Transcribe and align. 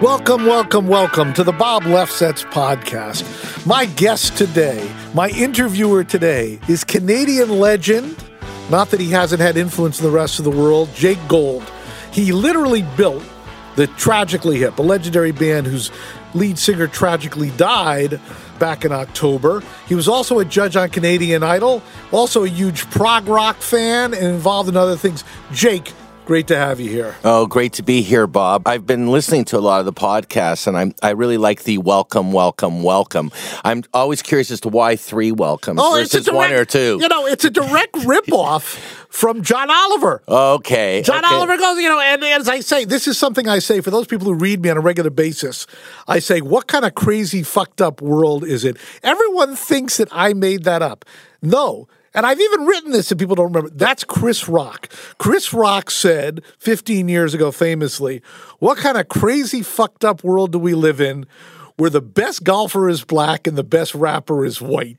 Welcome, 0.00 0.46
welcome, 0.46 0.88
welcome 0.88 1.34
to 1.34 1.44
the 1.44 1.52
Bob 1.52 1.82
Lefsetz 1.82 2.42
podcast. 2.50 3.66
My 3.66 3.84
guest 3.84 4.34
today, 4.38 4.90
my 5.12 5.28
interviewer 5.28 6.04
today, 6.04 6.58
is 6.68 6.84
Canadian 6.84 7.58
legend. 7.58 8.16
Not 8.70 8.88
that 8.92 9.00
he 9.00 9.10
hasn't 9.10 9.42
had 9.42 9.58
influence 9.58 10.00
in 10.00 10.06
the 10.06 10.10
rest 10.10 10.38
of 10.38 10.46
the 10.46 10.50
world, 10.50 10.88
Jake 10.94 11.18
Gold. 11.28 11.70
He 12.12 12.32
literally 12.32 12.80
built 12.96 13.22
the 13.76 13.88
Tragically 13.88 14.56
Hip, 14.56 14.78
a 14.78 14.82
legendary 14.82 15.32
band 15.32 15.66
whose 15.66 15.90
lead 16.32 16.58
singer 16.58 16.86
tragically 16.86 17.50
died 17.58 18.18
back 18.58 18.86
in 18.86 18.92
October. 18.92 19.62
He 19.86 19.94
was 19.94 20.08
also 20.08 20.38
a 20.38 20.46
judge 20.46 20.76
on 20.76 20.88
Canadian 20.88 21.42
Idol, 21.42 21.82
also 22.10 22.44
a 22.44 22.48
huge 22.48 22.88
prog 22.88 23.28
rock 23.28 23.56
fan, 23.56 24.14
and 24.14 24.24
involved 24.24 24.70
in 24.70 24.78
other 24.78 24.96
things. 24.96 25.24
Jake, 25.52 25.92
Great 26.30 26.46
to 26.46 26.56
have 26.56 26.78
you 26.78 26.88
here. 26.88 27.16
Oh, 27.24 27.48
great 27.48 27.72
to 27.72 27.82
be 27.82 28.02
here, 28.02 28.28
Bob. 28.28 28.68
I've 28.68 28.86
been 28.86 29.08
listening 29.08 29.44
to 29.46 29.58
a 29.58 29.58
lot 29.58 29.80
of 29.80 29.84
the 29.84 29.92
podcasts, 29.92 30.68
and 30.68 30.78
I'm 30.78 30.94
I 31.02 31.10
really 31.10 31.38
like 31.38 31.64
the 31.64 31.78
welcome, 31.78 32.30
welcome, 32.30 32.84
welcome. 32.84 33.32
I'm 33.64 33.82
always 33.92 34.22
curious 34.22 34.52
as 34.52 34.60
to 34.60 34.68
why 34.68 34.94
three 34.94 35.32
welcomes 35.32 35.80
Oh, 35.82 35.96
versus 35.96 36.14
it's 36.14 36.26
direct, 36.26 36.36
one 36.36 36.52
or 36.52 36.64
two. 36.64 36.98
You 37.00 37.08
know, 37.08 37.26
it's 37.26 37.44
a 37.44 37.50
direct 37.50 37.94
ripoff 38.06 38.76
from 39.08 39.42
John 39.42 39.72
Oliver. 39.72 40.22
okay, 40.28 41.02
John 41.02 41.24
okay. 41.24 41.34
Oliver 41.34 41.56
goes, 41.56 41.80
you 41.80 41.88
know, 41.88 41.98
and 41.98 42.22
as 42.22 42.48
I 42.48 42.60
say, 42.60 42.84
this 42.84 43.08
is 43.08 43.18
something 43.18 43.48
I 43.48 43.58
say 43.58 43.80
for 43.80 43.90
those 43.90 44.06
people 44.06 44.28
who 44.28 44.34
read 44.34 44.62
me 44.62 44.70
on 44.70 44.76
a 44.76 44.80
regular 44.80 45.10
basis. 45.10 45.66
I 46.06 46.20
say, 46.20 46.40
what 46.40 46.68
kind 46.68 46.84
of 46.84 46.94
crazy, 46.94 47.42
fucked 47.42 47.82
up 47.82 48.00
world 48.00 48.44
is 48.44 48.64
it? 48.64 48.76
Everyone 49.02 49.56
thinks 49.56 49.96
that 49.96 50.06
I 50.12 50.34
made 50.34 50.62
that 50.62 50.80
up. 50.80 51.04
No. 51.42 51.88
And 52.12 52.26
I've 52.26 52.40
even 52.40 52.66
written 52.66 52.90
this 52.92 53.10
and 53.10 53.20
people 53.20 53.36
don't 53.36 53.52
remember. 53.52 53.70
That's 53.70 54.04
Chris 54.04 54.48
Rock. 54.48 54.88
Chris 55.18 55.52
Rock 55.52 55.90
said 55.90 56.42
15 56.58 57.08
years 57.08 57.34
ago 57.34 57.52
famously, 57.52 58.22
What 58.58 58.78
kind 58.78 58.98
of 58.98 59.08
crazy, 59.08 59.62
fucked 59.62 60.04
up 60.04 60.24
world 60.24 60.52
do 60.52 60.58
we 60.58 60.74
live 60.74 61.00
in 61.00 61.26
where 61.76 61.90
the 61.90 62.00
best 62.00 62.44
golfer 62.44 62.88
is 62.88 63.04
black 63.04 63.46
and 63.46 63.56
the 63.56 63.64
best 63.64 63.94
rapper 63.94 64.44
is 64.44 64.60
white? 64.60 64.98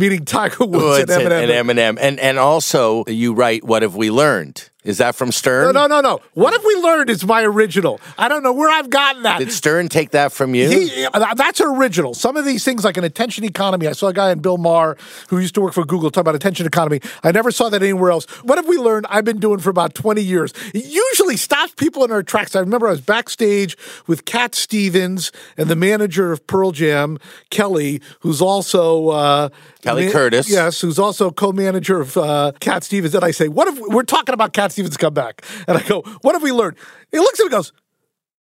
Meaning 0.00 0.24
Tiger 0.24 0.64
Woods 0.64 1.10
and, 1.10 1.10
Eminem. 1.10 1.42
and 1.42 1.68
Eminem, 1.68 1.98
and 2.00 2.18
and 2.18 2.38
also 2.38 3.04
you 3.06 3.34
write. 3.34 3.62
What 3.62 3.82
have 3.82 3.94
we 3.94 4.10
learned? 4.10 4.70
Is 4.84 4.98
that 4.98 5.14
from 5.14 5.30
Stern? 5.30 5.72
No, 5.72 5.86
no, 5.86 5.86
no, 5.86 6.00
no. 6.00 6.20
What 6.34 6.52
have 6.52 6.64
we 6.64 6.74
learned 6.74 7.08
is 7.08 7.24
my 7.24 7.42
original. 7.42 8.00
I 8.18 8.26
don't 8.26 8.42
know 8.42 8.52
where 8.52 8.68
I've 8.68 8.90
gotten 8.90 9.22
that. 9.22 9.38
Did 9.38 9.52
Stern 9.52 9.88
take 9.88 10.10
that 10.10 10.32
from 10.32 10.56
you? 10.56 10.68
He, 10.68 11.06
uh, 11.06 11.34
that's 11.34 11.60
an 11.60 11.68
original. 11.68 12.14
Some 12.14 12.36
of 12.36 12.44
these 12.44 12.64
things, 12.64 12.84
like 12.84 12.96
an 12.96 13.04
attention 13.04 13.44
economy. 13.44 13.86
I 13.86 13.92
saw 13.92 14.08
a 14.08 14.12
guy 14.12 14.32
in 14.32 14.40
Bill 14.40 14.58
Maher 14.58 14.96
who 15.28 15.38
used 15.38 15.54
to 15.54 15.60
work 15.60 15.72
for 15.72 15.84
Google 15.84 16.10
talk 16.10 16.22
about 16.22 16.34
attention 16.34 16.66
economy. 16.66 17.00
I 17.22 17.30
never 17.30 17.52
saw 17.52 17.68
that 17.68 17.80
anywhere 17.80 18.10
else. 18.10 18.24
What 18.42 18.58
have 18.58 18.66
we 18.66 18.76
learned? 18.76 19.06
I've 19.08 19.24
been 19.24 19.38
doing 19.38 19.60
for 19.60 19.70
about 19.70 19.94
20 19.94 20.20
years. 20.20 20.52
It 20.74 20.84
usually 20.84 21.36
stops 21.36 21.74
people 21.76 22.02
in 22.02 22.10
their 22.10 22.24
tracks. 22.24 22.56
I 22.56 22.60
remember 22.60 22.88
I 22.88 22.90
was 22.90 23.00
backstage 23.00 23.76
with 24.08 24.24
Cat 24.24 24.56
Stevens 24.56 25.30
and 25.56 25.68
the 25.68 25.76
manager 25.76 26.32
of 26.32 26.44
Pearl 26.48 26.72
Jam, 26.72 27.18
Kelly, 27.50 28.00
who's 28.20 28.42
also 28.42 29.10
uh, 29.10 29.48
Kelly 29.82 30.10
Curtis. 30.10 30.50
Yes, 30.50 30.80
who's 30.80 30.98
also 30.98 31.30
co-manager 31.30 32.00
of 32.00 32.16
uh, 32.16 32.52
Cat 32.58 32.82
Stevens. 32.82 33.14
And 33.14 33.24
I 33.24 33.30
say, 33.30 33.48
"What 33.48 33.68
if 33.68 33.78
we're 33.78 34.02
talking 34.02 34.32
about 34.32 34.52
Cat 34.52 34.71
Stevens' 34.72 34.96
come 34.96 35.14
back. 35.14 35.44
And 35.68 35.78
I 35.78 35.82
go, 35.82 36.02
"What 36.22 36.34
have 36.34 36.42
we 36.42 36.52
learned?" 36.52 36.76
He 37.10 37.18
looks 37.18 37.38
at 37.40 37.44
me 37.44 37.46
and 37.46 37.52
goes. 37.52 37.72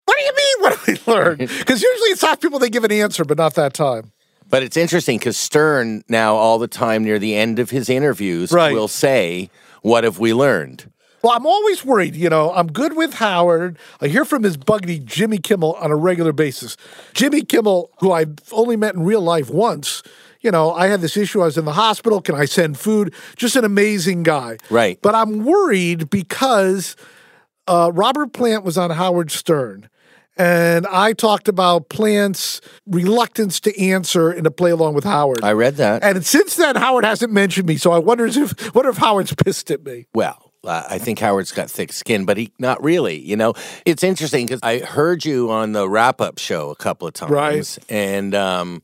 What 0.05 0.17
do 0.17 0.23
you 0.23 0.33
mean? 0.35 0.55
What 0.63 0.77
have 0.77 0.87
we 0.87 1.13
learned? 1.13 1.39
Because 1.59 1.81
usually 1.81 2.09
it's 2.09 2.21
not 2.23 2.41
people 2.41 2.59
they 2.59 2.69
give 2.69 2.83
an 2.83 2.91
answer, 2.91 3.23
but 3.23 3.37
not 3.37 3.53
that 3.55 3.73
time. 3.73 4.11
But 4.49 4.63
it's 4.63 4.75
interesting 4.75 5.17
because 5.19 5.37
Stern 5.37 6.03
now 6.09 6.35
all 6.35 6.57
the 6.59 6.67
time 6.67 7.03
near 7.03 7.17
the 7.19 7.35
end 7.35 7.59
of 7.59 7.69
his 7.69 7.89
interviews 7.89 8.51
Right. 8.51 8.73
will 8.73 8.87
say, 8.89 9.49
"What 9.81 10.03
have 10.03 10.19
we 10.19 10.33
learned?" 10.33 10.91
Well, 11.23 11.33
I'm 11.33 11.45
always 11.45 11.85
worried. 11.85 12.15
You 12.15 12.29
know, 12.29 12.51
I'm 12.51 12.67
good 12.71 12.97
with 12.97 13.13
Howard. 13.15 13.77
I 14.01 14.07
hear 14.07 14.25
from 14.25 14.41
his 14.41 14.57
buddy 14.57 14.97
Jimmy 14.99 15.37
Kimmel 15.37 15.73
on 15.73 15.91
a 15.91 15.95
regular 15.95 16.33
basis. 16.33 16.75
Jimmy 17.13 17.43
Kimmel, 17.43 17.91
who 17.99 18.11
I've 18.11 18.33
only 18.51 18.75
met 18.75 18.95
in 18.95 19.03
real 19.03 19.21
life 19.21 19.49
once. 19.51 20.01
You 20.41 20.51
know, 20.51 20.71
I 20.73 20.87
had 20.87 21.01
this 21.01 21.15
issue. 21.15 21.41
I 21.41 21.45
was 21.45 21.57
in 21.57 21.65
the 21.65 21.73
hospital. 21.73 22.21
Can 22.21 22.35
I 22.35 22.45
send 22.45 22.77
food? 22.77 23.13
Just 23.35 23.55
an 23.55 23.63
amazing 23.63 24.23
guy. 24.23 24.57
Right. 24.69 24.99
But 25.01 25.15
I'm 25.15 25.45
worried 25.45 26.09
because 26.09 26.95
uh, 27.67 27.91
Robert 27.93 28.33
Plant 28.33 28.63
was 28.63 28.77
on 28.77 28.89
Howard 28.89 29.31
Stern. 29.31 29.87
And 30.37 30.87
I 30.87 31.13
talked 31.13 31.47
about 31.47 31.89
Plant's 31.89 32.61
reluctance 32.87 33.59
to 33.61 33.79
answer 33.79 34.31
and 34.31 34.45
to 34.45 34.51
play 34.51 34.71
along 34.71 34.93
with 34.95 35.03
Howard. 35.03 35.43
I 35.43 35.51
read 35.51 35.75
that. 35.75 36.03
And 36.03 36.25
since 36.25 36.55
then, 36.55 36.75
Howard 36.77 37.05
hasn't 37.05 37.31
mentioned 37.31 37.67
me. 37.67 37.77
So 37.77 37.91
I 37.91 37.99
wonder 37.99 38.25
if 38.25 38.73
wonder 38.73 38.89
if 38.89 38.97
Howard's 38.97 39.35
pissed 39.35 39.69
at 39.69 39.83
me. 39.83 40.07
Well, 40.15 40.51
uh, 40.63 40.83
I 40.89 40.99
think 40.99 41.19
Howard's 41.19 41.51
got 41.51 41.69
thick 41.69 41.91
skin, 41.91 42.25
but 42.25 42.37
he 42.37 42.51
not 42.59 42.81
really. 42.83 43.19
You 43.19 43.35
know, 43.35 43.53
it's 43.85 44.03
interesting 44.03 44.45
because 44.45 44.61
I 44.63 44.79
heard 44.79 45.25
you 45.25 45.51
on 45.51 45.73
the 45.73 45.87
wrap 45.87 46.21
up 46.21 46.39
show 46.39 46.69
a 46.69 46.75
couple 46.75 47.07
of 47.07 47.13
times, 47.13 47.31
Right. 47.31 47.77
And 47.89 48.33
um, 48.33 48.81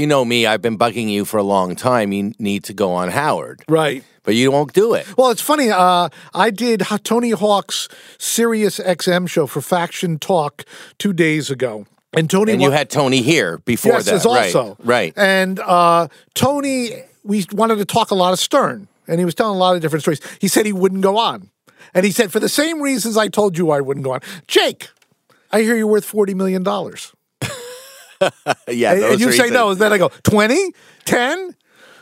you 0.00 0.06
know 0.06 0.24
me, 0.24 0.46
I've 0.46 0.62
been 0.62 0.78
bugging 0.78 1.08
you 1.10 1.24
for 1.24 1.36
a 1.36 1.42
long 1.42 1.76
time. 1.76 2.12
You 2.12 2.32
need 2.38 2.64
to 2.64 2.72
go 2.72 2.92
on 2.92 3.10
Howard, 3.10 3.62
Right. 3.68 4.02
but 4.24 4.34
you 4.34 4.50
won't 4.50 4.72
do 4.72 4.94
it. 4.94 5.06
Well, 5.16 5.30
it's 5.30 5.42
funny. 5.42 5.70
Uh, 5.70 6.08
I 6.34 6.50
did 6.50 6.82
Tony 7.04 7.30
Hawk's 7.30 7.88
Sirius 8.18 8.78
XM 8.80 9.28
show 9.28 9.46
for 9.46 9.60
Faction 9.60 10.18
Talk 10.18 10.64
two 10.98 11.12
days 11.12 11.50
ago, 11.50 11.86
and 12.12 12.30
Tony 12.30 12.52
And 12.52 12.62
you 12.62 12.70
wa- 12.70 12.76
had 12.76 12.88
Tony 12.90 13.20
here 13.22 13.58
before 13.58 13.92
yes, 13.92 14.06
that, 14.06 14.14
as 14.14 14.26
also 14.26 14.76
right? 14.80 14.86
Right. 14.86 15.12
And 15.16 15.60
uh, 15.60 16.08
Tony, 16.34 17.02
we 17.22 17.44
wanted 17.52 17.76
to 17.76 17.84
talk 17.84 18.10
a 18.10 18.14
lot 18.14 18.32
of 18.32 18.38
Stern, 18.38 18.88
and 19.06 19.18
he 19.18 19.24
was 19.24 19.34
telling 19.34 19.56
a 19.56 19.58
lot 19.60 19.76
of 19.76 19.82
different 19.82 20.02
stories. 20.02 20.20
He 20.40 20.48
said 20.48 20.64
he 20.66 20.72
wouldn't 20.72 21.02
go 21.02 21.18
on, 21.18 21.50
and 21.94 22.06
he 22.06 22.10
said 22.12 22.32
for 22.32 22.40
the 22.40 22.48
same 22.48 22.80
reasons 22.80 23.16
I 23.16 23.28
told 23.28 23.58
you 23.58 23.70
I 23.70 23.80
wouldn't 23.80 24.04
go 24.04 24.12
on. 24.12 24.20
Jake, 24.46 24.88
I 25.52 25.60
hear 25.62 25.76
you're 25.76 25.86
worth 25.86 26.04
forty 26.06 26.32
million 26.34 26.62
dollars. 26.62 27.12
Yeah, 28.68 28.92
And, 28.92 29.02
those 29.02 29.12
and 29.12 29.20
you 29.20 29.32
say 29.32 29.50
no. 29.50 29.74
Then 29.74 29.92
I 29.92 29.98
go 29.98 30.08
20, 30.08 30.72
10? 31.04 31.56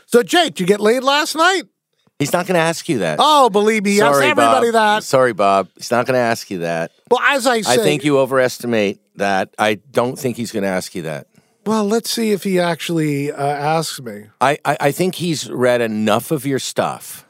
So, 0.05 0.23
Jake, 0.23 0.55
did 0.55 0.61
you 0.61 0.65
get 0.65 0.79
laid 0.79 1.03
last 1.03 1.35
night? 1.35 1.63
He's 2.17 2.33
not 2.33 2.45
going 2.47 2.55
to 2.55 2.61
ask 2.61 2.89
you 2.89 2.99
that. 2.99 3.17
Oh, 3.21 3.49
believe 3.49 3.83
me, 3.85 4.01
ask 4.01 4.15
Sorry, 4.15 4.25
everybody 4.27 4.71
Bob. 4.71 4.73
that. 4.73 5.03
Sorry, 5.03 5.31
Bob. 5.31 5.69
He's 5.77 5.89
not 5.89 6.05
going 6.05 6.15
to 6.15 6.19
ask 6.19 6.51
you 6.51 6.59
that. 6.59 6.91
Well, 7.09 7.21
as 7.21 7.47
I 7.47 7.61
say, 7.61 7.75
I 7.75 7.77
think 7.77 8.03
you 8.03 8.19
overestimate 8.19 8.99
that. 9.15 9.53
I 9.57 9.75
don't 9.75 10.19
think 10.19 10.35
he's 10.35 10.51
going 10.51 10.63
to 10.63 10.69
ask 10.69 10.93
you 10.95 11.03
that. 11.03 11.27
Well, 11.65 11.85
let's 11.85 12.09
see 12.09 12.31
if 12.31 12.43
he 12.43 12.59
actually 12.59 13.31
uh, 13.31 13.41
asks 13.41 14.01
me. 14.01 14.25
I, 14.41 14.57
I, 14.65 14.77
I 14.79 14.91
think 14.91 15.15
he's 15.15 15.49
read 15.49 15.79
enough 15.79 16.31
of 16.31 16.45
your 16.45 16.59
stuff. 16.59 17.25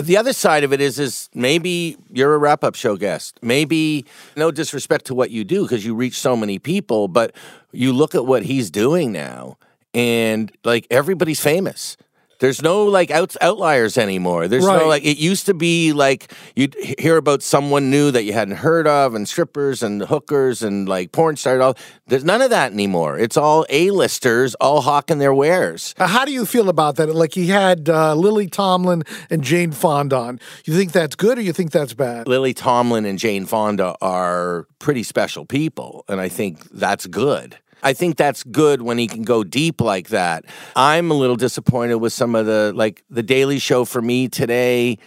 The 0.00 0.16
other 0.16 0.32
side 0.32 0.64
of 0.64 0.72
it 0.72 0.80
is, 0.80 0.98
is 0.98 1.28
maybe 1.34 1.96
you're 2.10 2.34
a 2.34 2.38
wrap 2.38 2.64
up 2.64 2.74
show 2.74 2.96
guest. 2.96 3.38
Maybe 3.42 4.04
no 4.36 4.50
disrespect 4.50 5.04
to 5.06 5.14
what 5.14 5.30
you 5.30 5.44
do 5.44 5.62
because 5.62 5.84
you 5.84 5.94
reach 5.94 6.18
so 6.18 6.36
many 6.36 6.58
people, 6.58 7.08
but 7.08 7.34
you 7.72 7.92
look 7.92 8.14
at 8.14 8.26
what 8.26 8.44
he's 8.44 8.70
doing 8.70 9.12
now, 9.12 9.58
and 9.94 10.50
like 10.64 10.86
everybody's 10.90 11.40
famous. 11.40 11.96
There's 12.40 12.62
no 12.62 12.84
like 12.84 13.10
out, 13.10 13.36
outliers 13.40 13.96
anymore. 13.96 14.48
There's 14.48 14.64
Right. 14.64 14.80
no 14.80 14.88
like 14.88 15.04
it 15.04 15.18
used 15.18 15.46
to 15.46 15.54
be 15.54 15.92
like 15.92 16.32
you'd 16.56 16.74
hear 16.98 17.16
about 17.16 17.42
someone 17.42 17.90
new 17.90 18.10
that 18.10 18.24
you 18.24 18.32
hadn't 18.32 18.56
heard 18.56 18.86
of, 18.86 19.14
and 19.14 19.28
strippers 19.28 19.82
and 19.82 20.02
hookers 20.02 20.62
and 20.62 20.88
like 20.88 21.12
porn 21.12 21.36
stars. 21.36 21.60
All 21.60 21.76
there's 22.08 22.24
none 22.24 22.40
of 22.42 22.50
that 22.50 22.72
anymore. 22.72 23.18
It's 23.18 23.36
all 23.36 23.66
A-listers, 23.68 24.54
all 24.56 24.80
hawking 24.80 25.18
their 25.18 25.34
wares. 25.34 25.94
How 25.98 26.24
do 26.24 26.32
you 26.32 26.46
feel 26.46 26.68
about 26.68 26.96
that? 26.96 27.14
Like 27.14 27.34
he 27.34 27.46
had 27.48 27.88
uh, 27.88 28.14
Lily 28.14 28.48
Tomlin 28.48 29.02
and 29.28 29.42
Jane 29.44 29.72
Fonda 29.72 30.16
on. 30.16 30.40
You 30.64 30.74
think 30.74 30.92
that's 30.92 31.14
good 31.16 31.38
or 31.38 31.42
you 31.42 31.52
think 31.52 31.70
that's 31.72 31.94
bad? 31.94 32.26
Lily 32.26 32.54
Tomlin 32.54 33.04
and 33.04 33.18
Jane 33.18 33.46
Fonda 33.46 33.96
are 34.00 34.66
pretty 34.78 35.02
special 35.02 35.44
people, 35.44 36.04
and 36.08 36.20
I 36.20 36.28
think 36.28 36.68
that's 36.70 37.06
good. 37.06 37.58
I 37.82 37.92
think 37.92 38.16
that's 38.16 38.42
good 38.44 38.82
when 38.82 38.98
he 38.98 39.06
can 39.06 39.22
go 39.22 39.44
deep 39.44 39.80
like 39.80 40.08
that. 40.08 40.44
I'm 40.76 41.10
a 41.10 41.14
little 41.14 41.36
disappointed 41.36 41.96
with 41.96 42.12
some 42.12 42.34
of 42.34 42.46
the 42.46 42.72
like 42.74 43.02
the 43.10 43.22
Daily 43.22 43.58
Show 43.58 43.84
for 43.84 44.00
me 44.02 44.28
today. 44.28 44.98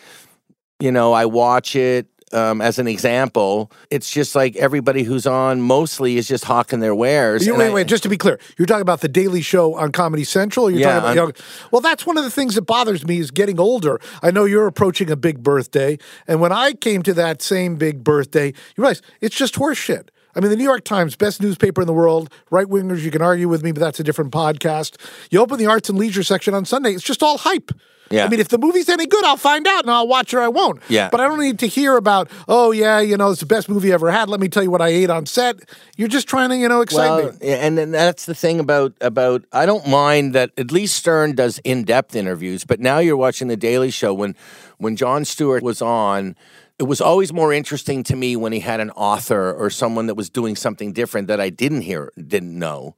You 0.80 0.92
know, 0.92 1.14
I 1.14 1.26
watch 1.26 1.76
it 1.76 2.08
um, 2.34 2.62
as 2.62 2.80
an 2.80 2.88
example. 2.88 3.72
It's 3.90 4.10
just 4.10 4.36
like 4.36 4.56
everybody 4.56 5.04
who's 5.04 5.26
on 5.28 5.62
mostly 5.62 6.18
is 6.18 6.28
just 6.28 6.44
hawking 6.44 6.80
their 6.80 6.96
wares. 6.96 7.46
You, 7.46 7.56
wait, 7.56 7.68
I- 7.70 7.74
wait, 7.74 7.88
just 7.88 8.04
to 8.04 8.10
be 8.10 8.18
clear, 8.18 8.40
you're 8.58 8.66
talking 8.66 8.82
about 8.82 9.02
the 9.02 9.08
Daily 9.08 9.42
Show 9.42 9.76
on 9.76 9.92
Comedy 9.92 10.24
Central? 10.24 10.70
You're 10.70 10.80
Yeah, 10.82 11.00
talking 11.00 11.00
about, 11.00 11.16
you 11.16 11.22
know, 11.28 11.32
well, 11.72 11.82
that's 11.82 12.06
one 12.06 12.18
of 12.18 12.24
the 12.24 12.32
things 12.32 12.56
that 12.56 12.64
bothers 12.64 13.06
me 13.06 13.20
is 13.20 13.32
getting 13.32 13.60
older. 13.60 14.02
I 14.22 14.32
know 14.32 14.46
you're 14.46 14.68
approaching 14.68 15.10
a 15.12 15.16
big 15.16 15.44
birthday, 15.44 15.98
and 16.28 16.42
when 16.42 16.52
I 16.52 16.74
came 16.74 17.02
to 17.04 17.14
that 17.14 17.42
same 17.42 17.76
big 17.76 18.04
birthday, 18.04 18.48
you 18.48 18.54
realize 18.78 19.02
it's 19.22 19.36
just 19.36 19.56
horse 19.56 19.78
shit. 19.78 20.10
I 20.36 20.40
mean, 20.40 20.50
the 20.50 20.56
New 20.56 20.64
York 20.64 20.84
Times, 20.84 21.16
best 21.16 21.42
newspaper 21.42 21.82
in 21.82 21.88
the 21.88 21.94
world, 21.94 22.32
right 22.50 22.68
wingers, 22.68 23.02
you 23.02 23.12
can 23.12 23.22
argue 23.22 23.48
with 23.48 23.64
me, 23.64 23.72
but 23.72 23.80
that's 23.80 24.00
a 24.00 24.04
different 24.04 24.32
podcast. 24.32 24.98
You 25.30 25.40
open 25.40 25.60
the 25.60 25.68
arts 25.68 25.90
and 25.90 25.98
leisure 25.98 26.24
section 26.24 26.54
on 26.54 26.66
Sunday, 26.66 26.94
it's 26.94 27.04
just 27.04 27.22
all 27.22 27.38
hype. 27.38 27.72
Yeah. 28.14 28.26
I 28.26 28.30
mean, 28.30 28.40
if 28.40 28.50
the 28.50 28.60
movie's 28.60 28.90
any 28.90 29.08
good, 29.08 29.24
I'll 29.26 29.38
find 29.38 29.66
out 29.66 29.84
and 29.84 29.92
I'll 29.92 30.08
watch 30.08 30.34
or 30.36 30.42
I 30.42 30.48
won't. 30.48 30.82
Yeah. 30.88 31.10
But 31.10 31.20
I 31.20 31.28
don't 31.28 31.40
need 31.40 31.58
to 31.60 31.68
hear 31.68 31.98
about, 31.98 32.30
oh, 32.48 32.72
yeah, 32.72 33.00
you 33.00 33.18
know, 33.18 33.32
it's 33.32 33.40
the 33.40 33.48
best 33.48 33.68
movie 33.70 33.92
I 33.92 33.96
ever 33.96 34.12
had. 34.12 34.30
Let 34.30 34.40
me 34.40 34.50
tell 34.50 34.62
you 34.62 34.70
what 34.70 34.82
I 34.82 34.90
ate 34.90 35.10
on 35.10 35.26
set. 35.26 35.56
You're 35.98 36.08
just 36.08 36.28
trying 36.28 36.50
to, 36.50 36.58
you 36.58 36.70
know, 36.70 36.82
excite 36.82 37.10
well, 37.10 37.32
me. 37.32 37.38
yeah, 37.42 37.56
and 37.56 37.76
then 37.76 37.90
that's 37.90 38.28
the 38.28 38.36
thing 38.36 38.60
about 38.60 38.94
about 39.02 39.44
I 39.52 39.66
don't 39.66 39.88
mind 39.88 40.34
that 40.36 40.52
at 40.58 40.72
least 40.72 40.96
Stern 40.96 41.34
does 41.34 41.60
in 41.64 41.84
depth 41.84 42.16
interviews, 42.16 42.66
but 42.66 42.80
now 42.80 43.00
you're 43.00 43.18
watching 43.18 43.48
the 43.48 43.58
Daily 43.58 43.90
Show 43.90 44.14
when 44.14 44.36
when 44.78 44.96
Jon 44.96 45.26
Stewart 45.26 45.64
was 45.64 45.82
on. 45.82 46.36
It 46.80 46.84
was 46.84 47.02
always 47.02 47.32
more 47.32 47.54
interesting 47.54 48.04
to 48.04 48.16
me 48.16 48.36
when 48.36 48.52
he 48.52 48.60
had 48.60 48.80
an 48.80 48.90
author 48.92 49.54
or 49.54 49.70
someone 49.70 50.08
that 50.08 50.16
was 50.16 50.30
doing 50.30 50.56
something 50.56 50.92
different 50.92 51.28
that 51.28 51.40
I 51.40 51.50
didn't 51.50 51.82
hear, 51.82 52.12
didn't 52.28 52.58
know, 52.58 52.96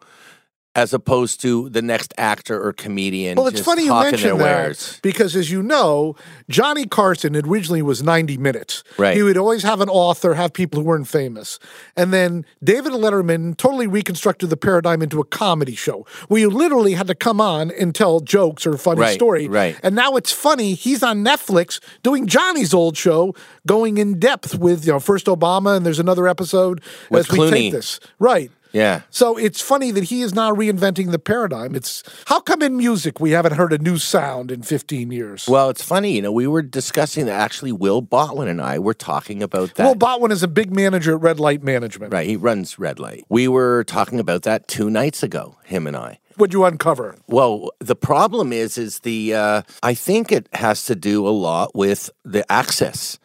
as 0.76 0.94
opposed 0.94 1.42
to 1.42 1.70
the 1.70 1.82
next 1.82 2.14
actor 2.18 2.62
or 2.62 2.74
comedian. 2.74 3.38
Well, 3.38 3.48
it's 3.48 3.58
just 3.58 3.66
funny 3.66 3.86
you 3.86 3.94
mention 3.94 4.38
that 4.38 4.44
wares. 4.44 5.00
because, 5.02 5.36
as 5.36 5.50
you 5.50 5.64
know, 5.64 6.16
Johnny 6.50 6.86
Carson 6.86 7.36
originally 7.36 7.82
was 7.82 8.04
90 8.04 8.38
minutes. 8.38 8.84
Right. 8.98 9.16
He 9.16 9.24
would 9.24 9.38
always 9.38 9.64
have 9.64 9.80
an 9.80 9.88
author, 9.88 10.34
have 10.34 10.52
people 10.52 10.82
who 10.82 10.86
weren't 10.86 11.08
famous. 11.08 11.60
And 11.96 12.12
then 12.12 12.46
David 12.64 12.92
Letterman 12.92 13.56
totally 13.56 13.88
reconstructed 13.88 14.50
the 14.50 14.58
paradigm 14.58 15.02
into 15.02 15.22
a 15.22 15.26
comedy 15.26 15.76
show 15.76 16.06
where 16.28 16.42
you 16.42 16.50
literally 16.50 16.94
had 16.94 17.08
to 17.08 17.16
come 17.16 17.40
on 17.40 17.72
and 17.72 17.96
tell 17.96 18.20
jokes 18.20 18.66
or 18.66 18.74
a 18.74 18.78
funny 18.78 19.00
Right, 19.00 19.14
story. 19.16 19.48
right. 19.48 19.80
And 19.82 19.96
now 19.96 20.16
it's 20.18 20.32
funny. 20.34 20.74
He's 20.74 21.02
on 21.04 21.24
Netflix 21.24 21.80
doing 22.04 22.28
Johnny's 22.28 22.74
old 22.74 22.98
show, 22.98 23.34
going 23.66 23.98
in 23.98 24.20
depth 24.20 24.56
with, 24.56 24.86
you 24.86 24.92
know, 24.92 25.00
first 25.00 25.28
Obama, 25.28 25.78
and 25.78 25.86
there's 25.86 26.00
another 26.00 26.28
episode 26.28 26.82
With 27.10 27.22
as 27.28 27.32
we 27.32 27.40
Clooney. 27.40 27.50
take 27.52 27.72
this. 27.72 28.00
Right. 28.20 28.52
Yeah. 28.76 29.04
So 29.10 29.38
it's 29.38 29.62
funny 29.62 29.92
that 29.92 30.04
he 30.06 30.22
is 30.22 30.34
now 30.34 30.54
reinventing 30.54 31.12
the 31.12 31.20
paradigm. 31.20 31.76
It's 31.76 32.04
how 32.26 32.42
come 32.42 32.62
in 32.62 32.76
music 32.76 33.22
we 33.22 33.32
haven't 33.32 33.54
heard 33.54 33.72
a 33.72 33.78
new 33.78 33.98
sound 33.98 34.52
in 34.52 34.64
15 34.64 35.12
years? 35.12 35.48
Well, 35.48 35.70
it's 35.70 35.82
funny, 35.82 36.12
you 36.12 36.22
know, 36.22 36.32
we 36.34 36.46
were 36.46 36.62
discussing 36.62 37.26
that 37.28 37.40
actually 37.40 37.72
Will 37.72 38.04
Botwin 38.04 38.50
and 38.50 38.62
I 38.62 38.80
were 38.80 38.94
talking 38.94 39.42
about 39.42 39.76
that. 39.76 39.86
Will 39.86 39.96
Botwin 39.96 40.32
is 40.32 40.44
a 40.44 40.50
big 40.50 40.76
manager 40.76 41.16
at 41.16 41.22
Red 41.22 41.40
Light 41.40 41.64
Management. 41.64 42.12
right, 42.12 42.28
he 42.28 42.36
runs 42.36 42.78
Red 42.78 43.00
Light. 43.00 43.24
We 43.30 43.48
were 43.48 43.86
talking 43.86 44.20
about 44.20 44.44
that 44.44 44.68
two 44.68 44.90
nights 44.90 45.24
ago, 45.24 45.56
him 45.64 45.88
and 45.88 45.96
I. 45.96 46.20
What'd 46.36 46.54
you 46.54 46.66
uncover? 46.66 47.16
Well, 47.28 47.72
the 47.80 47.96
problem 47.96 48.52
is, 48.52 48.78
is 48.78 49.00
the 49.00 49.36
uh, 49.36 49.62
I 49.82 49.94
think 49.94 50.34
it 50.34 50.50
has 50.52 50.86
to 50.88 50.96
do 50.96 51.26
a 51.26 51.30
lot 51.30 51.74
with 51.74 52.10
the 52.26 52.50
access. 52.52 53.20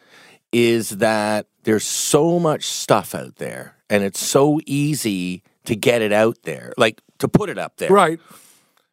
Is 0.52 0.90
that 0.98 1.46
there's 1.64 1.84
so 1.84 2.38
much 2.38 2.64
stuff 2.64 3.14
out 3.14 3.36
there, 3.36 3.74
and 3.90 4.02
it's 4.04 4.24
so 4.24 4.60
easy 4.64 5.42
to 5.66 5.76
get 5.76 6.00
it 6.00 6.12
out 6.12 6.38
there, 6.44 6.72
like 6.78 7.02
to 7.18 7.28
put 7.28 7.50
it 7.50 7.58
up 7.58 7.76
there. 7.76 7.90
Right. 7.90 8.18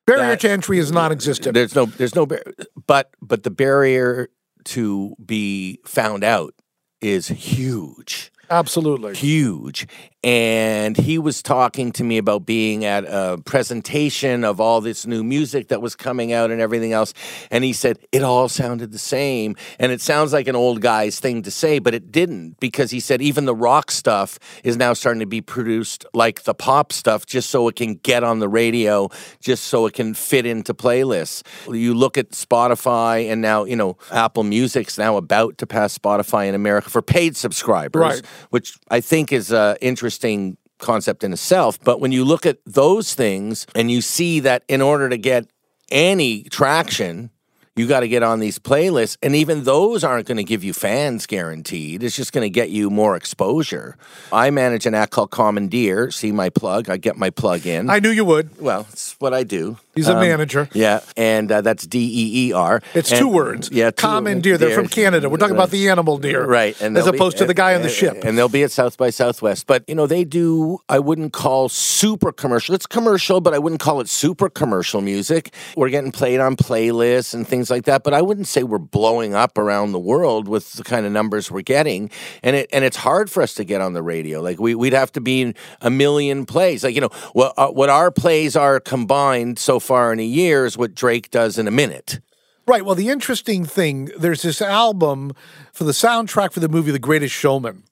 Barrier 0.05 0.27
That- 0.31 0.39
to 0.41 0.49
entry 0.49 0.79
is 0.79 0.91
non-existent. 0.91 1.53
There's 1.53 1.75
no, 1.75 1.85
there's 1.85 2.15
no, 2.15 2.25
bar- 2.25 2.43
but 2.85 3.11
but 3.21 3.43
the 3.43 3.51
barrier 3.51 4.29
to 4.65 5.15
be 5.23 5.79
found 5.85 6.23
out 6.25 6.53
is 7.01 7.27
huge. 7.29 8.31
Absolutely. 8.49 9.15
huge. 9.15 9.87
And 10.23 10.97
he 10.97 11.19
was 11.19 11.41
talking 11.41 11.91
to 11.93 12.03
me 12.03 12.17
about 12.17 12.45
being 12.45 12.83
at 12.83 13.05
a 13.05 13.41
presentation 13.45 14.43
of 14.43 14.59
all 14.59 14.81
this 14.81 15.05
new 15.05 15.23
music 15.23 15.69
that 15.69 15.81
was 15.81 15.95
coming 15.95 16.33
out 16.33 16.51
and 16.51 16.59
everything 16.59 16.91
else. 16.91 17.13
And 17.49 17.63
he 17.63 17.71
said 17.71 17.99
it 18.11 18.23
all 18.23 18.49
sounded 18.49 18.91
the 18.91 18.99
same. 18.99 19.55
And 19.79 19.91
it 19.91 20.01
sounds 20.01 20.33
like 20.33 20.47
an 20.47 20.55
old 20.55 20.81
guy's 20.81 21.19
thing 21.19 21.43
to 21.43 21.51
say, 21.51 21.79
but 21.79 21.93
it 21.93 22.11
didn't 22.11 22.59
because 22.59 22.91
he 22.91 22.99
said 22.99 23.21
even 23.21 23.45
the 23.45 23.55
rock 23.55 23.89
stuff 23.91 24.37
is 24.63 24.75
now 24.75 24.93
starting 24.93 25.19
to 25.21 25.25
be 25.25 25.39
produced 25.39 26.05
like 26.13 26.43
the 26.43 26.53
pop 26.53 26.91
stuff 26.91 27.25
just 27.25 27.49
so 27.49 27.67
it 27.67 27.75
can 27.75 27.95
get 27.95 28.23
on 28.23 28.39
the 28.39 28.49
radio, 28.49 29.09
just 29.39 29.65
so 29.65 29.85
it 29.85 29.93
can 29.93 30.13
fit 30.13 30.45
into 30.45 30.73
playlists. 30.73 31.43
You 31.73 31.93
look 31.93 32.17
at 32.17 32.31
Spotify 32.31 33.31
and 33.31 33.41
now, 33.41 33.63
you 33.63 33.75
know, 33.75 33.97
Apple 34.11 34.43
Music's 34.43 34.97
now 34.97 35.15
about 35.15 35.57
to 35.59 35.67
pass 35.67 35.97
Spotify 35.97 36.49
in 36.49 36.55
America 36.55 36.89
for 36.89 37.01
paid 37.01 37.37
subscribers 37.37 38.01
Right. 38.01 38.21
Which 38.49 38.77
I 38.89 39.01
think 39.01 39.31
is 39.31 39.51
an 39.51 39.77
interesting 39.81 40.57
concept 40.79 41.23
in 41.23 41.33
itself. 41.33 41.79
But 41.83 41.99
when 41.99 42.11
you 42.11 42.23
look 42.23 42.45
at 42.45 42.59
those 42.65 43.13
things 43.13 43.65
and 43.75 43.89
you 43.89 44.01
see 44.01 44.39
that 44.41 44.63
in 44.67 44.81
order 44.81 45.09
to 45.09 45.17
get 45.17 45.47
any 45.89 46.43
traction, 46.43 47.31
you 47.77 47.87
got 47.87 48.01
to 48.01 48.07
get 48.07 48.23
on 48.23 48.39
these 48.39 48.59
playlists. 48.59 49.17
And 49.23 49.35
even 49.35 49.63
those 49.63 50.03
aren't 50.03 50.27
going 50.27 50.37
to 50.37 50.43
give 50.43 50.63
you 50.63 50.73
fans 50.73 51.25
guaranteed. 51.25 52.03
It's 52.03 52.15
just 52.15 52.33
going 52.33 52.43
to 52.43 52.49
get 52.49 52.69
you 52.69 52.89
more 52.89 53.15
exposure. 53.15 53.95
I 54.33 54.49
manage 54.49 54.85
an 54.85 54.93
act 54.95 55.11
called 55.11 55.31
Commandeer. 55.31 56.11
See 56.11 56.31
my 56.31 56.49
plug? 56.49 56.89
I 56.89 56.97
get 56.97 57.15
my 57.17 57.29
plug 57.29 57.65
in. 57.65 57.89
I 57.89 57.99
knew 57.99 58.09
you 58.09 58.25
would. 58.25 58.59
well, 58.59 58.87
it's 58.91 59.15
what 59.19 59.33
I 59.33 59.43
do. 59.43 59.77
He's 59.95 60.07
a 60.07 60.13
Um, 60.13 60.19
manager. 60.19 60.69
Yeah, 60.73 60.99
and 61.15 61.51
uh, 61.51 61.61
that's 61.61 61.87
D 61.87 61.97
E 61.99 62.49
E 62.49 62.53
R. 62.53 62.81
It's 62.93 63.11
And- 63.11 63.19
two 63.19 63.27
words. 63.29 63.69
Yeah, 63.71 63.89
two- 63.89 64.05
Commandeer. 64.07 64.57
They're 64.57 64.75
from 64.75 64.87
Canada. 64.87 65.27
We're 65.29 65.37
talking 65.37 65.55
about 65.55 65.71
the 65.71 65.89
animal 65.89 66.17
deer. 66.19 66.45
Right. 66.45 66.79
And 66.81 66.95
as 66.95 67.05
they'll 67.05 67.13
be- 67.13 67.17
opposed 67.17 67.37
to 67.39 67.45
the 67.45 67.55
guy 67.55 67.73
on 67.73 67.81
the 67.81 67.89
ship. 67.89 68.23
And 68.23 68.37
they'll 68.37 68.47
be 68.49 68.61
at 68.63 68.71
South 68.71 68.95
by 68.97 69.09
Southwest. 69.09 69.65
But, 69.65 69.83
you 69.87 69.95
know, 69.95 70.05
they 70.05 70.23
do, 70.23 70.79
I 70.87 70.99
wouldn't 70.99 71.33
call 71.33 71.67
super 71.69 72.31
commercial. 72.31 72.75
It's 72.75 72.85
commercial, 72.85 73.41
but 73.41 73.53
I 73.55 73.59
wouldn't 73.59 73.81
call 73.81 73.99
it 73.99 74.07
super 74.07 74.49
commercial 74.49 75.01
music. 75.01 75.51
We're 75.75 75.89
getting 75.89 76.11
played 76.11 76.39
on 76.39 76.55
playlists 76.57 77.33
and 77.33 77.47
things 77.47 77.66
like 77.69 77.85
that. 77.85 78.03
But 78.03 78.13
I 78.13 78.21
wouldn't 78.21 78.47
say 78.47 78.63
we're 78.63 78.77
blowing 78.77 79.33
up 79.33 79.57
around 79.57 79.91
the 79.91 79.99
world 79.99 80.47
with 80.47 80.73
the 80.73 80.83
kind 80.83 81.05
of 81.05 81.11
numbers 81.11 81.51
we're 81.51 81.61
getting. 81.61 82.09
And 82.43 82.55
it 82.55 82.69
and 82.71 82.83
it's 82.83 82.97
hard 82.97 83.29
for 83.29 83.41
us 83.43 83.53
to 83.55 83.63
get 83.63 83.81
on 83.81 83.93
the 83.93 84.01
radio. 84.01 84.41
Like 84.41 84.59
we, 84.59 84.75
we'd 84.75 84.93
have 84.93 85.11
to 85.13 85.21
be 85.21 85.41
in 85.41 85.55
a 85.81 85.89
million 85.89 86.45
plays. 86.45 86.83
Like, 86.83 86.95
you 86.95 87.01
know, 87.01 87.11
what, 87.33 87.53
uh, 87.57 87.69
what 87.69 87.89
our 87.89 88.11
plays 88.11 88.55
are 88.55 88.79
combined 88.79 89.59
so 89.59 89.79
far 89.79 90.13
in 90.13 90.19
a 90.19 90.25
year 90.25 90.65
is 90.65 90.77
what 90.77 90.95
Drake 90.95 91.31
does 91.31 91.57
in 91.57 91.67
a 91.67 91.71
minute. 91.71 92.19
Right. 92.67 92.83
Well, 92.83 92.95
the 92.95 93.07
interesting 93.09 93.63
thing, 93.63 94.11
there's 94.17 94.41
this 94.41 94.61
album 94.61 95.31
for 95.71 95.85
the 95.85 95.93
soundtrack 95.93 96.51
for 96.51 96.59
the 96.59 96.67
movie 96.67 96.91
The 96.91 96.99
Greatest 96.99 97.33
Showman. 97.33 97.83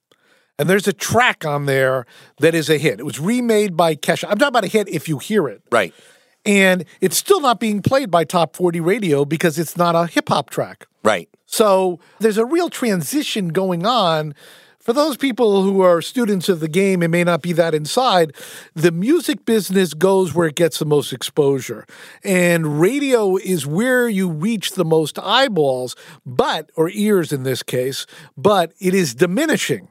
And 0.57 0.69
there's 0.69 0.87
a 0.87 0.93
track 0.93 1.45
on 1.45 1.65
there 1.65 2.05
that 2.39 2.55
is 2.55 2.69
a 2.69 2.77
hit. 2.77 2.99
It 2.99 3.05
was 3.05 3.19
remade 3.19 3.75
by 3.75 3.95
Kesha. 3.95 4.25
I'm 4.25 4.37
talking 4.37 4.47
about 4.47 4.63
a 4.63 4.67
hit 4.67 4.87
if 4.87 5.09
you 5.09 5.17
hear 5.17 5.47
it. 5.47 5.61
Right. 5.71 5.93
And 6.45 6.85
it's 7.01 7.17
still 7.17 7.41
not 7.41 7.59
being 7.59 7.81
played 7.81 8.11
by 8.11 8.23
Top 8.23 8.55
40 8.55 8.79
Radio 8.79 9.25
because 9.25 9.57
it's 9.57 9.75
not 9.75 9.95
a 9.95 10.07
hip 10.07 10.29
hop 10.29 10.49
track. 10.49 10.87
Right. 11.03 11.29
So 11.45 11.99
there's 12.19 12.37
a 12.37 12.45
real 12.45 12.69
transition 12.69 13.49
going 13.49 13.85
on. 13.85 14.35
For 14.79 14.93
those 14.93 15.17
people 15.17 15.63
who 15.63 15.81
are 15.81 15.99
students 15.99 16.47
of 16.47 16.59
the 16.59 16.67
game 16.67 17.01
and 17.01 17.11
may 17.11 17.23
not 17.23 17.41
be 17.41 17.53
that 17.53 17.73
inside, 17.73 18.35
the 18.75 18.91
music 18.91 19.43
business 19.43 19.95
goes 19.95 20.35
where 20.35 20.47
it 20.47 20.53
gets 20.53 20.77
the 20.77 20.85
most 20.85 21.11
exposure. 21.11 21.87
And 22.23 22.79
radio 22.79 23.35
is 23.37 23.65
where 23.65 24.07
you 24.07 24.29
reach 24.29 24.73
the 24.73 24.85
most 24.85 25.17
eyeballs, 25.17 25.95
but, 26.23 26.69
or 26.75 26.91
ears 26.91 27.33
in 27.33 27.41
this 27.41 27.63
case, 27.63 28.05
but 28.37 28.73
it 28.79 28.93
is 28.93 29.15
diminishing 29.15 29.87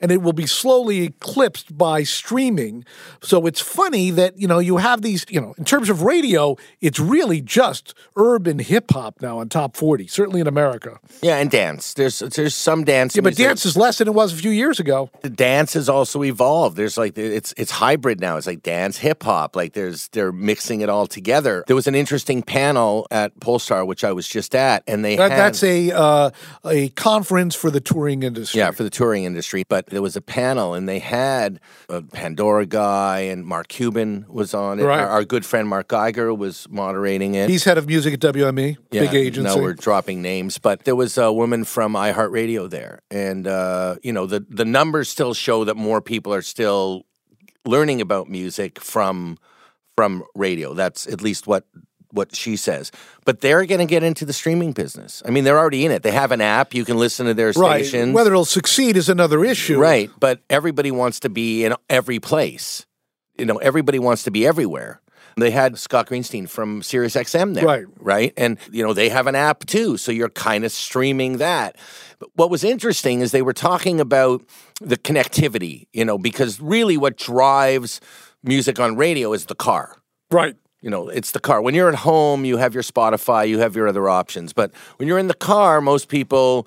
and 0.00 0.10
it 0.12 0.22
will 0.22 0.32
be 0.32 0.46
slowly 0.46 1.02
eclipsed 1.04 1.76
by 1.76 2.02
streaming. 2.02 2.84
So 3.22 3.46
it's 3.46 3.60
funny 3.60 4.10
that, 4.10 4.38
you 4.38 4.46
know, 4.46 4.58
you 4.58 4.76
have 4.76 5.02
these, 5.02 5.24
you 5.28 5.40
know, 5.40 5.54
in 5.58 5.64
terms 5.64 5.88
of 5.88 6.02
radio, 6.02 6.56
it's 6.80 6.98
really 7.00 7.40
just 7.40 7.94
urban 8.16 8.58
hip 8.58 8.90
hop 8.90 9.22
now 9.22 9.38
on 9.38 9.48
top 9.48 9.76
40, 9.76 10.06
certainly 10.06 10.40
in 10.40 10.46
America. 10.46 10.98
Yeah, 11.22 11.36
and 11.38 11.50
dance. 11.50 11.94
There's 11.94 12.18
there's 12.18 12.54
some 12.54 12.84
dance. 12.84 13.16
Yeah, 13.16 13.20
but 13.22 13.30
music. 13.30 13.46
dance 13.46 13.66
is 13.66 13.76
less 13.76 13.98
than 13.98 14.08
it 14.08 14.14
was 14.14 14.32
a 14.32 14.36
few 14.36 14.50
years 14.50 14.78
ago. 14.80 15.10
the 15.22 15.30
dance 15.30 15.72
has 15.74 15.88
also 15.88 16.22
evolved. 16.24 16.76
There's 16.76 16.98
like 16.98 17.16
it's 17.16 17.54
it's 17.56 17.70
hybrid 17.70 18.20
now. 18.20 18.36
It's 18.36 18.46
like 18.46 18.62
dance, 18.62 18.98
hip 18.98 19.22
hop. 19.22 19.56
Like 19.56 19.72
there's 19.72 20.08
they're 20.08 20.32
mixing 20.32 20.80
it 20.82 20.88
all 20.88 21.06
together. 21.06 21.64
There 21.66 21.76
was 21.76 21.86
an 21.86 21.94
interesting 21.94 22.42
panel 22.42 23.06
at 23.10 23.38
Pollstar, 23.40 23.86
which 23.86 24.04
I 24.04 24.12
was 24.12 24.28
just 24.28 24.54
at, 24.54 24.82
and 24.86 25.04
they 25.04 25.16
That, 25.16 25.30
had 25.30 25.38
that's 25.38 25.62
a 25.62 25.90
uh, 25.92 26.30
a 26.66 26.88
conference 26.90 27.54
for 27.54 27.70
the 27.70 27.80
touring 27.80 28.22
industry. 28.22 28.58
yeah 28.60 28.70
for 28.70 28.82
the 28.82 28.90
touring 28.90 29.24
industry. 29.24 29.64
But 29.68 29.85
there 29.88 30.02
was 30.02 30.16
a 30.16 30.20
panel, 30.20 30.74
and 30.74 30.88
they 30.88 30.98
had 30.98 31.60
a 31.88 32.02
Pandora 32.02 32.66
guy, 32.66 33.20
and 33.20 33.44
Mark 33.46 33.68
Cuban 33.68 34.26
was 34.28 34.54
on 34.54 34.80
it. 34.80 34.84
Right. 34.84 35.00
Our, 35.00 35.08
our 35.08 35.24
good 35.24 35.46
friend 35.46 35.68
Mark 35.68 35.88
Geiger 35.88 36.34
was 36.34 36.66
moderating 36.68 37.34
it. 37.34 37.48
He's 37.48 37.64
head 37.64 37.78
of 37.78 37.86
music 37.86 38.14
at 38.14 38.20
WME, 38.20 38.76
big 38.90 39.14
agency. 39.14 39.56
No, 39.56 39.62
we're 39.62 39.74
dropping 39.74 40.22
names, 40.22 40.58
but 40.58 40.84
there 40.84 40.96
was 40.96 41.16
a 41.18 41.32
woman 41.32 41.64
from 41.64 41.94
iHeartRadio 41.94 42.68
there, 42.68 43.02
and 43.10 43.46
uh, 43.46 43.96
you 44.02 44.12
know 44.12 44.26
the 44.26 44.44
the 44.48 44.64
numbers 44.64 45.08
still 45.08 45.34
show 45.34 45.64
that 45.64 45.76
more 45.76 46.00
people 46.00 46.34
are 46.34 46.42
still 46.42 47.06
learning 47.64 48.00
about 48.00 48.28
music 48.28 48.80
from 48.80 49.38
from 49.96 50.24
radio. 50.34 50.74
That's 50.74 51.06
at 51.06 51.22
least 51.22 51.46
what 51.46 51.66
what 52.10 52.34
she 52.34 52.56
says. 52.56 52.92
But 53.24 53.40
they're 53.40 53.64
going 53.66 53.80
to 53.80 53.86
get 53.86 54.02
into 54.02 54.24
the 54.24 54.32
streaming 54.32 54.72
business. 54.72 55.22
I 55.26 55.30
mean, 55.30 55.44
they're 55.44 55.58
already 55.58 55.84
in 55.84 55.92
it. 55.92 56.02
They 56.02 56.12
have 56.12 56.32
an 56.32 56.40
app. 56.40 56.74
You 56.74 56.84
can 56.84 56.96
listen 56.96 57.26
to 57.26 57.34
their 57.34 57.52
right. 57.52 57.84
stations. 57.84 58.14
Whether 58.14 58.30
it'll 58.30 58.44
succeed 58.44 58.96
is 58.96 59.08
another 59.08 59.44
issue. 59.44 59.78
Right, 59.78 60.10
but 60.18 60.40
everybody 60.50 60.90
wants 60.90 61.20
to 61.20 61.28
be 61.28 61.64
in 61.64 61.74
every 61.88 62.20
place. 62.20 62.86
You 63.38 63.44
know, 63.44 63.56
everybody 63.58 63.98
wants 63.98 64.24
to 64.24 64.30
be 64.30 64.46
everywhere. 64.46 65.00
They 65.38 65.50
had 65.50 65.78
Scott 65.78 66.06
Greenstein 66.06 66.48
from 66.48 66.80
SiriusXM 66.80 67.52
there, 67.52 67.64
Right. 67.64 67.84
Right, 67.98 68.32
and 68.38 68.58
you 68.72 68.82
know 68.82 68.94
they 68.94 69.10
have 69.10 69.26
an 69.26 69.34
app 69.34 69.66
too, 69.66 69.98
so 69.98 70.10
you're 70.10 70.30
kind 70.30 70.64
of 70.64 70.72
streaming 70.72 71.36
that. 71.38 71.76
But 72.18 72.30
what 72.34 72.48
was 72.48 72.64
interesting 72.64 73.20
is 73.20 73.32
they 73.32 73.42
were 73.42 73.52
talking 73.52 74.00
about 74.00 74.42
the 74.80 74.96
connectivity. 74.96 75.88
You 75.92 76.06
know, 76.06 76.16
because 76.16 76.58
really 76.58 76.96
what 76.96 77.18
drives 77.18 78.00
music 78.42 78.80
on 78.80 78.96
radio 78.96 79.34
is 79.34 79.44
the 79.44 79.54
car. 79.54 79.98
Right. 80.30 80.56
You 80.82 80.90
know, 80.90 81.08
it's 81.08 81.32
the 81.32 81.40
car. 81.40 81.62
When 81.62 81.74
you're 81.74 81.88
at 81.88 81.94
home, 81.96 82.44
you 82.44 82.58
have 82.58 82.74
your 82.74 82.82
Spotify, 82.82 83.48
you 83.48 83.58
have 83.60 83.74
your 83.74 83.88
other 83.88 84.08
options. 84.08 84.52
But 84.52 84.70
when 84.98 85.08
you're 85.08 85.18
in 85.18 85.26
the 85.28 85.34
car, 85.34 85.80
most 85.80 86.08
people, 86.08 86.66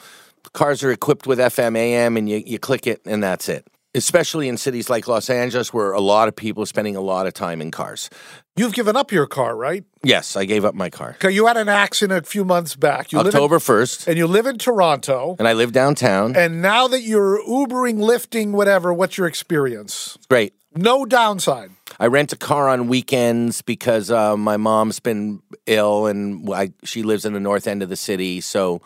cars 0.53 0.83
are 0.83 0.91
equipped 0.91 1.27
with 1.27 1.39
FM, 1.39 1.77
AM, 1.77 2.17
and 2.17 2.27
you, 2.29 2.41
you 2.45 2.59
click 2.59 2.87
it 2.87 3.01
and 3.05 3.21
that's 3.23 3.47
it. 3.47 3.65
especially 3.95 4.47
in 4.47 4.55
cities 4.57 4.89
like 4.89 5.07
Los 5.07 5.29
Angeles, 5.29 5.73
where 5.73 5.91
a 5.93 5.99
lot 6.01 6.27
of 6.27 6.35
people 6.35 6.61
are 6.63 6.67
spending 6.67 6.95
a 6.95 7.01
lot 7.01 7.25
of 7.27 7.33
time 7.33 7.59
in 7.61 7.71
cars. 7.71 8.09
You've 8.55 8.73
given 8.73 8.95
up 8.95 9.11
your 9.11 9.25
car, 9.25 9.55
right? 9.55 9.83
Yes, 10.03 10.35
I 10.35 10.45
gave 10.45 10.63
up 10.65 10.75
my 10.75 10.89
car. 10.91 11.11
Okay, 11.15 11.31
you 11.31 11.47
had 11.47 11.57
an 11.57 11.69
accident 11.69 12.25
a 12.25 12.29
few 12.29 12.45
months 12.45 12.75
back. 12.75 13.11
You 13.11 13.17
live 13.19 13.27
in- 13.27 13.35
October 13.35 13.57
1st, 13.59 14.07
and 14.07 14.17
you 14.17 14.27
live 14.27 14.45
in 14.45 14.57
Toronto. 14.57 15.35
and 15.39 15.47
I 15.47 15.53
live 15.53 15.71
downtown. 15.71 16.35
And 16.35 16.61
now 16.61 16.87
that 16.87 17.01
you're 17.01 17.39
Ubering, 17.47 17.99
lifting, 17.99 18.51
whatever, 18.51 18.93
what's 18.93 19.17
your 19.17 19.27
experience? 19.27 20.17
Great. 20.29 20.53
No 20.75 21.03
downside. 21.05 21.71
I 21.99 22.07
rent 22.07 22.33
a 22.33 22.37
car 22.37 22.69
on 22.69 22.87
weekends 22.87 23.61
because 23.61 24.11
uh, 24.11 24.35
my 24.37 24.57
mom's 24.57 24.99
been 24.99 25.41
ill 25.65 26.07
and 26.07 26.49
I, 26.53 26.71
she 26.83 27.03
lives 27.03 27.25
in 27.25 27.33
the 27.33 27.39
north 27.39 27.67
end 27.67 27.81
of 27.83 27.89
the 27.89 27.95
city. 27.95 28.41
So 28.41 28.81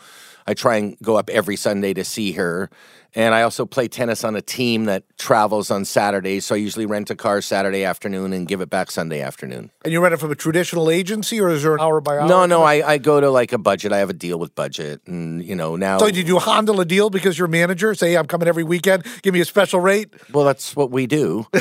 I 0.45 0.53
try 0.53 0.77
and 0.77 0.97
go 1.01 1.15
up 1.15 1.29
every 1.29 1.55
Sunday 1.55 1.93
to 1.93 2.03
see 2.03 2.33
her. 2.33 2.69
And 3.15 3.35
I 3.35 3.43
also 3.43 3.67
play 3.67 3.87
tennis 3.87 4.23
on 4.23 4.35
a 4.35 4.41
team 4.41 4.85
that 4.85 5.03
travels 5.19 5.69
on 5.69 5.85
Saturdays. 5.85 6.47
So 6.47 6.55
I 6.55 6.57
usually 6.57 6.87
rent 6.87 7.11
a 7.11 7.15
car 7.15 7.41
Saturday 7.41 7.83
afternoon 7.83 8.33
and 8.33 8.47
give 8.47 8.59
it 8.59 8.71
back 8.71 8.89
Sunday 8.89 9.21
afternoon. 9.21 9.69
And 9.83 9.93
you 9.93 10.01
rent 10.01 10.15
it 10.15 10.17
from 10.17 10.31
a 10.31 10.35
traditional 10.35 10.89
agency, 10.89 11.39
or 11.39 11.49
is 11.49 11.61
there 11.61 11.75
an 11.75 11.79
hour 11.79 12.01
by 12.01 12.17
hour? 12.17 12.27
No, 12.27 12.47
no, 12.47 12.63
I, 12.63 12.93
I 12.93 12.97
go 12.97 13.21
to 13.21 13.29
like 13.29 13.53
a 13.53 13.59
budget. 13.59 13.91
I 13.91 13.99
have 13.99 14.09
a 14.09 14.13
deal 14.13 14.39
with 14.39 14.55
budget. 14.55 15.01
And, 15.05 15.45
you 15.45 15.55
know, 15.55 15.75
now. 15.75 15.99
So 15.99 16.09
did 16.09 16.27
you 16.27 16.39
handle 16.39 16.81
a 16.81 16.85
deal 16.85 17.11
because 17.11 17.37
you're 17.37 17.45
a 17.45 17.51
manager? 17.51 17.93
Say, 17.93 18.17
I'm 18.17 18.25
coming 18.25 18.47
every 18.47 18.63
weekend. 18.63 19.05
Give 19.21 19.31
me 19.31 19.41
a 19.41 19.45
special 19.45 19.79
rate. 19.79 20.09
well, 20.33 20.45
that's 20.45 20.75
what 20.75 20.89
we 20.89 21.05
do. 21.05 21.45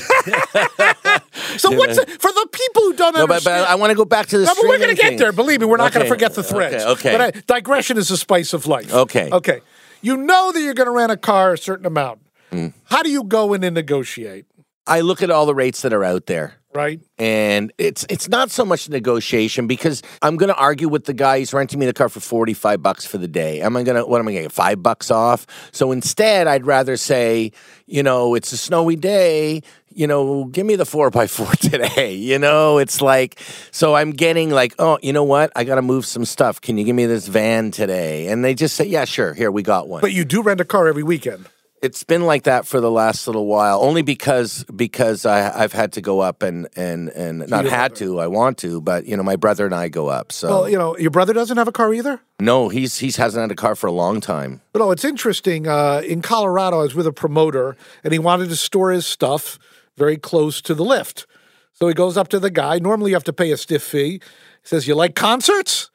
So 1.59 1.71
what's 1.71 1.99
it, 1.99 2.11
for 2.11 2.32
the 2.32 2.49
people 2.52 2.82
who 2.82 2.94
don't 2.94 3.14
no, 3.14 3.23
understand? 3.23 3.64
but 3.64 3.71
I 3.71 3.75
want 3.76 3.90
to 3.90 3.97
go 3.97 4.04
back 4.04 4.26
to 4.26 4.38
the 4.38 4.44
No, 4.44 4.54
but 4.54 4.64
we're 4.68 4.78
going 4.78 4.94
to 4.94 5.00
get 5.00 5.18
there. 5.18 5.32
Believe 5.32 5.61
me, 5.61 5.66
we're 5.66 5.76
not 5.76 5.92
going 5.92 6.04
to 6.04 6.11
forget 6.11 6.35
the 6.35 6.42
threads. 6.42 6.85
okay, 6.85 6.92
okay. 6.92 7.16
But 7.16 7.37
uh, 7.37 7.40
digression 7.47 7.99
is 7.99 8.09
the 8.09 8.16
spice 8.16 8.52
of 8.52 8.66
life. 8.66 8.92
Okay. 8.92 9.30
Okay. 9.30 9.61
You 10.00 10.16
know 10.16 10.52
that 10.52 10.61
you're 10.61 10.75
going 10.75 10.88
to 10.88 10.92
rent 10.92 11.12
a 11.12 11.16
car 11.16 11.54
a 11.54 11.59
certain 11.59 11.87
amount. 11.87 12.21
Hmm. 12.50 12.68
How 12.85 13.02
do 13.02 13.11
you 13.11 13.25
go 13.25 13.54
in 13.54 13.64
and 13.64 13.75
negotiate? 13.75 14.47
I 14.87 15.00
look 15.00 15.23
at 15.23 15.30
all 15.30 15.47
the 15.47 15.54
rates 15.54 15.82
that 15.82 15.92
are 15.92 16.04
out 16.04 16.26
there. 16.26 16.59
Right. 16.75 17.00
and 17.18 17.71
it's 17.76 18.06
it's 18.09 18.30
not 18.30 18.50
so 18.50 18.64
much 18.64 18.88
negotiation 18.88 19.66
because 19.66 20.02
I'm 20.23 20.38
going 20.38 20.49
to 20.49 20.56
argue 20.56 20.88
with 20.88 21.04
the 21.04 21.12
guy 21.12 21.38
who's 21.38 21.52
renting 21.52 21.78
me 21.78 21.85
the 21.85 21.92
car 21.92 22.09
for 22.09 22.21
45 22.21 22.82
bucks 22.82 23.04
for 23.04 23.18
the 23.18 23.28
day. 23.28 23.61
Am 23.61 23.76
I 23.76 23.82
going 23.82 23.99
to 23.99 24.06
what 24.06 24.21
am 24.21 24.28
I 24.28 24.32
going 24.32 24.44
to 24.44 24.49
get 24.49 24.52
5 24.52 24.82
bucks 24.82 25.11
off? 25.11 25.47
So 25.73 25.92
instead 25.92 26.47
I'd 26.47 26.64
rather 26.64 26.97
say, 26.97 27.52
you 27.87 28.02
know, 28.02 28.35
it's 28.35 28.52
a 28.52 28.56
snowy 28.56 28.97
day, 28.97 29.61
you 29.94 30.06
know, 30.06 30.44
give 30.44 30.66
me 30.66 30.76
the 30.76 30.84
4 30.84 31.11
by 31.11 31.26
4 31.26 31.46
today. 31.61 32.14
You 32.14 32.38
know, 32.38 32.78
it's 32.78 33.00
like 33.00 33.40
so 33.70 33.94
I'm 33.94 34.11
getting 34.12 34.50
like, 34.50 34.75
oh, 34.78 34.99
you 35.02 35.12
know 35.12 35.25
what? 35.25 35.52
I 35.56 35.64
got 35.64 35.76
to 35.76 35.82
move 35.82 36.06
some 36.06 36.25
stuff. 36.25 36.61
Can 36.61 36.78
you 36.78 36.84
give 36.84 36.96
me 36.96 37.06
this 37.06 37.28
van 37.28 37.70
today? 37.70 38.28
And 38.28 38.44
they 38.44 38.54
just 38.54 38.76
say, 38.76 38.84
yeah, 38.84 39.04
sure. 39.04 39.34
Here 39.34 39.50
we 39.50 39.62
got 39.62 39.88
one. 39.88 40.00
But 40.00 40.12
you 40.12 40.25
do 40.25 40.42
rent 40.42 40.61
a 40.61 40.64
car 40.64 40.88
every 40.88 41.02
weekend. 41.02 41.49
It's 41.82 42.04
been 42.04 42.26
like 42.26 42.44
that 42.44 42.64
for 42.64 42.80
the 42.80 42.92
last 42.92 43.26
little 43.26 43.46
while, 43.46 43.80
only 43.82 44.02
because 44.02 44.62
because 44.64 45.26
I, 45.26 45.64
I've 45.64 45.72
had 45.72 45.94
to 45.94 46.00
go 46.00 46.20
up 46.20 46.44
and 46.44 46.68
and 46.76 47.08
and 47.08 47.49
not 47.49 47.64
had 47.64 47.96
to, 47.96 48.20
I 48.20 48.28
want 48.28 48.58
to, 48.58 48.80
but 48.80 49.04
you 49.04 49.16
know 49.16 49.25
my 49.25 49.34
brother 49.34 49.66
and 49.66 49.75
I 49.75 49.88
go 49.88 50.06
up. 50.06 50.30
So 50.30 50.49
Well, 50.49 50.68
you 50.68 50.78
know, 50.78 50.96
your 50.96 51.11
brother 51.11 51.32
doesn't 51.32 51.56
have 51.56 51.66
a 51.66 51.72
car 51.72 51.92
either? 51.92 52.20
no, 52.38 52.68
he's 52.68 52.99
he's 52.99 53.16
hasn't 53.16 53.40
had 53.42 53.50
a 53.50 53.56
car 53.56 53.75
for 53.75 53.88
a 53.88 53.92
long 53.92 54.20
time. 54.20 54.61
But 54.72 54.78
no, 54.78 54.92
it's 54.92 55.04
interesting. 55.04 55.66
Uh, 55.66 56.02
in 56.06 56.22
Colorado, 56.22 56.78
I 56.78 56.82
was 56.84 56.94
with 56.94 57.08
a 57.08 57.12
promoter, 57.12 57.76
and 58.04 58.12
he 58.12 58.18
wanted 58.20 58.49
to 58.50 58.56
store 58.56 58.92
his 58.92 59.04
stuff 59.04 59.58
very 59.96 60.16
close 60.16 60.61
to 60.62 60.75
the 60.75 60.84
lift. 60.84 61.26
So 61.72 61.88
he 61.88 61.94
goes 61.94 62.16
up 62.16 62.28
to 62.28 62.38
the 62.38 62.50
guy. 62.50 62.78
Normally, 62.78 63.11
you 63.11 63.16
have 63.16 63.25
to 63.25 63.32
pay 63.32 63.50
a 63.50 63.56
stiff 63.56 63.82
fee. 63.82 64.12
He 64.12 64.20
says, 64.62 64.87
"You 64.87 64.94
like 64.94 65.14
concerts? 65.14 65.90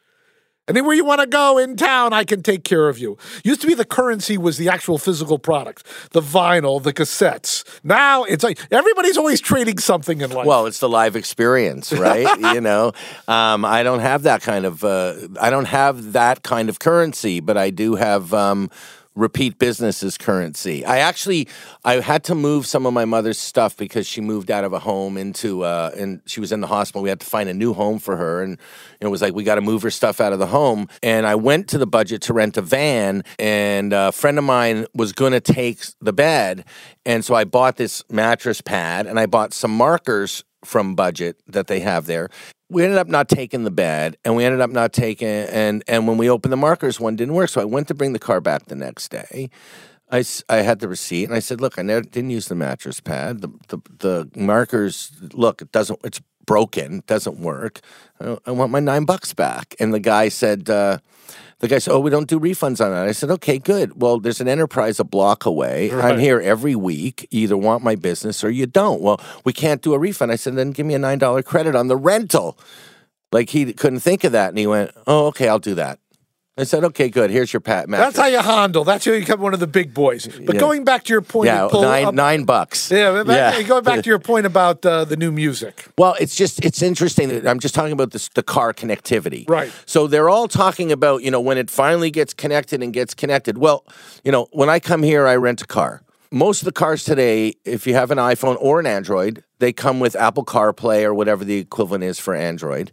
Anywhere 0.69 0.93
you 0.93 1.05
want 1.05 1.21
to 1.21 1.27
go 1.27 1.57
in 1.57 1.77
town, 1.77 2.11
I 2.11 2.25
can 2.25 2.43
take 2.43 2.65
care 2.65 2.89
of 2.89 2.97
you." 2.97 3.17
Used 3.45 3.61
to 3.61 3.67
be 3.67 3.73
the 3.73 3.85
currency 3.85 4.37
was 4.37 4.57
the 4.57 4.67
actual 4.67 4.97
physical 4.97 5.39
product, 5.39 5.85
the 6.11 6.19
vinyl, 6.19 6.83
the 6.83 6.91
cassettes. 6.91 7.63
Now 7.83 8.23
it's 8.25 8.43
like 8.43 8.59
everybody's 8.69 9.17
always 9.17 9.39
trading 9.39 9.77
something 9.77 10.19
in 10.19 10.31
life. 10.31 10.45
Well, 10.45 10.65
it's 10.65 10.79
the 10.79 10.89
live 10.89 11.15
experience, 11.15 11.93
right? 11.93 12.27
you 12.53 12.59
know, 12.59 12.91
um, 13.27 13.63
I 13.63 13.83
don't 13.83 14.01
have 14.01 14.23
that 14.23 14.41
kind 14.41 14.65
of 14.65 14.83
uh, 14.83 15.13
I 15.39 15.49
don't 15.49 15.65
have 15.65 16.13
that 16.13 16.43
kind 16.43 16.67
of 16.67 16.79
currency, 16.79 17.39
but 17.39 17.57
I 17.57 17.69
do 17.69 17.95
have. 17.95 18.33
Um, 18.33 18.69
repeat 19.17 19.57
business 19.57 20.03
as 20.03 20.17
currency. 20.17 20.85
I 20.85 20.99
actually 20.99 21.47
I 21.83 21.99
had 21.99 22.23
to 22.25 22.35
move 22.35 22.65
some 22.67 22.85
of 22.85 22.93
my 22.93 23.05
mother's 23.05 23.39
stuff 23.39 23.75
because 23.75 24.07
she 24.07 24.21
moved 24.21 24.51
out 24.51 24.63
of 24.63 24.73
a 24.73 24.79
home 24.79 25.17
into 25.17 25.63
uh 25.63 25.91
and 25.97 26.21
she 26.25 26.39
was 26.39 26.51
in 26.51 26.61
the 26.61 26.67
hospital. 26.67 27.01
We 27.01 27.09
had 27.09 27.19
to 27.19 27.25
find 27.25 27.49
a 27.49 27.53
new 27.53 27.73
home 27.73 27.99
for 27.99 28.15
her 28.15 28.43
and 28.43 28.57
it 29.01 29.07
was 29.07 29.21
like 29.21 29.33
we 29.33 29.43
got 29.43 29.55
to 29.55 29.61
move 29.61 29.81
her 29.81 29.91
stuff 29.91 30.21
out 30.21 30.33
of 30.33 30.39
the 30.39 30.47
home 30.47 30.87
and 31.01 31.25
I 31.25 31.35
went 31.35 31.67
to 31.69 31.77
the 31.77 31.87
budget 31.87 32.21
to 32.23 32.33
rent 32.33 32.57
a 32.57 32.61
van 32.61 33.23
and 33.39 33.91
a 33.93 34.11
friend 34.11 34.37
of 34.37 34.43
mine 34.43 34.85
was 34.93 35.13
going 35.13 35.33
to 35.33 35.41
take 35.41 35.83
the 35.99 36.13
bed 36.13 36.65
and 37.05 37.25
so 37.25 37.33
I 37.33 37.43
bought 37.43 37.77
this 37.77 38.03
mattress 38.09 38.61
pad 38.61 39.07
and 39.07 39.19
I 39.19 39.25
bought 39.25 39.53
some 39.53 39.71
markers 39.71 40.43
from 40.67 40.95
budget 40.95 41.39
that 41.47 41.67
they 41.67 41.79
have 41.79 42.05
there. 42.05 42.29
We 42.69 42.83
ended 42.83 42.97
up 42.99 43.07
not 43.07 43.29
taking 43.29 43.63
the 43.63 43.71
bed, 43.71 44.17
and 44.25 44.35
we 44.35 44.43
ended 44.43 44.59
up 44.59 44.69
not 44.69 44.91
taking 44.91 45.27
and 45.27 45.83
and 45.87 46.07
when 46.07 46.17
we 46.17 46.29
opened 46.29 46.51
the 46.51 46.57
markers, 46.57 46.99
one 46.99 47.15
didn't 47.15 47.33
work. 47.33 47.49
So 47.49 47.61
I 47.61 47.65
went 47.65 47.87
to 47.87 47.93
bring 47.93 48.13
the 48.13 48.19
car 48.19 48.41
back 48.41 48.65
the 48.65 48.75
next 48.75 49.09
day. 49.09 49.49
I, 50.09 50.23
I 50.47 50.57
had 50.57 50.79
the 50.79 50.87
receipt, 50.87 51.25
and 51.25 51.33
I 51.33 51.39
said, 51.39 51.59
"Look, 51.59 51.77
I 51.77 51.81
never, 51.81 52.01
didn't 52.01 52.29
use 52.29 52.47
the 52.47 52.55
mattress 52.55 52.99
pad. 53.01 53.41
The, 53.41 53.49
the 53.67 53.77
the 53.99 54.39
markers 54.39 55.11
look, 55.33 55.61
it 55.61 55.71
doesn't. 55.71 55.99
It's 56.03 56.21
broken. 56.47 57.03
Doesn't 57.05 57.37
work. 57.39 57.81
I, 58.19 58.51
want 58.51 58.71
my 58.71 58.79
nine 58.79 59.05
bucks 59.05 59.35
back." 59.35 59.75
And 59.79 59.93
the 59.93 59.99
guy 59.99 60.29
said. 60.29 60.69
Uh, 60.69 60.97
the 61.59 61.67
guy 61.67 61.79
said, 61.79 61.91
"Oh, 61.91 61.99
we 61.99 62.11
don't 62.11 62.29
do 62.29 62.39
refunds 62.39 62.83
on 62.83 62.91
that." 62.91 63.07
I 63.07 63.11
said, 63.11 63.31
"Okay, 63.31 63.57
good. 63.57 63.99
Well, 63.99 64.19
there's 64.19 64.39
an 64.39 64.47
enterprise 64.47 64.99
a 64.99 65.03
block 65.03 65.45
away. 65.45 65.91
I'm 65.91 66.19
here 66.19 66.39
every 66.39 66.75
week. 66.75 67.27
You 67.31 67.41
either 67.41 67.57
want 67.57 67.83
my 67.83 67.95
business 67.95 68.43
or 68.43 68.51
you 68.51 68.67
don't. 68.67 69.01
Well, 69.01 69.19
we 69.43 69.53
can't 69.53 69.81
do 69.81 69.93
a 69.93 69.99
refund." 69.99 70.31
I 70.31 70.35
said, 70.35 70.55
"Then 70.55 70.71
give 70.71 70.85
me 70.85 70.93
a 70.93 70.99
nine 70.99 71.17
dollar 71.17 71.41
credit 71.41 71.75
on 71.75 71.87
the 71.87 71.97
rental." 71.97 72.57
Like 73.31 73.49
he 73.49 73.73
couldn't 73.73 74.01
think 74.01 74.23
of 74.23 74.31
that, 74.33 74.49
and 74.49 74.57
he 74.57 74.67
went, 74.67 74.91
"Oh, 75.07 75.27
okay, 75.27 75.47
I'll 75.47 75.59
do 75.59 75.75
that." 75.75 75.99
I 76.59 76.63
said, 76.63 76.83
"Okay, 76.85 77.09
good. 77.09 77.29
Here's 77.29 77.53
your 77.53 77.59
pat 77.59 77.87
mattress." 77.87 78.15
That's 78.15 78.19
how 78.19 78.27
you 78.27 78.39
handle. 78.39 78.83
That's 78.83 79.05
how 79.05 79.11
you 79.11 79.19
become 79.19 79.39
one 79.41 79.53
of 79.53 79.59
the 79.59 79.67
big 79.67 79.93
boys. 79.93 80.27
But 80.27 80.55
Yeah. 80.55 80.59
going 80.59 80.83
back 80.83 81.03
to 81.03 81.13
your 81.13 81.21
point, 81.21 81.47
yeah, 81.47 81.67
nine 81.71 82.05
up- 82.05 82.13
nine 82.15 82.43
bucks. 82.45 82.89
Yeah, 82.89 83.23
back, 83.23 83.65
going 83.67 83.83
back 83.83 84.01
to 84.03 84.09
your 84.09 84.19
point 84.19 84.45
about 84.45 84.85
uh, 84.85 85.05
the 85.05 85.15
new 85.15 85.31
music. 85.31 85.85
Well, 85.97 86.15
it's 86.19 86.35
just 86.35 86.63
it's 86.65 86.81
interesting. 86.81 87.47
I'm 87.47 87.59
just 87.59 87.75
talking 87.75 87.91
about 87.93 88.11
this 88.11 88.29
the 88.29 88.43
car 88.43 88.73
connectivity. 88.73 89.47
Right. 89.49 89.71
So 89.85 90.07
they're 90.07 90.29
all 90.29 90.47
talking 90.47 90.91
about, 90.91 91.21
you 91.23 91.29
know, 91.31 91.39
when 91.41 91.57
it 91.57 91.69
finally 91.69 92.09
gets 92.09 92.33
connected 92.33 92.81
and 92.81 92.91
gets 92.91 93.13
connected. 93.13 93.57
Well, 93.59 93.85
you 94.23 94.31
know, 94.31 94.47
when 94.51 94.69
I 94.69 94.79
come 94.79 95.03
here 95.03 95.27
I 95.27 95.35
rent 95.35 95.61
a 95.61 95.67
car. 95.67 96.01
Most 96.29 96.61
of 96.61 96.65
the 96.65 96.73
cars 96.73 97.05
today, 97.05 97.53
if 97.63 97.87
you 97.87 97.93
have 97.93 98.11
an 98.11 98.17
iPhone 98.17 98.57
or 98.59 98.81
an 98.81 98.85
Android, 98.85 99.43
they 99.59 99.71
come 99.71 100.01
with 100.01 100.13
Apple 100.13 100.43
CarPlay 100.43 101.03
or 101.03 101.13
whatever 101.13 101.45
the 101.45 101.57
equivalent 101.57 102.03
is 102.03 102.19
for 102.19 102.35
Android. 102.35 102.91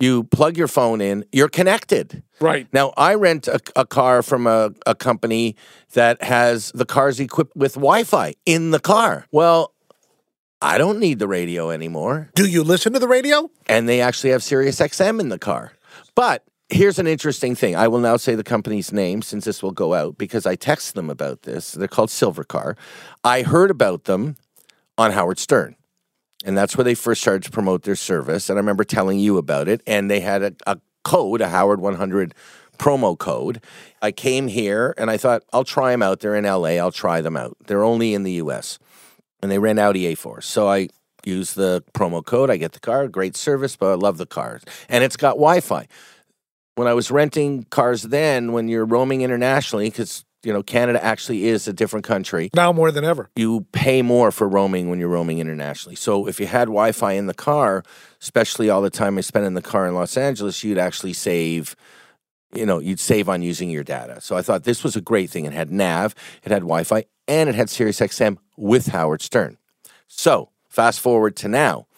You 0.00 0.24
plug 0.24 0.56
your 0.56 0.66
phone 0.68 1.00
in, 1.00 1.24
you're 1.30 1.48
connected. 1.48 2.22
Right. 2.40 2.66
Now, 2.72 2.92
I 2.96 3.14
rent 3.14 3.46
a, 3.46 3.60
a 3.76 3.86
car 3.86 4.22
from 4.22 4.46
a, 4.46 4.70
a 4.86 4.94
company 4.94 5.54
that 5.92 6.20
has 6.22 6.72
the 6.74 6.84
cars 6.84 7.20
equipped 7.20 7.54
with 7.56 7.74
Wi 7.74 8.02
Fi 8.04 8.34
in 8.44 8.72
the 8.72 8.80
car. 8.80 9.26
Well, 9.30 9.72
I 10.60 10.78
don't 10.78 10.98
need 10.98 11.18
the 11.18 11.28
radio 11.28 11.70
anymore 11.70 12.30
Do 12.34 12.46
you 12.46 12.64
listen 12.64 12.92
to 12.94 12.98
the 12.98 13.06
radio? 13.08 13.50
and 13.66 13.88
they 13.88 14.00
actually 14.00 14.30
have 14.30 14.42
Sirius 14.42 14.80
XM 14.80 15.20
in 15.20 15.28
the 15.28 15.38
car. 15.38 15.72
But 16.16 16.42
here's 16.70 16.98
an 16.98 17.06
interesting 17.06 17.54
thing. 17.54 17.76
I 17.76 17.86
will 17.86 18.00
now 18.00 18.16
say 18.16 18.34
the 18.34 18.42
company's 18.44 18.92
name 18.92 19.22
since 19.22 19.44
this 19.44 19.62
will 19.62 19.72
go 19.72 19.94
out 19.94 20.16
because 20.18 20.44
I 20.46 20.56
texted 20.56 20.94
them 20.94 21.10
about 21.10 21.42
this. 21.42 21.72
They're 21.72 21.86
called 21.86 22.08
Silvercar. 22.08 22.76
I 23.22 23.42
heard 23.42 23.70
about 23.70 24.04
them 24.04 24.36
on 24.98 25.12
Howard 25.12 25.38
Stern. 25.38 25.76
And 26.44 26.56
that's 26.56 26.76
where 26.76 26.84
they 26.84 26.94
first 26.94 27.22
started 27.22 27.42
to 27.44 27.50
promote 27.50 27.82
their 27.82 27.96
service. 27.96 28.50
And 28.50 28.58
I 28.58 28.60
remember 28.60 28.84
telling 28.84 29.18
you 29.18 29.38
about 29.38 29.66
it. 29.66 29.80
And 29.86 30.10
they 30.10 30.20
had 30.20 30.42
a, 30.42 30.54
a 30.66 30.78
code, 31.02 31.40
a 31.40 31.48
Howard 31.48 31.80
100 31.80 32.34
promo 32.78 33.18
code. 33.18 33.62
I 34.02 34.12
came 34.12 34.48
here 34.48 34.94
and 34.98 35.10
I 35.10 35.16
thought, 35.16 35.42
I'll 35.52 35.64
try 35.64 35.90
them 35.90 36.02
out. 36.02 36.20
They're 36.20 36.36
in 36.36 36.44
LA. 36.44 36.76
I'll 36.76 36.92
try 36.92 37.22
them 37.22 37.36
out. 37.36 37.56
They're 37.66 37.82
only 37.82 38.14
in 38.14 38.24
the 38.24 38.32
US. 38.32 38.78
And 39.42 39.50
they 39.50 39.58
ran 39.58 39.78
Audi 39.78 40.14
A4. 40.14 40.42
So 40.42 40.68
I 40.68 40.88
use 41.24 41.54
the 41.54 41.82
promo 41.94 42.24
code. 42.24 42.50
I 42.50 42.58
get 42.58 42.72
the 42.72 42.80
car. 42.80 43.08
Great 43.08 43.36
service, 43.36 43.76
but 43.76 43.90
I 43.92 43.94
love 43.94 44.18
the 44.18 44.26
car. 44.26 44.60
And 44.88 45.02
it's 45.02 45.16
got 45.16 45.30
Wi 45.30 45.60
Fi. 45.60 45.86
When 46.74 46.88
I 46.88 46.94
was 46.94 47.10
renting 47.10 47.64
cars 47.70 48.02
then, 48.02 48.52
when 48.52 48.68
you're 48.68 48.84
roaming 48.84 49.22
internationally, 49.22 49.88
because 49.88 50.24
you 50.44 50.52
know 50.52 50.62
Canada 50.62 51.02
actually 51.02 51.46
is 51.46 51.66
a 51.68 51.72
different 51.72 52.04
country, 52.04 52.50
Now 52.54 52.72
more 52.72 52.90
than 52.90 53.04
ever. 53.04 53.30
you 53.36 53.66
pay 53.72 54.02
more 54.02 54.30
for 54.30 54.48
roaming 54.48 54.90
when 54.90 54.98
you're 54.98 55.08
roaming 55.08 55.38
internationally. 55.38 55.96
So 55.96 56.26
if 56.28 56.38
you 56.40 56.46
had 56.46 56.66
Wi-Fi 56.66 57.12
in 57.12 57.26
the 57.26 57.34
car, 57.34 57.82
especially 58.20 58.70
all 58.70 58.82
the 58.82 58.90
time 58.90 59.18
I 59.18 59.22
spent 59.22 59.46
in 59.46 59.54
the 59.54 59.62
car 59.62 59.86
in 59.86 59.94
Los 59.94 60.16
Angeles, 60.16 60.62
you'd 60.62 60.78
actually 60.78 61.12
save. 61.12 61.74
You 62.54 62.66
know, 62.66 62.78
you'd 62.78 63.00
save 63.00 63.28
on 63.28 63.42
using 63.42 63.68
your 63.68 63.82
data. 63.82 64.20
So 64.20 64.36
I 64.36 64.42
thought 64.42 64.62
this 64.62 64.84
was 64.84 64.94
a 64.94 65.00
great 65.00 65.28
thing. 65.28 65.44
It 65.44 65.52
had 65.52 65.72
nav, 65.72 66.14
it 66.44 66.52
had 66.52 66.62
Wi-Fi, 66.62 67.04
and 67.26 67.48
it 67.48 67.56
had 67.56 67.68
Sirius 67.68 67.98
XM 67.98 68.38
with 68.56 68.86
Howard 68.86 69.22
Stern. 69.22 69.58
So 70.06 70.50
fast 70.68 71.00
forward 71.00 71.34
to 71.36 71.48
now, 71.48 71.88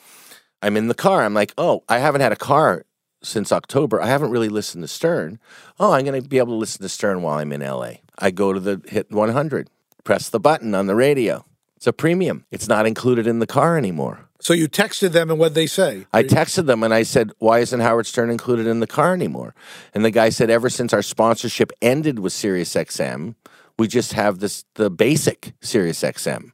I'm 0.62 0.78
in 0.78 0.88
the 0.88 0.94
car. 0.94 1.24
I'm 1.24 1.34
like, 1.34 1.52
oh, 1.58 1.84
I 1.90 1.98
haven't 1.98 2.22
had 2.22 2.32
a 2.32 2.36
car 2.36 2.85
since 3.26 3.52
October. 3.52 4.00
I 4.00 4.06
haven't 4.06 4.30
really 4.30 4.48
listened 4.48 4.84
to 4.84 4.88
Stern. 4.88 5.38
Oh, 5.78 5.92
I'm 5.92 6.04
going 6.04 6.22
to 6.22 6.28
be 6.28 6.38
able 6.38 6.54
to 6.54 6.58
listen 6.58 6.82
to 6.82 6.88
Stern 6.88 7.22
while 7.22 7.38
I'm 7.38 7.52
in 7.52 7.60
LA. 7.60 7.94
I 8.18 8.30
go 8.30 8.52
to 8.52 8.60
the 8.60 8.80
hit 8.88 9.10
100, 9.10 9.68
press 10.04 10.28
the 10.28 10.40
button 10.40 10.74
on 10.74 10.86
the 10.86 10.94
radio. 10.94 11.44
It's 11.76 11.86
a 11.86 11.92
premium. 11.92 12.46
It's 12.50 12.68
not 12.68 12.86
included 12.86 13.26
in 13.26 13.38
the 13.38 13.46
car 13.46 13.76
anymore. 13.76 14.20
So 14.40 14.52
you 14.52 14.68
texted 14.68 15.12
them 15.12 15.30
and 15.30 15.38
what 15.38 15.54
they 15.54 15.66
say? 15.66 16.06
I 16.12 16.22
texted 16.22 16.66
them 16.66 16.82
and 16.82 16.92
I 16.94 17.02
said, 17.02 17.32
"Why 17.38 17.58
isn't 17.60 17.80
Howard 17.80 18.06
Stern 18.06 18.30
included 18.30 18.66
in 18.66 18.80
the 18.80 18.86
car 18.86 19.12
anymore?" 19.12 19.54
And 19.94 20.04
the 20.04 20.10
guy 20.10 20.28
said, 20.28 20.50
"Ever 20.50 20.70
since 20.70 20.92
our 20.92 21.02
sponsorship 21.02 21.72
ended 21.82 22.18
with 22.18 22.32
SiriusXM, 22.32 23.34
we 23.78 23.88
just 23.88 24.12
have 24.12 24.38
this 24.38 24.64
the 24.74 24.90
basic 24.90 25.54
SiriusXM." 25.62 26.52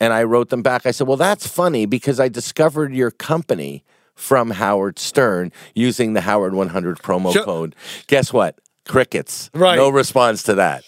And 0.00 0.12
I 0.12 0.22
wrote 0.22 0.50
them 0.50 0.62
back. 0.62 0.86
I 0.86 0.92
said, 0.92 1.06
"Well, 1.06 1.16
that's 1.16 1.46
funny 1.46 1.86
because 1.86 2.20
I 2.20 2.28
discovered 2.28 2.94
your 2.94 3.10
company 3.10 3.84
from 4.18 4.50
Howard 4.50 4.98
Stern 4.98 5.52
using 5.74 6.12
the 6.12 6.20
Howard 6.22 6.52
100 6.54 6.98
promo 6.98 7.32
Sure. 7.32 7.44
code. 7.44 7.74
Guess 8.08 8.32
what? 8.32 8.58
Crickets. 8.86 9.48
Right. 9.54 9.76
No 9.76 9.88
response 9.90 10.42
to 10.44 10.54
that. 10.56 10.82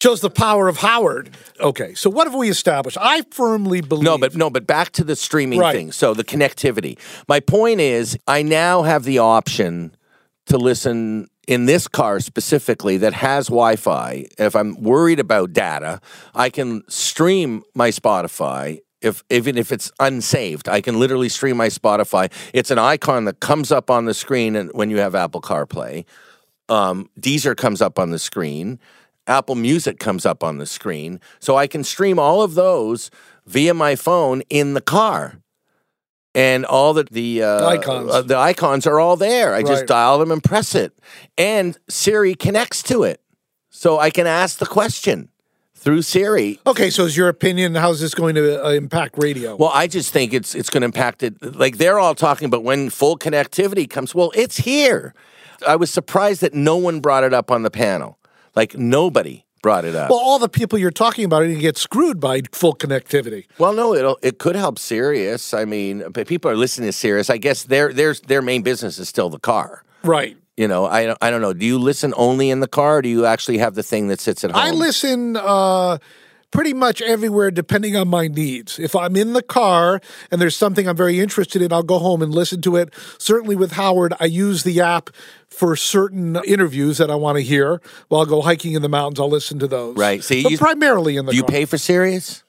Shows 0.00 0.20
the 0.20 0.30
power 0.30 0.68
of 0.68 0.76
Howard. 0.76 1.30
Okay, 1.58 1.94
so 1.94 2.08
what 2.08 2.26
have 2.28 2.34
we 2.34 2.48
established? 2.50 2.96
I 3.00 3.22
firmly 3.32 3.80
believe. 3.80 4.04
No, 4.04 4.16
but 4.18 4.36
no, 4.36 4.48
but 4.48 4.64
back 4.66 4.92
to 4.92 5.02
the 5.02 5.16
streaming 5.16 5.58
Right. 5.58 5.74
thing. 5.74 5.90
So 5.92 6.14
the 6.14 6.22
connectivity. 6.22 6.98
My 7.28 7.40
point 7.40 7.80
is, 7.80 8.16
I 8.28 8.42
now 8.42 8.82
have 8.82 9.02
the 9.04 9.18
option 9.18 9.96
to 10.46 10.56
listen 10.56 11.26
in 11.48 11.64
this 11.66 11.88
car 11.88 12.20
specifically 12.20 12.96
that 12.98 13.14
has 13.14 13.46
Wi-Fi. 13.48 14.26
If 14.38 14.54
I'm 14.54 14.80
worried 14.80 15.18
about 15.18 15.52
data, 15.52 16.00
I 16.34 16.50
can 16.50 16.82
stream 16.88 17.62
my 17.74 17.90
Spotify. 17.90 18.78
If 19.00 19.22
even 19.30 19.56
if 19.56 19.70
it's 19.70 19.92
unsaved, 20.00 20.68
I 20.68 20.80
can 20.80 20.98
literally 20.98 21.28
stream 21.28 21.56
my 21.56 21.68
Spotify. 21.68 22.32
It's 22.52 22.70
an 22.70 22.78
icon 22.78 23.26
that 23.26 23.40
comes 23.40 23.70
up 23.70 23.90
on 23.90 24.06
the 24.06 24.14
screen, 24.14 24.56
and 24.56 24.70
when 24.72 24.90
you 24.90 24.98
have 24.98 25.14
Apple 25.14 25.40
CarPlay, 25.40 26.04
um, 26.68 27.08
Deezer 27.18 27.56
comes 27.56 27.80
up 27.80 27.98
on 27.98 28.10
the 28.10 28.18
screen, 28.18 28.80
Apple 29.26 29.54
Music 29.54 29.98
comes 29.98 30.26
up 30.26 30.42
on 30.42 30.58
the 30.58 30.66
screen, 30.66 31.20
so 31.38 31.56
I 31.56 31.66
can 31.66 31.84
stream 31.84 32.18
all 32.18 32.42
of 32.42 32.54
those 32.54 33.10
via 33.46 33.72
my 33.72 33.94
phone 33.94 34.42
in 34.50 34.74
the 34.74 34.80
car. 34.80 35.40
And 36.34 36.66
all 36.66 36.92
the 36.92 37.04
the 37.04 37.42
uh, 37.42 37.68
Icons. 37.68 38.10
uh, 38.10 38.22
the 38.22 38.36
icons 38.36 38.86
are 38.86 39.00
all 39.00 39.16
there. 39.16 39.54
I 39.54 39.62
just 39.62 39.86
dial 39.86 40.18
them 40.18 40.30
and 40.30 40.42
press 40.42 40.74
it, 40.74 40.92
and 41.36 41.76
Siri 41.88 42.34
connects 42.34 42.82
to 42.84 43.02
it, 43.04 43.20
so 43.70 43.98
I 43.98 44.10
can 44.10 44.26
ask 44.26 44.58
the 44.58 44.66
question 44.66 45.30
through 45.78 46.02
Siri. 46.02 46.60
Okay, 46.66 46.90
so 46.90 47.04
is 47.04 47.16
your 47.16 47.28
opinion 47.28 47.74
how's 47.74 48.00
this 48.00 48.14
going 48.14 48.34
to 48.34 48.64
uh, 48.64 48.70
impact 48.70 49.16
radio? 49.16 49.56
Well, 49.56 49.70
I 49.72 49.86
just 49.86 50.12
think 50.12 50.34
it's 50.34 50.54
it's 50.54 50.70
going 50.70 50.82
to 50.82 50.86
impact 50.86 51.22
it. 51.22 51.56
Like 51.56 51.78
they're 51.78 51.98
all 51.98 52.14
talking 52.14 52.46
about 52.46 52.64
when 52.64 52.90
full 52.90 53.16
connectivity 53.16 53.88
comes. 53.88 54.14
Well, 54.14 54.32
it's 54.34 54.58
here. 54.58 55.14
I 55.66 55.76
was 55.76 55.90
surprised 55.90 56.40
that 56.42 56.54
no 56.54 56.76
one 56.76 57.00
brought 57.00 57.24
it 57.24 57.32
up 57.32 57.50
on 57.50 57.62
the 57.62 57.70
panel. 57.70 58.18
Like 58.54 58.76
nobody 58.76 59.44
brought 59.62 59.84
it 59.84 59.94
up. 59.94 60.10
Well, 60.10 60.18
all 60.18 60.38
the 60.38 60.48
people 60.48 60.78
you're 60.78 60.90
talking 60.90 61.24
about 61.24 61.42
are 61.42 61.46
going 61.46 61.56
to 61.56 61.62
get 61.62 61.76
screwed 61.76 62.20
by 62.20 62.42
full 62.52 62.74
connectivity. 62.74 63.46
Well, 63.58 63.72
no, 63.72 63.94
it'll 63.94 64.18
it 64.22 64.38
could 64.38 64.56
help 64.56 64.78
Sirius. 64.78 65.54
I 65.54 65.64
mean, 65.64 66.12
people 66.12 66.50
are 66.50 66.56
listening 66.56 66.88
to 66.88 66.92
Sirius. 66.92 67.30
I 67.30 67.38
guess 67.38 67.64
their 67.64 67.92
their 67.92 68.14
their 68.14 68.42
main 68.42 68.62
business 68.62 68.98
is 68.98 69.08
still 69.08 69.30
the 69.30 69.40
car. 69.40 69.84
Right. 70.02 70.36
You 70.58 70.66
know, 70.66 70.86
I 70.86 71.06
don't- 71.06 71.18
I 71.22 71.30
don't 71.30 71.40
know. 71.40 71.52
Do 71.52 71.64
you 71.64 71.78
listen 71.78 72.12
only 72.16 72.50
in 72.50 72.58
the 72.58 72.66
car, 72.66 72.96
or 72.96 73.02
do 73.02 73.08
you 73.08 73.24
actually 73.24 73.58
have 73.58 73.76
the 73.76 73.82
thing 73.84 74.08
that 74.08 74.20
sits 74.20 74.42
at 74.42 74.50
home? 74.50 74.60
I 74.60 74.72
listen 74.72 75.36
uh, 75.36 75.98
pretty 76.50 76.74
much 76.74 77.00
everywhere 77.00 77.52
depending 77.52 77.94
on 77.94 78.08
my 78.08 78.26
needs. 78.26 78.76
If 78.76 78.96
I'm 78.96 79.14
in 79.14 79.34
the 79.34 79.42
car 79.42 80.00
and 80.32 80.40
there's 80.40 80.56
something 80.56 80.88
I'm 80.88 80.96
very 80.96 81.20
interested 81.20 81.62
in, 81.62 81.72
I'll 81.72 81.84
go 81.84 82.00
home 82.00 82.22
and 82.22 82.34
listen 82.34 82.60
to 82.62 82.74
it. 82.74 82.92
Certainly 83.18 83.54
with 83.54 83.72
Howard, 83.72 84.14
I 84.18 84.24
use 84.24 84.64
the 84.64 84.80
app 84.80 85.10
for 85.48 85.76
certain 85.76 86.34
interviews 86.44 86.98
that 86.98 87.08
I 87.08 87.14
want 87.14 87.36
to 87.38 87.42
hear. 87.42 87.80
While 88.08 88.22
I 88.22 88.24
go 88.24 88.42
hiking 88.42 88.72
in 88.72 88.82
the 88.82 88.88
mountains, 88.88 89.20
I'll 89.20 89.30
listen 89.30 89.60
to 89.60 89.68
those. 89.68 89.96
Right. 89.96 90.24
So 90.24 90.34
you 90.34 90.42
but 90.42 90.50
use- 90.50 90.60
primarily 90.60 91.16
in 91.18 91.26
the 91.26 91.30
Do 91.30 91.36
you 91.36 91.42
car. 91.44 91.50
pay 91.52 91.64
for 91.66 91.78
Sirius? 91.78 92.42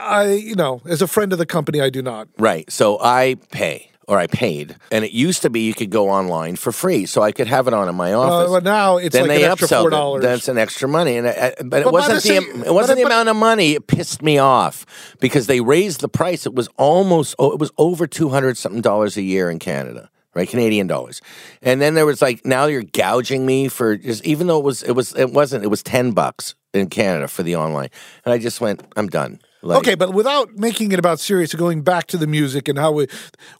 I, 0.00 0.32
you 0.32 0.54
know, 0.54 0.80
as 0.88 1.02
a 1.02 1.06
friend 1.06 1.30
of 1.32 1.38
the 1.38 1.44
company, 1.44 1.82
I 1.82 1.90
do 1.90 2.00
not. 2.00 2.28
Right. 2.38 2.70
So 2.72 2.98
I 3.02 3.36
pay. 3.50 3.89
Or 4.10 4.18
I 4.18 4.26
paid, 4.26 4.74
and 4.90 5.04
it 5.04 5.12
used 5.12 5.42
to 5.42 5.50
be 5.50 5.60
you 5.60 5.72
could 5.72 5.90
go 5.90 6.10
online 6.10 6.56
for 6.56 6.72
free, 6.72 7.06
so 7.06 7.22
I 7.22 7.30
could 7.30 7.46
have 7.46 7.68
it 7.68 7.74
on 7.74 7.88
in 7.88 7.94
my 7.94 8.12
office. 8.12 8.48
Uh, 8.48 8.52
well, 8.54 8.60
now 8.60 8.96
it's 8.96 9.12
then 9.12 9.28
like 9.28 9.38
they 9.38 9.44
an 9.44 9.52
extra 9.52 9.68
$4. 9.68 10.18
it. 10.18 10.22
That's 10.22 10.48
an 10.48 10.58
extra 10.58 10.88
money, 10.88 11.16
and 11.16 11.28
I, 11.28 11.30
I- 11.30 11.62
but 11.62 11.82
it 11.82 11.84
But 11.84 11.92
by 11.92 12.08
wasn't 12.08 12.22
the 12.24 12.58
the, 12.58 12.66
it 12.66 12.74
wasn't 12.74 12.96
but- 12.98 13.02
the 13.02 13.06
amount 13.06 13.28
of 13.28 13.36
money. 13.36 13.74
It 13.76 13.86
pissed 13.86 14.20
me 14.20 14.36
off 14.38 14.84
because 15.20 15.46
they 15.46 15.60
raised 15.60 16.00
the 16.00 16.08
price. 16.08 16.44
It 16.44 16.54
was 16.56 16.68
almost 16.76 17.36
oh, 17.38 17.52
it 17.52 17.60
was 17.60 17.70
over 17.78 18.08
two 18.08 18.30
hundred 18.30 18.56
something 18.56 18.80
dollars 18.82 19.16
a 19.16 19.22
year 19.22 19.48
in 19.48 19.60
Canada, 19.60 20.10
right? 20.34 20.48
Canadian 20.48 20.88
dollars, 20.88 21.22
and 21.62 21.80
then 21.80 21.94
there 21.94 22.04
was 22.04 22.20
like 22.20 22.44
now 22.44 22.66
you're 22.66 22.82
gouging 22.82 23.46
me 23.46 23.68
for 23.68 23.96
just 23.96 24.24
even 24.26 24.48
though 24.48 24.58
it 24.58 24.64
was 24.64 24.82
it 24.82 24.92
was 24.96 25.14
it 25.14 25.30
wasn't 25.32 25.62
it 25.62 25.68
was 25.68 25.84
ten 25.84 26.10
bucks 26.10 26.56
in 26.74 26.88
Canada 26.88 27.28
for 27.28 27.44
the 27.44 27.54
online, 27.54 27.90
and 28.24 28.32
I 28.34 28.38
just 28.38 28.60
went 28.60 28.82
I'm 28.96 29.06
done. 29.06 29.38
Like, 29.62 29.78
Okay, 29.80 29.94
but 29.94 30.14
without 30.14 30.56
making 30.56 30.92
it 30.92 30.98
about 30.98 31.20
Sirius, 31.20 31.52
going 31.54 31.82
back 31.82 32.06
to 32.08 32.16
the 32.16 32.26
music 32.26 32.66
and 32.66 32.78
how 32.78 32.92
we, 32.92 33.08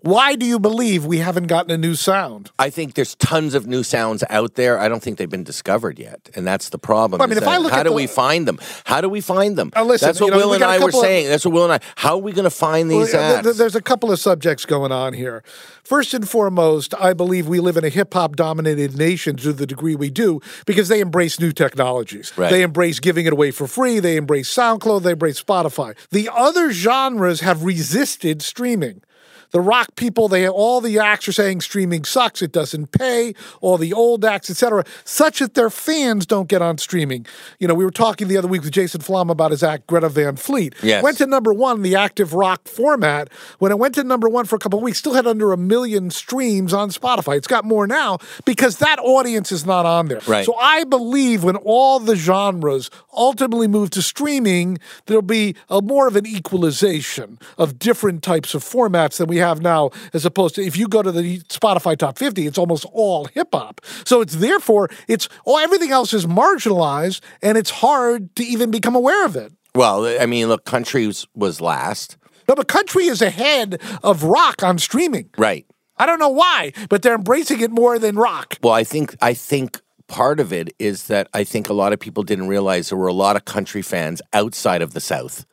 why 0.01 0.35
do 0.35 0.47
you 0.47 0.59
believe 0.59 1.05
we 1.05 1.19
haven't 1.19 1.47
gotten 1.47 1.71
a 1.71 1.77
new 1.77 1.95
sound? 1.95 2.51
I 2.59 2.71
think 2.71 2.95
there's 2.95 3.15
tons 3.17 3.53
of 3.55 3.67
new 3.67 3.83
sounds 3.83 4.25
out 4.31 4.55
there. 4.55 4.79
I 4.79 4.89
don't 4.89 5.03
think 5.03 5.19
they've 5.19 5.29
been 5.29 5.45
discovered 5.45 5.99
yet, 5.99 6.31
and 6.35 6.47
that's 6.47 6.71
the 6.71 6.79
problem. 6.79 7.21
I 7.21 7.27
mean, 7.27 7.37
if 7.37 7.47
I 7.47 7.59
look 7.59 7.71
how 7.73 7.83
do 7.83 7.91
the- 7.91 7.97
we 7.97 8.07
find 8.07 8.49
them? 8.49 8.59
How 8.85 9.03
do 9.03 9.11
we 9.11 9.21
find 9.21 9.57
them? 9.59 9.73
Uh, 9.77 9.85
listen, 9.85 10.07
that's 10.09 10.21
what 10.21 10.29
you 10.29 10.31
know, 10.33 10.39
Will 10.39 10.51
we 10.51 10.55
and 10.57 10.65
I 10.65 10.79
were 10.79 10.89
of- 10.89 10.95
saying. 10.95 11.29
That's 11.29 11.45
what 11.45 11.53
Will 11.53 11.65
and 11.65 11.73
I. 11.75 11.81
How 11.97 12.15
are 12.15 12.19
we 12.23 12.33
going 12.33 12.45
to 12.45 12.51
find 12.51 12.91
these 12.91 13.13
Well, 13.13 13.35
acts? 13.37 13.45
th- 13.47 13.57
There's 13.57 13.75
a 13.77 13.83
couple 13.83 14.11
of 14.11 14.19
subjects 14.19 14.65
going 14.65 14.93
on 14.93 15.13
here. 15.13 15.43
First 15.85 16.15
and 16.15 16.27
foremost, 16.29 16.95
I 16.99 17.13
believe 17.13 17.47
we 17.49 17.61
live 17.61 17.77
in 17.77 17.85
a 17.85 17.89
hip 17.91 18.15
hop 18.15 18.37
dominated 18.37 18.97
nation 18.97 19.37
to 19.37 19.53
the 19.53 19.67
degree 19.67 19.95
we 19.97 20.09
do 20.09 20.41
because 20.65 20.89
they 20.89 21.01
embrace 21.01 21.39
new 21.41 21.53
technologies. 21.53 22.33
Right. 22.37 22.51
They 22.51 22.63
embrace 22.63 23.01
giving 23.01 23.27
it 23.27 23.33
away 23.35 23.51
for 23.51 23.67
free. 23.67 23.99
They 23.99 24.17
embrace 24.17 24.49
SoundCloud. 24.55 25.03
They 25.03 25.13
embrace 25.13 25.43
Spotify. 25.43 25.90
The 26.11 26.29
other 26.33 26.73
genres 26.73 27.41
have 27.41 27.65
resisted 27.65 28.43
streaming. 28.43 29.03
The 29.51 29.61
rock 29.61 29.97
people, 29.97 30.29
they 30.29 30.49
all 30.49 30.81
the 30.81 30.99
acts 30.99 31.29
are 31.29 31.33
saying 31.33 31.61
streaming 31.63 32.05
sucks, 32.05 32.43
it 32.43 32.53
doesn't 32.53 32.93
pay, 32.93 33.35
all 33.61 33.79
the 33.79 33.93
old 33.93 34.25
acts, 34.25 34.51
etc., 34.51 34.85
such 35.05 35.41
that 35.41 35.55
their 35.55 35.71
fans 35.71 36.27
don't 36.27 36.49
get 36.49 36.63
on 36.63 36.79
streaming. 36.79 37.27
You 37.59 37.69
know, 37.69 37.75
we 37.75 37.85
were 37.85 37.91
talking 37.91 38.29
the 38.29 38.37
other 38.37 38.49
week 38.49 38.63
with 38.63 38.73
Jason 38.73 39.01
Flom 39.01 39.31
about 39.31 39.51
his 39.51 39.63
act 39.63 39.87
Greta 39.87 40.09
Van 40.09 40.37
Fleet. 40.37 40.75
Yes. 40.83 41.03
Went 41.03 41.19
to 41.19 41.27
number 41.27 41.53
one 41.53 41.79
in 41.79 41.83
the 41.83 41.97
active 41.97 42.35
rock 42.35 42.67
format. 42.69 43.29
When 43.59 43.73
it 43.73 43.79
went 43.79 43.95
to 43.97 44.05
number 44.05 44.29
one 44.29 44.45
for 44.45 44.57
a 44.57 44.59
couple 44.59 44.79
of 44.79 44.83
weeks, 44.83 44.99
still 44.99 45.15
had 45.15 45.27
under 45.27 45.53
a 45.53 45.57
million 45.57 46.11
streams 46.11 46.73
on 46.73 46.91
Spotify. 46.91 47.37
It's 47.37 47.47
got 47.47 47.65
more 47.65 47.87
now 47.87 48.19
because 48.45 48.79
that 48.79 48.99
audience 49.01 49.53
is 49.53 49.67
not 49.67 49.87
on 49.87 50.09
there. 50.09 50.21
Right. 50.27 50.47
So 50.47 50.55
I 50.57 50.85
believe 50.85 51.45
when 51.45 51.57
all 51.57 51.99
the 51.99 52.17
genres 52.17 52.91
ultimately 53.13 53.67
move 53.67 53.91
to 53.91 54.03
streaming, 54.03 54.79
there'll 55.07 55.23
be 55.23 55.57
a 55.69 55.83
more 55.83 56.07
of 56.07 56.17
an 56.17 56.27
equalization 56.27 57.39
of 57.59 57.79
different 57.79 58.23
types 58.23 58.55
of 58.55 58.63
formats 58.63 59.19
than 59.19 59.29
we 59.29 59.40
have 59.41 59.61
now, 59.61 59.91
as 60.15 60.25
opposed 60.25 60.55
to 60.55 60.63
if 60.65 60.77
you 60.77 60.89
go 60.89 61.03
to 61.03 61.13
the 61.13 61.41
Spotify 61.49 61.97
top 61.97 62.17
50, 62.19 62.47
it's 62.47 62.59
almost 62.59 62.87
all 62.93 63.27
hip 63.27 63.49
hop. 63.53 63.81
So 64.05 64.21
it's 64.21 64.37
therefore 64.37 64.89
it's 65.09 65.29
all 65.45 65.59
everything 65.59 65.91
else 65.91 66.15
is 66.15 66.27
marginalized 66.27 67.21
and 67.43 67.59
it's 67.59 67.71
hard 67.71 68.35
to 68.37 68.45
even 68.45 68.71
become 68.71 68.95
aware 68.95 69.25
of 69.27 69.37
it. 69.37 69.53
well, 69.75 70.07
I 70.21 70.27
mean, 70.27 70.49
look, 70.49 70.65
country 70.65 71.07
was, 71.07 71.27
was 71.35 71.61
last, 71.61 72.17
No, 72.49 72.55
but 72.55 72.69
country 72.69 73.05
is 73.07 73.21
ahead 73.23 73.81
of 74.03 74.23
rock 74.25 74.63
on 74.63 74.79
streaming. 74.79 75.31
right? 75.39 75.67
I 75.97 76.07
don't 76.07 76.19
know 76.19 76.31
why, 76.31 76.73
but 76.89 77.03
they're 77.03 77.15
embracing 77.15 77.61
it 77.61 77.71
more 77.71 77.99
than 77.99 78.17
rock. 78.17 78.57
Well, 78.63 78.73
I 78.73 78.85
think 78.85 79.15
I 79.21 79.35
think 79.35 79.81
part 80.09 80.41
of 80.41 80.51
it 80.53 80.73
is 80.79 81.07
that 81.09 81.29
I 81.35 81.45
think 81.45 81.69
a 81.69 81.75
lot 81.75 81.93
of 81.93 82.01
people 82.01 82.23
didn't 82.25 82.49
realize 82.49 82.89
there 82.89 82.99
were 82.99 83.07
a 83.07 83.13
lot 83.13 83.37
of 83.37 83.45
country 83.45 83.83
fans 83.83 84.23
outside 84.33 84.81
of 84.83 84.95
the 84.95 85.01
South. 85.01 85.45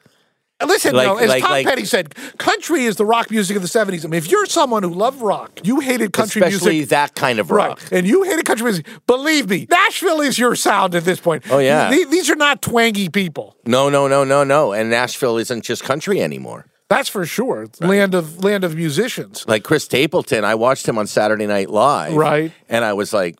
Listen, 0.65 0.95
Like- 0.95 1.05
know, 1.07 1.17
as 1.17 1.29
like- 1.29 1.43
Tom 1.43 1.51
like- 1.51 1.67
Petty 1.67 1.85
said, 1.85 2.15
country 2.39 2.85
is 2.85 2.95
the 2.95 3.05
rock 3.05 3.29
music 3.29 3.55
of 3.55 3.61
the 3.61 3.67
70s. 3.67 4.03
I 4.03 4.07
mean, 4.07 4.17
if 4.17 4.31
you're 4.31 4.47
someone 4.47 4.81
who 4.81 4.89
loved 4.89 5.21
rock, 5.21 5.59
you 5.63 5.79
hated 5.81 6.13
country 6.13 6.41
Especially 6.41 6.73
music. 6.77 6.89
that 6.89 7.13
kind 7.13 7.39
of 7.39 7.51
Right. 7.51 7.67
rock. 7.69 7.81
And 7.91 8.07
you 8.07 8.23
hated 8.23 8.43
country 8.45 8.63
music. 8.65 8.87
Believe 9.05 9.49
me, 9.49 9.67
Nashville 9.69 10.19
is 10.21 10.39
your 10.39 10.55
sound 10.55 10.95
at 10.95 11.05
this 11.05 11.19
point. 11.19 11.43
Oh, 11.51 11.59
yeah. 11.59 11.91
Th- 11.91 12.07
These 12.09 12.31
are 12.31 12.35
not 12.35 12.63
twangy 12.63 13.07
people. 13.09 13.55
No, 13.67 13.89
no, 13.89 14.07
no, 14.07 14.23
no, 14.23 14.43
no. 14.43 14.73
And 14.73 14.89
Nashville 14.89 15.37
isn't 15.37 15.63
just 15.63 15.83
country 15.83 16.21
anymore. 16.23 16.65
That's 16.89 17.09
for 17.09 17.25
sure. 17.25 17.63
It's 17.63 17.79
Land 17.81 18.15
of 18.15 18.43
land 18.43 18.63
of 18.63 18.73
musicians. 18.75 19.43
Like 19.47 19.63
Chris 19.63 19.83
Stapleton, 19.83 20.43
I 20.45 20.55
watched 20.55 20.87
him 20.87 20.97
on 20.97 21.05
Saturday 21.05 21.45
Night 21.45 21.69
Live. 21.69 22.13
Right. 22.15 22.51
And 22.69 22.83
I 22.85 22.93
was 22.93 23.11
like, 23.13 23.35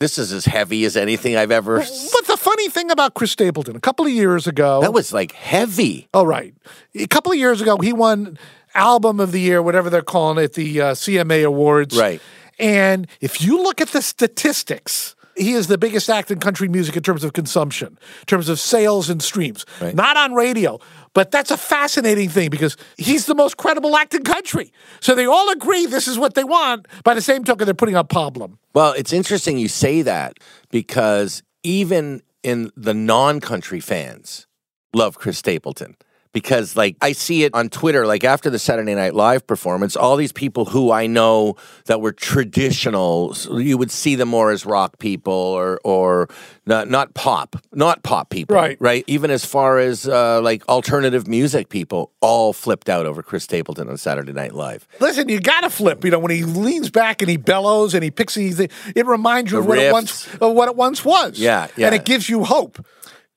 this 0.00 0.18
is 0.18 0.32
as 0.32 0.46
heavy 0.46 0.84
as 0.86 0.96
anything 0.96 1.36
I've 1.36 1.50
ever. 1.52 1.80
s- 1.80 2.10
But 2.12 2.26
the 2.26 2.31
funny 2.42 2.68
thing 2.68 2.90
about 2.90 3.14
Chris 3.14 3.30
Stapleton, 3.30 3.76
a 3.76 3.80
couple 3.80 4.04
of 4.04 4.12
years 4.12 4.46
ago, 4.46 4.80
That 4.80 4.92
was 4.92 5.12
like 5.12 5.32
heavy. 5.32 6.08
Oh, 6.12 6.24
right. 6.24 6.54
A 6.94 7.06
couple 7.06 7.32
of 7.32 7.38
years 7.38 7.60
ago, 7.60 7.78
he 7.78 7.92
won 7.92 8.38
Album 8.74 9.20
of 9.20 9.32
the 9.32 9.40
Year, 9.40 9.62
whatever 9.62 9.88
they're 9.90 10.02
calling 10.02 10.42
it, 10.42 10.54
the 10.54 10.80
uh, 10.80 10.92
CMA 10.92 11.44
Awards. 11.44 11.96
Right. 11.96 12.20
And 12.58 13.06
if 13.20 13.40
you 13.40 13.62
look 13.62 13.80
at 13.80 13.88
the 13.88 14.02
statistics, 14.02 15.14
he 15.36 15.52
is 15.52 15.66
the 15.66 15.78
biggest 15.78 16.10
act 16.10 16.30
in 16.30 16.40
country 16.40 16.68
music 16.68 16.96
in 16.96 17.02
terms 17.02 17.24
of 17.24 17.32
consumption, 17.32 17.98
in 18.20 18.26
terms 18.26 18.48
of 18.48 18.60
sales 18.60 19.08
and 19.08 19.22
streams. 19.22 19.64
Right. 19.80 19.94
Not 19.94 20.16
on 20.16 20.34
radio. 20.34 20.78
But 21.14 21.30
that's 21.30 21.50
a 21.50 21.56
fascinating 21.56 22.28
thing 22.28 22.50
because 22.50 22.76
he's 22.96 23.26
the 23.26 23.34
most 23.34 23.56
credible 23.56 23.96
act 23.96 24.14
in 24.14 24.24
country. 24.24 24.72
So 25.00 25.14
they 25.14 25.26
all 25.26 25.50
agree 25.50 25.86
this 25.86 26.08
is 26.08 26.18
what 26.18 26.34
they 26.34 26.44
want. 26.44 26.86
By 27.04 27.14
the 27.14 27.20
same 27.20 27.44
token, 27.44 27.66
they're 27.66 27.74
putting 27.74 27.94
out 27.94 28.08
Problem. 28.08 28.58
Well, 28.74 28.92
it's 28.92 29.12
interesting 29.12 29.58
you 29.58 29.68
say 29.68 30.02
that 30.02 30.38
because 30.70 31.42
even 31.62 32.22
in 32.42 32.70
the 32.76 32.94
non 32.94 33.40
country 33.40 33.80
fans 33.80 34.46
love 34.92 35.16
Chris 35.18 35.38
Stapleton 35.38 35.96
because 36.32 36.76
like 36.76 36.96
I 37.00 37.12
see 37.12 37.44
it 37.44 37.54
on 37.54 37.68
Twitter 37.68 38.06
like 38.06 38.24
after 38.24 38.48
the 38.50 38.58
Saturday 38.58 38.94
Night 38.94 39.14
Live 39.14 39.46
performance 39.46 39.96
all 39.96 40.16
these 40.16 40.32
people 40.32 40.64
who 40.66 40.90
I 40.90 41.06
know 41.06 41.56
that 41.86 42.00
were 42.00 42.12
traditional 42.12 43.34
you 43.50 43.76
would 43.78 43.90
see 43.90 44.14
them 44.14 44.28
more 44.28 44.50
as 44.50 44.64
rock 44.64 44.98
people 44.98 45.32
or 45.32 45.80
or 45.84 46.28
not, 46.66 46.88
not 46.88 47.14
pop 47.14 47.56
not 47.72 48.02
pop 48.02 48.30
people 48.30 48.56
Right. 48.56 48.76
right 48.80 49.04
even 49.06 49.30
as 49.30 49.44
far 49.44 49.78
as 49.78 50.08
uh, 50.08 50.40
like 50.40 50.66
alternative 50.68 51.26
music 51.28 51.68
people 51.68 52.12
all 52.20 52.52
flipped 52.52 52.88
out 52.88 53.04
over 53.06 53.22
Chris 53.22 53.44
Stapleton 53.44 53.88
on 53.88 53.96
Saturday 53.96 54.32
Night 54.32 54.54
Live 54.54 54.86
Listen, 55.00 55.28
you 55.28 55.40
got 55.40 55.62
to 55.62 55.70
flip. 55.70 56.04
You 56.04 56.10
know, 56.12 56.18
when 56.18 56.30
he 56.30 56.44
leans 56.44 56.90
back 56.90 57.22
and 57.22 57.30
he 57.30 57.36
bellows 57.36 57.94
and 57.94 58.02
he 58.04 58.10
picks 58.10 58.34
these, 58.34 58.58
it 58.60 58.70
reminds 59.06 59.50
you 59.50 59.56
The 59.58 59.62
of 59.62 59.66
what 59.68 59.78
it 59.78 59.92
once 59.92 60.26
of 60.40 60.52
what 60.54 60.68
it 60.68 60.76
once 60.76 61.04
was. 61.04 61.38
Yeah, 61.38 61.66
yeah. 61.76 61.86
and 61.86 61.94
it 61.94 62.04
gives 62.04 62.28
you 62.28 62.44
hope. 62.44 62.84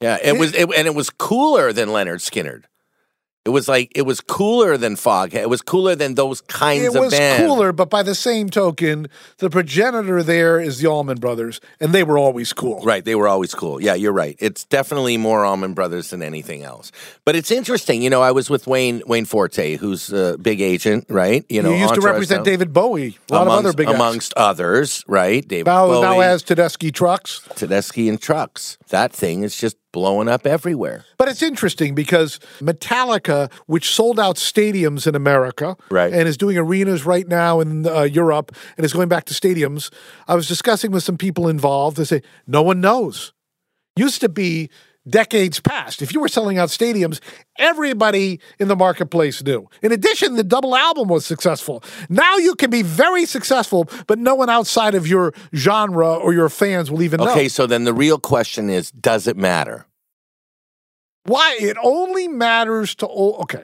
yeah 0.01 0.17
it 0.23 0.37
was 0.37 0.53
it, 0.53 0.69
and 0.77 0.87
it 0.87 0.95
was 0.95 1.09
cooler 1.09 1.73
than 1.73 1.89
Lynyrd 1.89 2.21
Skynyrd 2.21 2.63
it 3.45 3.49
was 3.49 3.67
like 3.67 3.91
it 3.95 4.01
was 4.01 4.21
cooler 4.21 4.75
than 4.75 4.95
Foghat 4.95 5.35
it 5.35 5.49
was 5.49 5.61
cooler 5.61 5.95
than 5.95 6.15
those 6.15 6.41
kinds 6.41 6.83
It 6.83 6.95
of 6.95 6.95
was 6.95 7.13
bands 7.13 7.45
cooler, 7.45 7.71
but 7.71 7.89
by 7.89 8.03
the 8.03 8.15
same 8.15 8.49
token, 8.49 9.07
the 9.37 9.49
progenitor 9.49 10.23
there 10.23 10.59
is 10.59 10.79
the 10.79 10.87
Allman 10.87 11.19
Brothers, 11.19 11.61
and 11.79 11.93
they 11.93 12.03
were 12.03 12.17
always 12.17 12.53
cool. 12.53 12.81
Right, 12.81 13.05
they 13.05 13.15
were 13.15 13.27
always 13.27 13.53
cool. 13.53 13.81
Yeah, 13.81 13.93
you're 13.93 14.13
right. 14.13 14.35
It's 14.39 14.65
definitely 14.65 15.17
more 15.17 15.45
Allman 15.45 15.73
Brothers 15.73 16.09
than 16.09 16.21
anything 16.23 16.63
else. 16.63 16.91
But 17.23 17.35
it's 17.35 17.51
interesting, 17.51 18.01
you 18.01 18.09
know. 18.09 18.21
I 18.21 18.31
was 18.31 18.49
with 18.49 18.67
Wayne 18.67 19.01
Wayne 19.05 19.25
Forte, 19.25 19.77
who's 19.77 20.11
a 20.11 20.37
big 20.39 20.61
agent, 20.61 21.05
right? 21.09 21.45
You 21.49 21.61
know, 21.61 21.69
you 21.69 21.77
used 21.77 21.93
to 21.93 21.99
Entourage 21.99 22.13
represent 22.13 22.39
now. 22.39 22.51
David 22.51 22.73
Bowie, 22.73 23.17
a 23.29 23.33
lot 23.33 23.43
amongst, 23.43 23.59
of 23.59 23.65
other 23.65 23.77
big 23.77 23.87
acts. 23.87 23.95
amongst 23.95 24.33
others, 24.35 25.03
right? 25.07 25.47
David 25.47 25.67
Now, 25.67 25.87
Bowie, 25.87 26.01
now 26.01 26.19
has 26.19 26.43
Tedeschi 26.43 26.93
trucks. 26.93 27.47
Tedeschi 27.51 28.09
and 28.09 28.19
trucks. 28.19 28.77
That 28.89 29.13
thing 29.13 29.43
is 29.43 29.55
just 29.55 29.77
blowing 29.95 30.27
up 30.27 30.45
everywhere. 30.45 31.05
But 31.17 31.29
it's 31.29 31.41
interesting 31.41 31.95
because 31.95 32.39
Metallica, 32.59 33.34
which 33.67 33.87
sold 33.93 34.19
out 34.19 34.35
stadiums 34.37 35.07
in 35.07 35.15
America, 35.15 35.75
Right. 35.89 36.13
and 36.13 36.27
is 36.27 36.37
doing 36.37 36.57
arenas 36.57 37.05
right 37.05 37.27
now 37.27 37.59
in 37.59 37.85
uh, 37.87 38.01
Europe, 38.03 38.51
and 38.77 38.85
is 38.85 38.93
going 38.93 39.09
back 39.09 39.25
to 39.25 39.33
stadiums. 39.33 39.91
I 40.27 40.35
was 40.35 40.47
discussing 40.47 40.91
with 40.91 41.03
some 41.03 41.17
people 41.17 41.47
involved. 41.47 41.97
They 41.97 42.05
say 42.05 42.21
no 42.47 42.61
one 42.61 42.79
knows. 42.81 43.33
Used 43.95 44.21
to 44.21 44.29
be 44.29 44.69
decades 45.07 45.59
past. 45.59 46.01
If 46.01 46.13
you 46.13 46.19
were 46.19 46.27
selling 46.27 46.57
out 46.57 46.69
stadiums, 46.69 47.19
everybody 47.59 48.39
in 48.59 48.67
the 48.67 48.75
marketplace 48.75 49.43
knew. 49.43 49.69
In 49.81 49.91
addition, 49.91 50.35
the 50.35 50.43
double 50.43 50.75
album 50.75 51.07
was 51.07 51.25
successful. 51.25 51.83
Now 52.09 52.37
you 52.37 52.55
can 52.55 52.69
be 52.69 52.81
very 52.81 53.25
successful, 53.25 53.87
but 54.07 54.17
no 54.19 54.35
one 54.35 54.49
outside 54.49 54.95
of 54.95 55.07
your 55.07 55.31
genre 55.53 56.15
or 56.15 56.33
your 56.33 56.49
fans 56.49 56.89
will 56.89 57.03
even 57.03 57.19
know. 57.19 57.29
Okay, 57.31 57.47
so 57.47 57.67
then 57.67 57.83
the 57.83 57.93
real 57.93 58.17
question 58.19 58.69
is, 58.69 58.91
does 58.91 59.27
it 59.27 59.37
matter? 59.37 59.85
Why? 61.25 61.57
It 61.59 61.77
only 61.83 62.27
matters 62.27 62.95
to 62.95 63.05
all. 63.05 63.35
Okay. 63.41 63.63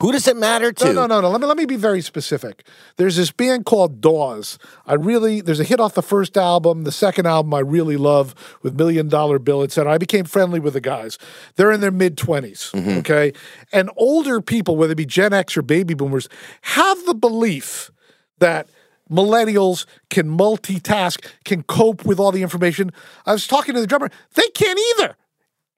Who 0.00 0.12
does 0.12 0.28
it 0.28 0.36
matter 0.36 0.70
to? 0.72 0.84
No, 0.92 0.92
no, 0.92 1.06
no, 1.06 1.22
no. 1.22 1.30
Let 1.30 1.40
me 1.40 1.46
let 1.48 1.56
me 1.56 1.64
be 1.64 1.74
very 1.74 2.02
specific. 2.02 2.64
There's 2.98 3.16
this 3.16 3.32
band 3.32 3.64
called 3.66 4.00
Dawes. 4.00 4.56
I 4.86 4.94
really 4.94 5.40
there's 5.40 5.58
a 5.58 5.64
hit 5.64 5.80
off 5.80 5.94
the 5.94 6.02
first 6.04 6.36
album. 6.36 6.84
The 6.84 6.92
second 6.92 7.26
album 7.26 7.52
I 7.52 7.58
really 7.58 7.96
love 7.96 8.32
with 8.62 8.74
Million 8.78 9.08
Dollar 9.08 9.40
Bill, 9.40 9.64
etc. 9.64 9.92
I 9.92 9.98
became 9.98 10.24
friendly 10.24 10.60
with 10.60 10.74
the 10.74 10.80
guys. 10.80 11.18
They're 11.56 11.72
in 11.72 11.80
their 11.80 11.90
mid 11.90 12.16
20s, 12.16 12.70
Mm-hmm. 12.70 12.98
okay? 12.98 13.32
And 13.72 13.90
older 13.96 14.40
people, 14.40 14.76
whether 14.76 14.92
it 14.92 14.96
be 14.96 15.04
Gen 15.06 15.32
X 15.32 15.56
or 15.56 15.62
baby 15.62 15.94
boomers, 15.94 16.28
have 16.62 17.04
the 17.06 17.14
belief 17.14 17.90
that 18.38 18.68
millennials 19.10 19.84
can 20.10 20.28
multitask, 20.28 21.26
can 21.44 21.64
cope 21.64 22.04
with 22.04 22.20
all 22.20 22.30
the 22.30 22.42
information. 22.44 22.92
I 23.26 23.32
was 23.32 23.48
talking 23.48 23.74
to 23.74 23.80
the 23.80 23.86
drummer. 23.88 24.10
They 24.34 24.46
can't 24.54 24.78
either. 24.94 25.16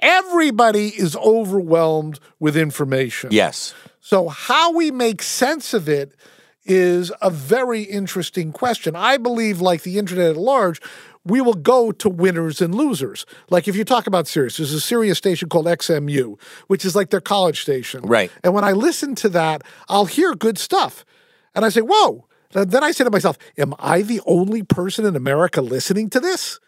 Everybody 0.00 0.88
is 0.88 1.16
overwhelmed 1.16 2.20
with 2.38 2.56
information. 2.56 3.30
Yes. 3.32 3.74
So, 4.00 4.28
how 4.28 4.72
we 4.72 4.90
make 4.90 5.22
sense 5.22 5.74
of 5.74 5.88
it 5.88 6.14
is 6.64 7.12
a 7.20 7.30
very 7.30 7.82
interesting 7.82 8.52
question. 8.52 8.94
I 8.96 9.16
believe, 9.16 9.60
like 9.60 9.82
the 9.82 9.98
internet 9.98 10.30
at 10.30 10.36
large, 10.36 10.80
we 11.24 11.40
will 11.40 11.54
go 11.54 11.92
to 11.92 12.08
winners 12.08 12.60
and 12.60 12.74
losers. 12.74 13.26
Like 13.50 13.68
if 13.68 13.76
you 13.76 13.84
talk 13.84 14.06
about 14.06 14.26
Sirius, 14.26 14.56
there's 14.56 14.72
a 14.72 14.80
Sirius 14.80 15.18
station 15.18 15.48
called 15.48 15.66
XMU, 15.66 16.40
which 16.68 16.84
is 16.84 16.96
like 16.96 17.10
their 17.10 17.20
college 17.20 17.60
station. 17.60 18.02
Right. 18.02 18.30
And 18.42 18.54
when 18.54 18.64
I 18.64 18.72
listen 18.72 19.14
to 19.16 19.28
that, 19.30 19.62
I'll 19.88 20.06
hear 20.06 20.34
good 20.34 20.58
stuff. 20.58 21.04
And 21.54 21.64
I 21.64 21.68
say, 21.68 21.82
whoa. 21.82 22.26
And 22.54 22.70
Then 22.70 22.82
I 22.82 22.92
say 22.92 23.04
to 23.04 23.10
myself, 23.10 23.38
am 23.58 23.74
I 23.78 24.02
the 24.02 24.20
only 24.26 24.62
person 24.62 25.04
in 25.04 25.14
America 25.14 25.60
listening 25.60 26.10
to 26.10 26.20
this? 26.20 26.58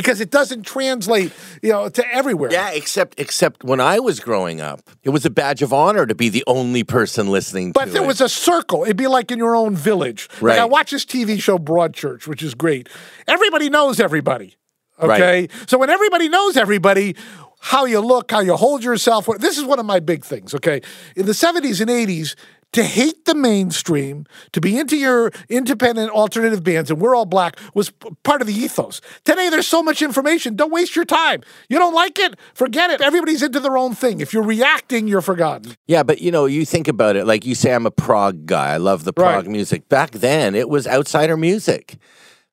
Because 0.00 0.20
it 0.20 0.30
doesn't 0.30 0.62
translate, 0.62 1.32
you 1.62 1.70
know, 1.72 1.88
to 1.88 2.14
everywhere. 2.14 2.50
Yeah, 2.52 2.70
except 2.70 3.18
except 3.18 3.64
when 3.64 3.80
I 3.80 3.98
was 3.98 4.20
growing 4.20 4.60
up, 4.60 4.80
it 5.02 5.10
was 5.10 5.26
a 5.26 5.30
badge 5.30 5.60
of 5.62 5.72
honor 5.72 6.06
to 6.06 6.14
be 6.14 6.28
the 6.28 6.44
only 6.46 6.84
person 6.84 7.28
listening 7.28 7.72
But 7.72 7.92
there 7.92 8.04
it. 8.04 8.06
was 8.06 8.20
a 8.20 8.28
circle. 8.28 8.84
It'd 8.84 8.96
be 8.96 9.08
like 9.08 9.30
in 9.30 9.38
your 9.38 9.56
own 9.56 9.74
village. 9.74 10.28
Like 10.34 10.42
Right. 10.42 10.58
I 10.60 10.64
watch 10.66 10.90
this 10.92 11.04
TV 11.04 11.40
show 11.40 11.58
Broadchurch, 11.58 12.26
which 12.26 12.42
is 12.42 12.54
great. 12.54 12.88
Everybody 13.26 13.68
knows 13.70 13.98
everybody. 14.00 14.56
Okay. 15.00 15.40
Right. 15.42 15.50
So 15.66 15.78
when 15.78 15.90
everybody 15.90 16.28
knows 16.28 16.56
everybody, 16.56 17.16
how 17.60 17.84
you 17.84 18.00
look, 18.00 18.30
how 18.30 18.40
you 18.40 18.54
hold 18.56 18.84
yourself. 18.84 19.28
This 19.38 19.58
is 19.58 19.64
one 19.64 19.78
of 19.78 19.86
my 19.86 20.00
big 20.00 20.24
things. 20.24 20.54
Okay. 20.54 20.80
In 21.16 21.26
the 21.26 21.32
70s 21.32 21.80
and 21.80 21.90
80s, 21.90 22.34
to 22.72 22.82
hate 22.84 23.24
the 23.24 23.34
mainstream, 23.34 24.26
to 24.52 24.60
be 24.60 24.78
into 24.78 24.96
your 24.96 25.30
independent 25.48 26.10
alternative 26.10 26.62
bands, 26.62 26.90
and 26.90 27.00
we're 27.00 27.14
all 27.14 27.24
black, 27.24 27.56
was 27.74 27.90
part 28.24 28.40
of 28.42 28.46
the 28.46 28.52
ethos. 28.54 29.00
Today, 29.24 29.48
there's 29.48 29.66
so 29.66 29.82
much 29.82 30.02
information. 30.02 30.54
Don't 30.54 30.70
waste 30.70 30.94
your 30.94 31.06
time. 31.06 31.42
You 31.70 31.78
don't 31.78 31.94
like 31.94 32.18
it? 32.18 32.34
Forget 32.54 32.90
it. 32.90 33.00
Everybody's 33.00 33.42
into 33.42 33.60
their 33.60 33.78
own 33.78 33.94
thing. 33.94 34.20
If 34.20 34.32
you're 34.34 34.42
reacting, 34.42 35.08
you're 35.08 35.22
forgotten. 35.22 35.76
Yeah, 35.86 36.02
but 36.02 36.20
you 36.20 36.30
know, 36.30 36.44
you 36.44 36.66
think 36.66 36.88
about 36.88 37.16
it, 37.16 37.26
like 37.26 37.46
you 37.46 37.54
say, 37.54 37.74
I'm 37.74 37.86
a 37.86 37.90
prog 37.90 38.44
guy. 38.46 38.74
I 38.74 38.76
love 38.76 39.04
the 39.04 39.12
prog 39.14 39.44
Right. 39.44 39.46
music. 39.46 39.88
Back 39.88 40.10
then, 40.10 40.54
it 40.54 40.68
was 40.68 40.86
outsider 40.86 41.36
music. 41.36 41.96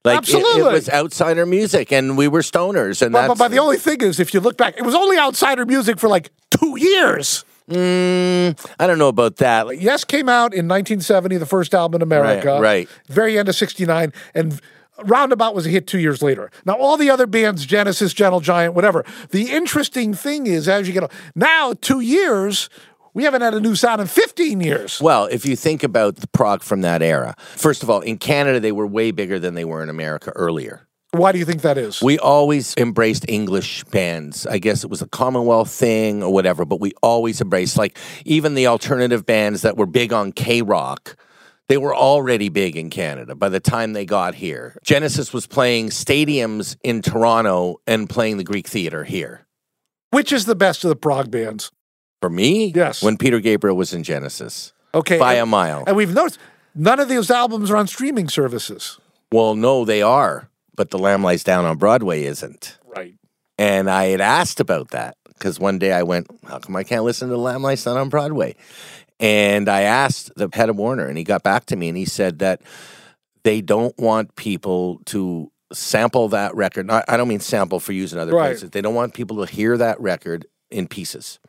Like 0.05 0.29
it- 0.29 0.35
It, 0.35 0.63
was 0.63 0.87
outsider 0.89 1.45
music, 1.45 1.91
and 1.91 2.15
we 2.17 2.27
were 2.27 2.41
stoners, 2.41 3.01
and 3.01 3.11
But, 3.11 3.21
that's 3.21 3.27
but, 3.27 3.37
but 3.45 3.51
the 3.51 3.57
only 3.59 3.77
thing 3.77 4.01
is, 4.01 4.19
if 4.19 4.33
you 4.33 4.39
look 4.39 4.55
back, 4.55 4.75
it 4.77 4.83
was 4.83 4.93
only 4.95 5.17
outsider 5.17 5.65
music 5.65 5.99
for 5.99 6.07
like 6.07 6.29
two 6.51 6.77
years. 6.79 7.43
Mm, 7.69 8.73
I 8.79 8.87
don't 8.87 8.99
know 8.99 9.07
about 9.07 9.37
that. 9.37 9.65
Like, 9.67 9.81
Yes 9.81 10.03
came 10.03 10.29
out 10.29 10.53
in 10.53 10.67
1970, 10.67 11.37
the 11.37 11.45
first 11.45 11.73
album 11.73 11.99
in 11.99 12.01
America. 12.01 12.53
Right, 12.53 12.59
right. 12.59 12.89
Very 13.07 13.39
end 13.39 13.49
of 13.49 13.55
69. 13.55 14.13
And 14.33 14.61
Roundabout 15.03 15.55
was 15.55 15.65
a 15.65 15.69
hit 15.69 15.87
two 15.87 15.99
years 15.99 16.21
later. 16.21 16.51
Now, 16.65 16.73
all 16.73 16.97
the 16.97 17.09
other 17.09 17.27
bands, 17.27 17.65
Genesis, 17.65 18.13
Gentle 18.13 18.39
Giant, 18.39 18.75
whatever. 18.75 19.03
The 19.31 19.51
interesting 19.51 20.13
thing 20.13 20.47
is, 20.47 20.67
as 20.67 20.87
you 20.87 20.93
get 20.93 21.11
now, 21.33 21.73
two 21.81 21.99
years, 21.99 22.69
we 23.13 23.23
haven't 23.23 23.41
had 23.41 23.53
a 23.53 23.59
new 23.59 23.75
sound 23.75 24.01
in 24.01 24.07
15 24.07 24.61
years. 24.61 25.01
well, 25.01 25.25
if 25.25 25.45
you 25.45 25.55
think 25.55 25.83
about 25.83 26.17
the 26.17 26.27
prog 26.27 26.61
from 26.61 26.81
that 26.81 27.01
era, 27.01 27.35
first 27.55 27.81
of 27.83 27.89
all, 27.89 28.01
in 28.01 28.17
Canada, 28.17 28.59
they 28.59 28.71
were 28.71 28.87
way 28.87 29.11
bigger 29.11 29.39
than 29.39 29.53
they 29.53 29.65
were 29.65 29.81
in 29.81 29.89
America 29.89 30.31
earlier. 30.35 30.87
Why 31.15 31.31
do 31.31 31.39
you 31.39 31.45
think 31.45 31.61
that 31.61 31.77
is? 31.77 32.01
We 32.01 32.19
always 32.19 32.73
embraced 32.77 33.25
English 33.27 33.83
bands. 33.85 34.45
I 34.45 34.57
guess 34.59 34.83
it 34.83 34.89
was 34.89 35.01
a 35.01 35.07
Commonwealth 35.07 35.71
thing 35.71 36.21
or 36.23 36.31
whatever, 36.31 36.65
but 36.65 36.79
we 36.79 36.91
always 37.01 37.41
embraced, 37.41 37.77
like, 37.77 37.97
even 38.25 38.53
the 38.55 38.67
alternative 38.67 39.25
bands 39.25 39.61
that 39.63 39.77
were 39.77 39.85
big 39.85 40.11
on 40.13 40.31
K 40.31 40.61
Rock. 40.61 41.15
They 41.67 41.77
were 41.77 41.95
already 41.95 42.49
big 42.49 42.75
in 42.75 42.89
Canada 42.91 43.33
by 43.33 43.49
the 43.49 43.59
time 43.59 43.93
they 43.93 44.05
got 44.05 44.35
here. 44.35 44.77
Genesis 44.83 45.33
was 45.33 45.47
playing 45.47 45.89
stadiums 45.89 46.77
in 46.83 47.01
Toronto 47.01 47.77
and 47.87 48.07
playing 48.07 48.37
the 48.37 48.43
Greek 48.43 48.67
Theater 48.67 49.03
here. 49.03 49.47
Which 50.11 50.31
is 50.31 50.45
the 50.45 50.55
best 50.55 50.83
of 50.83 50.89
the 50.89 50.95
prog 50.95 51.31
bands? 51.31 51.71
For 52.21 52.29
me, 52.29 52.71
Yes. 52.75 53.01
when 53.01 53.17
Peter 53.17 53.39
Gabriel 53.39 53.75
was 53.75 53.93
in 53.93 54.03
Genesis, 54.03 54.73
Okay. 54.93 55.17
by 55.17 55.33
and, 55.33 55.43
a 55.43 55.45
mile. 55.47 55.83
and 55.87 55.95
we've 55.97 56.13
noticed 56.13 56.37
none 56.75 56.99
of 56.99 57.09
those 57.09 57.31
albums 57.31 57.71
are 57.71 57.77
on 57.77 57.87
streaming 57.87 58.29
services. 58.29 58.99
Well, 59.31 59.55
no, 59.55 59.85
they 59.85 60.01
are, 60.03 60.49
but 60.75 60.89
The 60.91 60.99
Lamb 60.99 61.23
Lies 61.23 61.43
Down 61.43 61.65
on 61.65 61.77
Broadway 61.77 62.23
isn't. 62.23 62.77
Right. 62.85 63.15
And 63.57 63.89
I 63.89 64.05
had 64.05 64.21
asked 64.21 64.59
about 64.59 64.91
that 64.91 65.17
because 65.27 65.59
one 65.59 65.79
day 65.79 65.91
I 65.91 66.03
went, 66.03 66.27
How 66.47 66.59
come 66.59 66.75
I 66.75 66.83
can't 66.83 67.03
listen 67.03 67.29
to 67.29 67.33
The 67.33 67.39
Lamb 67.39 67.61
Lies 67.63 67.83
Down 67.83 67.97
on 67.97 68.09
Broadway? 68.09 68.55
And 69.19 69.69
I 69.69 69.81
asked 69.81 70.31
the 70.35 70.49
head 70.51 70.69
of 70.69 70.75
Warner, 70.75 71.05
and 71.07 71.17
he 71.17 71.23
got 71.23 71.41
back 71.43 71.65
to 71.67 71.75
me 71.77 71.87
and 71.87 71.97
he 71.97 72.03
said 72.05 72.39
that 72.39 72.61
they 73.43 73.61
don't 73.61 73.97
want 73.97 74.35
people 74.35 74.99
to 75.05 75.49
sample 75.71 76.27
that 76.29 76.53
record. 76.55 76.85
Not, 76.87 77.05
I 77.07 77.15
don't 77.15 77.27
mean 77.27 77.39
sample 77.39 77.79
for 77.79 77.93
use 77.93 78.11
in 78.11 78.19
other 78.19 78.33
Right. 78.33 78.47
places. 78.49 78.71
They 78.71 78.81
don't 78.81 78.95
want 78.95 79.13
people 79.13 79.45
to 79.45 79.51
hear 79.51 79.77
that 79.77 79.99
record 80.01 80.45
in 80.69 80.87
pieces. 80.87 81.39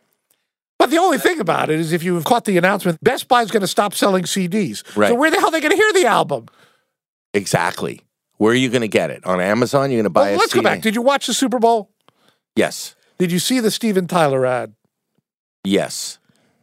But 0.79 0.91
the 0.91 0.99
only 0.99 1.19
thing 1.19 1.41
about 1.41 1.71
it 1.71 1.81
is 1.81 1.93
if 1.93 2.03
you've 2.03 2.25
caught 2.25 2.45
the 2.45 2.59
announcement, 2.59 3.03
Best 3.03 3.29
Buy's 3.29 3.51
going 3.51 3.63
to 3.63 3.67
stop 3.67 3.95
selling 3.95 4.25
CDs. 4.25 4.85
Right. 4.97 5.09
So 5.09 5.15
where 5.15 5.31
the 5.31 5.39
hell 5.39 5.49
are 5.49 5.51
they 5.51 5.61
going 5.61 5.71
to 5.73 5.77
hear 5.77 5.93
the 5.93 6.07
album? 6.07 6.47
Exactly. 7.35 8.03
Where 8.39 8.53
are 8.53 8.57
you 8.57 8.69
going 8.69 8.83
to 8.83 8.89
get 8.89 9.11
it? 9.11 9.25
On 9.25 9.41
Amazon? 9.41 9.91
You're 9.91 9.99
going 9.99 10.05
to 10.05 10.11
buy 10.11 10.23
Well, 10.31 10.35
a 10.35 10.39
let's 10.39 10.53
CD? 10.53 10.63
go 10.63 10.71
back. 10.71 10.83
Did 10.83 10.95
you 10.95 11.03
watch 11.03 11.27
the 11.27 11.35
Super 11.35 11.59
Bowl? 11.59 11.91
yes. 12.55 12.95
Did 13.19 13.33
you 13.33 13.39
see 13.39 13.61
the 13.61 13.71
Steven 13.71 14.07
Tyler 14.07 14.45
ad? 14.45 14.75
Yes. 15.65 16.19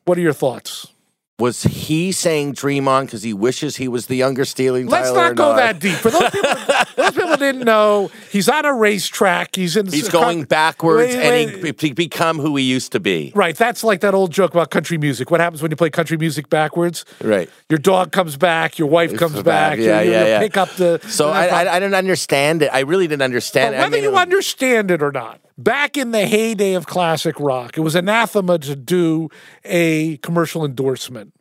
What 0.06 0.20
are 0.20 0.22
your 0.22 0.34
thoughts? 0.34 0.93
Was 1.40 1.64
he 1.64 2.12
saying 2.12 2.54
"Dream 2.54 2.88
On" 2.88 3.06
because 3.06 3.24
he 3.24 3.34
wishes 3.34 3.76
he 3.78 3.88
was 3.88 4.06
the 4.06 4.16
younger 4.16 4.46
Stealing 4.46 4.86
Let's 4.86 5.10
Tyler? 5.10 5.30
not 5.30 5.36
go 5.36 5.56
that 5.56 5.80
deep. 5.80 5.96
For 5.96 6.12
those 6.12 6.30
people, 6.30 6.50
those 6.96 7.12
people 7.12 7.38
didn't 7.38 7.66
know, 7.66 8.12
he's 8.30 8.48
on 8.48 8.66
a 8.66 8.74
racetrack. 8.74 9.56
He's 9.56 9.76
in. 9.76 9.88
He's 9.88 10.10
going 10.10 10.44
backwards 10.44 11.16
Wait, 11.16 11.24
and 11.24 11.64
wait. 11.64 11.82
he, 11.82 11.88
he 11.88 11.94
become 11.94 12.38
who 12.38 12.56
he 12.56 12.64
used 12.64 12.92
to 12.92 13.00
be. 13.00 13.32
Right, 13.34 13.56
that's 13.56 13.84
like 13.84 14.02
that 14.02 14.14
old 14.14 14.32
joke 14.32 14.52
about 14.52 14.70
country 14.70 15.00
music. 15.00 15.32
What 15.32 15.40
happens 15.40 15.64
when 15.64 15.72
you 15.72 15.76
play 15.76 15.90
country 15.90 16.18
music 16.18 16.52
backwards? 16.52 17.04
Right. 17.20 17.50
Your 17.68 17.80
dog 17.80 18.12
comes 18.12 18.38
back, 18.38 18.78
your 18.78 18.88
wife 18.90 19.18
comes 19.18 19.42
back. 19.42 19.80
Yeah, 19.80 20.02
you, 20.02 20.12
yeah, 20.12 20.22
you 20.22 20.28
yeah. 20.30 20.40
Pick 20.40 20.56
up 20.56 20.70
the. 20.76 21.00
So 21.08 21.32
I, 21.32 21.48
I, 21.48 21.76
I 21.76 21.80
didn't 21.80 21.96
understand 21.96 22.62
it. 22.62 22.70
I 22.72 22.82
really 22.82 23.08
didn't 23.08 23.24
understand 23.24 23.74
But 23.74 23.78
it. 23.78 23.80
I 23.80 23.84
whether 23.86 23.96
mean, 23.96 24.04
you 24.04 24.16
understand 24.16 24.92
it 24.92 25.02
or 25.02 25.12
not, 25.12 25.42
back 25.58 25.98
in 25.98 26.12
the 26.12 26.26
heyday 26.26 26.74
of 26.74 26.86
classic 26.88 27.40
rock, 27.40 27.78
it 27.78 27.82
was 27.82 27.96
anathema 27.96 28.58
to 28.60 28.76
do 28.76 29.30
a 29.64 30.18
commercial 30.18 30.66
endorsement. 30.66 31.34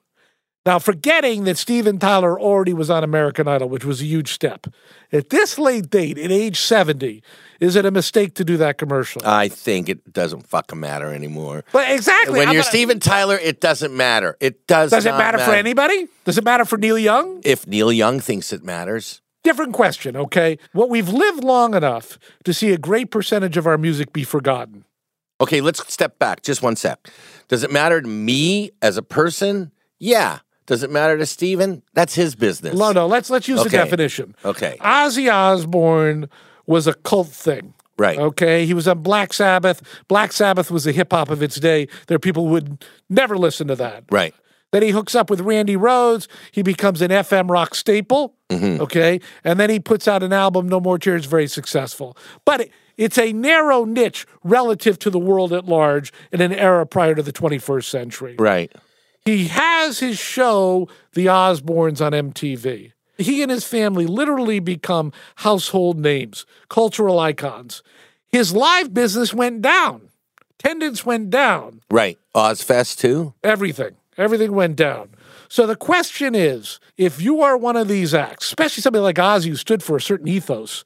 Now, 0.64 0.78
forgetting 0.78 1.42
that 1.44 1.58
Steven 1.58 1.98
Tyler 1.98 2.38
already 2.40 2.72
was 2.72 2.88
on 2.88 3.02
American 3.02 3.48
Idol, 3.48 3.68
which 3.68 3.84
was 3.84 4.00
a 4.00 4.04
huge 4.04 4.32
step. 4.32 4.68
At 5.10 5.30
this 5.30 5.58
late 5.58 5.90
date, 5.90 6.18
at 6.18 6.30
age 6.30 6.60
70, 6.60 7.20
is 7.58 7.74
it 7.74 7.84
a 7.84 7.90
mistake 7.90 8.34
to 8.34 8.44
do 8.44 8.56
that 8.58 8.78
commercial? 8.78 9.22
I 9.24 9.48
think 9.48 9.88
it 9.88 10.12
doesn't 10.12 10.46
fucking 10.46 10.78
matter 10.78 11.12
anymore. 11.12 11.64
but 11.72 11.90
exactly. 11.90 12.38
When 12.38 12.46
I'm 12.48 12.54
you're 12.54 12.62
gonna- 12.62 12.70
Steven 12.70 13.00
Tyler, 13.00 13.36
it 13.42 13.60
doesn't 13.60 13.96
matter. 13.96 14.36
It 14.38 14.68
does. 14.68 14.90
Does 14.92 15.04
it 15.04 15.10
not 15.10 15.18
matter 15.18 15.38
for 15.38 15.50
anybody? 15.50 16.06
Does 16.24 16.38
it 16.38 16.44
matter 16.44 16.64
for 16.64 16.76
Neil 16.78 16.98
Young? 16.98 17.40
If 17.44 17.66
Neil 17.66 17.90
Young 17.90 18.20
thinks 18.20 18.52
it 18.52 18.62
matters, 18.62 19.20
Different 19.44 19.72
question, 19.72 20.16
okay? 20.16 20.58
Well, 20.72 20.88
we've 20.88 21.08
lived 21.08 21.42
long 21.42 21.74
enough 21.74 22.18
to 22.44 22.54
see 22.54 22.72
a 22.72 22.78
great 22.78 23.10
percentage 23.10 23.56
of 23.56 23.66
our 23.66 23.76
music 23.78 24.12
be 24.12 24.22
forgotten. 24.24 24.84
okay. 25.40 25.60
Let's 25.60 25.92
step 25.92 26.18
back 26.20 26.42
just 26.42 26.62
one 26.62 26.76
sec. 26.76 27.08
Does 27.48 27.64
it 27.64 27.70
matter 27.72 28.00
to 28.00 28.06
me 28.08 28.70
as 28.80 28.96
a 28.96 29.02
person? 29.02 29.72
Yeah. 29.98 30.38
Does 30.66 30.84
it 30.84 30.90
matter 30.90 31.18
to 31.18 31.26
Steven? 31.26 31.82
That's 31.94 32.14
his 32.14 32.36
business. 32.36 32.78
No, 32.78 32.92
no, 32.92 33.08
let's 33.08 33.28
let's 33.30 33.48
use 33.48 33.60
the 33.60 33.66
Okay. 33.66 33.76
definition. 33.78 34.36
Okay. 34.44 34.76
Ozzy 34.80 35.28
Osbourne 35.32 36.28
was 36.66 36.86
a 36.86 36.94
cult 36.94 37.28
thing. 37.28 37.74
Right. 37.98 38.18
Okay. 38.18 38.64
He 38.64 38.72
was 38.74 38.86
on 38.86 39.02
Black 39.02 39.32
Sabbath. 39.32 39.82
Black 40.06 40.32
Sabbath 40.32 40.70
was 40.70 40.84
the 40.84 40.92
hip 40.92 41.12
hop 41.12 41.28
of 41.30 41.42
its 41.42 41.56
day. 41.56 41.88
There 42.06 42.14
are 42.14 42.20
people 42.20 42.44
who 42.46 42.50
would 42.52 42.84
never 43.10 43.36
listen 43.36 43.66
to 43.68 43.74
that. 43.76 44.04
Right. 44.10 44.34
Then 44.72 44.82
he 44.82 44.90
hooks 44.90 45.14
up 45.14 45.30
with 45.30 45.40
Randy 45.42 45.76
Rhoads. 45.76 46.26
He 46.50 46.62
becomes 46.62 47.02
an 47.02 47.10
FM 47.10 47.50
rock 47.50 47.74
staple. 47.74 48.34
Mm-hmm. 48.48 48.82
Okay. 48.82 49.20
And 49.44 49.60
then 49.60 49.70
he 49.70 49.78
puts 49.78 50.08
out 50.08 50.22
an 50.22 50.32
album, 50.32 50.68
No 50.68 50.80
More 50.80 50.98
Tears, 50.98 51.26
very 51.26 51.46
successful. 51.46 52.16
But 52.44 52.62
it, 52.62 52.72
it's 52.96 53.18
a 53.18 53.32
narrow 53.32 53.84
niche 53.84 54.26
relative 54.42 54.98
to 55.00 55.10
the 55.10 55.18
world 55.18 55.52
at 55.52 55.66
large 55.66 56.12
in 56.32 56.40
an 56.40 56.52
era 56.52 56.86
prior 56.86 57.14
to 57.14 57.22
the 57.22 57.32
21st 57.32 57.84
century. 57.84 58.36
Right. 58.38 58.72
He 59.24 59.48
has 59.48 60.00
his 60.00 60.18
show, 60.18 60.88
The 61.12 61.26
Osbournes, 61.26 62.04
on 62.04 62.12
MTV. 62.12 62.92
He 63.18 63.42
and 63.42 63.50
his 63.50 63.64
family 63.64 64.06
literally 64.06 64.58
become 64.58 65.12
household 65.36 65.98
names, 65.98 66.46
cultural 66.68 67.20
icons. 67.20 67.82
His 68.28 68.54
live 68.54 68.92
business 68.92 69.34
went 69.34 69.60
down. 69.62 70.08
Attendance 70.58 71.04
went 71.04 71.30
down. 71.30 71.82
Right. 71.90 72.18
Ozzfest 72.34 72.98
too. 72.98 73.34
Everything. 73.44 73.96
Everything 74.18 74.52
went 74.52 74.76
down. 74.76 75.10
So 75.48 75.66
the 75.66 75.76
question 75.76 76.34
is 76.34 76.80
if 76.96 77.20
you 77.20 77.42
are 77.42 77.56
one 77.56 77.76
of 77.76 77.88
these 77.88 78.14
acts, 78.14 78.46
especially 78.46 78.82
somebody 78.82 79.02
like 79.02 79.16
Ozzy 79.16 79.48
who 79.48 79.56
stood 79.56 79.82
for 79.82 79.96
a 79.96 80.00
certain 80.00 80.28
ethos, 80.28 80.84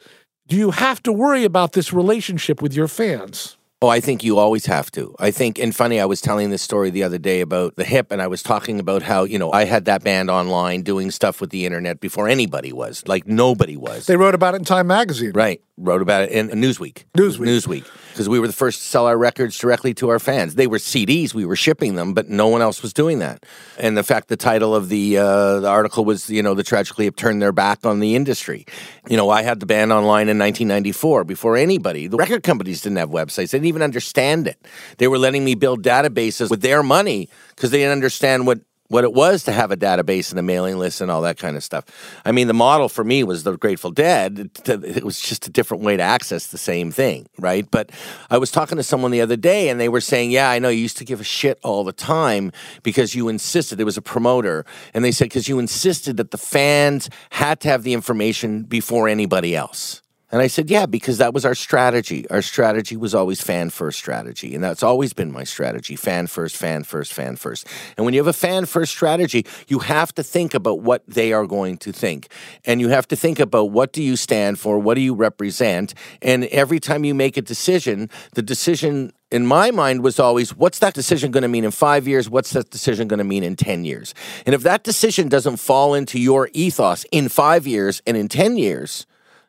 do 0.49 0.57
you 0.57 0.71
have 0.71 1.03
to 1.05 1.13
worry 1.13 1.45
about 1.45 1.73
this 1.73 1.93
relationship 1.93 2.63
with 2.63 2.75
your 2.75 2.89
fans? 2.89 3.57
Oh, 3.83 3.89
I 3.89 4.01
think 4.01 4.25
you 4.25 4.39
always 4.39 4.65
have 4.67 4.91
to. 4.93 5.15
I 5.19 5.31
think, 5.31 5.59
and 5.59 5.77
funny, 5.77 6.01
I 6.01 6.07
was 6.07 6.23
telling 6.23 6.49
this 6.49 6.63
story 6.63 6.89
the 6.89 7.03
other 7.03 7.19
day 7.19 7.43
about 7.43 7.77
the 7.77 7.85
hip, 7.85 8.11
and 8.11 8.23
I 8.23 8.27
was 8.27 8.43
talking 8.43 8.81
about 8.81 9.03
how, 9.03 9.25
you 9.25 9.39
know, 9.39 9.53
I 9.53 9.65
had 9.65 9.85
that 9.85 10.03
band 10.03 10.31
online 10.31 10.81
doing 10.81 11.11
stuff 11.11 11.43
with 11.43 11.51
the 11.51 11.67
internet 11.67 12.01
before 12.01 12.27
anybody 12.27 12.73
was. 12.73 13.05
Like, 13.07 13.27
nobody 13.27 13.77
was. 13.77 14.07
They 14.07 14.17
wrote 14.17 14.35
about 14.35 14.55
it 14.55 14.59
in 14.59 14.65
Time 14.65 14.87
Magazine. 14.87 15.33
right. 15.35 15.61
Wrote 15.77 16.01
about 16.01 16.23
it 16.23 16.31
in 16.31 16.49
Newsweek. 16.49 17.05
Newsweek. 17.19 17.47
Newsweek. 17.47 17.87
Because 18.17 18.31
we 18.31 18.41
were 18.41 18.47
the 18.47 18.55
first 18.55 18.81
to 18.81 18.87
sell 18.87 19.07
our 19.07 19.19
records 19.19 19.59
directly 19.59 19.93
to 19.93 20.09
our 20.09 20.19
fans. 20.19 20.55
They 20.55 20.67
were 20.67 20.79
CDs, 20.79 21.35
we 21.35 21.45
were 21.45 21.55
shipping 21.55 21.97
them, 21.97 22.15
but 22.15 22.31
no 22.31 22.49
one 22.49 22.63
else 22.63 22.81
was 22.81 22.95
doing 22.95 23.19
that. 23.19 23.45
And 23.79 23.95
the 23.95 24.03
fact 24.03 24.29
the 24.29 24.39
title 24.39 24.75
of 24.75 24.89
the 24.89 25.19
uh, 25.19 25.61
the 25.61 25.69
article 25.69 26.07
was, 26.07 26.31
you 26.31 26.43
know, 26.43 26.55
the 26.55 26.63
tragically 26.63 27.05
have 27.05 27.15
turned 27.15 27.43
their 27.43 27.53
back 27.53 27.85
on 27.85 28.01
the 28.01 28.15
industry. 28.15 28.65
You 29.07 29.19
know, 29.19 29.29
I 29.29 29.43
had 29.43 29.61
the 29.61 29.67
band 29.67 29.93
online 29.93 30.31
in 30.31 30.39
1994 30.39 31.25
before 31.25 31.59
anybody. 31.59 32.07
The 32.07 32.17
record 32.17 32.43
companies 32.43 32.81
didn't 32.81 32.97
have 32.97 33.11
websites. 33.11 33.51
They 33.51 33.59
didn't 33.59 33.67
even 33.67 33.83
understand 33.83 34.49
it. 34.49 34.67
They 34.97 35.09
were 35.09 35.19
letting 35.19 35.45
me 35.45 35.55
build 35.55 35.83
databases 35.83 36.49
with 36.49 36.63
their 36.63 36.83
money 36.83 37.29
because 37.51 37.71
they 37.71 37.81
didn't 37.81 37.93
understand 37.93 38.47
what 38.47 38.61
what 38.89 39.05
it 39.05 39.13
was 39.13 39.45
to 39.45 39.53
have 39.53 39.71
a 39.71 39.77
database 39.77 40.31
and 40.31 40.39
a 40.39 40.43
mailing 40.43 40.79
list 40.79 41.01
and 41.01 41.11
all 41.11 41.23
that 41.23 41.39
kind 41.39 41.57
of 41.57 41.65
stuff. 41.65 41.85
I 42.25 42.33
mean, 42.33 42.47
the 42.47 42.55
model 42.55 42.89
for 42.89 43.05
me 43.05 43.25
was 43.25 43.43
the 43.43 43.57
Grateful 43.57 43.91
Dead. 43.91 44.51
It, 44.67 45.05
was 45.05 45.21
just 45.21 45.47
a 45.47 45.51
different 45.51 45.83
way 45.83 45.97
to 45.97 46.03
access 46.03 46.49
the 46.49 46.59
same 46.59 46.91
thing, 46.91 47.27
right? 47.39 47.69
But 47.71 47.91
I 48.31 48.39
was 48.39 48.51
talking 48.51 48.77
to 48.77 48.83
someone 48.83 49.11
the 49.11 49.21
other 49.21 49.37
day 49.37 49.69
and 49.69 49.81
they 49.81 49.89
were 49.89 50.01
saying, 50.01 50.31
Yeah, 50.31 50.51
I 50.51 50.59
know 50.59 50.69
you 50.69 50.81
used 50.81 50.99
to 50.99 51.05
give 51.05 51.21
a 51.21 51.25
shit 51.25 51.59
all 51.63 51.85
the 51.85 51.93
time 51.93 52.53
because 52.83 53.15
you 53.15 53.29
insisted, 53.29 53.81
it 53.81 53.85
was 53.85 53.97
a 53.97 54.03
promoter. 54.03 54.65
And 54.95 55.05
they 55.05 55.13
said, 55.13 55.27
Because 55.27 55.49
you 55.49 55.59
insisted 55.59 56.17
that 56.17 56.31
the 56.31 56.39
fans 56.39 57.09
had 57.31 57.61
to 57.61 57.69
have 57.69 57.83
the 57.83 57.93
information 57.93 58.65
before 58.65 59.09
anybody 59.09 59.55
else. 59.57 60.03
And 60.33 60.43
I 60.43 60.49
said, 60.49 60.69
yeah, 60.69 60.87
because 60.87 61.19
that 61.19 61.33
was 61.33 61.45
our 61.45 61.55
strategy. 61.55 62.29
Our 62.31 62.43
strategy 62.43 62.97
was 62.97 63.15
always 63.15 63.41
fan 63.41 63.71
first 63.71 63.97
strategy. 63.97 64.57
And 64.57 64.65
that's 64.65 64.83
always 64.83 65.13
been 65.13 65.31
my 65.31 65.45
strategy 65.45 65.95
fan 65.95 66.27
first, 66.27 66.57
fan 66.57 66.83
first, 66.83 67.13
fan 67.13 67.37
first. 67.37 67.67
And 67.97 68.05
when 68.05 68.13
you 68.13 68.19
have 68.19 68.27
a 68.27 68.33
fan 68.33 68.67
first 68.67 68.91
strategy, 68.91 69.47
you 69.69 69.79
have 69.81 70.13
to 70.15 70.25
think 70.25 70.53
about 70.53 70.81
what 70.81 71.07
they 71.07 71.33
are 71.33 71.47
going 71.47 71.79
to 71.79 71.93
think. 71.93 72.27
And 72.65 72.81
you 72.81 72.89
have 72.89 73.07
to 73.09 73.17
think 73.17 73.39
about 73.39 73.71
what 73.71 73.93
do 73.93 74.03
you 74.03 74.17
stand 74.17 74.59
for? 74.59 74.81
What 74.81 74.95
do 74.95 75.01
you 75.01 75.15
represent? 75.15 75.95
And 76.21 76.47
every 76.47 76.81
time 76.81 77.05
you 77.05 77.15
make 77.15 77.37
a 77.37 77.43
decision, 77.43 78.11
the 78.35 78.43
decision 78.43 79.13
in 79.31 79.47
my 79.47 79.71
mind 79.71 80.03
was 80.03 80.19
always 80.19 80.57
what's 80.57 80.81
that 80.81 80.95
decision 80.95 81.31
going 81.31 81.43
to 81.43 81.49
mean 81.49 81.65
in 81.65 81.71
five 81.71 82.09
years? 82.09 82.29
What's 82.29 82.51
that 82.51 82.71
decision 82.71 83.07
going 83.07 83.19
to 83.19 83.25
mean 83.25 83.45
in 83.45 83.55
10 83.55 83.85
years? 83.85 84.13
And 84.45 84.57
if 84.57 84.63
that 84.63 84.83
decision 84.83 85.29
doesn't 85.29 85.59
fall 85.59 85.95
into 85.95 86.19
your 86.19 86.49
ethos 86.53 87.05
in 87.13 87.29
five 87.29 87.65
years 87.65 88.03
and 88.09 88.17
in 88.17 88.29
10 88.29 88.57
years, 88.57 89.07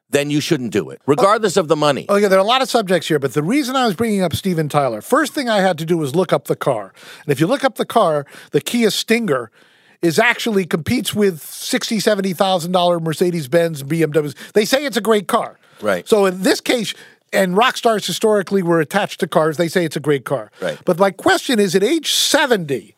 then 0.09 0.29
you 0.29 0.39
shouldn't 0.39 0.71
do 0.71 0.89
it, 0.89 1.01
regardless 1.05 1.57
of 1.57 1.67
the 1.67 1.75
money. 1.75 2.05
Oh, 2.07 2.15
yeah, 2.15 2.27
there 2.27 2.39
are 2.39 2.41
a 2.41 2.47
lot 2.47 2.61
of 2.61 2.69
subjects 2.69 3.07
here, 3.07 3.19
but 3.19 3.33
the 3.33 3.43
reason 3.43 3.75
I 3.75 3.85
was 3.85 3.95
bringing 3.95 4.21
up 4.21 4.33
Steven 4.33 4.69
Tyler, 4.69 5.01
first 5.01 5.33
thing 5.33 5.49
I 5.49 5.59
had 5.59 5.77
to 5.79 5.85
do 5.85 5.97
was 5.97 6.15
look 6.15 6.31
up 6.31 6.45
the 6.45 6.55
car. 6.55 6.93
And 7.23 7.31
if 7.31 7.39
you 7.39 7.47
look 7.47 7.63
up 7.63 7.75
the 7.75 7.85
car, 7.85 8.25
the 8.51 8.61
Kia 8.61 8.89
Stinger 8.89 9.51
is 10.01 10.19
actually 10.19 10.65
competes 10.65 11.13
with 11.13 11.41
sixty, 11.41 11.99
seventy 11.99 12.33
thousand 12.33 12.71
dollar 12.71 12.99
Mercedes 12.99 13.47
Benz 13.47 13.83
BMWs. 13.83 14.35
They 14.53 14.63
say 14.65 14.85
it's 14.85 14.97
a 14.97 15.01
great 15.01 15.27
car. 15.27 15.59
Right. 15.81 16.07
So 16.07 16.25
in 16.25 16.43
this 16.43 16.61
case, 16.61 16.93
and 17.33 17.57
rock 17.57 17.77
stars 17.77 18.05
historically 18.05 18.63
were 18.63 18.79
attached 18.79 19.19
to 19.19 19.27
cars. 19.27 19.57
They 19.57 19.67
say 19.67 19.85
it's 19.85 19.95
a 19.95 20.01
great 20.01 20.23
car. 20.23 20.51
Right. 20.61 20.79
But 20.85 20.97
my 20.97 21.11
question 21.11 21.59
is, 21.59 21.75
at 21.75 21.83
age 21.83 22.13
seventy, 22.13 22.95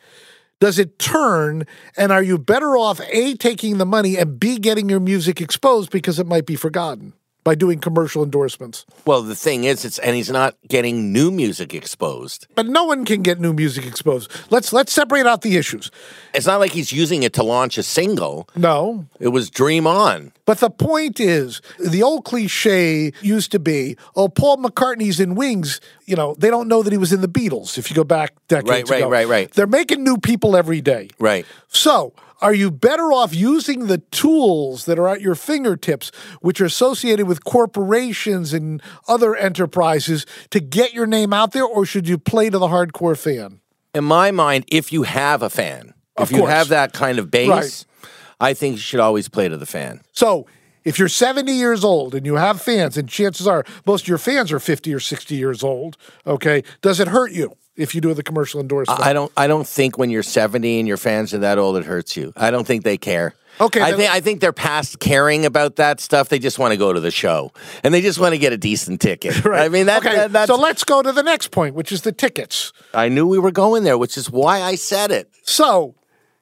does 0.60 0.80
it 0.80 1.00
turn? 1.00 1.66
And 1.98 2.12
are 2.12 2.24
you 2.24 2.38
better 2.38 2.78
off 2.78 3.02
a 3.10 3.36
taking 3.36 3.78
the 3.78 3.86
money 3.86 4.18
and 4.18 4.40
b 4.40 4.58
getting 4.60 4.90
your 4.90 5.00
music 5.00 5.42
exposed 5.42 5.92
because 5.92 6.20
it 6.20 6.28
might 6.28 6.46
be 6.46 6.56
forgotten 6.56 7.14
by 7.50 7.56
doing 7.56 7.80
commercial 7.80 8.22
endorsements 8.24 8.86
Well, 9.10 9.24
the 9.24 9.36
thing 9.36 9.64
is, 9.64 9.84
it's 9.84 9.98
and 10.06 10.16
he's 10.16 10.30
not 10.30 10.54
getting 10.68 11.12
new 11.12 11.32
music 11.32 11.74
exposed. 11.74 12.46
but 12.54 12.68
no 12.68 12.84
one 12.86 13.06
can 13.06 13.24
get 13.24 13.40
new 13.40 13.54
music 13.54 13.88
exposed 13.88 14.30
let's 14.52 14.72
let's 14.72 14.94
separate 14.94 15.26
out 15.26 15.42
the 15.42 15.58
issues 15.58 15.90
It's 16.36 16.46
not 16.46 16.60
like 16.60 16.74
he's 16.74 16.92
using 16.92 17.24
it 17.24 17.34
to 17.34 17.44
launch 17.44 17.80
a 17.80 17.84
single. 17.84 18.48
no 18.56 19.08
It 19.20 19.30
was 19.30 19.50
Dream 19.50 19.88
On. 19.88 20.32
but 20.46 20.60
the 20.60 20.70
point 20.70 21.20
is 21.20 21.60
the 21.94 22.04
old 22.04 22.24
cliche 22.24 23.12
used 23.36 23.52
to 23.54 23.60
be 23.60 23.98
oh 24.16 24.30
paul 24.30 24.58
mccartney's 24.58 25.20
in 25.20 25.34
wings 25.34 25.82
you 26.06 26.16
know 26.16 26.36
they 26.38 26.52
don't 26.52 26.68
know 26.68 26.84
that 26.84 26.92
he 26.94 27.00
was 27.06 27.12
in 27.12 27.22
the 27.22 27.28
beatles 27.40 27.80
if 27.80 27.90
you 27.90 27.96
go 27.96 28.04
back 28.04 28.30
decades 28.48 28.70
Right, 28.70 28.90
right, 28.90 29.02
ago. 29.02 29.10
right, 29.10 29.28
right. 29.28 29.52
they're 29.56 29.66
making 29.82 30.04
new 30.04 30.18
people 30.18 30.56
every 30.56 30.82
day 30.82 31.10
Right. 31.18 31.46
So, 31.70 32.14
are 32.42 32.54
you 32.54 32.72
better 32.72 33.12
off 33.12 33.34
using 33.34 33.88
the 33.88 33.98
tools 33.98 34.86
that 34.86 34.98
are 34.98 35.08
at 35.08 35.22
your 35.22 35.36
fingertips, 35.36 36.12
which 36.42 36.62
are 36.62 36.66
associated 36.66 37.28
with 37.28 37.44
corporations 37.44 38.54
and 38.54 38.82
other 39.08 39.36
enterprises, 39.36 40.26
to 40.52 40.60
get 40.60 40.94
your 40.94 41.06
name 41.06 41.34
out 41.34 41.52
there, 41.52 41.66
or 41.66 41.86
should 41.86 42.08
you 42.08 42.18
play 42.18 42.50
to 42.50 42.58
the 42.58 42.68
hardcore 42.68 43.18
fan? 43.18 43.60
In 43.94 44.04
my 44.04 44.32
mind, 44.32 44.66
if 44.68 44.94
you 44.94 45.04
have 45.04 45.42
a 45.42 45.50
fan, 45.50 45.94
if 46.20 46.32
you 46.32 46.46
have 46.46 46.70
that 46.70 46.94
kind 46.94 47.20
of 47.20 47.32
base, 47.32 47.50
Right. 47.50 47.86
I 48.42 48.54
think 48.54 48.76
you 48.76 48.82
should 48.82 49.00
always 49.02 49.28
play 49.28 49.50
to 49.50 49.58
the 49.58 49.66
fan. 49.66 50.02
So, 50.14 50.46
if 50.86 50.98
you're 50.98 51.10
70 51.10 51.52
years 51.52 51.84
old 51.84 52.16
and 52.16 52.26
you 52.26 52.36
have 52.36 52.62
fans, 52.62 52.98
and 52.98 53.10
chances 53.10 53.46
are 53.48 53.66
most 53.86 54.04
of 54.04 54.08
your 54.08 54.18
fans 54.18 54.52
are 54.52 54.60
50 54.60 54.94
or 54.94 55.00
60 55.00 55.36
years 55.36 55.62
old, 55.62 55.98
okay, 56.26 56.64
does 56.82 57.02
it 57.02 57.10
hurt 57.10 57.32
you 57.34 57.54
if 57.80 57.96
you 57.96 58.02
do 58.02 58.14
the 58.14 58.24
commercial 58.24 58.60
endorsement? 58.60 59.00
I 59.02 59.14
don't. 59.14 59.32
I 59.38 59.48
don't 59.48 59.68
think 59.68 59.98
when 59.98 60.10
you're 60.10 60.24
70 60.24 60.80
and 60.80 60.88
your 60.88 60.98
fans 60.98 61.34
are 61.34 61.40
that 61.40 61.58
old, 61.58 61.78
it 61.78 61.86
hurts 61.86 62.16
you. 62.18 62.34
I 62.36 62.52
don't 62.52 62.66
think 62.68 62.84
they 62.84 62.98
care. 62.98 63.34
Okay, 63.62 63.82
I 63.82 63.92
think 63.94 64.10
I 64.12 64.22
think 64.22 64.40
they're 64.40 64.54
past 64.54 65.00
caring 65.00 65.46
about 65.46 65.78
that 65.78 66.00
stuff. 66.00 66.30
They 66.30 66.40
just 66.40 66.60
want 66.60 66.72
to 66.72 66.78
go 66.78 66.94
to 66.94 67.00
the 67.02 67.12
show 67.12 67.52
and 67.84 67.94
they 67.94 68.00
just 68.02 68.18
want 68.18 68.34
to 68.34 68.38
get 68.38 68.54
a 68.54 68.58
decent 68.58 69.02
ticket. 69.02 69.44
Right. 69.50 69.64
I 69.64 69.70
mean, 69.70 69.88
that, 69.88 70.06
okay, 70.06 70.16
that- 70.16 70.32
that's. 70.32 70.48
so 70.48 70.56
let's 70.56 70.84
go 70.84 71.02
to 71.02 71.12
the 71.12 71.24
next 71.24 71.52
point, 71.52 71.76
which 71.76 71.92
is 71.92 72.04
the 72.04 72.12
tickets. 72.12 72.72
I 72.94 73.10
knew 73.10 73.28
we 73.28 73.40
were 73.40 73.52
going 73.52 73.84
there, 73.84 73.98
which 73.98 74.16
is 74.18 74.30
why 74.30 74.62
I 74.62 74.76
said 74.76 75.12
it. 75.12 75.30
So, 75.44 75.96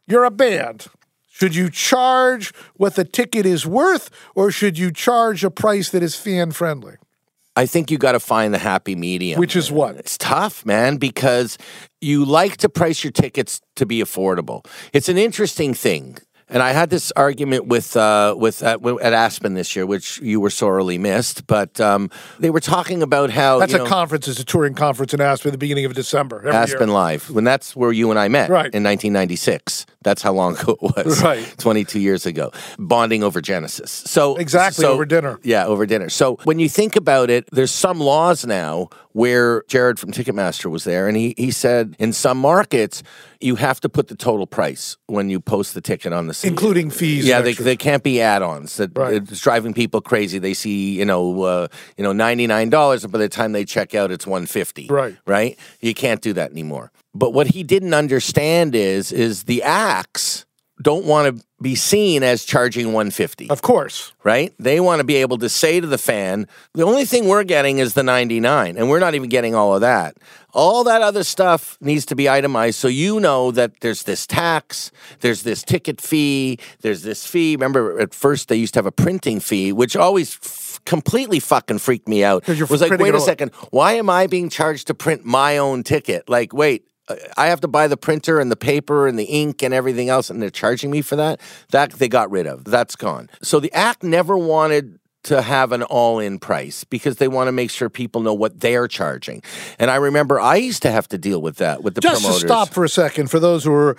you're 0.08 0.26
a 0.26 0.32
band. 0.32 0.88
Should 1.28 1.56
you 1.56 1.69
charge 1.69 2.54
what 2.76 2.95
the 2.95 3.04
ticket 3.06 3.45
is 3.45 3.65
worth, 3.65 4.10
or 4.36 4.52
should 4.52 4.78
you 4.78 4.91
charge 4.91 5.43
a 5.43 5.52
price 5.52 5.89
that 5.91 6.02
is 6.04 6.15
fan 6.15 6.52
friendly? 6.52 6.95
I 7.57 7.65
think 7.65 7.89
you 7.89 7.97
got 7.97 8.11
to 8.11 8.19
find 8.19 8.53
the 8.53 8.59
happy 8.59 8.95
medium. 8.95 9.39
Which 9.39 9.55
is 9.55 9.71
what? 9.71 9.95
It's 9.95 10.15
tough, 10.15 10.63
man, 10.63 10.97
because 10.97 11.57
you 12.01 12.23
like 12.23 12.57
to 12.57 12.69
price 12.69 13.03
your 13.03 13.11
tickets 13.11 13.61
to 13.77 13.85
be 13.87 13.99
affordable. 13.99 14.63
It's 14.93 15.09
an 15.09 15.17
interesting 15.17 15.73
thing. 15.73 16.19
And 16.49 16.63
I 16.63 16.71
had 16.71 16.89
this 16.89 17.12
argument 17.15 17.67
with 17.67 17.97
uh, 17.97 18.33
with 18.38 18.63
at, 18.63 18.86
at, 18.86 19.13
Aspen 19.13 19.53
this 19.53 19.75
year, 19.75 19.86
which 19.86 20.21
you 20.21 20.39
were 20.39 20.49
sorely 20.49 20.97
missed. 20.97 21.45
But 21.45 21.81
um, 21.81 22.10
they 22.39 22.49
were 22.49 22.62
talking 22.62 23.03
about 23.03 23.31
how 23.31 23.60
that's 23.60 23.73
a 23.73 23.79
know, 23.79 23.86
conference, 23.86 24.29
it's 24.29 24.39
a 24.39 24.45
touring 24.45 24.73
conference 24.73 25.13
in 25.13 25.19
Aspen 25.19 25.49
at 25.49 25.51
the 25.51 25.57
beginning 25.57 25.83
of 25.83 25.93
December. 25.93 26.47
Aspen 26.47 26.88
year. 26.88 26.93
Live, 26.93 27.29
when 27.31 27.43
that's 27.43 27.75
where 27.75 27.91
you 27.91 28.12
and 28.12 28.19
I 28.19 28.29
met, 28.29 28.49
right. 28.49 28.73
in 28.73 28.83
1996. 28.83 29.86
That's 30.03 30.21
how 30.21 30.31
long 30.31 30.57
ago 30.60 30.77
it 30.81 31.05
was, 31.05 31.21
right? 31.21 31.55
22 31.57 31.99
years 31.99 32.25
ago, 32.25 32.53
bonding 32.79 33.23
over 33.23 33.41
Genesis. 33.41 33.91
So 33.91 34.38
exactly 34.38 34.83
so, 34.83 34.93
over 34.93 35.05
dinner. 35.05 35.39
Yeah, 35.43 35.65
over 35.65 35.86
dinner. 35.86 36.07
So 36.07 36.38
when 36.45 36.60
you 36.60 36.69
think 36.69 36.95
about 36.95 37.29
it, 37.29 37.49
there's 37.51 37.71
some 37.71 37.99
laws 37.99 38.45
now 38.45 38.88
where 39.12 39.63
Jared 39.67 39.99
from 39.99 40.12
Ticketmaster 40.12 40.71
was 40.71 40.86
there, 40.86 41.10
and 41.10 41.17
he 41.17 41.33
he 41.38 41.51
said 41.51 41.95
in 41.99 42.13
some 42.13 42.38
markets 42.38 43.03
you 43.39 43.56
have 43.56 43.80
to 43.82 43.89
put 43.89 44.08
the 44.08 44.15
total 44.15 44.47
price 44.47 44.97
when 45.08 45.30
you 45.30 45.39
post 45.39 45.73
the 45.73 45.82
ticket 45.82 46.13
on 46.13 46.28
the 46.28 46.34
site. 46.34 46.50
including 46.50 46.89
fees. 46.89 47.26
Yeah, 47.26 47.41
they, 47.41 47.54
they 47.54 47.78
can't 47.78 48.04
be 48.04 48.21
add-ons. 48.21 48.78
That 48.78 48.97
right. 48.97 49.13
it's 49.15 49.39
driving 49.39 49.73
people 49.73 50.02
crazy. 50.02 50.39
They 50.39 50.54
see 50.54 50.97
you 50.97 51.06
know 51.06 51.43
uh, 51.43 51.67
you 51.97 52.04
know 52.04 52.13
ninety 52.13 52.47
nine 52.47 52.69
dollars, 52.69 53.04
and 53.04 53.13
by 53.13 53.19
the 53.19 53.30
time 53.30 53.52
they 53.52 53.65
check 53.65 53.93
out, 53.93 54.12
it's 54.12 54.26
one 54.26 54.45
fifty. 54.45 54.88
Right, 54.88 55.15
right. 55.26 55.58
You 55.82 55.93
can't 55.93 56.21
do 56.21 56.34
that 56.34 56.52
anymore. 56.52 56.91
But 57.13 57.34
what 57.34 57.47
he 57.47 57.63
didn't 57.63 57.93
understand 57.93 58.76
is 58.76 59.12
is 59.12 59.43
the 59.43 59.63
acts 59.63 60.46
don't 60.81 61.05
want 61.05 61.37
to 61.37 61.45
be 61.61 61.75
seen 61.75 62.21
as 62.21 62.45
charging 62.45 62.87
150. 62.87 63.49
Of 63.49 63.61
course. 63.61 64.13
Right? 64.23 64.53
They 64.59 64.79
want 64.79 64.99
to 64.99 65.03
be 65.03 65.15
able 65.15 65.37
to 65.39 65.49
say 65.49 65.79
to 65.79 65.87
the 65.87 65.97
fan, 65.97 66.47
the 66.73 66.83
only 66.83 67.05
thing 67.05 67.27
we're 67.27 67.43
getting 67.43 67.79
is 67.79 67.93
the 67.93 68.03
99 68.03 68.77
and 68.77 68.89
we're 68.89 68.99
not 68.99 69.15
even 69.15 69.29
getting 69.29 69.55
all 69.55 69.73
of 69.73 69.81
that. 69.81 70.17
All 70.53 70.83
that 70.83 71.01
other 71.01 71.23
stuff 71.23 71.77
needs 71.81 72.05
to 72.07 72.15
be 72.15 72.29
itemized 72.29 72.79
so 72.79 72.87
you 72.87 73.19
know 73.19 73.51
that 73.51 73.79
there's 73.81 74.03
this 74.03 74.27
tax, 74.27 74.91
there's 75.21 75.43
this 75.43 75.63
ticket 75.63 75.99
fee, 75.99 76.59
there's 76.81 77.01
this 77.01 77.25
fee. 77.25 77.55
Remember 77.55 77.99
at 77.99 78.13
first 78.13 78.47
they 78.47 78.55
used 78.55 78.73
to 78.75 78.79
have 78.79 78.85
a 78.85 78.91
printing 78.91 79.39
fee 79.39 79.71
which 79.71 79.95
always 79.95 80.35
f- 80.35 80.79
completely 80.85 81.39
fucking 81.39 81.79
freaked 81.79 82.07
me 82.07 82.23
out. 82.23 82.47
It 82.47 82.69
was 82.69 82.81
like, 82.81 82.99
wait 82.99 83.15
a 83.15 83.19
second, 83.19 83.51
why 83.71 83.93
am 83.93 84.09
I 84.09 84.27
being 84.27 84.49
charged 84.49 84.87
to 84.87 84.93
print 84.93 85.25
my 85.25 85.57
own 85.57 85.83
ticket? 85.83 86.29
Like, 86.29 86.53
wait, 86.53 86.87
I 87.37 87.47
have 87.47 87.61
to 87.61 87.67
buy 87.67 87.87
the 87.87 87.97
printer 87.97 88.39
and 88.39 88.51
the 88.51 88.55
paper 88.55 89.07
and 89.07 89.17
the 89.17 89.25
ink 89.25 89.63
and 89.63 89.73
everything 89.73 90.09
else, 90.09 90.29
and 90.29 90.41
they're 90.41 90.49
charging 90.49 90.91
me 90.91 91.01
for 91.01 91.15
that. 91.15 91.39
That 91.71 91.93
they 91.93 92.09
got 92.09 92.29
rid 92.31 92.47
of. 92.47 92.65
That's 92.65 92.95
gone. 92.95 93.29
So 93.41 93.59
the 93.59 93.71
act 93.73 94.03
never 94.03 94.37
wanted 94.37 94.99
to 95.23 95.41
have 95.41 95.71
an 95.71 95.84
all 95.84 96.19
in 96.19 96.39
price 96.39 96.84
because 96.84 97.17
they 97.17 97.27
want 97.27 97.47
to 97.47 97.51
make 97.51 97.69
sure 97.69 97.89
people 97.89 98.21
know 98.21 98.34
what 98.34 98.60
they're 98.62 98.88
charging. 98.88 99.41
And 99.77 99.91
I 99.91 99.95
remember 99.95 100.39
I 100.39 100.56
used 100.56 100.82
to 100.84 100.91
have 100.91 101.08
to 101.10 101.17
deal 101.17 101.41
with 101.41 101.58
that 101.58 101.84
with 101.84 101.95
the 101.95 102.01
Just 102.01 102.21
promoters. 102.21 102.41
to 102.43 102.47
stop 102.47 102.69
for 102.69 102.84
a 102.86 102.89
second, 102.89 103.30
for 103.30 103.39
those 103.39 103.63
who 103.65 103.73
are 103.73 103.97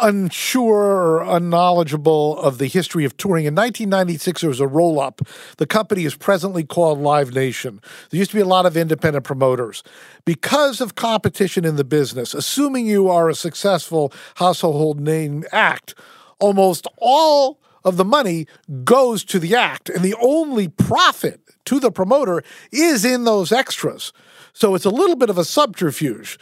unsure 0.00 0.74
or 0.74 1.22
unknowledgeable 1.22 2.38
of 2.38 2.58
the 2.58 2.66
history 2.66 3.04
of 3.04 3.16
touring, 3.16 3.44
in 3.44 3.54
1996 3.54 4.40
there 4.40 4.48
was 4.48 4.60
a 4.60 4.66
roll 4.66 5.00
up. 5.00 5.20
The 5.58 5.66
company 5.66 6.04
is 6.04 6.14
presently 6.14 6.64
called 6.64 6.98
Live 6.98 7.34
Nation. 7.34 7.80
There 8.10 8.18
used 8.18 8.30
to 8.30 8.36
be 8.36 8.42
a 8.42 8.46
lot 8.46 8.64
of 8.66 8.76
independent 8.76 9.24
promoters. 9.24 9.82
Because 10.24 10.80
of 10.80 10.94
competition 10.94 11.64
in 11.64 11.76
the 11.76 11.84
business, 11.84 12.32
assuming 12.34 12.86
you 12.86 13.08
are 13.08 13.28
a 13.28 13.34
successful 13.34 14.12
household 14.36 15.00
name 15.00 15.44
act, 15.52 15.94
almost 16.38 16.86
all 16.96 17.60
of 17.84 17.96
the 17.96 18.04
money 18.04 18.46
goes 18.84 19.24
to 19.24 19.38
the 19.38 19.54
act, 19.54 19.88
and 19.88 20.04
the 20.04 20.16
only 20.20 20.68
profit 20.68 21.40
to 21.66 21.80
the 21.80 21.90
promoter 21.90 22.42
is 22.72 23.04
in 23.04 23.24
those 23.24 23.52
extras. 23.52 24.12
So 24.52 24.74
it's 24.74 24.84
a 24.84 24.90
little 24.90 25.16
bit 25.16 25.30
of 25.30 25.38
a 25.38 25.44
subterfuge. 25.44 26.38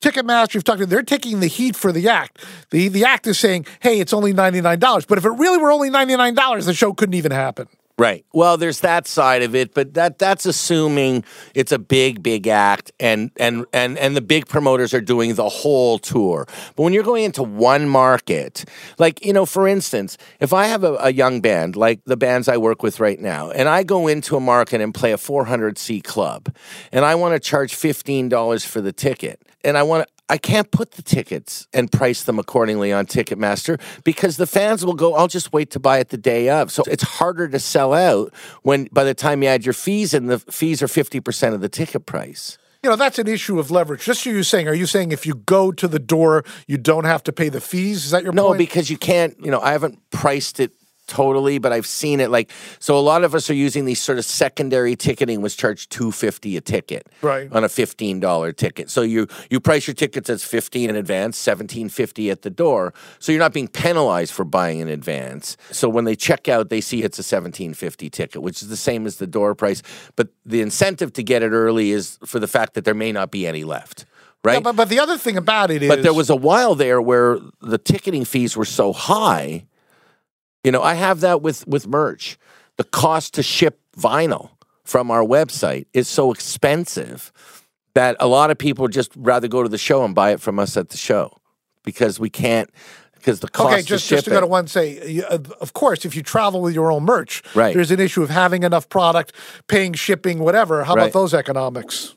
Ticketmaster, 0.00 0.54
you've 0.54 0.64
talked 0.64 0.80
to, 0.80 0.86
they're 0.86 1.02
taking 1.02 1.40
the 1.40 1.46
heat 1.46 1.76
for 1.76 1.92
the 1.92 2.08
act. 2.08 2.44
The 2.70 2.88
the 2.88 3.04
act 3.04 3.26
is 3.26 3.38
saying, 3.38 3.66
hey, 3.80 4.00
it's 4.00 4.12
only 4.12 4.32
$99. 4.32 5.06
But 5.06 5.18
if 5.18 5.24
it 5.24 5.30
really 5.30 5.58
were 5.58 5.70
only 5.70 5.90
$99, 5.90 6.66
the 6.66 6.74
show 6.74 6.92
couldn't 6.92 7.14
even 7.14 7.30
happen. 7.30 7.68
Right. 7.98 8.24
Well, 8.32 8.56
there's 8.56 8.80
that 8.80 9.06
side 9.06 9.42
of 9.42 9.54
it, 9.54 9.74
but 9.74 9.94
that 9.94 10.18
that's 10.18 10.46
assuming 10.46 11.24
it's 11.54 11.72
a 11.72 11.78
big, 11.78 12.22
big 12.22 12.46
act, 12.48 12.90
and 12.98 13.30
and 13.36 13.66
and 13.72 13.98
and 13.98 14.16
the 14.16 14.22
big 14.22 14.48
promoters 14.48 14.94
are 14.94 15.00
doing 15.02 15.34
the 15.34 15.48
whole 15.48 15.98
tour. 15.98 16.46
But 16.74 16.82
when 16.82 16.94
you're 16.94 17.04
going 17.04 17.24
into 17.24 17.42
one 17.42 17.88
market, 17.88 18.64
like 18.98 19.24
you 19.24 19.34
know, 19.34 19.44
for 19.44 19.68
instance, 19.68 20.16
if 20.40 20.54
I 20.54 20.66
have 20.66 20.84
a, 20.84 20.94
a 20.94 21.12
young 21.12 21.42
band 21.42 21.76
like 21.76 22.00
the 22.06 22.16
bands 22.16 22.48
I 22.48 22.56
work 22.56 22.82
with 22.82 22.98
right 22.98 23.20
now, 23.20 23.50
and 23.50 23.68
I 23.68 23.82
go 23.82 24.08
into 24.08 24.36
a 24.36 24.40
market 24.40 24.80
and 24.80 24.94
play 24.94 25.12
a 25.12 25.18
400 25.18 25.76
seat 25.76 26.04
club, 26.04 26.52
and 26.92 27.04
I 27.04 27.14
want 27.14 27.34
to 27.34 27.40
charge 27.40 27.74
fifteen 27.74 28.30
dollars 28.30 28.64
for 28.64 28.80
the 28.80 28.92
ticket, 28.94 29.42
and 29.62 29.76
I 29.76 29.82
want 29.82 30.08
I 30.28 30.38
can't 30.38 30.70
put 30.70 30.92
the 30.92 31.02
tickets 31.02 31.66
and 31.72 31.90
price 31.90 32.22
them 32.22 32.38
accordingly 32.38 32.92
on 32.92 33.06
Ticketmaster 33.06 33.80
because 34.02 34.36
the 34.36 34.46
fans 34.46 34.84
will 34.84 34.94
go, 34.94 35.14
I'll 35.14 35.28
just 35.28 35.52
wait 35.52 35.70
to 35.72 35.80
buy 35.80 35.98
it 35.98 36.08
the 36.08 36.16
day 36.16 36.48
of. 36.48 36.72
So 36.72 36.82
it's 36.86 37.02
harder 37.02 37.48
to 37.48 37.58
sell 37.58 37.92
out 37.92 38.32
when 38.62 38.88
by 38.92 39.04
the 39.04 39.14
time 39.14 39.42
you 39.42 39.48
add 39.48 39.66
your 39.66 39.74
fees 39.74 40.14
and 40.14 40.30
the 40.30 40.38
fees 40.38 40.82
are 40.82 40.86
50% 40.86 41.54
of 41.54 41.60
the 41.60 41.68
ticket 41.68 42.06
price. 42.06 42.56
You 42.82 42.90
know, 42.90 42.96
that's 42.96 43.18
an 43.18 43.28
issue 43.28 43.60
of 43.60 43.70
leverage. 43.70 44.04
Just 44.04 44.24
so 44.24 44.30
you're 44.30 44.42
saying, 44.42 44.66
are 44.66 44.74
you 44.74 44.86
saying 44.86 45.12
if 45.12 45.24
you 45.24 45.34
go 45.34 45.70
to 45.70 45.86
the 45.86 46.00
door, 46.00 46.44
you 46.66 46.78
don't 46.78 47.04
have 47.04 47.22
to 47.24 47.32
pay 47.32 47.48
the 47.48 47.60
fees? 47.60 48.04
Is 48.04 48.10
that 48.10 48.24
your 48.24 48.32
no, 48.32 48.48
point? 48.48 48.54
No, 48.54 48.58
because 48.58 48.90
you 48.90 48.96
can't, 48.96 49.36
you 49.38 49.50
know, 49.50 49.60
I 49.60 49.72
haven't 49.72 49.98
priced 50.10 50.58
it 50.58 50.72
totally, 51.12 51.58
but 51.58 51.72
I've 51.72 51.86
seen 51.86 52.20
it 52.20 52.30
like 52.30 52.50
so. 52.78 52.98
A 52.98 53.04
lot 53.12 53.22
of 53.22 53.34
us 53.34 53.50
are 53.50 53.54
using 53.54 53.84
these 53.84 54.00
sort 54.00 54.18
of 54.18 54.24
secondary 54.24 54.96
ticketing, 54.96 55.42
which 55.42 55.56
charge 55.58 55.88
two 55.88 56.10
fifty 56.10 56.56
a 56.56 56.60
ticket, 56.60 57.06
right, 57.20 57.52
on 57.52 57.64
a 57.64 57.68
fifteen 57.68 58.18
dollar 58.18 58.52
ticket. 58.52 58.88
So 58.88 59.02
you 59.02 59.26
you 59.50 59.60
price 59.60 59.86
your 59.86 59.94
tickets 59.94 60.30
as 60.30 60.42
fifteen 60.42 60.88
in 60.88 60.96
advance, 60.96 61.36
seventeen 61.36 61.90
fifty 61.90 62.30
at 62.30 62.40
the 62.40 62.50
door. 62.50 62.94
So 63.18 63.30
you're 63.30 63.44
not 63.46 63.52
being 63.52 63.68
penalized 63.68 64.32
for 64.32 64.44
buying 64.44 64.80
in 64.80 64.88
advance. 64.88 65.58
So 65.70 65.88
when 65.88 66.04
they 66.04 66.16
check 66.16 66.48
out, 66.48 66.70
they 66.70 66.80
see 66.80 67.02
it's 67.02 67.18
a 67.18 67.22
seventeen 67.22 67.74
fifty 67.74 68.08
ticket, 68.08 68.42
which 68.42 68.62
is 68.62 68.68
the 68.68 68.76
same 68.76 69.06
as 69.06 69.16
the 69.16 69.26
door 69.26 69.54
price. 69.54 69.82
But 70.16 70.28
the 70.46 70.62
incentive 70.62 71.12
to 71.12 71.22
get 71.22 71.42
it 71.42 71.50
early 71.50 71.90
is 71.90 72.18
for 72.24 72.38
the 72.38 72.48
fact 72.48 72.72
that 72.74 72.84
there 72.84 72.94
may 72.94 73.12
not 73.12 73.30
be 73.30 73.46
any 73.46 73.64
left. 73.64 74.06
Right. 74.44 74.54
Yeah, 74.54 74.60
but, 74.60 74.74
but 74.74 74.88
the 74.88 74.98
other 74.98 75.18
thing 75.18 75.36
about 75.36 75.70
it 75.70 75.84
is. 75.84 75.88
But 75.88 76.02
there 76.02 76.12
was 76.12 76.28
a 76.28 76.34
while 76.34 76.74
there 76.74 77.00
where 77.00 77.38
the 77.60 77.78
ticketing 77.78 78.24
fees 78.24 78.56
were 78.56 78.64
so 78.64 78.92
high 78.92 79.66
you 80.64 80.72
know, 80.72 80.82
I 80.82 80.94
have 80.94 81.20
that 81.20 81.42
with 81.42 81.66
with 81.66 81.86
merch. 81.86 82.38
The 82.76 82.84
cost 82.84 83.34
to 83.34 83.42
ship 83.42 83.80
vinyl 83.96 84.50
from 84.84 85.10
our 85.10 85.22
website 85.22 85.86
is 85.92 86.08
so 86.08 86.32
expensive 86.32 87.32
that 87.94 88.16
a 88.18 88.26
lot 88.26 88.50
of 88.50 88.58
people 88.58 88.88
just 88.88 89.12
rather 89.16 89.48
go 89.48 89.62
to 89.62 89.68
the 89.68 89.78
show 89.78 90.04
and 90.04 90.14
buy 90.14 90.30
it 90.30 90.40
from 90.40 90.58
us 90.58 90.76
at 90.76 90.88
the 90.88 90.96
show 90.96 91.38
because 91.84 92.18
we 92.18 92.30
can't 92.30 92.70
because 93.14 93.40
the 93.40 93.48
cost. 93.48 93.72
Okay, 93.72 93.82
just 93.82 94.08
to 94.08 94.14
just 94.16 94.24
to 94.24 94.30
go 94.30 94.40
to 94.40 94.46
one 94.46 94.66
say, 94.66 95.22
uh, 95.22 95.38
of 95.60 95.72
course, 95.72 96.04
if 96.04 96.16
you 96.16 96.22
travel 96.22 96.60
with 96.60 96.74
your 96.74 96.90
own 96.90 97.04
merch, 97.04 97.42
right. 97.54 97.74
there's 97.74 97.90
an 97.90 98.00
issue 98.00 98.22
of 98.22 98.30
having 98.30 98.62
enough 98.62 98.88
product, 98.88 99.32
paying 99.68 99.92
shipping, 99.92 100.38
whatever. 100.38 100.84
How 100.84 100.94
right. 100.94 101.04
about 101.04 101.12
those 101.12 101.34
economics? 101.34 102.14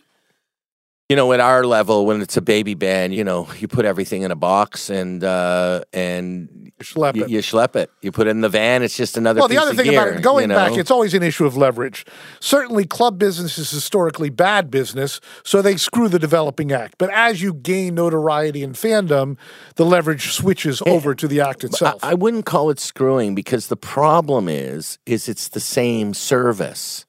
You 1.10 1.16
know, 1.16 1.32
at 1.34 1.40
our 1.40 1.64
level, 1.64 2.08
when 2.08 2.20
it's 2.20 2.36
a 2.36 2.42
baby 2.42 2.74
band, 2.74 3.14
you 3.14 3.24
know, 3.24 3.48
you 3.60 3.68
put 3.68 3.86
everything 3.86 4.24
in 4.24 4.32
a 4.32 4.36
box 4.36 4.90
and 4.90 5.24
uh, 5.24 5.84
and 5.94 6.50
you 6.64 6.72
schlep 6.84 7.16
it. 7.16 7.30
You 7.30 7.40
schlep 7.40 7.76
it. 7.76 7.92
You 8.02 8.12
put 8.12 8.26
it 8.26 8.32
in 8.32 8.42
the 8.42 8.50
van. 8.50 8.82
It's 8.82 8.98
just 8.98 9.16
another. 9.16 9.40
Well, 9.40 9.48
the 9.48 9.60
other 9.60 9.76
thing 9.76 9.86
gear, 9.86 10.02
about 10.02 10.18
it, 10.18 10.24
going 10.24 10.44
you 10.44 10.48
know? 10.48 10.56
back, 10.56 10.78
it's 10.78 10.90
always 10.90 11.14
an 11.14 11.22
issue 11.22 11.46
of 11.46 11.56
leverage. 11.56 12.08
Certainly, 12.40 12.86
club 12.86 13.20
business 13.20 13.60
is 13.60 13.70
historically 13.70 14.32
bad 14.32 14.72
business, 14.72 15.22
so 15.44 15.62
they 15.62 15.78
screw 15.78 16.10
the 16.10 16.18
developing 16.18 16.72
act. 16.72 16.96
But 16.98 17.12
as 17.12 17.40
you 17.40 17.54
gain 17.54 17.94
notoriety 17.94 18.64
and 18.64 18.74
fandom, 18.74 19.38
the 19.76 19.86
leverage 19.86 20.32
switches 20.32 20.82
over 20.88 21.14
to 21.14 21.28
the 21.28 21.40
act 21.40 21.64
itself. 21.64 22.04
I, 22.04 22.12
I 22.12 22.14
wouldn't 22.16 22.48
call 22.48 22.72
it 22.72 22.80
screwing 22.80 23.36
because 23.36 23.68
the 23.68 23.78
problem 23.78 24.50
is, 24.50 24.98
is 25.06 25.30
it's 25.30 25.50
the 25.50 25.60
same 25.60 26.16
service. 26.16 27.05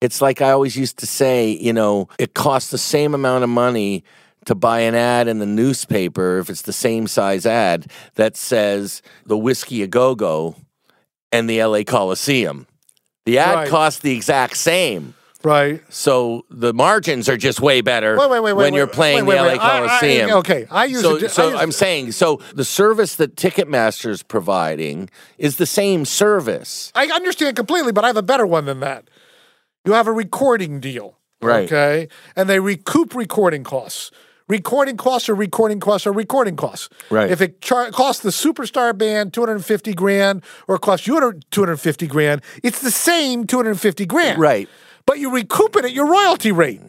It's 0.00 0.20
like 0.20 0.42
I 0.42 0.50
always 0.50 0.76
used 0.76 0.98
to 0.98 1.06
say, 1.06 1.50
you 1.50 1.72
know, 1.72 2.08
it 2.18 2.34
costs 2.34 2.70
the 2.70 2.78
same 2.78 3.14
amount 3.14 3.44
of 3.44 3.50
money 3.50 4.04
to 4.44 4.54
buy 4.54 4.80
an 4.80 4.94
ad 4.94 5.26
in 5.26 5.38
the 5.38 5.46
newspaper 5.46 6.38
if 6.38 6.50
it's 6.50 6.62
the 6.62 6.72
same 6.72 7.06
size 7.06 7.46
ad 7.46 7.90
that 8.14 8.36
says 8.36 9.02
the 9.24 9.36
Whiskey 9.38 9.82
a 9.82 9.86
Go 9.86 10.14
Go 10.14 10.54
and 11.32 11.48
the 11.48 11.62
LA 11.62 11.82
Coliseum. 11.82 12.66
The 13.24 13.38
ad 13.38 13.54
Right. 13.54 13.68
costs 13.68 14.00
the 14.00 14.14
exact 14.14 14.56
same. 14.56 15.14
right. 15.42 15.80
So 15.88 16.44
the 16.50 16.72
margins 16.74 17.28
are 17.28 17.36
just 17.36 17.60
way 17.60 17.80
better 17.80 18.16
Wait, 18.18 18.28
wait, 18.30 18.40
wait, 18.40 18.52
when 18.52 18.74
you're 18.74 18.86
playing 18.88 19.24
the 19.26 19.32
LA 19.36 19.52
I- 19.52 19.54
I- 19.54 19.58
Coliseum. 19.86 20.30
okay, 20.38 20.66
I 20.70 20.84
use 20.86 21.02
so, 21.02 21.16
a 21.16 21.20
di- 21.20 21.26
I 21.26 21.28
so 21.28 21.48
use- 21.50 21.60
I'm 21.60 21.72
saying 21.72 22.12
so 22.12 22.40
the 22.54 22.64
service 22.64 23.14
that 23.16 23.36
Ticketmaster's 23.36 24.22
providing 24.22 25.08
is 25.38 25.56
the 25.56 25.66
same 25.66 26.04
service. 26.04 26.90
I 26.94 27.06
understand 27.06 27.54
completely, 27.56 27.92
but 27.92 28.04
I 28.04 28.08
have 28.08 28.16
a 28.16 28.22
better 28.22 28.46
one 28.46 28.64
than 28.66 28.80
that. 28.80 29.04
You 29.86 29.92
have 29.92 30.06
a 30.08 30.12
recording 30.12 30.80
deal. 30.80 31.16
Right. 31.40 31.64
Okay. 31.64 32.08
And 32.34 32.48
they 32.48 32.60
recoup 32.60 33.14
recording 33.14 33.62
costs. 33.64 34.10
recording 34.48 34.96
costs 34.96 35.28
are 35.28 35.34
recording 35.34 35.80
costs 35.80 36.06
are 36.06 36.12
recording 36.12 36.56
costs. 36.56 36.88
Right. 37.10 37.30
If 37.30 37.40
it 37.40 37.60
char- 37.60 37.90
costs 37.90 38.22
the 38.22 38.30
superstar 38.30 38.96
band 38.96 39.32
250 39.32 39.92
grand 39.94 40.42
or 40.68 40.78
costs 40.78 41.06
you 41.06 41.14
250 41.50 42.06
grand, 42.06 42.42
it's 42.62 42.80
the 42.80 42.90
same 42.90 43.46
250 43.46 44.06
grand. 44.06 44.38
Right. 44.40 44.68
But 45.04 45.18
you 45.18 45.32
recoup 45.32 45.76
it 45.76 45.84
at 45.84 45.92
your 45.92 46.06
royalty 46.06 46.52
rate. 46.52 46.80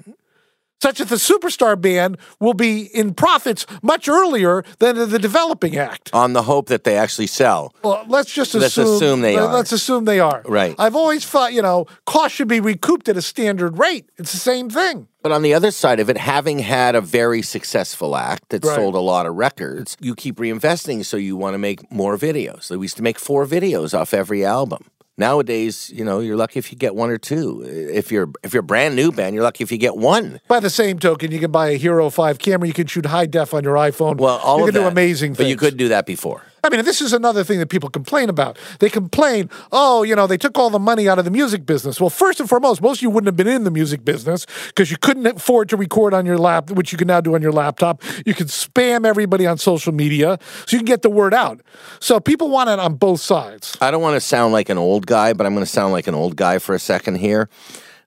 Such 0.82 1.00
that 1.00 1.10
the 1.10 1.16
superstar 1.16 1.80
band 1.80 2.18
will 2.40 2.54
be 2.54 2.84
in 2.96 3.14
profits 3.16 3.66
much 3.82 4.08
earlier 4.08 4.64
than 4.80 4.96
the 5.10 5.18
developing 5.20 5.76
act. 5.76 6.12
On 6.14 6.34
the 6.34 6.44
hope 6.44 6.68
that 6.68 6.84
they 6.84 6.96
actually 6.98 7.28
sell. 7.28 7.74
Well, 7.84 8.06
let's 8.08 8.32
just 8.32 8.54
Let's 8.54 8.78
assume, 8.78 8.96
assume 8.96 9.22
they 9.22 9.36
are. 9.38 9.52
Let's 9.54 9.72
assume 9.72 10.06
they 10.06 10.20
are. 10.20 10.44
Right. 10.46 10.76
I've 10.78 10.96
always 10.96 11.26
thought, 11.26 11.54
you 11.54 11.62
know, 11.64 11.86
costs 12.06 12.38
should 12.38 12.48
be 12.48 12.60
recouped 12.60 13.10
at 13.10 13.18
a 13.18 13.22
standard 13.24 13.80
rate. 13.80 14.10
It's 14.18 14.32
the 14.32 14.38
same 14.38 14.70
thing. 14.70 15.08
But 15.24 15.32
on 15.32 15.42
the 15.42 15.54
other 15.56 15.72
side 15.72 16.00
of 16.00 16.10
it, 16.10 16.18
having 16.18 16.60
had 16.60 16.96
a 16.96 17.02
very 17.02 17.42
successful 17.42 18.16
act 18.16 18.50
that 18.50 18.64
Right. 18.64 18.76
sold 18.76 18.96
a 18.96 19.00
lot 19.00 19.26
of 19.26 19.36
records, 19.36 19.98
you 20.00 20.16
keep 20.16 20.38
reinvesting, 20.38 21.04
so 21.04 21.18
you 21.18 21.36
want 21.36 21.56
to 21.56 21.58
make 21.58 21.92
more 21.92 22.18
videos. 22.18 22.64
So 22.64 22.78
we 22.78 22.86
used 22.86 22.98
to 22.98 23.04
make 23.04 23.20
four 23.20 23.46
videos 23.46 23.98
off 23.98 24.14
every 24.14 24.46
album. 24.46 24.86
Nowadays, 25.20 25.92
you 25.94 26.06
know, 26.06 26.20
you're 26.20 26.38
lucky 26.38 26.60
if 26.60 26.72
you 26.72 26.78
get 26.78 26.94
one 26.94 27.10
or 27.10 27.18
two. 27.18 27.64
If 27.66 28.12
you're 28.12 28.30
if 28.44 28.54
you're 28.54 28.62
a 28.62 28.64
brand 28.64 28.96
new 28.96 29.12
band, 29.12 29.34
you're 29.34 29.44
lucky 29.44 29.64
if 29.64 29.72
you 29.72 29.80
get 29.80 29.98
one. 29.98 30.40
By 30.48 30.60
the 30.60 30.70
same 30.70 31.00
token, 31.00 31.32
you 31.32 31.40
can 31.40 31.52
buy 31.52 31.70
a 31.70 31.78
Hero 31.78 32.12
5 32.12 32.38
camera. 32.38 32.68
You 32.68 32.74
can 32.74 32.86
shoot 32.86 33.08
high 33.08 33.26
def 33.26 33.52
on 33.56 33.64
your 33.64 33.76
iPhone. 33.76 34.18
Well, 34.18 34.38
all 34.38 34.60
you 34.60 34.66
of 34.66 34.68
can 34.68 34.76
do 34.76 34.84
that. 34.84 34.92
amazing 34.92 35.32
things. 35.32 35.38
But 35.38 35.48
you 35.48 35.58
could 35.58 35.76
do 35.76 35.88
that 35.88 36.06
before. 36.06 36.44
I 36.68 36.70
mean, 36.70 36.84
this 36.84 37.02
is 37.02 37.14
another 37.14 37.46
thing 37.46 37.60
that 37.60 37.70
people 37.70 37.90
complain 37.90 38.28
about. 38.28 38.58
They 38.80 38.90
complain, 38.90 39.50
oh, 39.72 40.04
you 40.04 40.18
know, 40.18 40.28
they 40.28 40.38
took 40.38 40.58
all 40.58 40.70
the 40.70 40.80
money 40.80 41.08
out 41.08 41.18
of 41.18 41.24
the 41.24 41.32
music 41.32 41.66
business. 41.66 42.02
Well, 42.02 42.10
first 42.10 42.42
and 42.42 42.50
foremost, 42.50 42.82
most 42.82 43.00
of 43.00 43.04
you 43.04 43.10
wouldn't 43.10 43.28
have 43.28 43.38
been 43.38 43.48
in 43.48 43.64
the 43.64 43.72
music 43.72 44.04
business 44.04 44.46
because 44.68 44.92
you 44.92 44.98
couldn't 44.98 45.26
afford 45.26 45.70
to 45.70 45.78
record 45.78 46.14
on 46.14 46.26
your 46.26 46.38
lap, 46.38 46.70
which 46.70 46.92
you 46.92 46.98
can 46.98 47.08
now 47.08 47.22
do 47.22 47.36
on 47.36 47.42
your 47.42 47.54
laptop. 47.54 48.04
You 48.26 48.34
can 48.34 48.48
spam 48.48 49.06
everybody 49.06 49.48
on 49.48 49.58
social 49.58 49.94
media 49.94 50.40
so 50.66 50.76
you 50.76 50.80
can 50.80 50.86
get 50.86 51.04
the 51.04 51.10
word 51.10 51.34
out. 51.34 51.62
So 52.02 52.20
people 52.20 52.50
want 52.50 52.70
it 52.70 52.80
on 52.80 52.96
both 52.96 53.22
sides. 53.22 53.78
I 53.80 53.90
don't 53.90 54.02
want 54.02 54.16
to 54.16 54.22
sound 54.22 54.52
like 54.52 54.68
an 54.68 54.78
old 54.78 55.08
guy, 55.08 55.32
but 55.32 55.46
I'm 55.46 55.54
going 55.54 55.66
to 55.66 55.72
sound 55.72 55.94
like 55.94 56.08
an 56.08 56.16
old 56.16 56.36
guy 56.36 56.60
for 56.60 56.76
a 56.76 56.80
second 56.80 57.16
here. 57.16 57.48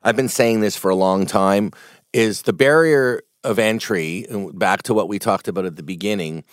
I've 0.02 0.16
been 0.16 0.28
saying 0.28 0.60
this 0.60 0.76
for 0.76 0.90
a 0.90 0.94
long 0.94 1.24
time 1.24 1.72
is 2.12 2.42
the 2.42 2.52
barrier 2.52 3.22
of 3.42 3.58
entry 3.58 4.26
back 4.52 4.82
to 4.82 4.92
what 4.92 5.08
we 5.08 5.18
talked 5.18 5.48
about 5.48 5.64
at 5.64 5.76
the 5.76 5.82
beginning 5.82 6.44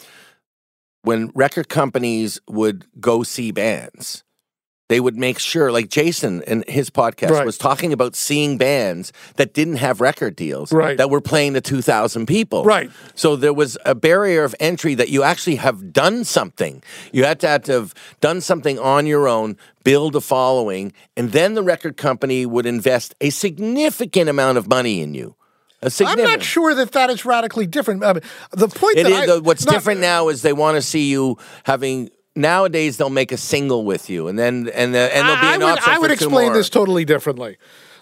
when 1.04 1.32
record 1.36 1.70
companies 1.70 2.40
would 2.50 2.86
go 3.00 3.24
see 3.24 3.52
bands 3.52 4.24
they 4.90 5.02
would 5.02 5.18
make 5.18 5.38
sure 5.38 5.70
like 5.70 5.90
Jason 5.90 6.42
in 6.44 6.64
his 6.66 6.90
podcast 6.90 7.32
Right. 7.32 7.46
was 7.46 7.58
talking 7.58 7.92
about 7.92 8.16
seeing 8.16 8.58
bands 8.58 9.12
that 9.36 9.54
didn't 9.54 9.76
have 9.78 10.00
record 10.00 10.34
deals 10.38 10.72
Right. 10.72 10.98
that 10.98 11.10
were 11.10 11.20
playing 11.20 11.56
to 11.56 11.62
2000 11.62 12.26
people 12.26 12.64
Right. 12.64 12.90
so 13.14 13.36
there 13.36 13.54
was 13.54 13.78
a 13.86 13.94
barrier 13.94 14.46
of 14.46 14.56
entry 14.62 14.96
that 14.96 15.10
you 15.10 15.24
actually 15.24 15.58
have 15.58 15.92
done 15.92 16.24
something. 16.24 16.82
You 17.12 17.26
had 17.26 17.42
to, 17.42 17.50
have 17.50 17.64
to 17.64 17.74
have 17.74 17.94
done 18.22 18.40
something 18.40 18.80
on 18.80 19.06
your 19.06 19.28
own, 19.28 19.58
build 19.84 20.16
a 20.16 20.22
following, 20.22 20.94
and 21.18 21.34
then 21.34 21.54
the 21.56 21.64
record 21.64 21.98
company 21.98 22.46
would 22.46 22.66
invest 22.66 23.14
a 23.20 23.30
significant 23.30 24.30
amount 24.30 24.58
of 24.58 24.70
money 24.70 25.02
in 25.02 25.14
you. 25.14 25.36
I'm 26.02 26.18
not 26.24 26.42
sure 26.44 26.74
that 26.76 26.92
that 26.94 27.10
is 27.10 27.26
radically 27.26 27.68
different. 27.68 28.04
I 28.04 28.14
mean, 28.14 28.24
the 28.52 28.68
point 28.68 28.98
It 28.98 29.04
that 29.04 29.24
is, 29.24 29.30
I, 29.30 29.38
what's 29.40 29.66
not- 29.66 29.74
different 29.74 30.02
now 30.02 30.30
is 30.30 30.42
they 30.42 30.54
want 30.54 30.76
to 30.76 30.82
see 30.82 31.10
you 31.10 31.38
having. 31.64 32.10
Nowadays, 32.36 32.98
they'll 32.98 33.10
make 33.10 33.32
a 33.32 33.38
single 33.38 33.84
with 33.84 34.12
you, 34.12 34.28
and 34.28 34.38
then 34.38 34.70
and 34.74 34.94
the, 34.94 35.16
and 35.16 35.28
there'll 35.28 35.42
be 35.42 35.48
an 35.56 35.64
I 35.64 35.72
would, 35.72 35.80
I 35.88 35.98
would 35.98 36.12
explain 36.12 36.48
more. 36.50 36.54
this 36.54 36.70
totally 36.70 37.04
differently. 37.04 37.58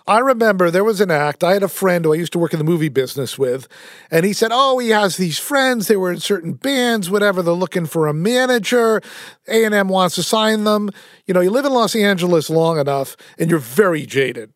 I 0.07 0.19
remember 0.19 0.69
there 0.69 0.83
was 0.83 1.01
an 1.01 1.09
act. 1.09 1.43
I 1.43 1.53
had 1.53 1.63
a 1.63 1.67
friend 1.67 2.05
who 2.05 2.13
I 2.13 2.17
used 2.17 2.33
to 2.33 2.38
work 2.39 2.53
in 2.53 2.59
the 2.59 2.65
movie 2.65 2.89
business 2.89 3.39
with, 3.39 3.67
and 4.11 4.25
he 4.25 4.33
said, 4.33 4.51
"Oh, 4.53 4.77
he 4.77 4.89
has 4.89 5.15
these 5.17 5.39
friends. 5.39 5.88
They 5.88 5.95
were 5.95 6.11
in 6.11 6.19
certain 6.19 6.51
bands, 6.53 7.09
whatever. 7.09 7.41
They're 7.41 7.53
looking 7.53 7.86
for 7.86 8.07
a 8.07 8.13
manager. 8.13 9.01
A 9.47 9.63
and 9.63 9.73
M 9.73 9.88
wants 9.88 10.15
to 10.15 10.23
sign 10.23 10.65
them. 10.65 10.89
You 11.25 11.33
know, 11.33 11.39
you 11.39 11.49
live 11.49 11.65
in 11.65 11.71
Los 11.73 11.95
Angeles 11.95 12.49
long 12.49 12.77
enough, 12.77 13.15
and 13.39 13.49
you're 13.49 13.57
very 13.59 14.05
jaded." 14.05 14.51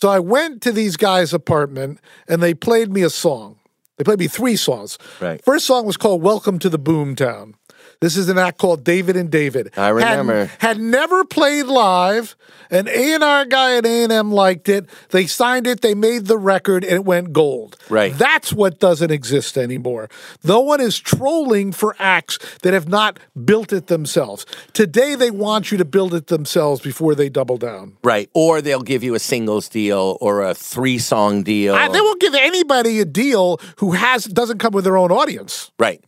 So 0.00 0.08
I 0.08 0.20
went 0.20 0.62
to 0.62 0.72
these 0.72 0.96
guys' 0.96 1.34
apartment, 1.34 1.98
and 2.28 2.42
they 2.42 2.54
played 2.54 2.92
me 2.92 3.02
a 3.02 3.10
song. 3.10 3.58
They 3.96 4.04
played 4.04 4.20
me 4.20 4.28
three 4.28 4.54
songs. 4.54 4.96
Right. 5.20 5.44
First 5.44 5.66
song 5.66 5.84
was 5.86 5.96
called 5.96 6.22
"Welcome 6.22 6.60
to 6.60 6.68
the 6.68 6.78
Boomtown." 6.78 7.54
This 8.00 8.16
is 8.16 8.28
an 8.28 8.38
act 8.38 8.58
called 8.58 8.84
David 8.84 9.16
and 9.16 9.28
David. 9.28 9.72
I 9.76 9.86
Had- 9.86 9.94
remember. 9.94 10.50
had 10.58 10.78
never 10.80 11.24
played 11.24 11.66
live. 11.66 12.36
An 12.70 12.86
A&R 12.86 13.44
guy 13.46 13.76
at 13.78 13.86
A&M 13.86 14.30
liked 14.30 14.68
it. 14.68 14.86
They 15.08 15.26
signed 15.26 15.66
it. 15.66 15.80
They 15.80 15.94
made 15.94 16.26
the 16.26 16.36
record, 16.36 16.84
and 16.84 16.92
it 16.92 17.04
went 17.04 17.32
gold. 17.32 17.76
Right. 17.88 18.16
That's 18.16 18.52
what 18.52 18.78
doesn't 18.78 19.10
exist 19.10 19.56
anymore. 19.56 20.08
No 20.44 20.60
one 20.60 20.80
is 20.80 20.98
trolling 20.98 21.72
for 21.72 21.96
acts 21.98 22.38
that 22.62 22.74
have 22.74 22.86
not 22.86 23.18
built 23.44 23.72
it 23.72 23.86
themselves. 23.86 24.44
Today, 24.74 25.14
they 25.14 25.30
want 25.30 25.72
you 25.72 25.78
to 25.78 25.84
build 25.86 26.12
it 26.14 26.26
themselves 26.28 26.80
before 26.82 27.14
they 27.14 27.28
double 27.30 27.56
down. 27.56 27.96
right, 28.04 28.28
or 28.34 28.60
they'll 28.60 28.82
give 28.82 29.02
you 29.02 29.14
a 29.14 29.18
singles 29.18 29.68
deal 29.68 30.18
or 30.20 30.42
a 30.42 30.54
three 30.54 30.98
song 30.98 31.42
deal. 31.42 31.74
I, 31.74 31.88
they 31.88 32.00
won't 32.02 32.20
give 32.20 32.34
anybody 32.34 33.00
a 33.00 33.04
deal 33.06 33.58
who 33.78 33.92
has 33.92 34.24
doesn't 34.26 34.58
come 34.58 34.72
with 34.74 34.84
their 34.84 34.98
own 34.98 35.10
audience. 35.10 35.70
Right. 35.78 36.04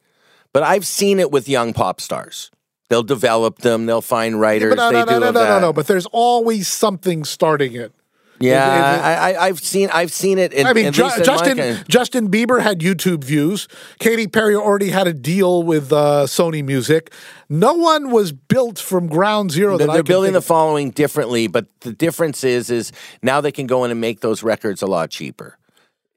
But 0.52 0.62
I've 0.64 0.86
seen 0.86 1.20
it 1.20 1.30
with 1.30 1.48
young 1.48 1.72
pop 1.72 2.00
stars. 2.00 2.50
They'll 2.88 3.02
develop 3.04 3.58
them. 3.58 3.86
They'll 3.86 4.02
find 4.02 4.40
writers. 4.40 4.74
But 4.74 4.78
no, 4.78 4.88
they 4.90 4.98
no, 4.98 5.04
do 5.04 5.12
no, 5.12 5.18
no, 5.18 5.30
no, 5.30 5.48
no, 5.48 5.60
no. 5.60 5.72
But 5.72 5.86
there's 5.86 6.06
always 6.06 6.66
something 6.66 7.22
starting 7.24 7.76
it. 7.76 7.92
yeah, 8.40 8.94
If- 8.94 8.98
if- 8.98 9.04
I, 9.04 9.14
I, 9.14 9.46
I've 9.46 9.60
seen. 9.60 9.90
I've 9.92 10.10
seen 10.12 10.38
it. 10.38 10.52
In, 10.52 10.66
I 10.66 10.72
mean, 10.72 10.90
Ju- 10.92 11.04
in 11.04 11.22
Justin 11.22 11.84
Justin 11.88 12.28
Bieber 12.32 12.60
had 12.60 12.80
YouTube 12.80 13.22
views. 13.22 13.68
Katy 14.00 14.26
Perry 14.26 14.56
already 14.56 14.88
had 14.90 15.06
a 15.06 15.12
deal 15.12 15.62
with 15.62 15.92
uh, 15.92 16.24
Sony 16.26 16.64
Music. 16.64 17.12
No 17.48 17.74
one 17.74 18.10
was 18.10 18.32
built 18.32 18.80
from 18.80 19.06
ground 19.06 19.52
zero. 19.52 19.78
They're, 19.78 19.86
they're 19.86 20.02
building 20.02 20.32
the 20.32 20.42
following 20.42 20.90
differently, 20.90 21.46
but 21.46 21.66
the 21.82 21.92
difference 21.92 22.42
is, 22.42 22.70
is 22.70 22.90
now 23.22 23.40
they 23.40 23.52
can 23.52 23.68
go 23.68 23.84
in 23.84 23.92
and 23.92 24.00
make 24.00 24.18
those 24.20 24.42
records 24.42 24.82
a 24.82 24.86
lot 24.88 25.10
cheaper. 25.10 25.58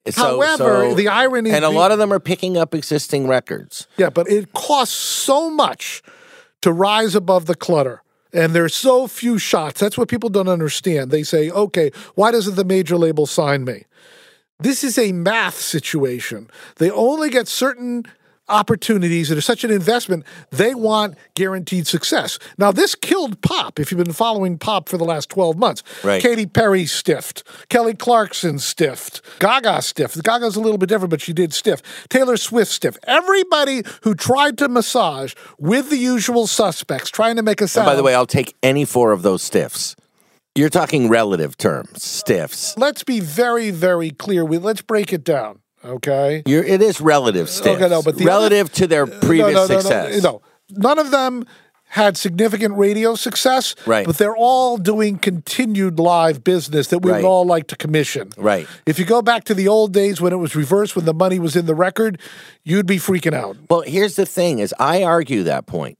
So- 0.09 0.21
However, 0.21 0.89
so- 0.89 0.95
the 0.95 1.07
irony 1.07 1.51
and 1.51 1.63
a 1.63 1.69
lot 1.69 1.91
of 1.91 1.97
them 1.97 2.11
are 2.11 2.19
picking 2.19 2.57
up 2.57 2.75
existing 2.75 3.27
records. 3.27 3.87
Yeah, 3.97 4.09
but 4.09 4.29
it 4.29 4.53
costs 4.53 4.95
so 4.95 5.49
much 5.49 6.03
to 6.61 6.71
rise 6.73 7.15
above 7.15 7.45
the 7.45 7.55
clutter. 7.55 8.01
And 8.33 8.53
there's 8.53 8.73
so 8.73 9.07
few 9.07 9.37
shots. 9.37 9.79
That's 9.79 9.97
what 9.97 10.07
people 10.09 10.29
don't 10.29 10.47
understand. 10.47 11.11
They 11.11 11.23
say, 11.23 11.49
okay, 11.51 11.91
why 12.15 12.31
doesn't 12.31 12.55
the 12.55 12.65
major 12.65 12.97
label 12.97 13.25
sign 13.27 13.63
me? 13.63 13.85
This 14.59 14.83
is 14.83 14.97
a 14.97 15.11
math 15.11 15.59
situation. 15.59 16.49
They 16.77 16.89
only 16.89 17.29
get 17.29 17.47
certain 17.47 18.03
opportunities 18.49 19.29
that 19.29 19.37
are 19.37 19.41
such 19.41 19.63
an 19.63 19.71
investment, 19.71 20.23
they 20.51 20.75
want 20.75 21.15
guaranteed 21.35 21.87
success. 21.87 22.39
Now, 22.57 22.71
this 22.71 22.95
killed 22.95 23.41
pop 23.41 23.79
if 23.79 23.91
you've 23.91 24.03
been 24.03 24.13
following 24.13 24.57
pop 24.57 24.89
for 24.89 24.97
the 24.97 25.05
last 25.05 25.29
12 25.29 25.57
months. 25.57 25.83
Right. 26.03 26.21
Katy 26.21 26.45
Perry 26.47 26.85
stiffed, 26.85 27.43
Kelly 27.69 27.93
Clarkson 27.93 28.59
stiffed, 28.59 29.21
Gaga 29.39 29.81
stiffed. 29.81 30.21
Gaga's 30.23 30.55
a 30.55 30.59
little 30.61 30.77
bit 30.77 30.89
different, 30.89 31.09
but 31.09 31.21
she 31.21 31.33
did 31.33 31.53
stiff. 31.53 31.81
Taylor 32.09 32.37
Swift 32.37 32.71
stiff. 32.71 32.97
Everybody 33.03 33.83
who 34.03 34.13
tried 34.15 34.57
to 34.59 34.67
massage 34.67 35.33
with 35.57 35.89
the 35.89 35.97
usual 35.97 36.47
suspects, 36.47 37.09
trying 37.09 37.35
to 37.37 37.41
make 37.43 37.61
a 37.61 37.63
And 37.63 37.69
sound. 37.71 37.85
by 37.85 37.95
the 37.95 38.03
way, 38.03 38.13
I'll 38.13 38.25
take 38.25 38.55
any 38.61 38.85
four 38.85 39.11
of 39.11 39.21
those 39.21 39.41
stiffs. 39.41 39.95
You're 40.55 40.69
talking 40.69 41.09
relative 41.09 41.57
terms, 41.57 42.03
stiffs. 42.03 42.77
let's 42.77 43.03
be 43.03 43.19
very, 43.19 43.71
very 43.71 44.11
clear. 44.11 44.45
We 44.45 44.59
let's 44.59 44.83
break 44.83 45.11
it 45.11 45.23
down. 45.23 45.59
Okay. 45.85 46.43
You're, 46.45 46.63
it 46.63 46.81
is 46.81 47.01
relative 47.01 47.49
stiffs. 47.49 47.81
Okay, 47.81 47.89
no, 47.89 48.01
but 48.01 48.17
the 48.17 48.25
relative 48.25 48.67
other- 48.67 48.75
to 48.75 48.87
their 48.87 49.03
uh, 49.03 49.19
previous 49.21 49.53
no, 49.53 49.67
no, 49.67 49.73
no, 49.73 49.79
success. 49.79 50.23
No, 50.23 50.41
none 50.71 50.99
of 50.99 51.11
them 51.11 51.45
had 51.89 52.17
significant 52.17 52.75
radio 52.75 53.13
success. 53.13 53.75
Right. 53.85 54.05
But 54.07 54.17
they're 54.17 54.35
all 54.35 54.77
doing 54.77 55.19
continued 55.19 55.99
live 55.99 56.43
business 56.43 56.87
that 56.87 56.99
we 56.99 57.11
Right. 57.11 57.21
would 57.21 57.27
all 57.27 57.45
like 57.45 57.67
to 57.67 57.75
commission. 57.75 58.29
Right. 58.35 58.67
If 58.87 58.97
you 58.97 59.05
go 59.05 59.21
back 59.21 59.43
to 59.43 59.53
the 59.53 59.67
old 59.67 59.93
days 59.93 60.19
when 60.19 60.33
it 60.33 60.37
was 60.37 60.55
reversed, 60.55 60.95
when 60.95 61.05
the 61.05 61.13
money 61.13 61.37
was 61.37 61.55
in 61.55 61.67
the 61.67 61.75
record, 61.75 62.19
you'd 62.63 62.87
be 62.87 62.97
freaking 62.97 63.33
out. 63.35 63.57
Well, 63.69 63.81
here's 63.81 64.15
the 64.15 64.25
thing: 64.25 64.57
is 64.59 64.73
I 64.79 65.03
argue 65.03 65.43
that 65.43 65.67
point 65.67 65.99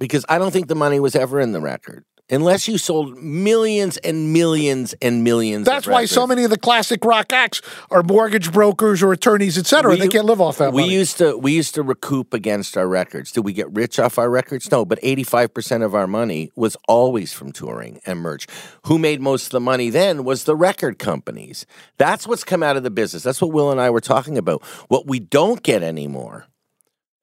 because 0.00 0.24
I 0.28 0.38
don't 0.38 0.50
think 0.50 0.66
the 0.66 0.74
money 0.74 0.98
was 0.98 1.14
ever 1.14 1.38
in 1.40 1.52
the 1.52 1.60
record 1.60 2.04
unless 2.30 2.68
you 2.68 2.78
sold 2.78 3.20
millions 3.22 3.96
and 3.98 4.32
millions 4.32 4.94
and 5.00 5.24
millions. 5.24 5.66
That's 5.66 5.86
why 5.86 6.04
so 6.04 6.26
many 6.26 6.44
of 6.44 6.50
the 6.50 6.58
classic 6.58 7.04
rock 7.04 7.32
acts 7.32 7.62
are 7.90 8.02
mortgage 8.02 8.52
brokers 8.52 9.02
or 9.02 9.12
attorneys, 9.12 9.56
etc. 9.56 9.96
they 9.96 10.08
can't 10.08 10.26
live 10.26 10.40
off 10.40 10.58
that 10.58 10.72
we 10.72 10.82
money. 10.82 10.94
used 10.94 11.18
to 11.18 11.36
we 11.36 11.52
used 11.52 11.74
to 11.74 11.82
recoup 11.82 12.34
against 12.34 12.76
our 12.76 12.88
records. 12.88 13.32
Did 13.32 13.44
we 13.44 13.52
get 13.52 13.72
rich 13.72 13.98
off 13.98 14.18
our 14.18 14.30
records? 14.30 14.70
No, 14.70 14.84
but 14.84 14.98
eighty 15.02 15.24
five 15.24 15.52
percent 15.54 15.82
of 15.82 15.94
our 15.94 16.06
money 16.06 16.50
was 16.56 16.76
always 16.86 17.32
from 17.32 17.52
touring 17.52 18.00
and 18.06 18.20
merch. 18.20 18.46
Who 18.86 18.98
made 18.98 19.20
most 19.20 19.46
of 19.46 19.50
the 19.50 19.60
money 19.60 19.90
then 19.90 20.24
was 20.24 20.44
the 20.44 20.56
record 20.56 20.98
companies. 20.98 21.66
That's 21.96 22.26
what's 22.26 22.44
come 22.44 22.62
out 22.62 22.76
of 22.76 22.82
the 22.82 22.90
business. 22.90 23.22
That's 23.22 23.40
what 23.40 23.52
Will 23.52 23.70
and 23.70 23.80
I 23.80 23.90
were 23.90 24.00
talking 24.00 24.38
about. 24.38 24.62
What 24.88 25.06
we 25.06 25.18
don't 25.18 25.62
get 25.62 25.82
anymore, 25.82 26.46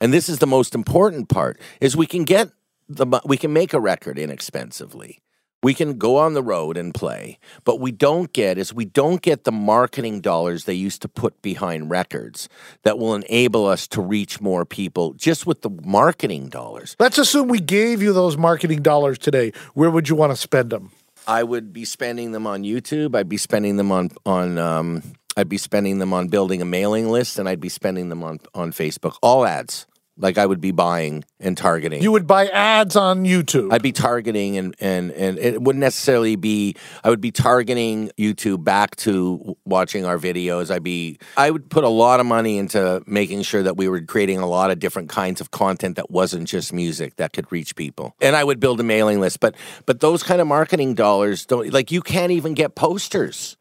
and 0.01 0.13
this 0.13 0.29
is 0.29 0.39
the 0.39 0.47
most 0.47 0.75
important 0.75 1.29
part, 1.29 1.59
is 1.81 1.95
we 1.95 2.07
can 2.07 2.23
get 2.23 2.49
the 2.87 3.05
we 3.25 3.37
can 3.37 3.53
make 3.53 3.73
a 3.73 3.79
record 3.79 4.17
inexpensively. 4.19 5.21
we 5.63 5.73
can 5.73 5.97
go 5.97 6.17
on 6.17 6.35
the 6.35 6.43
road 6.43 6.77
and 6.77 6.93
play, 6.93 7.39
but 7.63 7.79
we 7.79 7.91
don't 7.91 8.31
get 8.33 8.57
is 8.59 8.71
we 8.71 8.85
don't 8.85 9.23
get 9.23 9.45
the 9.45 9.51
marketing 9.51 10.21
dollars 10.21 10.65
they 10.65 10.75
used 10.75 11.01
to 11.01 11.07
put 11.07 11.41
behind 11.41 11.89
records 11.89 12.47
that 12.83 12.99
will 12.99 13.15
enable 13.15 13.65
us 13.65 13.87
to 13.87 13.99
reach 13.99 14.39
more 14.39 14.63
people 14.63 15.13
just 15.13 15.47
with 15.47 15.63
the 15.63 15.71
marketing 15.83 16.49
dollars. 16.49 16.95
Let's 16.99 17.17
assume 17.17 17.47
we 17.47 17.59
gave 17.59 18.03
you 18.03 18.13
those 18.13 18.37
marketing 18.37 18.83
dollars 18.83 19.17
today. 19.17 19.53
Where 19.73 19.89
would 19.89 20.07
you 20.07 20.15
want 20.15 20.31
to 20.33 20.37
spend 20.37 20.69
them? 20.69 20.91
I 21.27 21.41
would 21.41 21.73
be 21.73 21.85
spending 21.85 22.31
them 22.31 22.45
on 22.45 22.61
YouTube. 22.61 23.15
I'd 23.15 23.29
be 23.29 23.37
spending 23.37 23.77
them 23.77 23.91
on 23.91 24.11
on 24.23 24.59
um, 24.59 25.01
I'd 25.35 25.49
be 25.49 25.57
spending 25.57 25.97
them 25.97 26.13
on 26.13 26.27
building 26.27 26.61
a 26.61 26.65
mailing 26.65 27.09
list, 27.09 27.39
and 27.39 27.49
I'd 27.49 27.59
be 27.59 27.69
spending 27.69 28.09
them 28.09 28.23
on 28.23 28.39
on 28.53 28.71
Facebook. 28.71 29.17
All 29.23 29.43
ads. 29.43 29.87
Like 30.17 30.37
I 30.37 30.45
would 30.45 30.61
be 30.61 30.71
buying 30.71 31.25
and 31.41 31.57
targeting. 31.57 32.01
You 32.01 32.11
would 32.13 32.25
buy 32.25 32.47
ads 32.47 32.95
on 32.95 33.25
YouTube. 33.25 33.73
I'd 33.73 33.81
be 33.81 33.91
targeting 33.91 34.57
and, 34.57 34.73
and 34.79 35.11
and 35.11 35.37
it 35.37 35.61
wouldn't 35.61 35.81
necessarily 35.81 36.37
be 36.37 36.75
I 37.03 37.09
would 37.09 37.19
be 37.19 37.31
targeting 37.31 38.11
YouTube 38.17 38.63
back 38.63 38.95
to 38.97 39.57
watching 39.65 40.05
our 40.05 40.17
videos. 40.17 40.71
I'd 40.71 40.83
be 40.83 41.17
I 41.35 41.51
would 41.51 41.69
put 41.69 41.83
a 41.83 41.89
lot 41.89 42.21
of 42.21 42.25
money 42.25 42.57
into 42.57 43.03
making 43.05 43.41
sure 43.41 43.61
that 43.63 43.75
we 43.75 43.89
were 43.89 44.01
creating 44.01 44.39
a 44.39 44.47
lot 44.47 44.71
of 44.71 44.79
different 44.79 45.09
kinds 45.09 45.41
of 45.41 45.51
content 45.51 45.97
that 45.97 46.09
wasn't 46.09 46.47
just 46.47 46.71
music 46.71 47.17
that 47.17 47.33
could 47.33 47.51
reach 47.51 47.75
people. 47.75 48.15
And 48.21 48.37
I 48.37 48.43
would 48.43 48.61
build 48.61 48.79
a 48.79 48.83
mailing 48.83 49.19
list. 49.19 49.41
But 49.41 49.55
but 49.85 49.99
those 49.99 50.23
kind 50.23 50.39
of 50.39 50.47
marketing 50.47 50.93
dollars 50.93 51.45
don't 51.45 51.73
like 51.73 51.91
you 51.91 52.01
can't 52.01 52.31
even 52.31 52.53
get 52.53 52.75
posters. 52.75 53.57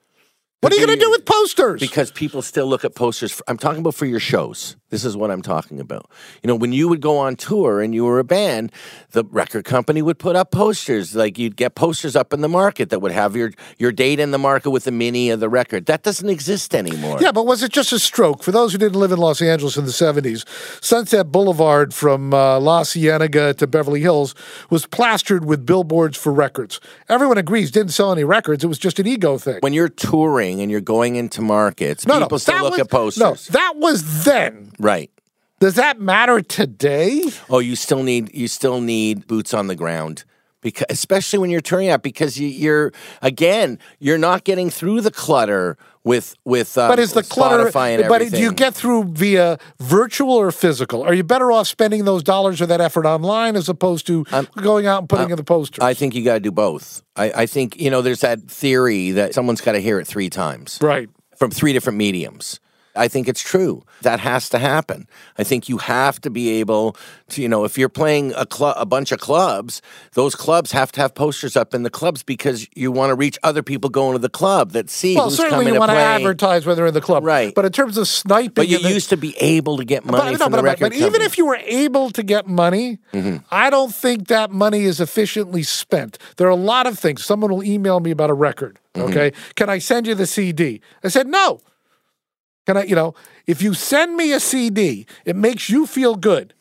what 0.60 0.72
are 0.72 0.76
you 0.76 0.86
going 0.86 0.98
to 0.98 1.04
do 1.04 1.10
with 1.10 1.26
posters? 1.26 1.80
Because 1.80 2.12
people 2.12 2.42
still 2.42 2.66
look 2.66 2.84
at 2.84 2.94
posters. 2.94 3.32
For, 3.32 3.42
I'm 3.48 3.58
talking 3.58 3.80
about 3.80 3.96
for 3.96 4.06
your 4.06 4.20
shows. 4.20 4.76
This 4.94 5.04
is 5.04 5.16
what 5.16 5.32
I'm 5.32 5.42
talking 5.42 5.80
about. 5.80 6.08
You 6.44 6.46
know, 6.46 6.54
when 6.54 6.72
you 6.72 6.86
would 6.86 7.00
go 7.00 7.18
on 7.18 7.34
tour 7.34 7.82
and 7.82 7.92
you 7.92 8.04
were 8.04 8.20
a 8.20 8.24
band, 8.24 8.70
the 9.10 9.24
record 9.24 9.64
company 9.64 10.02
would 10.02 10.20
put 10.20 10.36
up 10.36 10.52
posters. 10.52 11.16
Like 11.16 11.36
you'd 11.36 11.56
get 11.56 11.74
posters 11.74 12.14
up 12.14 12.32
in 12.32 12.42
the 12.42 12.48
market 12.48 12.90
that 12.90 13.00
would 13.00 13.10
have 13.10 13.34
your 13.34 13.50
your 13.76 13.90
date 13.90 14.20
in 14.20 14.30
the 14.30 14.38
market 14.38 14.70
with 14.70 14.84
the 14.84 14.92
mini 14.92 15.30
of 15.30 15.40
the 15.40 15.48
record. 15.48 15.86
That 15.86 16.04
doesn't 16.04 16.28
exist 16.28 16.76
anymore. 16.76 17.18
Yeah, 17.20 17.32
but 17.32 17.44
was 17.44 17.64
it 17.64 17.72
just 17.72 17.92
a 17.92 17.98
stroke? 17.98 18.44
For 18.44 18.52
those 18.52 18.70
who 18.70 18.78
didn't 18.78 19.00
live 19.00 19.10
in 19.10 19.18
Los 19.18 19.42
Angeles 19.42 19.76
in 19.76 19.84
the 19.84 19.90
70s, 19.90 20.46
Sunset 20.80 21.32
Boulevard 21.32 21.92
from 21.92 22.32
uh, 22.32 22.60
La 22.60 22.84
Cienega 22.84 23.52
to 23.54 23.66
Beverly 23.66 24.00
Hills 24.00 24.36
was 24.70 24.86
plastered 24.86 25.44
with 25.44 25.66
billboards 25.66 26.16
for 26.16 26.32
records. 26.32 26.78
Everyone 27.08 27.36
agrees 27.36 27.72
didn't 27.72 27.90
sell 27.90 28.12
any 28.12 28.22
records. 28.22 28.62
It 28.62 28.68
was 28.68 28.78
just 28.78 29.00
an 29.00 29.08
ego 29.08 29.38
thing. 29.38 29.58
When 29.58 29.72
you're 29.72 29.88
touring 29.88 30.60
and 30.60 30.70
you're 30.70 30.80
going 30.80 31.16
into 31.16 31.42
markets, 31.42 32.06
no, 32.06 32.20
people 32.20 32.28
no, 32.30 32.38
still 32.38 32.62
look 32.62 32.70
was, 32.74 32.80
at 32.80 32.90
posters. 32.90 33.50
No, 33.50 33.58
that 33.58 33.74
was 33.78 34.24
then. 34.24 34.70
Right. 34.84 35.10
Does 35.60 35.76
that 35.76 35.98
matter 35.98 36.42
today? 36.42 37.22
Oh, 37.48 37.58
you 37.58 37.74
still 37.74 38.02
need 38.02 38.34
you 38.34 38.48
still 38.48 38.82
need 38.82 39.26
boots 39.26 39.54
on 39.54 39.66
the 39.66 39.74
ground 39.74 40.24
because 40.60 40.84
especially 40.90 41.38
when 41.38 41.48
you're 41.48 41.62
touring 41.62 41.88
out 41.88 42.02
because 42.02 42.38
you, 42.38 42.48
you're 42.48 42.92
again 43.22 43.78
you're 43.98 44.18
not 44.18 44.44
getting 44.44 44.68
through 44.68 45.00
the 45.00 45.10
clutter 45.10 45.78
with 46.02 46.34
with 46.44 46.76
um, 46.76 46.90
But 46.90 46.98
is 46.98 47.14
the 47.14 47.22
clutter? 47.22 47.70
Spotify 47.70 48.06
but 48.06 48.30
do 48.30 48.38
you 48.38 48.52
get 48.52 48.74
through 48.74 49.04
via 49.04 49.58
virtual 49.80 50.34
or 50.34 50.52
physical? 50.52 51.02
Are 51.02 51.14
you 51.14 51.24
better 51.24 51.50
off 51.50 51.66
spending 51.66 52.04
those 52.04 52.22
dollars 52.22 52.60
or 52.60 52.66
that 52.66 52.82
effort 52.82 53.06
online 53.06 53.56
as 53.56 53.70
opposed 53.70 54.06
to 54.08 54.26
going 54.60 54.86
out 54.86 54.98
and 54.98 55.08
putting 55.08 55.30
in 55.30 55.36
the 55.36 55.44
posters? 55.44 55.82
I 55.82 55.94
think 55.94 56.14
you 56.14 56.22
got 56.22 56.34
to 56.34 56.40
do 56.40 56.50
both. 56.50 57.02
I, 57.16 57.32
I 57.32 57.46
think 57.46 57.80
you 57.80 57.88
know 57.88 58.02
there's 58.02 58.20
that 58.20 58.42
theory 58.50 59.12
that 59.12 59.32
someone's 59.32 59.62
got 59.62 59.72
to 59.72 59.80
hear 59.80 59.98
it 59.98 60.06
three 60.06 60.28
times 60.28 60.78
right. 60.82 61.08
from 61.38 61.50
three 61.50 61.72
different 61.72 61.96
mediums. 61.96 62.60
I 62.96 63.08
think 63.08 63.28
it's 63.28 63.42
true. 63.42 63.82
That 64.02 64.20
has 64.20 64.48
to 64.50 64.58
happen. 64.58 65.08
I 65.38 65.44
think 65.44 65.68
you 65.68 65.78
have 65.78 66.20
to 66.20 66.30
be 66.30 66.60
able 66.60 66.96
to, 67.30 67.42
you 67.42 67.48
know, 67.48 67.64
if 67.64 67.76
you're 67.76 67.88
playing 67.88 68.32
a 68.36 68.46
club, 68.46 68.76
a 68.78 68.86
bunch 68.86 69.10
of 69.12 69.18
clubs, 69.18 69.82
those 70.12 70.34
clubs 70.34 70.70
have 70.72 70.92
to 70.92 71.00
have 71.00 71.14
posters 71.14 71.56
up 71.56 71.74
in 71.74 71.82
the 71.82 71.90
clubs 71.90 72.22
because 72.22 72.66
you 72.76 72.92
want 72.92 73.10
to 73.10 73.14
reach 73.14 73.38
other 73.42 73.62
people 73.62 73.90
going 73.90 74.12
to 74.12 74.18
the 74.18 74.28
club 74.28 74.72
that 74.72 74.90
see 74.90 75.16
Well, 75.16 75.30
certainly 75.30 75.66
you 75.66 75.78
want 75.78 75.90
to 75.90 75.96
advertise 75.96 76.66
when 76.66 76.76
they're 76.76 76.86
in 76.86 76.94
the 76.94 77.00
club, 77.00 77.24
Right. 77.24 77.54
But 77.54 77.64
in 77.64 77.72
terms 77.72 77.96
of 77.98 78.06
sniping, 78.06 78.52
But 78.54 78.68
you 78.68 78.78
the- 78.78 78.88
used 78.92 79.08
to 79.10 79.16
be 79.16 79.36
able 79.38 79.76
to 79.78 79.84
get 79.84 80.04
But, 80.04 80.12
money 80.12 80.32
no, 80.32 80.38
from 80.38 80.52
but, 80.52 80.56
the 80.58 80.62
but- 80.62 80.68
record 80.68 80.90
but 80.90 80.98
even 80.98 81.20
if 81.22 81.36
you 81.38 81.46
were 81.46 81.58
able 81.64 82.10
to 82.10 82.22
get 82.22 82.46
money, 82.46 82.98
Mm-hmm. 83.12 83.36
I 83.50 83.70
don't 83.70 83.94
think 83.94 84.28
that 84.28 84.50
money 84.50 84.82
is 84.84 85.00
efficiently 85.00 85.62
spent. 85.62 86.18
There 86.36 86.46
are 86.46 86.50
a 86.50 86.56
lot 86.56 86.86
of 86.86 86.98
things. 86.98 87.24
Someone 87.24 87.50
will 87.50 87.62
email 87.64 88.00
me 88.00 88.10
about 88.10 88.28
a 88.30 88.34
record. 88.34 88.78
Mm-hmm. 88.94 89.08
Okay, 89.10 89.32
can 89.54 89.68
I 89.68 89.78
send 89.78 90.06
you 90.06 90.14
the 90.14 90.26
CD? 90.26 90.80
I 91.04 91.08
said 91.08 91.26
no. 91.28 91.60
Can 92.66 92.76
I? 92.76 92.84
You 92.84 92.94
know, 92.94 93.14
if 93.46 93.62
you 93.62 93.74
send 93.74 94.16
me 94.16 94.32
a 94.32 94.40
CD, 94.40 95.06
it 95.24 95.36
makes 95.36 95.68
you 95.68 95.86
feel 95.86 96.14
good. 96.16 96.54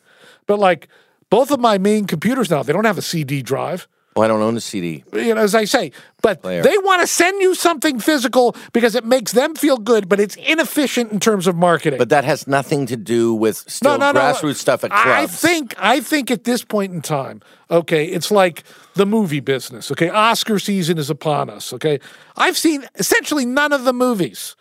But 0.46 0.58
like 0.58 0.88
both 1.30 1.50
of 1.50 1.60
my 1.60 1.78
main 1.78 2.06
computers 2.06 2.50
now, 2.50 2.62
they 2.62 2.72
don't 2.72 2.84
have 2.84 2.98
a 2.98 3.02
CD 3.02 3.42
drive. 3.42 3.88
oh, 4.16 4.22
I 4.22 4.28
don't 4.28 4.40
own 4.42 4.56
a 4.56 4.60
CD. 4.60 5.02
You 5.12 5.34
know, 5.34 5.40
as 5.40 5.54
I 5.54 5.64
say, 5.64 5.90
but 6.22 6.42
Player. 6.42 6.62
they 6.62 6.78
want 6.78 7.00
to 7.00 7.06
send 7.06 7.40
you 7.42 7.54
something 7.54 7.98
physical 7.98 8.54
because 8.72 8.94
it 8.94 9.04
makes 9.04 9.32
them 9.32 9.54
feel 9.56 9.76
good, 9.76 10.08
but 10.08 10.20
it's 10.20 10.36
inefficient 10.36 11.10
in 11.10 11.18
terms 11.18 11.46
of 11.46 11.56
marketing. 11.56 11.98
But 11.98 12.10
that 12.10 12.24
has 12.24 12.46
nothing 12.46 12.86
to 12.86 12.96
do 12.96 13.34
with 13.34 13.56
still 13.68 13.98
grassroots 13.98 14.56
stuff 14.56 14.84
at 14.84 14.90
clubs. 14.90 15.06
I 15.08 15.26
think 15.26 15.74
I 15.78 16.00
think 16.00 16.30
at 16.30 16.44
this 16.44 16.62
point 16.64 16.92
in 16.92 17.00
time, 17.02 17.40
okay, 17.70 18.04
it's 18.06 18.30
like 18.30 18.62
the 18.94 19.06
movie 19.06 19.40
business. 19.40 19.90
Okay, 19.90 20.10
Oscar 20.10 20.58
season 20.58 20.98
is 20.98 21.10
upon 21.10 21.50
us. 21.50 21.72
Okay, 21.72 21.98
I've 22.36 22.56
seen 22.56 22.86
essentially 22.94 23.44
none 23.46 23.72
of 23.72 23.84
the 23.84 23.92
movies, 23.92 24.54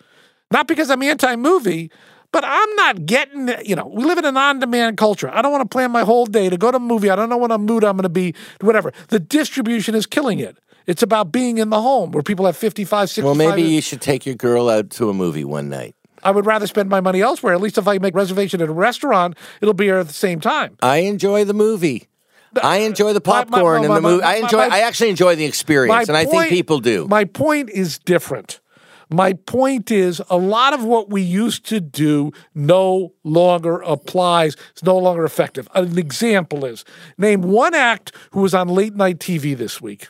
not 0.53 0.67
because 0.67 0.89
I'm 0.89 1.03
anti-movie. 1.03 1.91
But 2.31 2.43
I'm 2.47 2.75
not 2.75 3.05
getting, 3.05 3.47
you 3.63 3.75
know, 3.75 3.85
we 3.85 4.05
live 4.05 4.17
in 4.17 4.25
an 4.25 4.35
on 4.37 4.57
demand 4.57 4.97
culture. 4.97 5.29
I 5.31 5.43
don't 5.43 5.51
want 5.51 5.61
to 5.61 5.71
plan 5.71 5.91
my 5.91 6.03
whole 6.03 6.25
day 6.25 6.49
to 6.49 6.57
go 6.57 6.71
to 6.71 6.77
a 6.77 6.79
movie. 6.79 7.11
I 7.11 7.15
don't 7.15 7.29
know 7.29 7.37
what 7.37 7.51
a 7.51 7.59
mood 7.59 7.83
I'm 7.83 7.95
going 7.95 8.03
to 8.03 8.09
be, 8.09 8.33
whatever. 8.59 8.91
The 9.09 9.19
distribution 9.19 9.93
is 9.93 10.07
killing 10.07 10.39
it. 10.39 10.57
It's 10.87 11.03
about 11.03 11.31
being 11.31 11.59
in 11.59 11.69
the 11.69 11.79
home 11.79 12.11
where 12.11 12.23
people 12.23 12.47
have 12.47 12.57
55, 12.57 13.11
65. 13.11 13.23
Well, 13.23 13.35
maybe 13.35 13.61
you 13.61 13.81
should 13.81 14.01
take 14.01 14.25
your 14.25 14.33
girl 14.33 14.67
out 14.67 14.89
to 14.91 15.11
a 15.11 15.13
movie 15.13 15.43
one 15.43 15.69
night. 15.69 15.95
I 16.23 16.31
would 16.31 16.47
rather 16.47 16.65
spend 16.65 16.89
my 16.89 17.01
money 17.01 17.21
elsewhere. 17.21 17.53
At 17.53 17.61
least 17.61 17.77
if 17.77 17.87
I 17.87 17.99
make 17.99 18.15
reservation 18.15 18.61
at 18.63 18.67
a 18.69 18.73
restaurant, 18.73 19.37
it'll 19.61 19.75
be 19.75 19.85
here 19.85 19.97
at 19.97 20.07
the 20.07 20.13
same 20.13 20.39
time. 20.39 20.75
I 20.81 20.97
enjoy 20.97 21.45
the 21.45 21.53
movie. 21.53 22.07
I 22.63 22.77
enjoy 22.77 23.13
the 23.13 23.21
my- 23.25 23.43
my- 23.43 23.43
popcorn 23.43 23.81
my- 23.81 23.85
and 23.85 23.95
the 23.95 24.01
my- 24.01 24.09
movie. 24.09 24.23
I 24.23 24.35
enjoy. 24.37 24.57
my- 24.69 24.75
I 24.75 24.79
actually 24.79 25.09
enjoy 25.11 25.35
the 25.35 25.45
experience, 25.45 26.07
and 26.07 26.17
I 26.17 26.25
think 26.25 26.49
people 26.49 26.79
do. 26.79 27.07
My 27.07 27.25
point 27.25 27.69
is 27.69 27.99
different. 27.99 28.59
My 29.13 29.33
point 29.33 29.91
is 29.91 30.23
a 30.27 30.37
lot 30.37 30.73
of 30.73 30.83
what 30.83 31.11
we 31.11 31.21
used 31.21 31.67
to 31.67 31.79
do 31.79 32.31
no 32.55 33.13
longer 33.23 33.79
applies. 33.81 34.57
It's 34.71 34.81
no 34.81 34.97
longer 34.97 35.23
effective. 35.23 35.67
An 35.75 35.99
example 35.99 36.65
is 36.65 36.83
name 37.19 37.43
one 37.43 37.75
act 37.75 38.11
who 38.31 38.41
was 38.41 38.55
on 38.55 38.69
late 38.69 38.95
night 38.95 39.19
TV 39.19 39.55
this 39.55 39.79
week. 39.79 40.07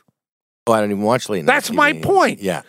oh, 0.67 0.71
I 0.71 0.79
don't 0.79 0.91
even 0.91 1.03
watch 1.03 1.27
late. 1.27 1.43
night 1.43 1.53
That's 1.53 1.69
my 1.69 1.91
point. 1.91 2.39
Yeah. 2.39 2.61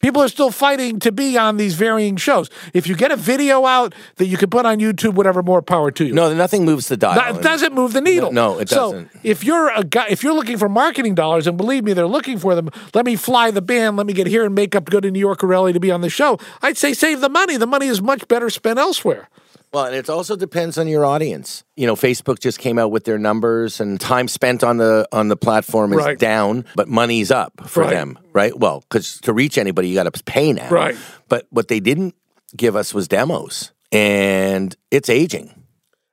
People 0.00 0.22
are 0.22 0.28
still 0.28 0.50
fighting 0.50 0.98
to 1.00 1.12
be 1.12 1.36
on 1.36 1.58
these 1.58 1.74
varying 1.74 2.16
shows. 2.16 2.48
If 2.72 2.86
you 2.86 2.96
get 2.96 3.12
a 3.12 3.16
video 3.16 3.66
out 3.66 3.94
that 4.16 4.26
you 4.26 4.36
can 4.36 4.48
put 4.48 4.64
on 4.64 4.78
YouTube, 4.78 5.14
whatever, 5.14 5.42
more 5.42 5.60
power 5.60 5.90
to 5.90 6.06
you. 6.06 6.14
No, 6.14 6.32
nothing 6.32 6.64
moves 6.64 6.88
the 6.88 6.96
dial. 6.96 7.14
That 7.14 7.42
doesn't 7.42 7.74
move 7.74 7.92
the 7.92 8.00
needle. 8.00 8.32
No, 8.32 8.58
it 8.58 8.68
so 8.68 8.92
doesn't. 8.92 9.12
So 9.12 9.18
if 9.22 9.44
you're 9.44 9.70
a 9.70 9.84
guy, 9.84 10.06
if 10.08 10.22
you're 10.22 10.32
looking 10.32 10.56
for 10.56 10.68
marketing 10.68 11.14
dollars, 11.14 11.46
and 11.46 11.56
believe 11.56 11.84
me, 11.84 11.92
they're 11.92 12.06
looking 12.06 12.38
for 12.38 12.54
them. 12.54 12.70
Let 12.94 13.04
me 13.04 13.16
fly 13.16 13.50
the 13.50 13.62
band. 13.62 13.96
Let 13.98 14.06
me 14.06 14.14
get 14.14 14.26
here 14.26 14.46
and 14.46 14.54
make 14.54 14.74
up 14.74 14.86
go 14.86 15.00
to 15.00 15.10
New 15.10 15.20
York 15.20 15.44
or 15.44 15.54
LA 15.54 15.72
to 15.72 15.80
be 15.80 15.90
on 15.90 16.00
the 16.00 16.10
show. 16.10 16.38
I'd 16.62 16.78
say 16.78 16.94
save 16.94 17.20
the 17.20 17.28
money. 17.28 17.56
The 17.58 17.66
money 17.66 17.86
is 17.86 18.00
much 18.00 18.26
better 18.26 18.48
spent 18.48 18.78
elsewhere. 18.78 19.28
Well, 19.72 19.84
and 19.84 19.94
it 19.94 20.10
also 20.10 20.34
depends 20.34 20.78
on 20.78 20.88
your 20.88 21.04
audience. 21.04 21.62
You 21.76 21.86
know, 21.86 21.94
Facebook 21.94 22.40
just 22.40 22.58
came 22.58 22.76
out 22.78 22.90
with 22.90 23.04
their 23.04 23.18
numbers, 23.18 23.80
and 23.80 24.00
time 24.00 24.26
spent 24.26 24.64
on 24.64 24.78
the 24.78 25.06
on 25.12 25.28
the 25.28 25.36
platform 25.36 25.92
is 25.92 25.98
Right. 25.98 26.18
down, 26.18 26.64
but 26.74 26.88
money's 26.88 27.30
up 27.30 27.52
for 27.68 27.84
Right. 27.84 27.90
them, 27.90 28.18
right? 28.32 28.56
Well, 28.58 28.82
because 28.88 29.20
to 29.20 29.32
reach 29.32 29.58
anybody, 29.58 29.88
you 29.88 29.94
got 29.94 30.12
to 30.12 30.24
pay 30.24 30.52
now, 30.52 30.68
Right. 30.70 30.96
But 31.28 31.46
what 31.50 31.68
they 31.68 31.78
didn't 31.78 32.14
give 32.56 32.74
us 32.74 32.92
was 32.92 33.06
demos, 33.06 33.70
and 33.92 34.74
it's 34.90 35.08
aging, 35.08 35.54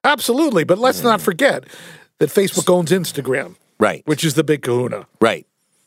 Absolutely, 0.04 0.64
but 0.64 0.78
let's 0.78 1.02
not 1.04 1.20
mm. 1.20 1.24
forget 1.24 1.66
that 2.20 2.30
Facebook 2.30 2.72
owns 2.72 2.92
Instagram, 2.92 3.56
right? 3.80 4.04
which 4.06 4.24
is 4.24 4.36
the 4.36 4.44
big 4.44 4.62
Kahuna. 4.62 5.08
Right. 5.20 5.46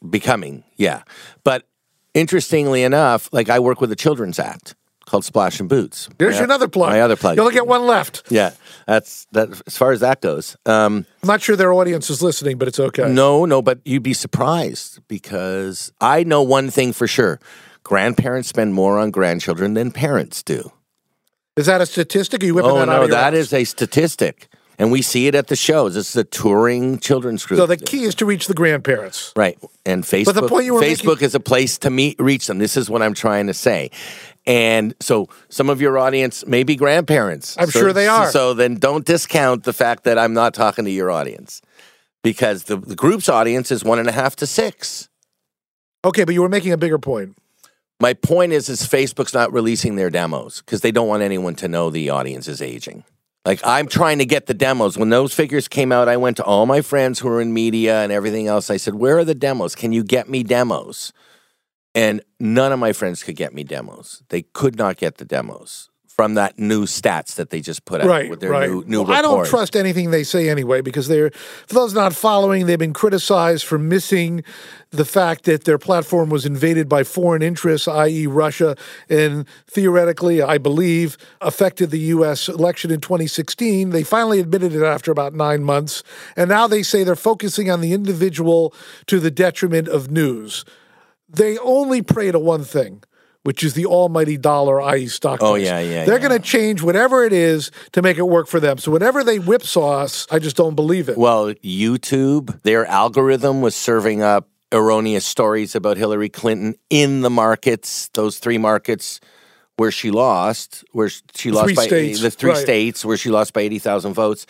Becoming, 0.09 0.65
yeah. 0.77 1.03
But 1.45 1.67
interestingly 2.15 2.83
enough, 2.83 3.29
like 3.33 3.49
I 3.49 3.61
work 3.61 3.81
with 3.81 3.91
the 3.91 3.97
children's 3.97 4.39
act 4.39 4.75
called 5.11 5.25
Splash 5.25 5.59
and 5.61 5.69
Boots. 5.69 6.09
There's 6.19 6.35
My- 6.35 6.39
your 6.39 6.45
another 6.45 6.69
plug. 6.69 6.91
My 6.91 7.01
other 7.01 7.17
plug. 7.17 7.37
You 7.37 7.43
only 7.43 7.55
get 7.55 7.67
one 7.67 7.87
left. 7.87 8.23
Yeah, 8.31 8.53
that's 8.87 9.27
that. 9.33 9.49
As 9.67 9.77
far 9.77 9.93
as 9.93 10.01
that 10.01 10.21
goes, 10.21 10.57
um, 10.67 11.05
I'm 11.23 11.27
not 11.27 11.43
sure 11.43 11.57
their 11.57 11.73
audience 11.73 12.09
is 12.11 12.23
listening, 12.23 12.57
but 12.59 12.69
it's 12.69 12.79
okay. 12.81 13.11
no, 13.13 13.45
no. 13.45 13.61
But 13.61 13.81
you'd 13.85 14.03
be 14.05 14.15
surprised 14.15 15.01
because 15.09 15.93
I 16.01 16.23
know 16.25 16.43
one 16.43 16.71
thing 16.71 16.93
for 16.93 17.07
sure: 17.07 17.41
grandparents 17.83 18.49
spend 18.49 18.75
more 18.75 18.99
on 18.99 19.11
grandchildren 19.11 19.75
than 19.75 19.91
parents 19.91 20.43
do. 20.43 20.71
Is 21.57 21.67
that 21.67 21.81
a 21.81 21.87
statistic? 21.87 22.43
Are 22.43 22.47
you 22.47 22.55
whipping 22.55 22.71
Oh 22.71 22.79
that 22.79 22.89
out 22.89 23.03
of 23.03 23.09
your 23.09 23.17
that 23.19 23.35
is 23.35 23.53
a 23.53 23.65
statistic, 23.65 24.49
and 24.79 24.91
we 24.93 25.03
see 25.03 25.27
it 25.27 25.35
at 25.35 25.49
the 25.49 25.57
shows. 25.57 25.97
It's 25.97 26.13
the 26.13 26.25
touring 26.25 27.01
children's 27.01 27.45
group. 27.45 27.59
So 27.59 27.67
the 27.67 27.77
key 27.77 28.05
is 28.05 28.15
to 28.17 28.25
reach 28.25 28.47
the 28.47 28.55
grandparents. 28.55 29.33
Right. 29.37 29.59
And 29.85 30.05
Facebook 30.05 30.27
But 30.27 30.35
the 30.37 30.49
point 30.49 30.65
you 30.67 30.75
were 30.75 30.81
Facebook 30.83 31.17
making- 31.17 31.27
is 31.27 31.35
a 31.35 31.41
place 31.41 31.77
to 31.79 31.91
meet 31.91 32.17
reach 32.21 32.47
them. 32.47 32.59
This 32.59 32.77
is 32.77 32.89
what 32.89 33.03
I'm 33.03 33.15
trying 33.15 33.49
to 33.49 33.55
say. 33.55 33.91
And 34.47 34.95
so 35.01 35.29
some 35.49 35.69
of 35.69 35.81
your 35.81 35.99
audience 35.99 36.47
may 36.47 36.63
be 36.63 36.77
grandparents. 36.77 37.57
I'm 37.59 37.71
So- 37.71 37.81
sure 37.81 37.93
they 37.93 38.09
are. 38.09 38.31
So 38.31 38.55
then 38.55 38.77
don't 38.77 39.05
discount 39.05 39.65
the 39.65 39.73
fact 39.73 40.05
that 40.05 40.19
I'm 40.19 40.33
not 40.33 40.55
talking 40.55 40.85
to 40.85 40.91
your 40.91 41.11
audience. 41.11 41.61
Because 42.23 42.65
the, 42.65 42.77
the 42.77 42.95
group's 42.97 43.29
audience 43.29 43.71
is 43.71 43.83
one 43.83 43.99
and 43.99 44.09
a 44.09 44.13
half 44.13 44.37
to 44.37 44.47
six. 44.47 45.09
Okay, 46.05 46.25
but 46.25 46.35
you 46.35 46.43
were 46.43 46.49
making 46.49 46.73
a 46.73 46.77
bigger 46.77 46.99
point. 46.99 47.37
My 47.99 48.15
point 48.15 48.53
is, 48.53 48.69
is 48.69 48.83
Facebook's 48.83 49.35
not 49.35 49.53
releasing 49.53 49.97
their 49.97 50.11
demos 50.11 50.63
because 50.63 50.81
they 50.81 50.91
don't 50.91 51.09
want 51.09 51.23
anyone 51.23 51.55
to 51.57 51.69
know 51.69 51.91
the 51.91 52.11
audience 52.11 52.49
is 52.49 52.63
aging. 52.63 53.05
Like 53.45 53.61
I'm 53.65 53.87
trying 53.89 54.19
to 54.19 54.27
get 54.27 54.47
the 54.47 54.55
demos. 54.55 54.99
When 54.99 55.09
those 55.11 55.33
figures 55.35 55.67
came 55.69 55.93
out, 55.93 56.09
I 56.09 56.17
went 56.19 56.37
to 56.39 56.45
all 56.45 56.67
my 56.67 56.83
friends 56.83 57.19
who 57.21 57.29
are 57.29 57.41
in 57.41 57.53
media 57.55 58.03
and 58.03 58.13
everything 58.13 58.47
else. 58.47 58.71
I 58.71 58.77
said, 58.77 58.95
"Where 58.95 59.19
are 59.19 59.25
the 59.25 59.35
demos? 59.35 59.75
Can 59.75 59.93
you 59.93 60.03
get 60.05 60.29
me 60.29 60.43
demos?" 60.43 61.13
And 61.95 62.23
none 62.39 62.73
of 62.73 62.79
my 62.79 62.93
friends 62.93 63.23
could 63.23 63.37
get 63.37 63.53
me 63.53 63.65
demos. 63.65 64.23
They 64.29 64.43
could 64.43 64.77
not 64.77 64.97
get 64.97 65.19
the 65.19 65.25
demos 65.25 65.91
from 66.21 66.35
that 66.35 66.59
new 66.59 66.85
stats 66.85 67.37
that 67.37 67.49
they 67.49 67.63
just 67.63 67.87
put 67.87 68.03
out 68.03 68.07
right, 68.07 68.29
with 68.29 68.41
their 68.41 68.51
right. 68.51 68.69
new, 68.69 68.85
new 68.87 69.03
well, 69.05 69.13
I 69.13 69.23
don't 69.23 69.47
trust 69.47 69.75
anything 69.75 70.11
they 70.11 70.23
say 70.23 70.51
anyway 70.51 70.83
because 70.83 71.09
they're 71.09 71.31
for 71.31 71.75
those 71.75 71.95
not 71.95 72.15
following, 72.15 72.67
they've 72.67 72.79
been 72.79 72.93
criticized 72.93 73.65
for 73.65 73.79
missing 73.79 74.45
the 74.91 75.07
fact 75.07 75.45
that 75.45 75.65
their 75.65 75.79
platform 75.79 76.29
was 76.29 76.45
invaded 76.45 76.91
by 76.91 77.05
foreign 77.05 77.41
interests, 77.41 77.89
i.e., 77.89 78.27
Russia, 78.27 78.77
and 79.09 79.47
theoretically, 79.67 80.43
I 80.43 80.59
believe, 80.59 81.17
affected 81.41 81.91
the 81.91 82.01
U.S. 82.01 82.51
election 82.51 82.91
in 82.91 83.01
2016. 83.01 83.89
They 83.89 84.03
finally 84.03 84.41
admitted 84.41 84.75
it 84.75 84.83
after 84.83 85.11
about 85.11 85.33
nine 85.33 85.65
months, 85.65 86.03
and 86.37 86.51
now 86.51 86.67
they 86.67 86.83
say 86.83 87.03
they're 87.03 87.17
focusing 87.17 87.71
on 87.71 87.81
the 87.81 87.95
individual 87.95 88.75
to 89.07 89.21
the 89.21 89.31
detriment 89.31 89.89
of 89.89 90.11
news. 90.11 90.67
They 91.33 91.59
only 91.59 92.03
pray 92.03 92.31
to 92.33 92.39
one 92.39 92.65
thing 92.65 93.03
which 93.43 93.65
is 93.65 93.75
the 93.75 93.87
almighty 93.87 94.37
dollar, 94.37 94.81
i.e., 94.83 95.07
stock 95.07 95.41
Oh, 95.43 95.55
yeah, 95.55 95.81
yeah, 95.81 96.05
They're 96.05 96.21
yeah. 96.21 96.29
going 96.29 96.41
to 96.41 96.47
change 96.47 96.83
whatever 96.83 97.25
it 97.25 97.33
is 97.33 97.71
to 97.93 98.03
make 98.03 98.19
it 98.19 98.29
work 98.29 98.47
for 98.47 98.61
them. 98.61 98.79
So 98.79 98.91
whatever 98.91 99.25
they 99.25 99.39
whipsaw 99.39 100.01
us, 100.01 100.27
I 100.31 100.39
just 100.39 100.57
don't 100.57 100.75
believe 100.75 101.09
it. 101.09 101.17
Well, 101.17 101.55
YouTube, 101.55 102.61
their 102.63 102.85
algorithm 102.87 103.61
was 103.61 103.75
serving 103.75 104.23
up 104.23 104.49
erroneous 104.73 105.25
stories 105.25 105.75
about 105.75 105.97
Hillary 105.97 106.29
Clinton 106.29 106.75
in 106.91 107.23
the 107.23 107.31
markets, 107.31 108.09
those 108.13 108.39
three 108.39 108.59
markets 108.59 109.21
where 109.77 109.91
she 109.91 110.11
lost, 110.11 110.85
where 110.93 111.09
she 111.35 111.51
lost 111.51 111.75
by 111.75 111.87
states, 111.87 112.21
the 112.21 112.31
three 112.31 112.51
right. 112.51 112.59
states 112.59 113.05
where 113.05 113.17
she 113.17 113.31
lost 113.31 113.55
by 113.55 113.63
80,000 113.63 114.13
votes. 114.13 114.47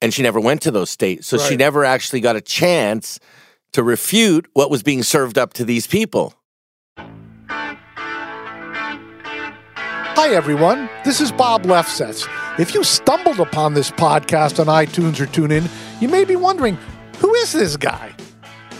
And 0.00 0.14
she 0.14 0.22
never 0.22 0.38
went 0.38 0.62
to 0.62 0.70
those 0.70 0.90
states. 0.90 1.26
So 1.26 1.38
she 1.38 1.56
never 1.56 1.84
actually 1.84 2.20
got 2.20 2.36
a 2.36 2.40
chance 2.40 3.18
to 3.72 3.82
refute 3.82 4.46
what 4.52 4.70
was 4.70 4.82
being 4.82 5.02
served 5.02 5.38
up 5.38 5.52
to 5.54 5.64
these 5.64 5.86
people. 5.86 6.34
Hi, 10.20 10.34
everyone. 10.34 10.90
This 11.04 11.20
is 11.20 11.30
Bob 11.30 11.62
Lefsetz. 11.62 12.28
If 12.58 12.74
you 12.74 12.82
stumbled 12.82 13.38
upon 13.38 13.74
this 13.74 13.90
podcast 13.92 14.58
on 14.58 14.66
iTunes 14.66 15.20
or 15.20 15.26
TuneIn, 15.26 15.70
you 16.02 16.08
may 16.08 16.24
be 16.24 16.34
wondering, 16.34 16.76
who 17.18 17.32
is 17.36 17.52
this 17.52 17.76
guy? 17.76 18.12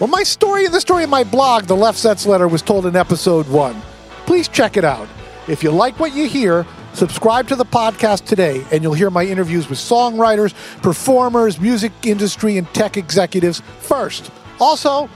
Well, 0.01 0.09
my 0.09 0.25
story 0.25 0.65
and 0.65 0.75
the 0.75 0.81
story 0.81 1.05
of 1.05 1.11
my 1.11 1.25
blog, 1.25 1.65
The 1.65 1.77
Lefsetz 1.77 2.27
Letter, 2.27 2.49
was 2.49 2.63
told 2.63 2.87
in 2.87 2.97
episode 2.97 3.49
one. 3.49 3.81
Please 4.27 4.49
check 4.49 4.77
it 4.77 4.85
out. 4.85 5.09
If 5.47 5.63
you 5.63 5.71
like 5.71 5.99
what 6.01 6.13
you 6.13 6.29
hear, 6.29 6.67
subscribe 6.93 7.49
to 7.49 7.57
the 7.57 7.65
podcast 7.65 8.27
today, 8.27 8.65
and 8.73 8.83
you'll 8.83 8.95
hear 8.95 9.11
my 9.11 9.25
interviews 9.25 9.69
with 9.69 9.79
songwriters, 9.79 10.55
performers, 10.83 11.61
music 11.61 11.93
industry, 12.05 12.59
and 12.59 12.67
tech 12.75 12.97
executives 12.97 13.63
first. 13.79 14.31
Also, 14.61 15.09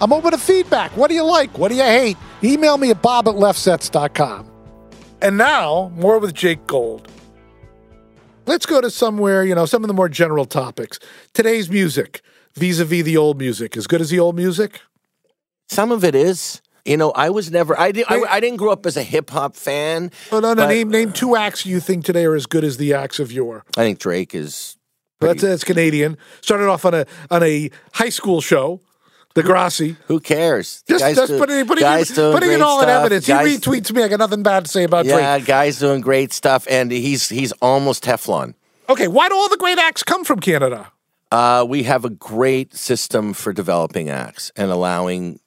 I'm 0.00 0.12
open 0.12 0.32
to 0.32 0.38
feedback. 0.38 0.96
What 0.96 1.08
do 1.08 1.14
you 1.14 1.24
like? 1.24 1.56
What 1.58 1.68
do 1.68 1.74
you 1.76 1.82
hate? 1.82 2.16
Email 2.42 2.78
me 2.78 2.90
at 2.90 3.02
bob 3.02 3.28
at 3.28 3.34
lefsetz.com. 3.34 4.50
And 5.22 5.36
now, 5.38 5.90
more 5.96 6.18
with 6.18 6.34
Jake 6.34 6.66
Gold. 6.66 7.08
Let's 8.46 8.66
go 8.66 8.80
to 8.80 8.90
somewhere, 8.90 9.42
you 9.44 9.54
know, 9.54 9.64
some 9.64 9.82
of 9.82 9.88
the 9.88 9.94
more 9.94 10.08
general 10.08 10.44
topics. 10.44 10.98
Today's 11.32 11.70
music, 11.70 12.20
vis 12.54 12.78
a 12.78 12.84
vis 12.84 13.02
the 13.04 13.16
old 13.16 13.38
music. 13.38 13.76
As 13.76 13.86
good 13.86 14.02
as 14.02 14.10
the 14.10 14.18
old 14.20 14.36
music? 14.36 14.80
Some 15.68 15.90
of 15.90 16.04
it 16.04 16.14
is. 16.14 16.60
You 16.84 16.98
know, 16.98 17.12
I 17.12 17.30
was 17.30 17.50
never, 17.50 17.78
I, 17.80 17.92
did, 17.92 18.04
I, 18.10 18.20
I 18.28 18.40
didn't 18.40 18.58
grow 18.58 18.70
up 18.70 18.84
as 18.84 18.98
a 18.98 19.02
hip 19.02 19.30
hop 19.30 19.56
fan. 19.56 20.10
No, 20.30 20.40
no, 20.40 20.48
no. 20.52 20.64
But- 20.64 20.68
Name, 20.68 20.90
name 20.90 21.12
two 21.12 21.34
acts 21.36 21.64
you 21.64 21.80
think 21.80 22.04
today 22.04 22.26
are 22.26 22.34
as 22.34 22.44
good 22.44 22.62
as 22.62 22.76
the 22.76 22.92
acts 22.92 23.18
of 23.18 23.32
yore. 23.32 23.64
I 23.78 23.80
think 23.84 23.98
Drake 24.00 24.34
is 24.34 24.76
That's, 25.26 25.42
that's 25.42 25.64
Canadian. 25.64 26.16
Started 26.40 26.68
off 26.68 26.84
on 26.84 26.94
a 26.94 27.06
on 27.30 27.42
a 27.42 27.70
high 27.92 28.08
school 28.10 28.40
show, 28.40 28.80
Degrassi. 29.34 29.96
Who 30.06 30.20
cares? 30.20 30.82
Just, 30.88 31.00
Guys 31.00 31.16
just 31.16 31.32
do- 31.32 31.38
putting, 31.38 31.66
putting, 31.66 31.82
guys 31.82 32.10
it, 32.10 32.14
doing 32.14 32.32
putting 32.32 32.52
it 32.52 32.60
all 32.60 32.78
in 32.80 32.84
stuff. 32.84 33.00
evidence. 33.00 33.26
Guys- 33.26 33.48
he 33.50 33.56
retweets 33.58 33.92
me. 33.92 34.02
I 34.02 34.08
got 34.08 34.18
nothing 34.20 34.42
bad 34.42 34.64
to 34.66 34.70
say 34.70 34.84
about 34.84 35.06
Yeah, 35.06 35.36
Drake. 35.38 35.46
guys 35.46 35.78
doing 35.78 36.00
great 36.00 36.32
stuff, 36.32 36.66
and 36.70 36.90
he's 36.92 37.28
he's 37.28 37.52
almost 37.60 38.04
Teflon. 38.04 38.54
Okay, 38.88 39.08
why 39.08 39.28
do 39.28 39.34
all 39.34 39.48
the 39.48 39.56
great 39.56 39.78
acts 39.78 40.02
come 40.02 40.24
from 40.24 40.40
Canada? 40.40 40.92
Uh, 41.32 41.64
we 41.68 41.82
have 41.84 42.04
a 42.04 42.10
great 42.10 42.74
system 42.76 43.32
for 43.32 43.52
developing 43.52 44.08
acts 44.08 44.52
and 44.56 44.70
allowing 44.70 45.40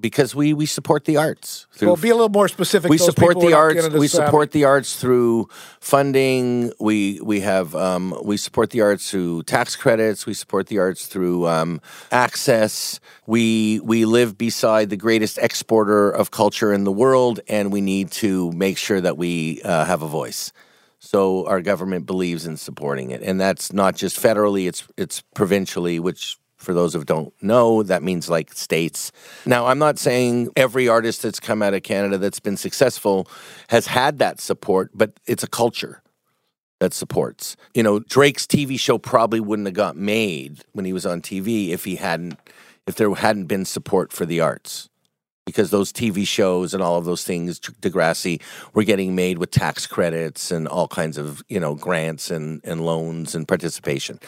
because 0.00 0.34
we 0.34 0.54
we 0.54 0.66
support 0.66 1.04
the 1.04 1.16
arts. 1.16 1.66
Through, 1.72 1.88
Well, 1.88 1.96
be 1.96 2.10
a 2.10 2.14
little 2.14 2.28
more 2.28 2.48
specific. 2.48 2.90
we 2.90 2.98
support 2.98 3.38
the 3.38 3.52
arts. 3.52 3.88
We 3.88 4.08
savvy. 4.08 4.08
support 4.08 4.50
the 4.52 4.64
arts 4.64 4.96
through 4.96 5.48
funding. 5.80 6.72
We 6.80 7.20
we 7.22 7.40
have 7.40 7.74
um, 7.74 8.14
we 8.24 8.36
support 8.36 8.70
the 8.70 8.80
arts 8.80 9.10
through 9.10 9.44
tax 9.44 9.76
credits. 9.76 10.26
We 10.26 10.34
support 10.34 10.68
the 10.68 10.78
arts 10.78 11.06
through 11.06 11.46
um, 11.48 11.80
access. 12.10 13.00
We 13.26 13.80
we 13.80 14.04
live 14.04 14.38
beside 14.38 14.90
the 14.90 14.96
greatest 14.96 15.38
exporter 15.38 16.10
of 16.10 16.30
culture 16.30 16.72
in 16.72 16.84
the 16.84 16.92
world, 16.92 17.40
and 17.48 17.72
we 17.72 17.80
need 17.80 18.10
to 18.12 18.50
make 18.52 18.78
sure 18.78 19.00
that 19.00 19.16
we 19.16 19.60
uh, 19.62 19.84
have 19.84 20.02
a 20.02 20.08
voice. 20.08 20.52
So 20.98 21.46
our 21.46 21.62
government 21.62 22.04
believes 22.06 22.46
in 22.46 22.56
supporting 22.56 23.10
it, 23.10 23.22
and 23.22 23.40
that's 23.40 23.72
not 23.72 23.96
just 23.96 24.20
federally; 24.22 24.68
it's 24.68 24.86
it's 24.96 25.22
provincially, 25.34 25.98
which. 26.00 26.36
For 26.60 26.74
those 26.74 26.92
who 26.92 27.02
don't 27.04 27.32
know, 27.42 27.82
that 27.82 28.02
means 28.02 28.28
like 28.28 28.52
states. 28.52 29.12
Now, 29.46 29.66
I'm 29.66 29.78
not 29.78 29.98
saying 29.98 30.50
every 30.56 30.88
artist 30.88 31.22
that's 31.22 31.40
come 31.40 31.62
out 31.62 31.72
of 31.72 31.82
Canada 31.82 32.18
that's 32.18 32.38
been 32.38 32.58
successful 32.58 33.26
has 33.70 33.86
had 33.86 34.18
that 34.18 34.40
support, 34.40 34.90
but 34.92 35.18
it's 35.26 35.42
a 35.42 35.48
culture 35.48 36.02
that 36.78 36.92
supports. 36.92 37.56
You 37.72 37.82
know, 37.82 38.00
Drake's 38.00 38.44
TV 38.44 38.78
show 38.78 38.98
probably 38.98 39.40
wouldn't 39.40 39.68
have 39.68 39.74
got 39.74 39.96
made 39.96 40.62
when 40.72 40.84
he 40.84 40.92
was 40.92 41.06
on 41.06 41.22
TV 41.22 41.70
if 41.70 41.84
he 41.84 41.96
hadn't 41.96 42.38
if 42.86 42.96
there 42.96 43.14
hadn't 43.14 43.46
been 43.46 43.64
support 43.64 44.12
for 44.12 44.26
the 44.26 44.40
arts. 44.40 44.89
Because 45.50 45.70
those 45.70 45.92
TV 45.92 46.26
shows 46.26 46.74
and 46.74 46.82
all 46.82 46.96
of 46.96 47.04
those 47.04 47.24
things, 47.24 47.60
Degrassi, 47.60 48.40
were 48.74 48.84
getting 48.84 49.14
made 49.14 49.38
with 49.38 49.50
tax 49.50 49.86
credits 49.86 50.50
and 50.50 50.66
all 50.66 50.88
kinds 50.88 51.18
of 51.18 51.42
you 51.48 51.60
know 51.60 51.74
grants 51.74 52.30
and, 52.30 52.60
and 52.64 52.84
loans 52.84 53.34
and 53.34 53.46
participation. 53.46 54.18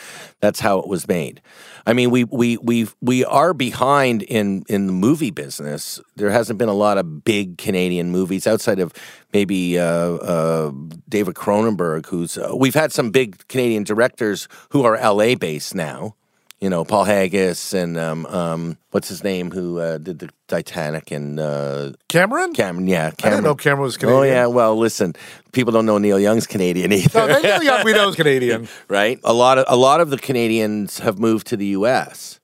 That's 0.40 0.60
how 0.60 0.78
it 0.78 0.88
was 0.88 1.08
made. 1.08 1.40
I 1.86 1.92
mean, 1.92 2.10
we 2.10 2.24
we 2.24 2.56
we 2.58 2.88
we 3.00 3.24
are 3.24 3.54
behind 3.54 4.22
in 4.22 4.64
in 4.68 4.86
the 4.86 4.92
movie 4.92 5.30
business. 5.30 6.00
There 6.16 6.30
hasn't 6.30 6.58
been 6.58 6.68
a 6.68 6.74
lot 6.74 6.98
of 6.98 7.24
big 7.24 7.58
Canadian 7.58 8.10
movies 8.10 8.46
outside 8.46 8.78
of 8.78 8.92
maybe 9.32 9.78
uh, 9.78 9.84
uh, 9.84 10.72
David 11.08 11.34
Cronenberg, 11.34 12.06
who's 12.06 12.38
uh, 12.38 12.52
we've 12.56 12.74
had 12.74 12.92
some 12.92 13.10
big 13.10 13.46
Canadian 13.48 13.84
directors 13.84 14.48
who 14.70 14.84
are 14.84 14.96
LA 14.96 15.34
based 15.34 15.74
now. 15.74 16.14
You 16.62 16.70
know, 16.70 16.84
Paul 16.84 17.02
Haggis 17.02 17.74
and 17.74 17.98
um, 17.98 18.24
um, 18.26 18.78
what's 18.92 19.08
his 19.08 19.24
name, 19.24 19.50
who 19.50 19.80
uh, 19.80 19.98
did 19.98 20.20
the 20.20 20.30
Titanic 20.46 21.10
and 21.10 21.40
uh, 21.40 21.90
Cameron? 22.08 22.54
Cameron. 22.54 22.86
Yeah, 22.86 23.06
I 23.06 23.08
didn't 23.08 23.18
Cameron. 23.18 23.42
know 23.42 23.54
Cameron 23.56 23.82
was 23.82 23.96
Canadian. 23.96 24.20
Oh 24.20 24.22
yeah, 24.22 24.46
well, 24.46 24.76
listen, 24.76 25.16
people 25.50 25.72
don't 25.72 25.86
know 25.86 25.98
Neil 25.98 26.20
Young's 26.20 26.46
Canadian 26.46 26.92
either 26.92 27.18
No, 27.18 27.40
know 27.40 27.60
Young 27.60 27.84
we 27.84 27.92
know 27.92 28.08
is 28.10 28.14
Canadian. 28.22 28.68
right? 28.86 29.18
A 29.24 29.32
lot 29.32 29.58
of 29.58 29.64
a 29.66 29.74
lot 29.76 30.00
of 30.00 30.10
the 30.10 30.18
Canadians 30.18 31.00
have 31.00 31.18
moved 31.18 31.48
to 31.48 31.56
the 31.56 31.66
U.S. 31.66 32.38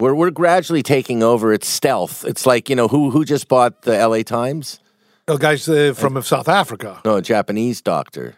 We're 0.00 0.14
we're 0.14 0.30
gradually 0.30 0.82
taking 0.82 1.22
over. 1.22 1.52
It's 1.52 1.68
stealth. 1.68 2.24
It's 2.24 2.46
like 2.46 2.70
you 2.70 2.76
know 2.76 2.88
who 2.88 3.10
who 3.10 3.26
just 3.26 3.48
bought 3.48 3.82
the 3.82 3.94
L.A. 3.94 4.22
Times? 4.24 4.80
No, 5.28 5.36
guys 5.36 5.68
uh, 5.68 5.92
from 5.94 6.22
South 6.22 6.48
Africa. 6.48 7.02
No, 7.04 7.16
a 7.16 7.22
Japanese 7.22 7.82
doctor. 7.82 8.36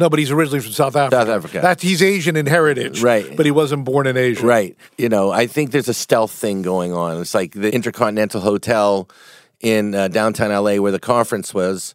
No, 0.00 0.08
but 0.10 0.18
he's 0.18 0.30
originally 0.30 0.60
from 0.60 0.72
South 0.72 0.96
Africa. 0.96 1.16
South 1.16 1.28
Africa. 1.28 1.60
That's 1.60 1.82
he's 1.82 2.02
Asian 2.02 2.36
in 2.36 2.46
heritage, 2.46 3.02
Right. 3.02 3.36
But 3.36 3.46
he 3.46 3.52
wasn't 3.52 3.84
born 3.84 4.06
in 4.06 4.16
Asia, 4.16 4.44
Right. 4.46 4.76
You 4.98 5.08
know, 5.08 5.30
I 5.30 5.46
think 5.46 5.70
there's 5.70 5.88
a 5.88 5.94
stealth 5.94 6.32
thing 6.32 6.62
going 6.62 6.92
on. 6.92 7.20
It's 7.20 7.34
like 7.34 7.52
the 7.52 7.72
Intercontinental 7.72 8.40
Hotel 8.40 9.08
in 9.60 9.94
uh, 9.94 10.08
downtown 10.08 10.50
LA 10.50 10.76
where 10.76 10.92
the 10.92 10.98
conference 10.98 11.52
was, 11.52 11.94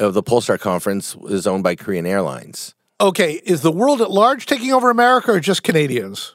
of 0.00 0.12
the 0.14 0.22
Pollstar 0.22 0.58
conference, 0.58 1.16
is 1.28 1.46
owned 1.46 1.62
by 1.62 1.74
Korean 1.76 2.04
Airlines. 2.04 2.74
Okay, 3.00 3.40
is 3.44 3.62
the 3.62 3.72
world 3.72 4.00
at 4.00 4.10
large 4.10 4.46
taking 4.46 4.72
over 4.72 4.90
America 4.90 5.32
or 5.32 5.40
just 5.40 5.62
Canadians? 5.62 6.34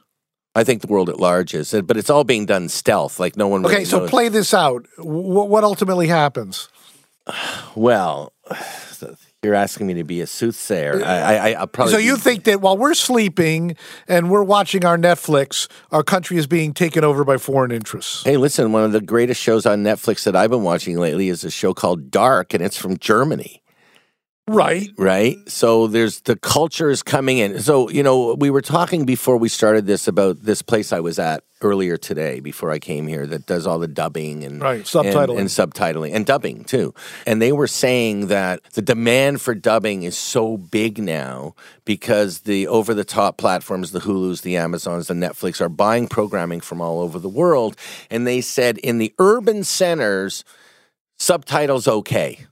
I 0.56 0.64
think 0.64 0.82
the 0.82 0.88
world 0.88 1.10
at 1.10 1.20
large 1.20 1.54
is, 1.54 1.72
but 1.86 1.98
it's 1.98 2.10
all 2.10 2.24
being 2.24 2.46
done 2.46 2.70
stealth. 2.70 3.20
Like 3.20 3.36
no 3.38 3.48
one. 3.48 3.66
Okay, 3.66 3.86
so 3.86 4.00
knows. 4.00 4.10
play 4.10 4.30
this 4.30 4.54
out. 4.54 4.86
W- 4.98 5.44
what 5.44 5.64
ultimately 5.64 6.08
happens? 6.08 6.70
Well, 7.76 8.34
you're 9.44 9.56
asking 9.56 9.88
me 9.88 9.96
to 9.96 10.04
be 10.04 10.22
a 10.22 10.28
soothsayer. 10.28 11.04
I, 11.04 11.16
I, 11.16 11.34
I 11.34 11.52
I'll 11.54 11.68
probably. 11.68 11.94
So 11.94 11.98
be- 11.98 12.04
you 12.04 12.16
think 12.16 12.44
that 12.44 12.62
while 12.62 12.78
we're 12.78 12.94
sleeping 12.94 13.76
and 14.08 14.30
we're 14.30 14.44
watching 14.44 14.86
our 14.86 14.98
Netflix, 14.98 15.68
our 15.92 16.04
country 16.04 16.38
is 16.38 16.46
being 16.46 16.76
taken 16.76 17.04
over 17.04 17.24
by 17.24 17.38
foreign 17.38 17.72
interests? 17.72 18.24
Hey, 18.24 18.38
listen, 18.38 18.72
one 18.72 18.84
of 18.84 18.92
the 18.92 19.02
greatest 19.02 19.42
shows 19.42 19.66
on 19.66 19.84
Netflix 19.84 20.26
that 20.26 20.36
I've 20.36 20.52
been 20.52 20.62
watching 20.62 21.00
lately 21.00 21.30
is 21.30 21.44
a 21.44 21.50
show 21.50 21.74
called 21.74 22.12
Dark, 22.12 22.54
and 22.54 22.64
it's 22.64 22.78
from 22.78 22.98
Germany. 22.98 23.61
Right. 24.48 24.90
right? 24.98 25.38
So 25.48 25.88
there's 25.88 26.22
the 26.22 26.36
culture 26.36 26.90
is 26.90 27.04
coming 27.04 27.38
in. 27.38 27.60
So, 27.60 27.90
you 27.90 28.04
know, 28.04 28.34
we 28.34 28.50
were 28.50 28.62
talking 28.62 29.06
before 29.06 29.38
we 29.38 29.48
started 29.48 29.86
this 29.86 30.08
about 30.08 30.42
this 30.42 30.62
place 30.62 30.92
I 30.92 31.00
was 31.00 31.20
at 31.20 31.44
earlier 31.62 31.96
today 31.96 32.40
before 32.40 32.72
I 32.72 32.80
came 32.80 33.08
here 33.08 33.26
that 33.28 33.46
does 33.46 33.66
all 33.68 33.78
the 33.80 33.88
dubbing 33.88 34.44
and 34.44 34.60
Right, 34.62 34.78
and- 34.78 34.86
subtitling. 34.86 35.40
and, 35.40 35.48
subtitling 35.48 36.14
and 36.14 36.26
dubbing 36.26 36.64
too. 36.66 36.94
And 37.26 37.42
they 37.42 37.52
were 37.52 37.68
saying 37.68 38.28
that 38.28 38.62
the 38.74 38.82
demand 38.82 39.42
for 39.42 39.54
dubbing 39.54 40.04
is 40.04 40.18
so 40.18 40.58
big 40.58 40.98
now 40.98 41.54
because 41.86 42.40
the 42.40 42.68
over 42.68 42.94
the 42.96 43.06
top 43.06 43.38
platforms, 43.38 43.92
the 43.92 44.00
Hulus, 44.00 44.42
the 44.42 44.58
Amazons, 44.58 45.08
the 45.08 45.14
Netflix 45.14 45.62
are 45.62 45.70
buying 45.70 46.08
programming 46.08 46.62
from 46.62 46.82
all 46.82 47.00
over 47.00 47.20
the 47.20 47.30
world. 47.30 47.78
And 48.10 48.26
they 48.28 48.42
said 48.42 48.80
in 48.80 48.98
the 48.98 49.14
urban 49.20 49.64
centers, 49.64 50.44
subtitles 51.20 51.88
okay. 51.88 52.48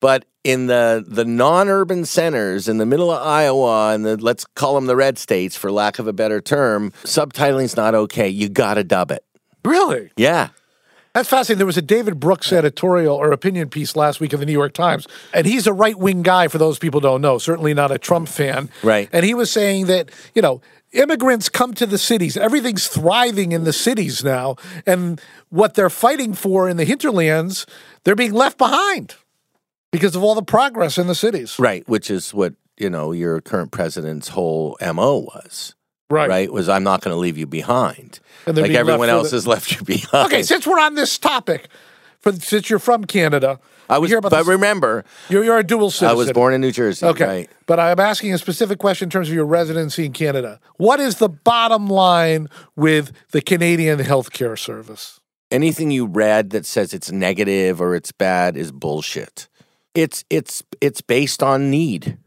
But 0.00 0.24
in 0.44 0.66
the 0.66 1.04
the 1.06 1.24
non-urban 1.24 2.04
centers 2.04 2.68
in 2.68 2.78
the 2.78 2.86
middle 2.86 3.10
of 3.10 3.26
Iowa 3.26 3.92
and 3.92 4.04
the 4.04 4.16
let's 4.16 4.44
call 4.44 4.74
them 4.74 4.86
the 4.86 4.96
red 4.96 5.18
states 5.18 5.56
for 5.56 5.72
lack 5.72 5.98
of 5.98 6.06
a 6.06 6.12
better 6.12 6.40
term, 6.40 6.92
subtitling's 7.04 7.76
not 7.76 7.94
okay. 7.94 8.28
You 8.28 8.48
got 8.48 8.74
to 8.74 8.84
dub 8.84 9.10
it. 9.10 9.24
Really? 9.64 10.10
Yeah. 10.16 10.50
That's 11.14 11.30
fascinating. 11.30 11.56
There 11.56 11.66
was 11.66 11.78
a 11.78 11.82
David 11.82 12.20
Brooks 12.20 12.52
editorial 12.52 13.16
or 13.16 13.32
opinion 13.32 13.70
piece 13.70 13.96
last 13.96 14.20
week 14.20 14.34
in 14.34 14.38
the 14.38 14.44
New 14.44 14.52
York 14.52 14.74
Times, 14.74 15.08
and 15.32 15.46
he's 15.46 15.66
a 15.66 15.72
right 15.72 15.98
wing 15.98 16.20
guy, 16.20 16.46
for 16.48 16.58
those 16.58 16.78
people 16.78 17.00
who 17.00 17.06
don't 17.06 17.22
know, 17.22 17.38
certainly 17.38 17.72
not 17.72 17.90
a 17.90 17.96
Trump 17.96 18.28
fan. 18.28 18.68
Right. 18.82 19.08
And 19.12 19.24
he 19.24 19.32
was 19.32 19.50
saying 19.50 19.86
that, 19.86 20.10
you 20.34 20.42
know, 20.42 20.60
immigrants 20.92 21.48
come 21.48 21.72
to 21.72 21.86
the 21.86 21.96
cities. 21.96 22.36
Everything's 22.36 22.86
thriving 22.86 23.52
in 23.52 23.64
the 23.64 23.72
cities 23.72 24.22
now. 24.22 24.56
And 24.84 25.18
what 25.48 25.72
they're 25.72 25.88
fighting 25.88 26.34
for 26.34 26.68
in 26.68 26.76
the 26.76 26.84
hinterlands, 26.84 27.64
they're 28.04 28.14
being 28.14 28.34
left 28.34 28.58
behind 28.58 29.14
because 29.96 30.14
of 30.14 30.22
all 30.22 30.34
the 30.34 30.42
progress 30.42 30.98
in 30.98 31.06
the 31.06 31.14
cities. 31.14 31.58
Right, 31.58 31.88
which 31.88 32.10
is 32.10 32.34
what, 32.34 32.54
you 32.76 32.90
know, 32.90 33.12
your 33.12 33.40
current 33.40 33.70
president's 33.70 34.28
whole 34.28 34.76
MO 34.82 35.20
was. 35.20 35.74
Right. 36.10 36.28
Right, 36.28 36.52
was 36.52 36.68
I'm 36.68 36.84
not 36.84 37.00
going 37.00 37.14
to 37.14 37.18
leave 37.18 37.38
you 37.38 37.46
behind. 37.46 38.20
And 38.46 38.56
like 38.58 38.72
everyone 38.72 39.08
else 39.08 39.30
the- 39.30 39.36
has 39.36 39.46
left 39.46 39.72
you 39.72 39.82
behind. 39.84 40.26
Okay, 40.26 40.42
since 40.42 40.66
we're 40.66 40.78
on 40.78 40.96
this 40.96 41.16
topic, 41.18 41.68
for, 42.20 42.32
since 42.32 42.68
you're 42.68 42.78
from 42.78 43.04
Canada, 43.06 43.58
I 43.88 43.98
was 43.98 44.12
but 44.20 44.28
this- 44.28 44.46
remember, 44.46 45.04
you're, 45.30 45.42
you're 45.42 45.58
a 45.58 45.64
dual 45.64 45.90
citizen. 45.90 46.08
I 46.08 46.12
was 46.12 46.30
born 46.32 46.52
in 46.52 46.60
New 46.60 46.72
Jersey. 46.72 47.06
Okay. 47.06 47.24
Right. 47.26 47.50
But 47.64 47.80
I'm 47.80 47.98
asking 47.98 48.34
a 48.34 48.38
specific 48.38 48.78
question 48.78 49.06
in 49.06 49.10
terms 49.10 49.28
of 49.28 49.34
your 49.34 49.46
residency 49.46 50.04
in 50.04 50.12
Canada. 50.12 50.60
What 50.76 51.00
is 51.00 51.16
the 51.16 51.30
bottom 51.30 51.88
line 51.88 52.48
with 52.76 53.12
the 53.30 53.40
Canadian 53.40 53.98
healthcare 54.00 54.58
service? 54.58 55.20
anything 55.50 55.90
you 55.92 56.06
read 56.06 56.50
that 56.50 56.66
says 56.66 56.92
it's 56.92 57.12
negative 57.12 57.80
or 57.80 57.94
it's 57.94 58.10
bad 58.12 58.56
is 58.56 58.72
bullshit. 58.72 59.48
It's 59.96 60.24
it's 60.30 60.62
it's 60.80 61.00
based 61.00 61.42
on 61.42 61.70
need. 61.70 62.18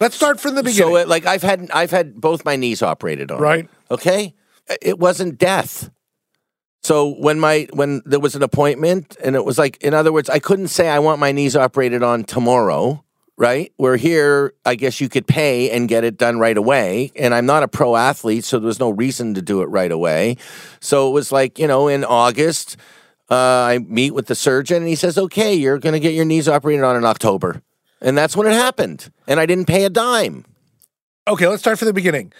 Let's 0.00 0.16
start 0.16 0.40
from 0.40 0.54
the 0.54 0.62
beginning. 0.62 0.94
So 0.94 0.96
it, 0.96 1.08
like 1.08 1.26
I've 1.26 1.42
had 1.42 1.70
I've 1.72 1.90
had 1.90 2.20
both 2.20 2.44
my 2.44 2.56
knees 2.56 2.82
operated 2.82 3.30
on. 3.30 3.40
Right. 3.40 3.68
Okay? 3.90 4.34
Uh, 4.68 4.76
it 4.80 4.98
wasn't 4.98 5.38
death. 5.38 5.90
So 6.82 7.08
when 7.08 7.38
my 7.38 7.68
when 7.72 8.02
there 8.06 8.20
was 8.20 8.34
an 8.34 8.42
appointment 8.42 9.16
and 9.22 9.36
it 9.36 9.44
was 9.44 9.58
like 9.58 9.82
in 9.82 9.92
other 9.92 10.12
words 10.12 10.30
I 10.30 10.38
couldn't 10.38 10.68
say 10.68 10.88
I 10.88 10.98
want 10.98 11.20
my 11.20 11.32
knees 11.32 11.54
operated 11.54 12.02
on 12.02 12.24
tomorrow, 12.24 13.04
right? 13.36 13.72
Where 13.76 13.96
here 13.96 14.54
I 14.64 14.74
guess 14.74 15.00
you 15.00 15.10
could 15.10 15.26
pay 15.26 15.70
and 15.70 15.88
get 15.88 16.04
it 16.04 16.16
done 16.16 16.38
right 16.38 16.56
away 16.56 17.12
and 17.16 17.34
I'm 17.34 17.44
not 17.44 17.62
a 17.62 17.68
pro 17.68 17.96
athlete 17.96 18.44
so 18.44 18.58
there 18.58 18.66
was 18.66 18.80
no 18.80 18.90
reason 18.90 19.34
to 19.34 19.42
do 19.42 19.60
it 19.60 19.66
right 19.66 19.92
away. 19.92 20.38
So 20.80 21.08
it 21.08 21.12
was 21.12 21.30
like, 21.30 21.58
you 21.58 21.66
know, 21.66 21.88
in 21.88 22.04
August 22.04 22.78
uh, 23.30 23.34
I 23.34 23.78
meet 23.78 24.12
with 24.12 24.26
the 24.26 24.34
surgeon 24.34 24.78
and 24.78 24.88
he 24.88 24.96
says, 24.96 25.16
"Okay, 25.16 25.54
you're 25.54 25.78
going 25.78 25.92
to 25.92 26.00
get 26.00 26.14
your 26.14 26.24
knees 26.24 26.48
operated 26.48 26.84
on 26.84 26.96
in 26.96 27.04
October." 27.04 27.62
And 28.00 28.16
that's 28.16 28.36
when 28.36 28.46
it 28.46 28.54
happened. 28.54 29.12
And 29.26 29.38
I 29.38 29.46
didn't 29.46 29.66
pay 29.66 29.84
a 29.84 29.90
dime. 29.90 30.44
okay, 31.28 31.46
let's 31.46 31.62
start 31.62 31.78
from 31.78 31.86
the 31.86 31.92
beginning. 31.92 32.32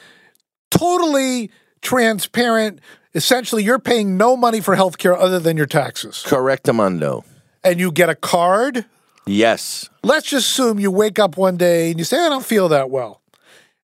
Totally 0.71 1.51
transparent. 1.83 2.81
Essentially, 3.15 3.63
you're 3.65 3.79
paying 3.79 4.17
no 4.17 4.37
money 4.37 4.61
for 4.61 4.75
healthcare 4.77 5.17
other 5.19 5.39
than 5.39 5.57
your 5.57 5.67
taxes. 5.67 6.25
Correctamundo. 6.27 7.25
And 7.63 7.79
you 7.79 7.93
get 7.93 8.09
a 8.09 8.15
card. 8.15 8.87
Yes. 9.27 9.91
Let's 10.03 10.29
just 10.29 10.49
assume 10.49 10.81
you 10.81 10.91
wake 10.91 11.19
up 11.19 11.37
one 11.37 11.57
day 11.57 11.91
and 11.91 11.99
you 11.99 12.05
say, 12.05 12.25
I 12.25 12.29
don't 12.29 12.45
feel 12.45 12.69
that 12.69 12.89
well. 12.89 13.21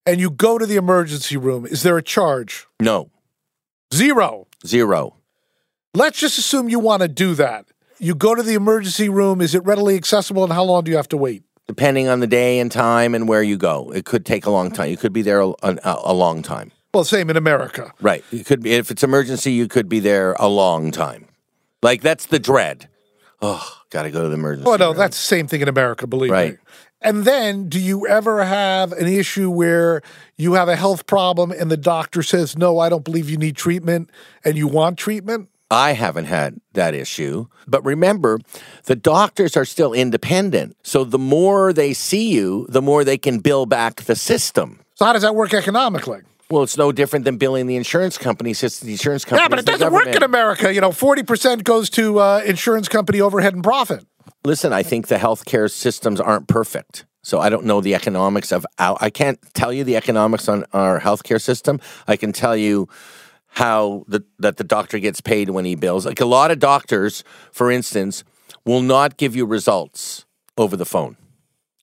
And 0.05 0.19
you 0.19 0.31
go 0.31 0.57
to 0.57 0.65
the 0.65 0.77
emergency 0.77 1.37
room. 1.37 1.65
Is 1.65 1.83
there 1.83 1.97
a 1.97 2.01
charge? 2.01 2.65
No. 2.79 3.11
Zero. 3.93 4.47
Zero. 4.65 5.16
Let's 5.97 6.19
just 6.19 6.37
assume 6.37 6.69
you 6.69 6.79
want 6.79 7.01
to 7.01 7.07
do 7.07 7.33
that. 7.35 7.65
You 7.97 8.13
go 8.13 8.35
to 8.35 8.43
the 8.43 8.53
emergency 8.53 9.09
room. 9.09 9.41
Is 9.41 9.55
it 9.55 9.63
readily 9.65 9.95
accessible 9.95 10.43
and 10.43 10.53
how 10.53 10.63
long 10.63 10.83
do 10.83 10.91
you 10.91 10.97
have 10.97 11.09
to 11.09 11.17
wait? 11.17 11.43
depending 11.67 12.07
on 12.07 12.21
the 12.21 12.27
day 12.27 12.59
and 12.59 12.71
time 12.71 13.13
and 13.13 13.27
where 13.27 13.43
you 13.43 13.57
go. 13.57 13.91
It 13.91 14.05
could 14.05 14.25
take 14.25 14.45
a 14.45 14.49
long 14.49 14.71
time. 14.71 14.89
You 14.89 14.97
could 14.97 15.13
be 15.13 15.21
there 15.21 15.41
a, 15.41 15.49
a, 15.61 15.77
a 15.83 16.13
long 16.13 16.41
time. 16.41 16.71
Well, 16.93 17.03
same 17.03 17.29
in 17.29 17.37
America. 17.37 17.93
Right. 18.01 18.23
You 18.31 18.43
could 18.43 18.63
be 18.63 18.71
if 18.73 18.89
it's 18.89 19.03
emergency. 19.03 19.51
You 19.51 19.67
could 19.67 19.89
be 19.89 19.99
there 19.99 20.33
a 20.39 20.47
long 20.47 20.91
time. 20.91 21.27
Like 21.83 22.01
that's 22.01 22.27
the 22.27 22.39
dread. 22.39 22.87
Oh, 23.41 23.69
got 23.91 24.03
to 24.03 24.11
go 24.11 24.23
to 24.23 24.29
the 24.29 24.33
emergency. 24.33 24.67
Oh, 24.67 24.77
no, 24.77 24.87
room. 24.89 24.97
that's 24.97 25.17
the 25.17 25.23
same 25.23 25.47
thing 25.47 25.61
in 25.61 25.67
America, 25.67 26.07
believe 26.07 26.31
me. 26.31 26.57
And 27.01 27.25
then, 27.25 27.69
do 27.69 27.79
you 27.79 28.07
ever 28.07 28.43
have 28.43 28.91
an 28.93 29.07
issue 29.07 29.51
where 29.51 30.01
you 30.37 30.53
have 30.53 30.69
a 30.69 30.75
health 30.75 31.05
problem 31.05 31.51
and 31.51 31.69
the 31.69 31.77
doctor 31.77 32.23
says, 32.23 32.57
no, 32.57 32.79
I 32.79 32.89
don't 32.89 33.03
believe 33.03 33.29
you 33.29 33.37
need 33.37 33.55
treatment 33.55 34.09
and 34.43 34.57
you 34.57 34.67
want 34.67 34.97
treatment? 34.97 35.49
I 35.69 35.93
haven't 35.93 36.25
had 36.25 36.59
that 36.73 36.93
issue. 36.93 37.47
But 37.67 37.83
remember, 37.83 38.39
the 38.85 38.95
doctors 38.95 39.57
are 39.57 39.65
still 39.65 39.93
independent. 39.93 40.77
So 40.83 41.03
the 41.03 41.19
more 41.19 41.73
they 41.73 41.93
see 41.93 42.31
you, 42.31 42.65
the 42.69 42.81
more 42.81 43.03
they 43.03 43.17
can 43.17 43.39
bill 43.39 43.65
back 43.65 44.03
the 44.03 44.15
system. 44.15 44.79
So, 44.95 45.05
how 45.05 45.13
does 45.13 45.21
that 45.21 45.35
work 45.35 45.53
economically? 45.53 46.21
Well, 46.49 46.63
it's 46.63 46.77
no 46.77 46.93
different 46.93 47.25
than 47.25 47.37
billing 47.37 47.67
the 47.67 47.75
insurance 47.75 48.17
company 48.17 48.53
since 48.53 48.79
the 48.79 48.91
insurance 48.91 49.25
company. 49.25 49.43
Yeah, 49.43 49.49
but 49.49 49.59
it 49.59 49.65
doesn't 49.65 49.91
work 49.91 50.07
in 50.07 50.23
America. 50.23 50.73
You 50.73 50.79
know, 50.79 50.91
40% 50.91 51.63
goes 51.63 51.89
to 51.91 52.19
uh, 52.19 52.41
insurance 52.45 52.87
company 52.87 53.19
overhead 53.19 53.53
and 53.53 53.63
profit. 53.63 54.05
Listen, 54.45 54.71
I 54.71 54.81
think 54.81 55.07
the 55.07 55.17
healthcare 55.17 55.69
systems 55.69 56.21
aren't 56.21 56.47
perfect. 56.47 57.05
So 57.21 57.39
I 57.41 57.49
don't 57.49 57.65
know 57.65 57.81
the 57.81 57.93
economics 57.93 58.53
of 58.53 58.65
I 58.79 59.09
can't 59.09 59.37
tell 59.53 59.73
you 59.73 59.83
the 59.83 59.97
economics 59.97 60.47
on 60.47 60.63
our 60.71 61.01
healthcare 61.01 61.41
system. 61.41 61.81
I 62.07 62.15
can 62.15 62.31
tell 62.31 62.55
you 62.55 62.87
how 63.57 64.05
the, 64.07 64.23
that 64.37 64.57
the 64.57 64.63
doctor 64.63 64.99
gets 64.99 65.19
paid 65.19 65.49
when 65.49 65.65
he 65.65 65.73
bills. 65.73 66.05
Like 66.05 66.21
a 66.21 66.25
lot 66.25 66.51
of 66.51 66.59
doctors, 66.59 67.23
for 67.51 67.71
instance, 67.71 68.23
will 68.65 68.83
not 68.83 69.17
give 69.17 69.35
you 69.35 69.47
results 69.47 70.27
over 70.59 70.77
the 70.77 70.85
phone 70.85 71.17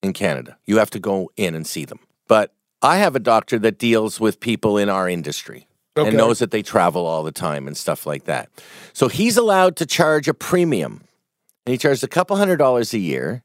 in 0.01 0.13
Canada. 0.13 0.57
You 0.67 0.79
have 0.79 0.91
to 0.91 1.01
go 1.01 1.33
in 1.37 1.57
and 1.57 1.67
see 1.67 1.85
them. 1.85 1.99
But 2.29 2.55
I 2.81 2.99
have 2.99 3.17
a 3.17 3.19
doctor 3.19 3.59
that 3.59 3.77
deals 3.77 4.21
with 4.21 4.39
people 4.39 4.79
in 4.79 4.89
our 4.89 5.09
industry 5.09 5.67
Okay. 5.99 6.09
and 6.09 6.17
knows 6.17 6.39
that 6.39 6.53
they 6.53 6.63
travel 6.63 7.07
all 7.07 7.25
the 7.25 7.33
time 7.33 7.67
and 7.67 7.77
stuff 7.77 8.07
like 8.07 8.25
that. 8.27 8.51
So 8.93 9.09
he's 9.09 9.37
allowed 9.37 9.75
to 9.77 9.87
charge 9.87 10.29
a 10.29 10.35
premium. 10.35 11.03
And 11.67 11.73
he 11.73 11.79
charges 11.79 12.05
a 12.05 12.09
couple 12.09 12.37
hundred 12.37 12.59
dollars 12.59 12.95
a 12.95 12.99
year. 12.99 13.43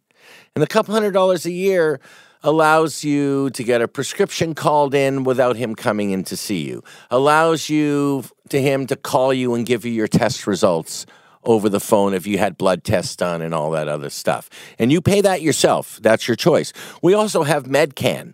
And 0.54 0.62
the 0.62 0.68
couple 0.68 0.94
hundred 0.94 1.14
dollars 1.14 1.48
a 1.48 1.52
year 1.52 2.00
allows 2.44 3.04
you 3.04 3.50
to 3.52 3.64
get 3.64 3.82
a 3.82 3.88
prescription 3.88 4.56
called 4.56 4.94
in 4.94 5.24
without 5.24 5.56
him 5.56 5.76
coming 5.76 6.12
in 6.12 6.24
to 6.26 6.38
see 6.38 6.68
you. 6.68 6.84
Allows 7.10 7.70
you 7.70 8.24
to 8.50 8.62
him 8.62 8.88
to 8.88 8.96
call 8.96 9.34
you 9.34 9.54
and 9.54 9.66
give 9.66 9.86
you 9.86 9.92
your 9.92 10.08
test 10.08 10.48
results 10.48 11.06
over 11.44 11.70
the 11.70 11.80
phone 11.80 12.14
if 12.14 12.28
you 12.28 12.38
had 12.38 12.58
blood 12.58 12.84
tests 12.84 13.16
done 13.16 13.42
and 13.42 13.54
all 13.54 13.72
that 13.72 13.88
other 13.88 14.10
stuff. 14.10 14.50
And 14.78 14.92
you 14.92 15.02
pay 15.02 15.22
that 15.22 15.42
yourself. 15.42 16.00
That's 16.02 16.28
your 16.28 16.36
choice. 16.36 16.74
We 17.02 17.14
also 17.14 17.44
have 17.44 17.66
Medcan 17.66 18.34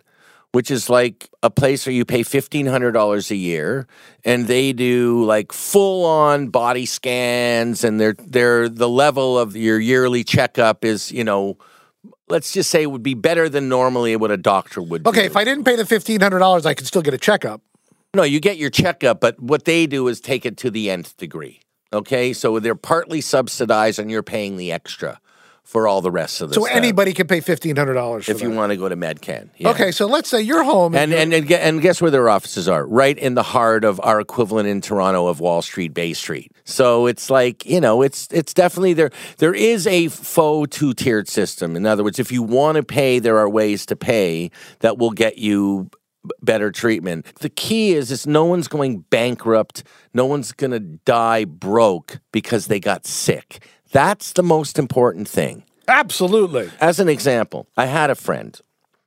which 0.56 0.70
is 0.70 0.88
like 0.88 1.28
a 1.42 1.50
place 1.50 1.84
where 1.84 1.92
you 1.92 2.06
pay 2.06 2.22
$1500 2.22 3.30
a 3.30 3.36
year 3.36 3.86
and 4.24 4.46
they 4.46 4.72
do 4.72 5.22
like 5.24 5.52
full 5.52 6.06
on 6.06 6.48
body 6.48 6.86
scans 6.86 7.84
and 7.84 8.00
they're 8.00 8.14
they're 8.18 8.66
the 8.66 8.88
level 8.88 9.38
of 9.38 9.54
your 9.54 9.78
yearly 9.78 10.24
checkup 10.24 10.82
is, 10.82 11.12
you 11.12 11.22
know, 11.22 11.58
let's 12.28 12.52
just 12.52 12.70
say 12.70 12.82
it 12.82 12.90
would 12.90 13.02
be 13.02 13.14
better 13.14 13.48
than 13.48 13.68
normally 13.68 14.16
what 14.16 14.30
a 14.30 14.36
doctor 14.36 14.82
would 14.82 15.06
Okay, 15.06 15.20
do. 15.22 15.26
if 15.26 15.36
I 15.36 15.44
didn't 15.44 15.64
pay 15.64 15.76
the 15.76 15.84
$1,500, 15.84 16.66
I 16.66 16.74
could 16.74 16.86
still 16.86 17.02
get 17.02 17.14
a 17.14 17.18
checkup. 17.18 17.60
No, 18.14 18.22
you 18.22 18.40
get 18.40 18.56
your 18.56 18.70
checkup, 18.70 19.20
but 19.20 19.38
what 19.40 19.64
they 19.64 19.86
do 19.86 20.08
is 20.08 20.20
take 20.20 20.46
it 20.46 20.56
to 20.58 20.70
the 20.70 20.90
nth 20.90 21.16
degree. 21.16 21.60
Okay? 21.92 22.32
So 22.32 22.58
they're 22.58 22.74
partly 22.74 23.20
subsidized 23.20 23.98
and 23.98 24.10
you're 24.10 24.22
paying 24.22 24.56
the 24.56 24.72
extra 24.72 25.20
for 25.66 25.88
all 25.88 26.00
the 26.00 26.12
rest 26.12 26.40
of 26.40 26.48
the 26.48 26.54
So 26.54 26.62
stuff. 26.64 26.76
anybody 26.76 27.12
can 27.12 27.26
pay 27.26 27.40
$1,500 27.40 28.24
for 28.24 28.30
if 28.30 28.40
you 28.40 28.50
want 28.52 28.70
to 28.70 28.76
go 28.76 28.88
to 28.88 28.96
Medcan. 28.96 29.50
Yeah. 29.56 29.70
Okay, 29.70 29.90
so 29.90 30.06
let's 30.06 30.28
say 30.28 30.40
you're 30.40 30.62
home. 30.62 30.94
And 30.94 31.12
and, 31.12 31.34
and 31.34 31.50
and 31.50 31.82
guess 31.82 32.00
where 32.00 32.10
their 32.12 32.28
offices 32.30 32.68
are? 32.68 32.86
Right 32.86 33.18
in 33.18 33.34
the 33.34 33.42
heart 33.42 33.84
of 33.84 34.00
our 34.04 34.20
equivalent 34.20 34.68
in 34.68 34.80
Toronto 34.80 35.26
of 35.26 35.40
Wall 35.40 35.62
Street, 35.62 35.92
Bay 35.92 36.12
Street. 36.12 36.52
So 36.64 37.06
it's 37.06 37.30
like 37.30 37.66
you 37.66 37.80
know, 37.80 38.02
it's 38.02 38.28
it's 38.30 38.54
definitely 38.54 38.92
there. 38.94 39.10
There 39.38 39.54
is 39.54 39.88
a 39.88 40.06
faux 40.08 40.76
two 40.76 40.94
tiered 40.94 41.28
system. 41.28 41.74
In 41.74 41.84
other 41.84 42.04
words, 42.04 42.20
if 42.20 42.30
you 42.30 42.44
want 42.44 42.76
to 42.76 42.84
pay, 42.84 43.18
there 43.18 43.38
are 43.38 43.48
ways 43.48 43.84
to 43.86 43.96
pay 43.96 44.52
that 44.80 44.98
will 44.98 45.10
get 45.10 45.36
you 45.36 45.90
better 46.42 46.70
treatment. 46.70 47.26
The 47.40 47.48
key 47.48 47.92
is 47.92 48.10
is 48.12 48.24
no 48.26 48.44
one's 48.44 48.68
going 48.68 49.00
bankrupt. 49.10 49.82
No 50.14 50.26
one's 50.26 50.52
going 50.52 50.70
to 50.70 50.80
die 50.80 51.44
broke 51.44 52.18
because 52.32 52.68
they 52.68 52.80
got 52.80 53.04
sick. 53.06 53.64
That's 53.92 54.32
the 54.32 54.42
most 54.42 54.78
important 54.78 55.28
thing. 55.28 55.64
Absolutely. 55.88 56.70
As 56.80 56.98
an 57.00 57.08
example, 57.08 57.68
I 57.76 57.86
had 57.86 58.10
a 58.10 58.14
friend. 58.14 58.58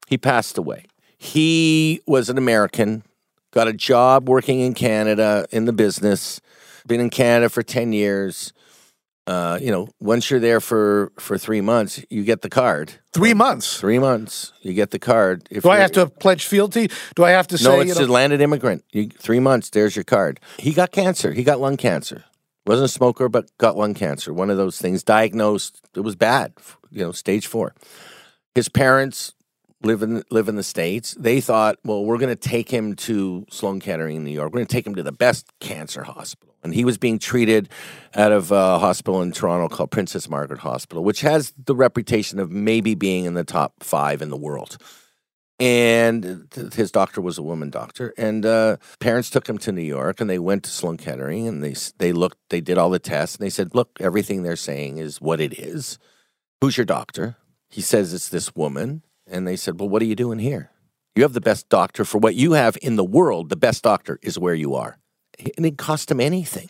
He 0.08 0.18
passed 0.18 0.58
away. 0.58 0.86
He 1.18 2.02
was 2.08 2.30
an 2.30 2.38
American, 2.38 3.04
got 3.52 3.68
a 3.68 3.74
job 3.74 4.30
working 4.30 4.62
in 4.62 4.74
Canada 4.74 5.46
in 5.52 5.66
the 5.66 5.74
business, 5.74 6.40
been 6.88 7.02
in 7.02 7.10
Canada 7.10 7.50
for 7.50 7.62
10 7.62 7.92
years. 7.94 8.54
Uh, 9.28 9.60
you 9.62 9.70
know, 9.70 9.88
once 10.00 10.32
you're 10.32 10.40
there 10.40 10.60
for, 10.60 11.12
for 11.20 11.38
three 11.38 11.62
months, 11.62 12.04
you 12.10 12.24
get 12.24 12.42
the 12.42 12.50
card. 12.50 12.94
Three 13.14 13.36
months. 13.36 13.78
Three 13.80 14.00
months, 14.00 14.54
you 14.62 14.74
get 14.74 14.90
the 14.90 14.98
card. 14.98 15.48
If 15.52 15.64
Do 15.64 15.70
I 15.70 15.78
have 15.78 15.92
to 15.92 16.08
pledge 16.08 16.48
fealty? 16.48 16.90
Do 17.16 17.24
I 17.26 17.32
have 17.32 17.46
to 17.50 17.58
say? 17.58 17.66
No, 17.70 17.76
you 17.76 17.92
it's 17.92 18.00
know- 18.00 18.06
a 18.06 18.08
landed 18.08 18.42
immigrant. 18.42 18.84
You, 18.92 19.10
three 19.10 19.40
months, 19.40 19.70
there's 19.70 19.96
your 19.96 20.06
card. 20.06 20.40
He 20.58 20.72
got 20.74 20.92
cancer. 20.92 21.32
He 21.34 21.44
got 21.44 21.60
lung 21.60 21.78
cancer. 21.78 22.24
Wasn't 22.70 22.86
a 22.86 22.88
smoker, 22.88 23.30
but 23.30 23.50
got 23.58 23.78
lung 23.78 23.96
cancer. 23.96 24.32
One 24.32 24.52
of 24.52 24.58
those 24.58 24.78
things. 24.78 25.02
Diagnosed. 25.02 25.82
It 25.96 26.02
was 26.02 26.16
bad. 26.16 26.54
You 26.92 27.04
know, 27.04 27.12
stage 27.12 27.48
four. 27.48 27.74
His 28.54 28.70
parents 28.70 29.34
live 29.82 30.04
in 30.04 30.22
live 30.30 30.48
in 30.48 30.56
the 30.56 30.62
states. 30.62 31.16
They 31.20 31.42
thought, 31.42 31.78
well, 31.84 32.06
we're 32.06 32.20
going 32.20 32.30
to 32.30 32.36
take 32.36 32.70
him 32.70 32.96
to 32.98 33.48
Sloan 33.50 33.80
Kettering 33.80 34.18
in 34.18 34.24
New 34.24 34.30
York. 34.30 34.54
We're 34.54 34.60
going 34.60 34.68
to 34.68 34.72
take 34.72 34.86
him 34.86 34.94
to 34.94 35.02
the 35.02 35.12
best 35.12 35.48
cancer 35.60 36.04
hospital, 36.04 36.54
and 36.64 36.72
he 36.72 36.86
was 36.86 37.00
being 37.00 37.18
treated 37.18 37.70
out 38.14 38.32
of 38.32 38.52
a 38.52 38.78
hospital 38.78 39.24
in 39.24 39.32
Toronto 39.32 39.76
called 39.76 39.90
Princess 39.90 40.30
Margaret 40.30 40.60
Hospital, 40.60 41.04
which 41.04 41.22
has 41.22 41.52
the 41.66 41.76
reputation 41.76 42.38
of 42.38 42.52
maybe 42.52 42.94
being 42.94 43.26
in 43.26 43.34
the 43.34 43.44
top 43.44 43.84
five 43.84 44.22
in 44.22 44.30
the 44.30 44.38
world 44.38 44.78
and 45.60 46.48
his 46.74 46.92
doctor 46.92 47.20
was 47.20 47.38
a 47.38 47.44
woman 47.44 47.70
doctor 47.70 48.14
and 48.18 48.46
uh, 48.46 48.78
parents 49.00 49.30
took 49.30 49.48
him 49.48 49.58
to 49.58 49.72
new 49.72 49.82
york 49.82 50.22
and 50.22 50.30
they 50.30 50.40
went 50.40 50.64
to 50.64 50.70
sloan 50.70 50.96
kettering 50.96 51.48
and 51.48 51.64
they 51.64 51.76
they 51.98 52.14
looked 52.14 52.38
they 52.50 52.62
did 52.62 52.78
all 52.78 52.90
the 52.90 53.00
tests 53.00 53.36
and 53.36 53.46
they 53.46 53.50
said 53.50 53.76
look 53.76 53.98
everything 54.00 54.44
they're 54.44 54.56
saying 54.56 54.98
is 54.98 55.20
what 55.20 55.42
it 55.42 55.60
is. 55.60 56.00
Who's 56.62 56.78
your 56.78 56.86
doctor? 56.86 57.38
He 57.70 57.82
says 57.82 58.14
it's 58.14 58.30
this 58.30 58.56
woman. 58.56 59.04
And 59.32 59.48
they 59.48 59.58
said 59.58 59.80
well 59.80 59.90
what 59.90 60.02
are 60.02 60.06
you 60.06 60.16
doing 60.16 60.40
here? 60.40 60.72
You 61.16 61.24
have 61.24 61.34
the 61.34 61.42
best 61.42 61.68
doctor 61.68 62.06
for 62.06 62.20
what 62.20 62.36
you 62.36 62.54
have 62.54 62.78
in 62.82 62.96
the 62.96 63.04
world. 63.04 63.50
The 63.50 63.58
best 63.58 63.84
doctor 63.84 64.18
is 64.22 64.40
where 64.40 64.56
you 64.56 64.76
are. 64.76 64.98
And 65.58 65.66
it 65.66 65.78
cost 65.78 66.10
him 66.10 66.22
anything. 66.22 66.70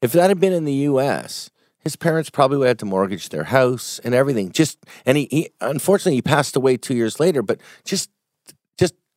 If 0.00 0.12
that 0.12 0.30
had 0.30 0.40
been 0.40 0.52
in 0.52 0.64
the 0.64 0.72
us 0.72 1.50
his 1.84 1.96
parents 1.96 2.30
probably 2.30 2.56
would 2.56 2.68
have 2.68 2.78
to 2.78 2.86
mortgage 2.86 3.28
their 3.28 3.44
house 3.44 4.00
and 4.02 4.14
everything. 4.14 4.50
Just 4.50 4.78
and 5.04 5.18
he, 5.18 5.28
he 5.30 5.50
unfortunately 5.60 6.14
he 6.14 6.22
passed 6.22 6.56
away 6.56 6.78
two 6.78 6.94
years 6.94 7.20
later, 7.20 7.42
but 7.42 7.60
just 7.84 8.08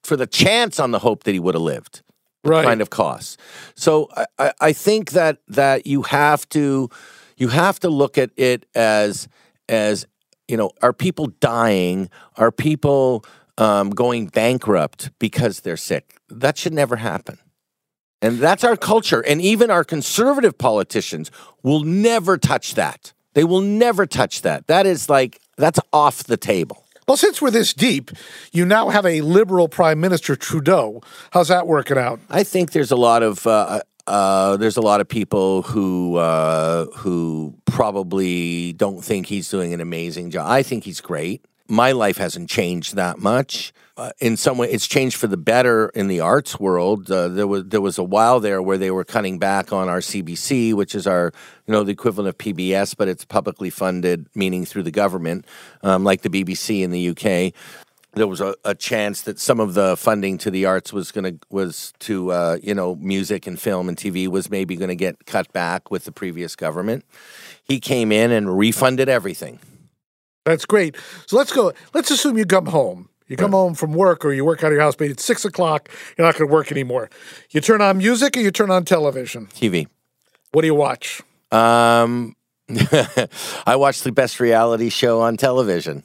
for 0.08 0.16
the 0.16 0.28
chance 0.28 0.80
on 0.80 0.92
the 0.92 1.00
hope 1.00 1.26
that 1.26 1.34
he 1.34 1.40
would 1.40 1.54
have 1.54 1.62
lived 1.62 2.02
right. 2.44 2.66
kind 2.66 2.82
of 2.82 2.90
costs. 2.90 3.36
So 3.76 4.10
I, 4.16 4.26
I, 4.40 4.54
I 4.62 4.74
think 4.74 5.12
that 5.12 5.40
that 5.50 5.86
you 5.86 6.04
have 6.04 6.48
to 6.50 6.90
you 7.36 7.50
have 7.50 7.80
to 7.82 7.90
look 7.90 8.18
at 8.18 8.32
it 8.38 8.66
as 8.74 9.28
as 9.68 10.08
you 10.48 10.56
know, 10.56 10.72
are 10.82 10.94
people 10.94 11.28
dying? 11.42 12.10
Are 12.38 12.52
people 12.52 13.26
um, 13.58 13.90
going 13.90 14.28
bankrupt 14.28 15.12
because 15.20 15.60
they're 15.62 15.78
sick? 15.78 16.16
That 16.30 16.58
should 16.58 16.74
never 16.74 16.96
happen. 16.96 17.38
And 18.22 18.40
that's 18.40 18.64
our 18.64 18.78
culture. 18.78 19.22
And 19.22 19.42
even 19.42 19.70
our 19.70 19.84
conservative 19.84 20.58
politicians 20.58 21.30
will 21.64 21.84
never 21.84 22.38
touch 22.38 22.76
that. 22.76 23.14
They 23.34 23.44
will 23.44 23.62
never 23.62 24.08
touch 24.08 24.42
that. 24.42 24.68
That 24.68 24.86
is 24.86 25.10
like, 25.10 25.40
that's 25.58 25.80
off 25.94 26.24
the 26.24 26.38
table. 26.38 26.87
Well, 27.08 27.16
since 27.16 27.42
we're 27.42 27.52
this 27.52 27.74
deep, 27.74 28.12
you 28.52 28.66
now 28.66 28.90
have 28.90 29.06
a 29.06 29.22
liberal 29.22 29.70
Prime 29.70 30.02
Minister 30.02 30.36
Trudeau. 30.36 31.02
How's 31.32 31.48
that 31.48 31.66
working 31.66 31.98
out? 31.98 32.20
I 32.30 32.44
think 32.44 32.74
there's 32.74 32.92
a 32.92 32.98
lot 32.98 33.24
of 33.24 33.48
uh, 33.48 33.80
uh, 34.08 34.58
there's 34.58 34.76
a 34.76 34.82
lot 34.82 35.00
of 35.00 35.08
people 35.08 35.62
who 35.62 36.18
uh, 36.18 36.88
who 36.98 37.56
probably 37.64 38.74
don't 38.74 39.02
think 39.06 39.28
he's 39.28 39.48
doing 39.48 39.74
an 39.74 39.80
amazing 39.80 40.32
job. 40.32 40.48
I 40.50 40.64
think 40.64 40.84
he's 40.84 41.00
great. 41.00 41.46
My 41.70 41.94
life 41.94 42.18
hasn't 42.18 42.50
changed 42.50 42.98
that 42.98 43.20
much. 43.20 43.72
Uh, 43.98 44.12
in 44.20 44.38
some 44.38 44.60
way, 44.60 44.70
it's 44.70 44.86
changed 44.86 45.18
for 45.18 45.26
the 45.26 45.38
better 45.38 45.90
in 45.90 46.08
the 46.08 46.20
arts 46.20 46.60
world. 46.60 47.10
Uh, 47.10 47.28
there 47.28 47.48
was 47.48 47.66
there 47.66 47.82
was 47.82 47.98
a 47.98 48.04
while 48.04 48.40
there 48.40 48.62
where 48.62 48.78
they 48.78 48.92
were 48.92 49.04
cutting 49.04 49.40
back 49.40 49.74
on 49.74 49.90
our 49.90 50.00
CBC, 50.00 50.74
which 50.76 50.94
is 50.94 51.08
our 51.08 51.34
you 51.66 51.72
know 51.72 51.84
the 51.84 51.94
equivalent 51.94 52.30
of 52.30 52.38
PBS, 52.38 52.96
but 52.96 53.08
it's 53.08 53.26
publicly 53.26 53.72
funded, 53.72 54.28
meaning 54.36 54.66
through 54.66 54.84
the 54.84 54.92
government, 54.92 55.46
um, 55.82 56.04
like 56.04 56.22
the 56.22 56.30
BBC 56.30 56.84
in 56.84 56.92
the 56.92 57.10
UK 57.10 57.54
there 58.18 58.28
was 58.28 58.42
a, 58.42 58.56
a 58.66 58.76
chance 58.76 59.22
that 59.22 59.40
some 59.40 59.60
of 59.60 59.74
the 59.74 59.96
funding 59.96 60.38
to 60.40 60.52
the 60.52 60.66
arts 60.66 60.92
was 60.92 61.12
going 61.12 61.24
to 61.24 61.40
was 61.50 61.94
to 62.00 62.32
uh, 62.32 62.58
you 62.62 62.74
know 62.74 62.96
music 62.96 63.48
and 63.48 63.60
film 63.60 63.88
and 63.88 63.98
TV 63.98 64.28
was 64.28 64.50
maybe 64.50 64.76
going 64.76 64.90
to 64.90 64.96
get 64.96 65.26
cut 65.26 65.52
back 65.54 65.90
with 65.90 66.06
the 66.06 66.12
previous 66.12 66.56
government. 66.56 67.06
He 67.64 67.80
came 67.80 68.12
in 68.12 68.32
and 68.32 68.58
refunded 68.58 69.10
everything. 69.10 69.60
That's 70.46 70.66
great. 70.66 70.96
So 71.26 71.38
let's 71.38 71.52
go. 71.52 71.74
Let's 71.94 72.12
assume 72.12 72.38
you 72.38 72.46
come 72.46 72.68
home. 72.68 73.10
You 73.28 73.36
come 73.36 73.52
home 73.52 73.74
from 73.76 73.94
work 73.94 74.24
or 74.24 74.32
you 74.32 74.46
work 74.46 74.64
out 74.64 74.68
of 74.68 74.74
your 74.74 74.82
house, 74.82 74.96
but 74.96 75.08
it's 75.08 75.24
six 75.24 75.44
o'clock. 75.44 75.90
You're 76.18 76.26
not 76.26 76.36
going 76.36 76.48
to 76.48 76.54
work 76.54 76.72
anymore. 76.72 77.10
You 77.50 77.62
turn 77.62 77.82
on 77.82 77.98
music 77.98 78.38
or 78.38 78.40
you 78.40 78.52
turn 78.52 78.72
on 78.72 78.86
television. 78.86 79.48
TV. 79.48 79.88
What 80.52 80.62
do 80.62 80.68
you 80.68 80.76
watch? 80.76 81.22
Um, 81.52 82.36
I 83.66 83.76
watch 83.76 84.02
the 84.02 84.12
best 84.12 84.40
reality 84.40 84.90
show 84.90 85.22
on 85.22 85.38
television, 85.38 86.04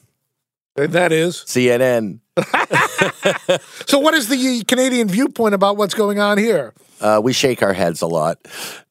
that 0.76 1.12
is. 1.12 1.36
CNN. 1.46 2.20
So, 3.86 3.98
what 3.98 4.14
is 4.14 4.28
the 4.28 4.64
Canadian 4.66 5.08
viewpoint 5.08 5.54
about 5.54 5.76
what's 5.76 5.92
going 5.92 6.18
on 6.18 6.38
here? 6.38 6.72
Uh, 7.00 7.20
we 7.22 7.32
shake 7.32 7.62
our 7.62 7.72
heads 7.72 8.00
a 8.00 8.06
lot. 8.06 8.38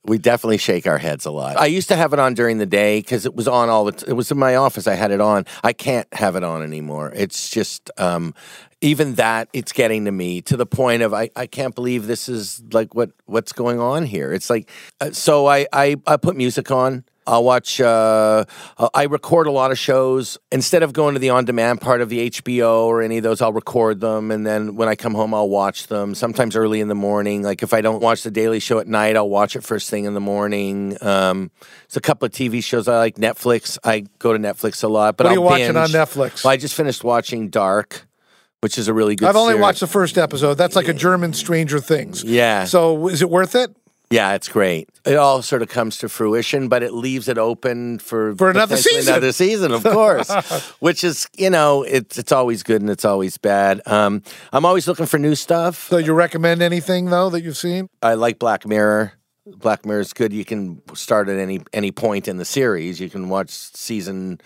We 0.05 0.17
definitely 0.17 0.57
shake 0.57 0.85
our 0.85 0.97
heads 0.97 1.25
a 1.25 1.31
lot. 1.31 1.57
I 1.57 1.65
used 1.67 1.87
to 1.87 1.95
have 1.95 2.13
it 2.13 2.19
on 2.19 2.33
during 2.33 2.57
the 2.57 2.65
day 2.65 2.99
because 2.99 3.25
it 3.25 3.33
was 3.33 3.47
on 3.47 3.69
all 3.69 3.85
the. 3.85 3.93
T- 3.93 4.05
it 4.09 4.13
was 4.13 4.29
in 4.29 4.37
my 4.37 4.55
office. 4.55 4.85
I 4.85 4.95
had 4.95 5.11
it 5.11 5.21
on. 5.21 5.45
I 5.63 5.73
can't 5.73 6.07
have 6.13 6.35
it 6.35 6.43
on 6.43 6.61
anymore. 6.61 7.11
It's 7.15 7.49
just 7.49 7.89
um, 7.97 8.35
even 8.81 9.15
that. 9.15 9.47
It's 9.53 9.71
getting 9.71 10.05
to 10.05 10.11
me 10.11 10.41
to 10.43 10.57
the 10.57 10.65
point 10.67 11.01
of 11.01 11.13
I, 11.13 11.29
I 11.35 11.47
can't 11.47 11.73
believe 11.73 12.05
this 12.05 12.29
is 12.29 12.61
like 12.71 12.93
what 12.93 13.11
what's 13.25 13.53
going 13.53 13.79
on 13.79 14.05
here. 14.05 14.33
It's 14.33 14.49
like 14.49 14.69
uh, 14.99 15.11
so 15.11 15.47
I, 15.47 15.65
I 15.73 15.95
I 16.05 16.17
put 16.17 16.35
music 16.35 16.69
on. 16.69 17.05
I'll 17.31 17.43
watch. 17.45 17.79
Uh, 17.79 18.43
uh, 18.77 18.89
I 18.93 19.03
record 19.03 19.47
a 19.47 19.51
lot 19.51 19.71
of 19.71 19.79
shows 19.79 20.37
instead 20.51 20.83
of 20.83 20.91
going 20.91 21.13
to 21.13 21.19
the 21.19 21.29
on-demand 21.29 21.79
part 21.79 22.01
of 22.01 22.09
the 22.09 22.29
HBO 22.29 22.83
or 22.83 23.01
any 23.01 23.17
of 23.17 23.23
those. 23.23 23.41
I'll 23.41 23.53
record 23.53 24.01
them, 24.01 24.31
and 24.31 24.45
then 24.45 24.75
when 24.75 24.89
I 24.89 24.95
come 24.95 25.13
home, 25.15 25.33
I'll 25.33 25.49
watch 25.49 25.87
them. 25.87 26.13
Sometimes 26.13 26.55
early 26.57 26.81
in 26.81 26.89
the 26.89 26.95
morning. 26.95 27.41
Like 27.41 27.63
if 27.63 27.73
I 27.73 27.79
don't 27.81 28.01
watch 28.01 28.23
the 28.23 28.31
Daily 28.31 28.59
Show 28.59 28.79
at 28.79 28.87
night, 28.87 29.15
I'll 29.15 29.29
watch 29.29 29.55
it 29.55 29.63
first 29.63 29.89
thing 29.89 30.03
in 30.05 30.13
the 30.13 30.19
morning. 30.19 30.97
Um, 31.01 31.51
it's 31.85 31.95
a 31.97 32.01
couple 32.01 32.25
of 32.25 32.33
TV 32.33 32.61
shows 32.63 32.87
I 32.87 32.97
like. 32.97 33.15
Netflix. 33.15 33.77
I 33.83 34.01
go 34.19 34.33
to 34.33 34.39
Netflix 34.39 34.83
a 34.83 34.87
lot. 34.89 35.15
But 35.15 35.25
What 35.25 35.31
are 35.31 35.33
you 35.35 35.41
I'll 35.43 35.49
watching 35.49 35.77
on. 35.77 35.87
Netflix? 35.89 36.43
Well, 36.43 36.51
I 36.51 36.57
just 36.57 36.75
finished 36.75 37.03
watching 37.03 37.49
Dark, 37.49 38.07
which 38.59 38.77
is 38.77 38.87
a 38.89 38.93
really 38.93 39.15
good. 39.15 39.29
I've 39.29 39.35
only 39.37 39.51
series. 39.53 39.61
watched 39.61 39.79
the 39.79 39.87
first 39.87 40.17
episode. 40.17 40.55
That's 40.55 40.75
like 40.75 40.89
a 40.89 40.93
German 40.93 41.31
Stranger 41.33 41.79
Things. 41.79 42.23
Yeah. 42.25 42.65
So, 42.65 43.07
is 43.07 43.21
it 43.21 43.29
worth 43.29 43.55
it? 43.55 43.73
Yeah, 44.11 44.33
it's 44.33 44.49
great. 44.49 44.89
It 45.05 45.15
all 45.15 45.41
sort 45.41 45.61
of 45.61 45.69
comes 45.69 45.97
to 45.99 46.09
fruition, 46.09 46.67
but 46.67 46.83
it 46.83 46.93
leaves 46.93 47.27
it 47.27 47.37
open 47.37 47.99
for 47.99 48.35
For 48.35 48.49
another 48.49 48.77
season. 48.77 49.13
Another 49.13 49.31
season, 49.31 49.71
of 49.71 49.83
course. 49.83 50.29
Which 50.79 51.03
is, 51.03 51.27
you 51.37 51.49
know, 51.49 51.83
it's 51.83 52.17
it's 52.17 52.31
always 52.31 52.61
good 52.61 52.81
and 52.81 52.89
it's 52.89 53.05
always 53.05 53.37
bad. 53.37 53.81
Um, 53.85 54.21
I'm 54.51 54.65
always 54.65 54.87
looking 54.87 55.05
for 55.05 55.17
new 55.17 55.33
stuff. 55.35 55.87
So, 55.89 55.97
you 55.97 56.13
recommend 56.13 56.61
anything 56.61 57.05
though 57.05 57.29
that 57.29 57.41
you've 57.41 57.57
seen? 57.57 57.87
I 58.01 58.15
like 58.15 58.37
Black 58.37 58.67
Mirror. 58.67 59.13
Black 59.45 59.85
Mirror 59.85 60.01
is 60.01 60.13
good. 60.13 60.33
You 60.33 60.45
can 60.45 60.81
start 60.93 61.29
at 61.29 61.39
any 61.39 61.61
any 61.73 61.91
point 61.91 62.27
in 62.27 62.37
the 62.37 62.45
series. 62.45 62.99
You 62.99 63.09
can 63.09 63.29
watch 63.29 63.49
season 63.49 64.39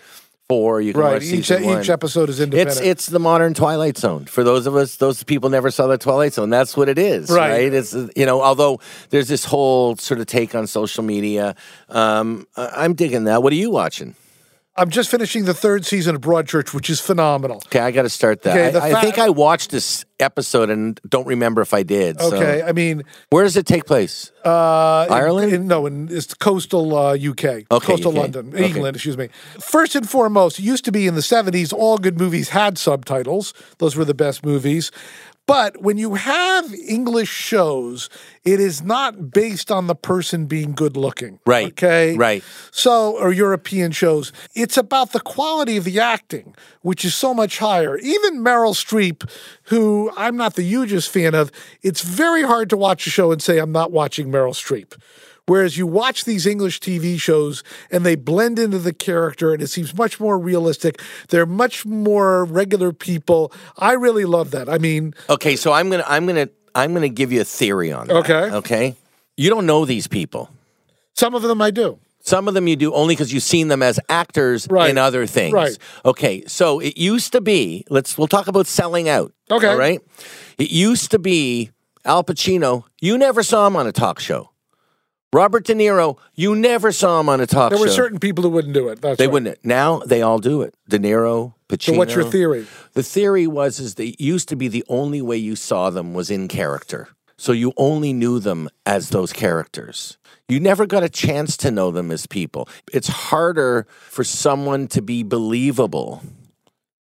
four. 0.48 0.80
You 0.80 0.92
can 0.92 1.00
Right. 1.02 1.12
watch 1.14 1.22
Each 1.24 1.46
season 1.48 1.64
one. 1.64 1.80
each 1.80 1.90
episode 1.90 2.28
is 2.28 2.40
independent. 2.40 2.78
It's 2.78 2.86
it's 2.86 3.06
the 3.06 3.18
modern 3.18 3.54
Twilight 3.54 3.98
Zone. 3.98 4.24
For 4.26 4.44
those 4.44 4.66
of 4.66 4.76
us, 4.76 4.96
those 4.96 5.22
people 5.24 5.50
never 5.50 5.70
saw 5.70 5.86
the 5.86 5.98
Twilight 5.98 6.34
Zone. 6.34 6.50
That's 6.50 6.76
what 6.76 6.88
it 6.88 6.98
is, 6.98 7.30
Right. 7.30 7.50
right? 7.50 7.72
It's 7.74 7.94
you 8.14 8.26
know, 8.26 8.42
although 8.42 8.80
there's 9.10 9.28
this 9.28 9.44
whole 9.44 9.96
sort 9.96 10.20
of 10.20 10.26
take 10.26 10.54
on 10.54 10.66
social 10.66 11.02
media. 11.02 11.54
Um, 11.88 12.46
I'm 12.56 12.94
digging 12.94 13.24
that. 13.24 13.42
What 13.42 13.52
are 13.52 13.56
you 13.56 13.70
watching? 13.70 14.14
I'm 14.78 14.90
just 14.90 15.10
finishing 15.10 15.44
the 15.46 15.54
third 15.54 15.86
season 15.86 16.14
of 16.14 16.20
Broadchurch, 16.20 16.74
which 16.74 16.90
is 16.90 17.00
phenomenal. 17.00 17.62
Okay, 17.66 17.78
I 17.80 17.90
got 17.90 18.02
to 18.02 18.10
start 18.10 18.42
that. 18.42 18.74
Okay, 18.74 18.78
I, 18.78 18.98
I 18.98 19.00
think 19.00 19.18
I 19.18 19.30
watched 19.30 19.70
this 19.70 20.04
episode 20.20 20.68
and 20.68 21.00
don't 21.08 21.26
remember 21.26 21.62
if 21.62 21.72
I 21.72 21.82
did. 21.82 22.20
so- 22.20 22.34
Okay. 22.36 22.62
I 22.62 22.72
mean, 22.72 23.02
where 23.30 23.44
does 23.44 23.56
it 23.56 23.66
take 23.66 23.86
place? 23.86 24.32
uh, 24.44 25.06
in- 25.08 25.14
Ireland? 25.14 25.52
in- 25.52 25.66
no, 25.66 25.86
in 25.86 26.08
it's 26.10 26.34
coastal 26.34 26.94
uh, 26.96 27.14
UK, 27.14 27.44
Okay, 27.44 27.64
coastal 27.70 28.12
UK. 28.12 28.18
London, 28.18 28.48
Okay. 28.54 28.66
England. 28.66 28.96
Excuse 28.96 29.16
me. 29.16 29.28
First 29.60 29.94
and 29.96 30.08
foremost, 30.08 30.58
it 30.58 30.62
used 30.62 30.84
to 30.84 30.92
be 30.92 31.06
in 31.06 31.14
the 31.14 31.20
'70s. 31.22 31.72
All 31.72 31.96
good 31.98 32.18
movies 32.18 32.50
had 32.50 32.76
subtitles; 32.78 33.54
those 33.78 33.96
were 33.96 34.04
the 34.04 34.14
best 34.14 34.44
movies. 34.44 34.90
But 35.46 35.80
when 35.80 35.96
you 35.96 36.14
have 36.14 36.74
English 36.74 37.28
shows, 37.30 38.10
it 38.44 38.58
is 38.58 38.82
not 38.82 39.30
based 39.30 39.70
on 39.70 39.86
the 39.86 39.94
person 39.94 40.46
being 40.46 40.72
good 40.72 40.96
looking. 40.96 41.38
Right, 41.46 41.68
Okay. 41.68 42.16
right. 42.16 42.42
So, 42.72 43.16
or 43.16 43.32
European 43.32 43.92
shows, 43.92 44.32
it's 44.54 44.76
about 44.76 45.12
the 45.12 45.20
quality 45.20 45.76
of 45.76 45.84
the 45.84 46.00
acting, 46.00 46.54
which 46.82 47.04
is 47.04 47.14
so 47.14 47.32
much 47.32 47.58
higher. 47.58 47.96
Even 47.98 48.40
Meryl 48.40 48.74
Streep, 48.74 49.28
who 49.64 50.10
I'm 50.16 50.36
not 50.36 50.54
the 50.54 50.62
hugest 50.62 51.10
fan 51.10 51.34
of, 51.34 51.52
it's 51.80 52.00
very 52.00 52.42
hard 52.42 52.68
to 52.70 52.76
watch 52.76 53.06
a 53.06 53.10
show 53.10 53.30
and 53.30 53.40
say 53.40 53.58
I'm 53.58 53.72
not 53.72 53.92
watching 53.92 54.28
Meryl 54.28 54.50
Streep. 54.52 54.94
Whereas 55.46 55.78
you 55.78 55.86
watch 55.86 56.24
these 56.24 56.44
English 56.46 56.80
TV 56.80 57.18
shows 57.20 57.62
and 57.90 58.04
they 58.04 58.16
blend 58.16 58.58
into 58.58 58.78
the 58.78 58.92
character 58.92 59.52
and 59.54 59.62
it 59.62 59.68
seems 59.68 59.94
much 59.96 60.18
more 60.18 60.38
realistic. 60.38 61.00
They're 61.28 61.46
much 61.46 61.86
more 61.86 62.44
regular 62.44 62.92
people. 62.92 63.52
I 63.78 63.92
really 63.92 64.24
love 64.24 64.50
that. 64.50 64.68
I 64.68 64.78
mean, 64.78 65.14
Okay, 65.30 65.54
so 65.56 65.72
I'm 65.72 65.88
gonna 65.88 66.04
I'm 66.08 66.26
gonna 66.26 66.48
I'm 66.74 66.92
gonna 66.94 67.08
give 67.08 67.30
you 67.32 67.40
a 67.40 67.44
theory 67.44 67.92
on 67.92 68.08
that. 68.08 68.16
Okay. 68.16 68.50
Okay. 68.56 68.96
You 69.36 69.48
don't 69.50 69.66
know 69.66 69.84
these 69.84 70.06
people. 70.08 70.50
some 71.14 71.34
of 71.34 71.42
them 71.42 71.62
I 71.62 71.70
do. 71.70 71.98
Some 72.20 72.48
of 72.48 72.54
them 72.54 72.66
you 72.66 72.74
do 72.74 72.92
only 72.92 73.14
because 73.14 73.32
you've 73.32 73.44
seen 73.44 73.68
them 73.68 73.84
as 73.84 74.00
actors 74.08 74.66
Right. 74.68 74.90
in 74.90 74.98
other 74.98 75.26
things. 75.26 75.52
Right. 75.54 75.78
Okay, 76.04 76.42
so 76.48 76.80
it 76.80 76.96
used 76.98 77.30
to 77.32 77.40
be. 77.40 77.84
Let's 77.88 78.18
we'll 78.18 78.26
talk 78.26 78.48
about 78.48 78.66
selling 78.66 79.08
out. 79.08 79.32
Okay. 79.48 79.68
All 79.68 79.76
right. 79.78 80.00
It 80.58 80.72
used 80.72 81.12
to 81.12 81.20
be 81.20 81.70
Al 82.04 82.24
Pacino. 82.24 82.82
You 83.00 83.16
never 83.16 83.44
saw 83.44 83.66
him 83.68 83.76
on 83.76 83.86
a 83.86 83.92
talk 83.92 84.18
show. 84.18 84.50
Robert 85.36 85.64
De 85.64 85.74
Niro. 85.74 86.16
You 86.34 86.56
never 86.56 86.90
saw 86.92 87.20
him 87.20 87.28
on 87.28 87.42
a 87.42 87.46
talk 87.46 87.68
There 87.68 87.78
show. 87.78 87.84
were 87.84 87.90
certain 87.90 88.18
people 88.18 88.42
who 88.42 88.48
wouldn't 88.48 88.72
do 88.72 88.88
it. 88.88 89.02
That's 89.02 89.18
they 89.18 89.26
right. 89.26 89.32
wouldn't. 89.34 89.62
Now 89.64 89.98
they 89.98 90.22
all 90.22 90.38
do 90.38 90.62
it. 90.62 90.74
De 90.88 90.98
Niro, 90.98 91.52
Pacino. 91.68 91.82
So 91.82 91.92
what's 91.98 92.14
your 92.14 92.24
theory? 92.24 92.66
The 92.94 93.02
theory 93.02 93.46
was 93.46 93.78
is 93.78 93.96
that 93.96 94.04
it 94.04 94.20
used 94.20 94.48
to 94.48 94.56
be 94.56 94.68
the 94.68 94.82
only 94.88 95.20
way 95.20 95.36
you 95.36 95.54
saw 95.54 95.90
them 95.90 96.14
was 96.14 96.30
in 96.30 96.48
character. 96.48 97.08
So 97.36 97.52
you 97.52 97.74
only 97.76 98.14
knew 98.14 98.38
them 98.38 98.70
as 98.86 99.10
those 99.10 99.34
characters. 99.34 100.16
You 100.48 100.58
never 100.58 100.86
got 100.86 101.02
a 101.02 101.08
chance 101.10 101.58
to 101.58 101.70
know 101.70 101.90
them 101.90 102.10
as 102.10 102.26
people. 102.26 102.66
It's 102.90 103.08
harder 103.08 103.86
for 103.90 104.24
someone 104.24 104.88
to 104.88 105.02
be 105.02 105.22
believable 105.22 106.22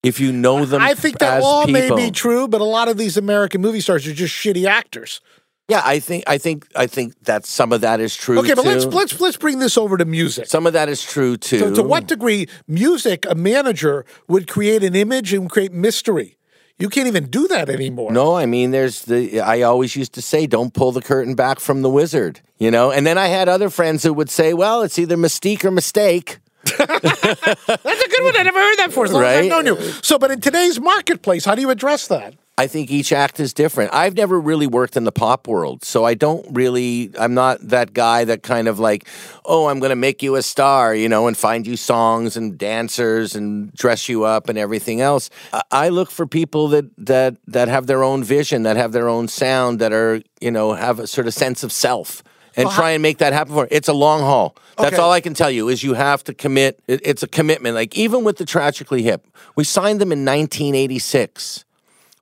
if 0.02 0.20
you 0.20 0.32
know 0.32 0.66
them 0.66 0.82
I 0.82 0.96
think 0.96 1.20
that 1.20 1.44
all 1.44 1.68
people. 1.68 1.96
may 1.98 2.06
be 2.08 2.10
true, 2.12 2.48
but 2.48 2.62
a 2.62 2.66
lot 2.66 2.88
of 2.88 2.98
these 2.98 3.16
American 3.16 3.62
movie 3.62 3.80
stars 3.80 4.08
are 4.08 4.14
just 4.14 4.34
shitty 4.34 4.66
actors. 4.66 5.22
Yeah, 5.70 5.82
I 5.84 6.00
think 6.00 6.24
I 6.28 6.38
think 6.38 6.68
I 6.76 6.88
think 6.88 7.14
that 7.24 7.46
some 7.46 7.72
of 7.72 7.82
that 7.82 8.00
is 8.02 8.16
true 8.16 8.38
Okay, 8.40 8.54
but 8.54 8.64
too. 8.64 8.70
let's 8.70 8.86
let's 8.86 9.20
let's 9.22 9.38
bring 9.38 9.60
this 9.60 9.78
over 9.78 9.98
to 9.98 10.04
music. 10.06 10.48
some 10.48 10.68
of 10.68 10.74
that 10.74 10.90
is 10.90 11.02
true 11.02 11.38
too. 11.38 11.60
So 11.60 11.74
to 11.76 11.84
what 11.84 12.08
degree 12.08 12.48
music, 12.68 13.26
a 13.30 13.36
manager 13.36 14.06
would 14.28 14.48
create 14.48 14.84
an 14.84 14.94
image 14.96 15.34
and 15.34 15.50
create 15.50 15.72
mystery. 15.72 16.38
You 16.80 16.90
can't 16.90 17.08
even 17.08 17.28
do 17.30 17.48
that 17.48 17.70
anymore. 17.70 18.12
No, 18.12 18.36
I 18.36 18.46
mean, 18.46 18.72
there's 18.72 19.04
the. 19.04 19.40
I 19.40 19.62
always 19.62 19.96
used 19.96 20.14
to 20.14 20.22
say, 20.22 20.48
"Don't 20.48 20.74
pull 20.74 20.92
the 20.92 21.02
curtain 21.02 21.34
back 21.36 21.60
from 21.62 21.82
the 21.82 21.90
wizard," 21.90 22.42
you 22.58 22.70
know. 22.72 22.92
And 22.92 23.06
then 23.08 23.18
I 23.18 23.28
had 23.28 23.48
other 23.48 23.70
friends 23.70 24.04
who 24.04 24.12
would 24.14 24.30
say, 24.30 24.54
"Well, 24.54 24.82
it's 24.82 25.00
either 25.00 25.16
mystique 25.16 25.64
or 25.64 25.72
mistake." 25.72 26.40
That's 26.78 26.80
a 26.80 28.10
good 28.10 28.24
one. 28.24 28.38
I 28.38 28.44
never 28.44 28.60
heard 28.60 28.78
that 28.80 28.88
before. 28.88 29.06
As 29.06 29.14
long 29.14 29.24
as 29.24 29.28
Right. 29.36 29.44
I've 29.46 29.50
known 29.50 29.66
you. 29.68 29.82
So, 30.02 30.18
but 30.18 30.32
in 30.32 30.42
today's 30.42 30.80
marketplace, 30.80 31.46
how 31.46 31.56
do 31.56 31.62
you 31.62 31.70
address 31.70 32.08
that? 32.08 32.34
I 32.56 32.68
think 32.68 32.92
each 32.92 33.12
act 33.12 33.40
is 33.40 33.52
different. 33.52 33.92
I've 33.96 34.16
never 34.16 34.40
really 34.40 34.68
worked 34.68 34.96
in 34.96 35.06
the 35.06 35.12
pop 35.12 35.48
world, 35.48 35.84
so 35.84 36.06
I 36.06 36.14
don't 36.14 36.46
really. 36.52 37.10
I'm 37.18 37.34
not 37.34 37.58
that 37.70 37.94
guy 37.94 38.26
that 38.26 38.44
kind 38.44 38.68
of 38.68 38.78
like, 38.78 39.08
oh, 39.44 39.68
I'm 39.70 39.80
going 39.80 39.90
to 39.90 39.96
make 39.96 40.22
you 40.22 40.36
a 40.36 40.44
star, 40.44 40.94
you 40.94 41.10
know, 41.10 41.26
and 41.26 41.36
find 41.36 41.66
you 41.66 41.76
songs 41.76 42.38
and 42.38 42.56
dancers 42.56 43.36
and 43.36 43.74
dress 43.74 44.08
you 44.08 44.24
up 44.26 44.50
and 44.50 44.58
everything 44.60 45.02
else. 45.02 45.32
I, 45.52 45.64
I 45.72 45.90
look 45.90 46.12
for 46.12 46.28
people 46.28 46.68
that 46.68 46.86
that 47.00 47.38
that 47.48 47.70
have 47.70 47.88
their 47.88 48.04
own 48.04 48.24
vision, 48.24 48.64
that 48.64 48.78
have 48.78 48.92
their 48.92 49.10
own 49.10 49.28
sound, 49.30 49.80
that 49.80 49.92
are 49.92 50.22
you 50.40 50.52
know 50.52 50.74
have 50.74 51.00
a 51.00 51.08
sort 51.08 51.26
of 51.26 51.34
sense 51.34 51.64
of 51.64 51.72
self. 51.72 52.22
And 52.56 52.70
try 52.70 52.92
and 52.92 53.02
make 53.02 53.18
that 53.18 53.34
happen 53.34 53.52
for. 53.56 53.68
It's 53.72 53.88
a 53.88 53.94
long 53.94 54.20
haul. 54.20 54.56
That's 54.78 54.94
Okay. 54.94 55.02
all 55.02 55.12
I 55.12 55.22
can 55.22 55.34
tell 55.34 55.50
you 55.50 55.70
is 55.70 55.82
you 55.82 55.96
have 55.96 56.24
to 56.26 56.36
commit. 56.36 56.80
It, 56.88 57.02
it's 57.04 57.24
a 57.24 57.28
commitment. 57.28 57.74
Like 57.74 57.98
even 57.98 58.24
with 58.24 58.38
the 58.38 58.46
Tragically 58.46 59.02
Hip, 59.02 59.26
we 59.56 59.64
signed 59.64 60.00
them 60.00 60.12
in 60.12 60.24
1986. 60.24 61.66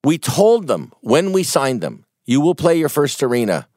We 0.03 0.17
told 0.17 0.67
them 0.67 0.91
when 1.01 1.31
we 1.31 1.43
signed 1.43 1.81
them, 1.81 2.05
you 2.25 2.41
will 2.41 2.55
play 2.55 2.77
your 2.77 2.89
first 2.89 3.21
arena 3.21 3.67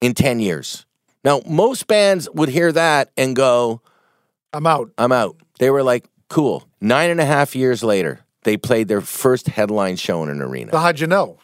in 0.00 0.14
10 0.14 0.40
years. 0.40 0.84
Now, 1.24 1.40
most 1.46 1.86
bands 1.86 2.28
would 2.34 2.50
hear 2.50 2.70
that 2.72 3.10
and 3.16 3.34
go, 3.34 3.80
I'm 4.52 4.66
out. 4.66 4.90
I'm 4.98 5.12
out. 5.12 5.36
They 5.58 5.70
were 5.70 5.82
like, 5.82 6.06
cool. 6.28 6.68
Nine 6.80 7.10
and 7.10 7.20
a 7.20 7.24
half 7.24 7.56
years 7.56 7.82
later, 7.82 8.20
they 8.42 8.56
played 8.56 8.88
their 8.88 9.00
first 9.00 9.48
headline 9.48 9.96
show 9.96 10.22
in 10.22 10.28
an 10.28 10.42
arena. 10.42 10.72
So 10.72 10.78
how'd 10.78 11.00
you 11.00 11.06
know? 11.06 11.38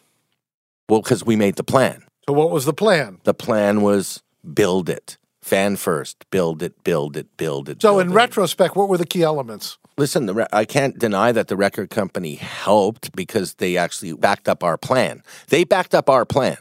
Well, 0.88 1.00
because 1.00 1.24
we 1.24 1.36
made 1.36 1.56
the 1.56 1.64
plan. 1.64 2.02
So 2.28 2.34
what 2.34 2.50
was 2.50 2.66
the 2.66 2.74
plan? 2.74 3.20
The 3.24 3.34
plan 3.34 3.80
was 3.80 4.22
build 4.52 4.88
it. 4.88 5.16
Fan 5.40 5.76
first, 5.76 6.28
build 6.30 6.62
it, 6.62 6.84
build 6.84 7.16
it, 7.16 7.36
build 7.38 7.68
it. 7.70 7.80
So 7.80 7.92
build 7.92 8.02
in 8.02 8.12
it. 8.12 8.14
retrospect, 8.14 8.76
what 8.76 8.88
were 8.88 8.98
the 8.98 9.06
key 9.06 9.22
elements? 9.22 9.78
Listen, 10.00 10.24
the 10.24 10.32
re- 10.32 10.46
I 10.50 10.64
can't 10.64 10.98
deny 10.98 11.30
that 11.30 11.48
the 11.48 11.56
record 11.58 11.90
company 11.90 12.36
helped 12.36 13.14
because 13.14 13.56
they 13.56 13.76
actually 13.76 14.14
backed 14.14 14.48
up 14.48 14.64
our 14.64 14.78
plan. 14.78 15.22
They 15.48 15.62
backed 15.62 15.94
up 15.94 16.08
our 16.08 16.24
plan. 16.24 16.56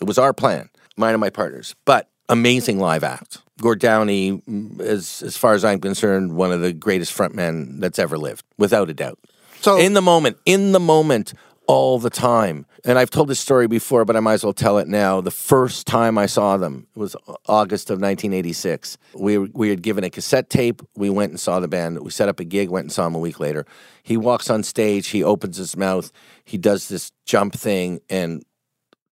It 0.00 0.04
was 0.04 0.18
our 0.18 0.32
plan, 0.32 0.70
mine 0.96 1.12
and 1.12 1.20
my 1.20 1.30
partners. 1.30 1.74
But 1.84 2.08
amazing 2.28 2.78
live 2.78 3.02
act. 3.02 3.38
Gord 3.60 3.80
Downie, 3.80 4.40
mm, 4.40 4.80
as 4.80 5.20
as 5.26 5.36
far 5.36 5.54
as 5.54 5.64
I'm 5.64 5.80
concerned, 5.80 6.36
one 6.36 6.52
of 6.52 6.60
the 6.60 6.72
greatest 6.72 7.12
frontmen 7.12 7.80
that's 7.80 7.98
ever 7.98 8.16
lived, 8.16 8.44
without 8.56 8.88
a 8.88 8.94
doubt. 8.94 9.18
So 9.62 9.78
In 9.78 9.94
the 9.94 10.02
moment, 10.02 10.36
in 10.46 10.70
the 10.70 10.78
moment, 10.78 11.34
all 11.66 11.98
the 11.98 12.10
time. 12.10 12.66
And 12.86 13.00
I've 13.00 13.10
told 13.10 13.26
this 13.26 13.40
story 13.40 13.66
before, 13.66 14.04
but 14.04 14.14
I 14.14 14.20
might 14.20 14.34
as 14.34 14.44
well 14.44 14.52
tell 14.52 14.78
it 14.78 14.86
now. 14.86 15.20
The 15.20 15.32
first 15.32 15.88
time 15.88 16.16
I 16.16 16.26
saw 16.26 16.56
them 16.56 16.86
was 16.94 17.16
August 17.46 17.90
of 17.90 17.94
1986. 17.94 18.96
We 19.12 19.38
we 19.38 19.70
had 19.70 19.82
given 19.82 20.04
a 20.04 20.10
cassette 20.10 20.48
tape. 20.48 20.80
We 20.94 21.10
went 21.10 21.32
and 21.32 21.40
saw 21.40 21.58
the 21.58 21.66
band. 21.66 21.98
We 21.98 22.12
set 22.12 22.28
up 22.28 22.38
a 22.38 22.44
gig. 22.44 22.70
Went 22.70 22.84
and 22.84 22.92
saw 22.92 23.08
him 23.08 23.16
a 23.16 23.18
week 23.18 23.40
later. 23.40 23.66
He 24.04 24.16
walks 24.16 24.48
on 24.48 24.62
stage. 24.62 25.08
He 25.08 25.24
opens 25.24 25.56
his 25.56 25.76
mouth. 25.76 26.12
He 26.44 26.58
does 26.58 26.88
this 26.88 27.10
jump 27.24 27.54
thing 27.54 28.02
and 28.08 28.44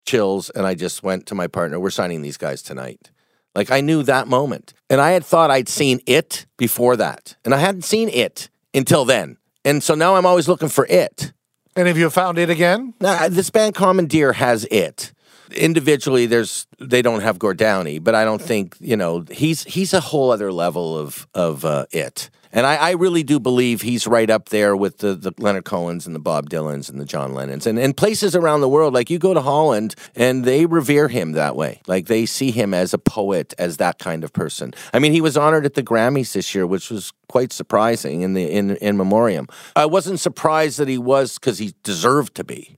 chills. 0.05 0.51
And 0.51 0.66
I 0.66 0.75
just 0.75 1.03
went 1.03 1.25
to 1.29 1.35
my 1.35 1.47
partner. 1.47 1.81
We're 1.81 1.89
signing 1.89 2.20
these 2.20 2.37
guys 2.37 2.61
tonight. 2.61 3.11
Like 3.55 3.70
I 3.70 3.81
knew 3.81 4.03
that 4.03 4.29
moment. 4.29 4.75
And 4.91 5.01
I 5.01 5.12
had 5.12 5.25
thought 5.25 5.51
I'd 5.51 5.70
seen 5.70 6.01
it 6.05 6.45
before 6.59 6.95
that. 6.97 7.37
And 7.43 7.55
I 7.55 7.59
hadn't 7.59 7.85
seen 7.85 8.11
it 8.11 8.51
until 8.75 9.07
then. 9.07 9.39
And 9.64 9.83
so 9.83 9.95
now 9.95 10.16
I'm 10.16 10.27
always 10.27 10.47
looking 10.47 10.68
for 10.68 10.87
it. 10.91 11.33
And 11.77 11.89
have 11.89 11.99
you 11.99 12.11
found 12.11 12.39
it 12.39 12.51
again? 12.51 12.95
Now, 13.01 13.25
uh, 13.25 13.29
this 13.29 13.51
band 13.51 13.75
Commandeer 13.75 14.35
has 14.35 14.64
it. 14.66 15.12
Individually, 15.53 16.26
there's 16.26 16.66
they 16.78 17.03
don't 17.03 17.20
have 17.20 17.38
Gord 17.38 17.59
Downie, 17.59 17.98
but 17.98 18.14
I 18.14 18.24
don't 18.24 18.42
think 18.42 18.76
you 18.80 18.96
know 18.96 19.24
he's 19.30 19.64
he's 19.64 19.92
a 19.92 20.00
whole 20.00 20.30
other 20.30 20.53
level 20.53 20.98
of 20.98 21.26
of 21.34 21.64
uh, 21.64 21.86
it. 21.90 22.30
And 22.53 22.66
I, 22.66 22.76
I 22.76 22.90
really 22.92 23.22
do 23.22 23.40
believe 23.40 23.80
he's 23.80 24.07
right 24.07 24.28
up 24.28 24.50
there 24.50 24.76
with 24.76 24.98
the, 24.98 25.14
the 25.14 25.32
Leonard 25.38 25.64
Cohens 25.64 26.07
and 26.07 26.14
the 26.14 26.20
Bob 26.20 26.50
Dylans 26.50 26.90
and 26.90 27.00
the 27.00 27.07
John 27.07 27.32
Lennons 27.32 27.66
and, 27.66 27.78
and 27.78 27.96
places 27.96 28.36
around 28.36 28.61
the 28.61 28.68
world. 28.68 28.92
Like 28.92 29.09
you 29.09 29.18
go 29.18 29.32
to 29.32 29.40
Holland 29.40 29.94
and 30.14 30.44
they 30.44 30.66
revere 30.66 31.09
him 31.09 31.32
that 31.32 31.57
way. 31.57 31.80
Like 31.86 32.07
they 32.07 32.26
see 32.26 32.50
him 32.50 32.74
as 32.74 32.92
a 32.92 32.98
poet, 32.98 33.55
as 33.59 33.78
that 33.78 33.98
kind 33.98 34.22
of 34.22 34.34
person. 34.34 34.74
I 34.92 34.98
mean, 34.98 35.12
he 35.12 35.22
was 35.22 35.36
honored 35.36 35.64
at 35.64 35.74
the 35.74 35.82
Grammys 35.82 36.34
this 36.34 36.55
year, 36.55 36.66
which 36.66 36.90
was 36.90 37.12
quite 37.28 37.53
surprising 37.53 38.20
in 38.20 38.34
the 38.34 38.44
in, 38.44 38.76
in 38.76 38.98
memoriam. 38.98 39.48
I 39.74 39.86
wasn't 39.86 40.20
surprised 40.20 40.78
that 40.78 40.88
he 40.88 40.98
was 40.98 41.38
because 41.38 41.57
he 41.57 41.74
deserved 41.82 42.34
to 42.34 42.44
be. 42.44 42.76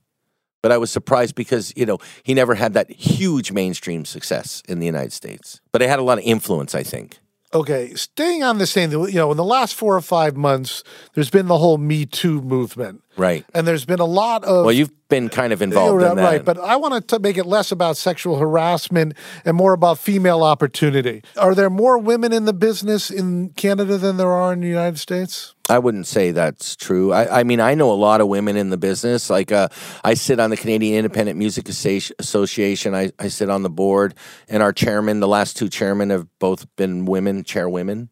But 0.65 0.71
I 0.71 0.79
was 0.79 0.89
surprised 0.89 1.35
because, 1.35 1.71
you 1.75 1.85
know, 1.85 1.99
he 2.23 2.33
never 2.33 2.55
had 2.55 2.73
that 2.73 2.89
huge 2.89 3.51
mainstream 3.51 4.03
success 4.03 4.63
in 4.67 4.79
the 4.79 4.87
United 4.87 5.13
States. 5.13 5.61
But 5.71 5.83
it 5.83 5.89
had 5.89 5.99
a 5.99 6.01
lot 6.01 6.17
of 6.17 6.23
influence, 6.23 6.73
I 6.73 6.81
think. 6.81 7.19
Okay, 7.53 7.93
staying 7.93 8.41
on 8.43 8.57
the 8.57 8.65
same, 8.65 8.91
you 8.91 9.11
know, 9.13 9.29
in 9.29 9.37
the 9.37 9.43
last 9.43 9.75
four 9.75 9.95
or 9.95 10.01
five 10.01 10.35
months, 10.35 10.83
there's 11.13 11.29
been 11.29 11.45
the 11.45 11.59
whole 11.59 11.77
Me 11.77 12.07
Too 12.07 12.41
movement, 12.41 13.03
Right. 13.15 13.45
and 13.53 13.67
there's 13.67 13.85
been 13.85 13.99
a 13.99 14.05
lot 14.05 14.43
of 14.43 14.65
Well, 14.65 14.73
you've 14.73 14.89
been 15.07 15.29
kind 15.29 15.53
of 15.53 15.61
involved 15.61 16.01
in 16.01 16.15
that. 16.15 16.23
right. 16.23 16.43
But 16.43 16.57
I 16.59 16.77
want 16.77 17.07
to 17.09 17.19
make 17.19 17.37
it 17.37 17.45
less 17.45 17.71
about 17.71 17.95
sexual 17.95 18.37
harassment 18.39 19.13
and 19.45 19.55
more 19.55 19.73
about 19.73 19.99
female 19.99 20.41
opportunity. 20.41 21.21
Are 21.37 21.53
there 21.53 21.69
more 21.69 21.99
women 21.99 22.33
in 22.33 22.45
the 22.45 22.53
business 22.53 23.11
in 23.11 23.49
Canada 23.49 23.99
than 23.99 24.17
there 24.17 24.31
are 24.31 24.51
in 24.51 24.61
the 24.61 24.67
United 24.67 24.97
States? 24.97 25.53
I 25.67 25.79
wouldn't 25.79 26.05
say 26.05 26.31
that's 26.31 26.75
true. 26.75 27.11
I, 27.11 27.39
I 27.39 27.43
mean, 27.43 27.59
I 27.59 27.73
know 27.73 27.91
a 27.91 27.93
lot 27.93 28.21
of 28.21 28.27
women 28.27 28.55
in 28.55 28.69
the 28.69 28.77
business. 28.77 29.31
Like, 29.31 29.51
uh, 29.51 29.69
I 30.03 30.13
sit 30.13 30.39
on 30.39 30.51
the 30.51 30.57
Canadian 30.57 30.97
Independent 30.97 31.39
Music 31.39 31.67
Association. 31.67 32.93
I, 32.93 33.11
I 33.17 33.29
sit 33.29 33.49
on 33.49 33.63
the 33.63 33.69
board, 33.69 34.13
and 34.47 34.61
our 34.61 34.71
chairman, 34.71 35.21
the 35.21 35.27
last 35.27 35.57
two 35.57 35.67
chairmen, 35.67 36.11
have 36.11 36.27
both 36.37 36.67
been 36.75 37.05
women, 37.05 37.43
chairwomen, 37.43 38.09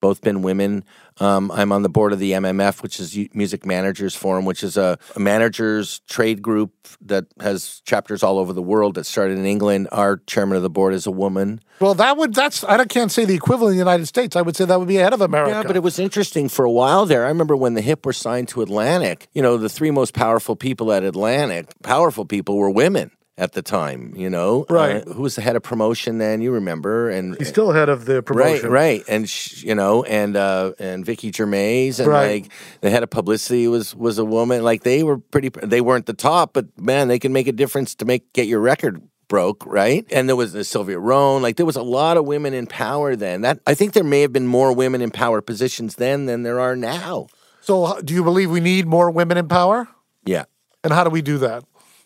both 0.00 0.20
been 0.20 0.42
women. 0.42 0.84
Um, 1.18 1.50
I'm 1.50 1.72
on 1.72 1.82
the 1.82 1.88
board 1.88 2.12
of 2.12 2.18
the 2.18 2.32
MMF, 2.32 2.82
which 2.82 3.00
is 3.00 3.16
Music 3.34 3.66
Managers 3.66 4.14
Forum, 4.14 4.44
which 4.44 4.62
is 4.62 4.76
a, 4.76 4.98
a 5.14 5.20
managers 5.20 6.00
trade 6.08 6.42
group 6.42 6.72
that 7.00 7.26
has 7.40 7.80
chapters 7.84 8.22
all 8.22 8.38
over 8.38 8.52
the 8.52 8.62
world 8.62 8.94
that 8.94 9.04
started 9.04 9.38
in 9.38 9.46
England. 9.46 9.88
Our 9.92 10.18
chairman 10.26 10.56
of 10.56 10.62
the 10.62 10.70
board 10.70 10.94
is 10.94 11.06
a 11.06 11.10
woman. 11.10 11.60
Well, 11.80 11.94
that 11.94 12.16
would 12.16 12.34
that's 12.34 12.64
I 12.64 12.84
can't 12.84 13.10
say 13.10 13.24
the 13.24 13.34
equivalent 13.34 13.72
in 13.72 13.76
the 13.76 13.84
United 13.84 14.06
States. 14.06 14.36
I 14.36 14.42
would 14.42 14.56
say 14.56 14.64
that 14.64 14.78
would 14.78 14.88
be 14.88 14.98
ahead 14.98 15.12
of 15.12 15.20
America. 15.20 15.52
Yeah, 15.52 15.62
but 15.64 15.76
it 15.76 15.82
was 15.82 15.98
interesting 15.98 16.48
for 16.48 16.64
a 16.64 16.70
while 16.70 17.06
there. 17.06 17.24
I 17.24 17.28
remember 17.28 17.56
when 17.56 17.74
the 17.74 17.82
Hip 17.82 18.06
were 18.06 18.12
signed 18.12 18.48
to 18.48 18.62
Atlantic, 18.62 19.28
you 19.32 19.42
know, 19.42 19.56
the 19.56 19.68
three 19.68 19.90
most 19.90 20.14
powerful 20.14 20.56
people 20.56 20.92
at 20.92 21.02
Atlantic, 21.02 21.66
powerful 21.82 22.24
people 22.24 22.56
were 22.56 22.70
women 22.70 23.10
at 23.38 23.52
the 23.52 23.62
time, 23.62 24.12
you 24.16 24.28
know. 24.28 24.66
Right. 24.68 25.06
Uh, 25.06 25.12
who 25.12 25.22
was 25.22 25.36
the 25.36 25.42
head 25.42 25.56
of 25.56 25.62
promotion 25.62 26.18
then? 26.18 26.42
You 26.42 26.52
remember? 26.52 27.08
And 27.08 27.36
He's 27.38 27.48
still 27.48 27.72
head 27.72 27.88
of 27.88 28.04
the 28.04 28.22
promotion. 28.22 28.70
right, 28.70 28.98
right. 28.98 29.04
and 29.08 29.28
sh- 29.28 29.62
you 29.62 29.74
know, 29.74 30.04
and 30.04 30.36
uh, 30.36 30.72
and 30.78 31.04
Vicky 31.04 31.32
Gervais, 31.32 31.94
and 31.98 32.06
Right. 32.06 32.42
like 32.42 32.52
the 32.82 32.90
head 32.90 33.02
of 33.02 33.10
publicity 33.10 33.68
was 33.68 33.94
was 33.96 34.18
a 34.18 34.24
woman. 34.24 34.62
Like 34.62 34.82
they 34.82 35.02
were 35.02 35.18
pretty. 35.18 35.50
They 35.62 35.80
weren't 35.80 36.06
the 36.06 36.12
top, 36.14 36.52
but 36.52 36.66
man, 36.78 37.08
they 37.08 37.18
can 37.18 37.32
make 37.32 37.46
a 37.48 37.52
difference 37.52 37.94
to 37.96 38.04
make 38.04 38.32
get 38.32 38.46
your 38.46 38.60
record 38.60 39.00
broke, 39.28 39.64
right? 39.64 40.04
And 40.12 40.28
there 40.28 40.36
was 40.36 40.52
the 40.52 40.62
Sylvia 40.62 40.98
Rhone. 40.98 41.40
Like 41.40 41.56
there 41.56 41.64
was 41.64 41.76
a 41.76 41.82
lot 41.82 42.18
of 42.18 42.26
women 42.26 42.52
in 42.52 42.66
power 42.66 43.16
then. 43.16 43.40
That 43.40 43.60
I 43.66 43.72
think 43.74 43.94
there 43.94 44.04
may 44.04 44.20
have 44.20 44.32
been 44.32 44.46
more 44.46 44.74
women 44.74 45.00
in 45.00 45.10
power 45.10 45.40
positions 45.40 45.94
then 45.96 46.26
than 46.26 46.42
there 46.42 46.60
are 46.60 46.76
now. 46.76 47.28
So, 47.62 47.98
do 48.02 48.12
you 48.12 48.24
believe 48.24 48.50
we 48.50 48.60
need 48.60 48.86
more 48.86 49.10
women 49.10 49.38
in 49.38 49.48
power? 49.48 49.88
Yeah. 50.26 50.44
And 50.84 50.92
how 50.92 51.04
do 51.04 51.10
we 51.10 51.22
do 51.22 51.38
that? 51.38 51.62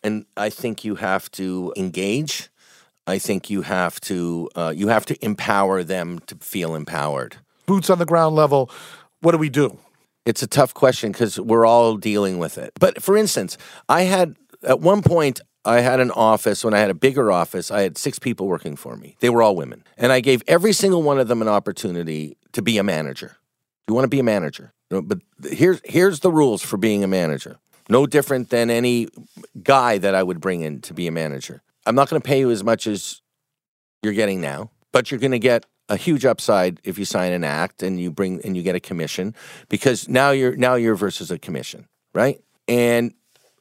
And 0.06 0.24
I 0.36 0.50
think 0.50 0.84
you 0.84 0.94
have 0.94 1.28
to 1.32 1.74
engage. 1.76 2.48
I 3.08 3.18
think 3.18 3.50
you 3.50 3.62
have 3.62 4.00
to 4.02 4.48
uh, 4.54 4.72
you 4.74 4.86
have 4.86 5.04
to 5.06 5.24
empower 5.24 5.82
them 5.82 6.20
to 6.28 6.36
feel 6.36 6.76
empowered. 6.76 7.38
Boots 7.66 7.90
on 7.90 7.98
the 7.98 8.06
ground 8.06 8.36
level. 8.36 8.70
What 9.20 9.32
do 9.32 9.38
we 9.38 9.48
do? 9.48 9.78
It's 10.24 10.44
a 10.44 10.46
tough 10.46 10.74
question 10.74 11.10
because 11.10 11.40
we're 11.40 11.66
all 11.66 11.96
dealing 11.96 12.38
with 12.38 12.56
it. 12.56 12.72
But 12.78 13.02
for 13.02 13.16
instance, 13.16 13.58
I 13.88 14.02
had 14.02 14.36
at 14.62 14.78
one 14.78 15.02
point 15.02 15.40
I 15.64 15.80
had 15.80 15.98
an 15.98 16.12
office 16.12 16.62
when 16.64 16.72
I 16.72 16.78
had 16.78 16.90
a 16.90 16.94
bigger 16.94 17.32
office. 17.32 17.72
I 17.72 17.80
had 17.80 17.98
six 17.98 18.20
people 18.20 18.46
working 18.46 18.76
for 18.76 18.96
me. 18.96 19.16
They 19.18 19.30
were 19.30 19.42
all 19.42 19.56
women, 19.56 19.82
and 19.96 20.12
I 20.12 20.20
gave 20.20 20.44
every 20.46 20.72
single 20.72 21.02
one 21.02 21.18
of 21.18 21.26
them 21.26 21.42
an 21.42 21.48
opportunity 21.48 22.36
to 22.52 22.62
be 22.62 22.78
a 22.78 22.84
manager. 22.84 23.38
You 23.88 23.94
want 23.94 24.04
to 24.04 24.08
be 24.08 24.20
a 24.20 24.24
manager, 24.24 24.72
but 24.88 25.18
here's 25.50 25.80
here's 25.84 26.20
the 26.20 26.30
rules 26.30 26.62
for 26.62 26.76
being 26.76 27.02
a 27.02 27.08
manager. 27.08 27.58
No 27.88 28.06
different 28.06 28.50
than 28.50 28.68
any 28.68 29.08
guy 29.62 29.98
that 29.98 30.14
I 30.14 30.22
would 30.22 30.40
bring 30.40 30.62
in 30.62 30.80
to 30.82 30.94
be 30.94 31.06
a 31.06 31.12
manager. 31.12 31.62
I'm 31.86 31.94
not 31.94 32.08
going 32.08 32.20
to 32.20 32.26
pay 32.26 32.40
you 32.40 32.50
as 32.50 32.64
much 32.64 32.86
as 32.86 33.20
you're 34.02 34.12
getting 34.12 34.40
now, 34.40 34.70
but 34.92 35.10
you're 35.10 35.20
going 35.20 35.32
to 35.32 35.38
get 35.38 35.66
a 35.88 35.96
huge 35.96 36.24
upside 36.24 36.80
if 36.84 36.98
you 36.98 37.04
sign 37.04 37.32
an 37.32 37.44
act 37.44 37.82
and 37.82 38.00
you 38.00 38.10
bring 38.10 38.40
and 38.42 38.56
you 38.56 38.62
get 38.62 38.74
a 38.74 38.80
commission 38.80 39.34
because 39.68 40.08
now 40.08 40.30
you're 40.30 40.56
now 40.56 40.74
you're 40.74 40.96
versus 40.96 41.30
a 41.30 41.38
commission, 41.38 41.86
right? 42.14 42.40
And 42.66 43.14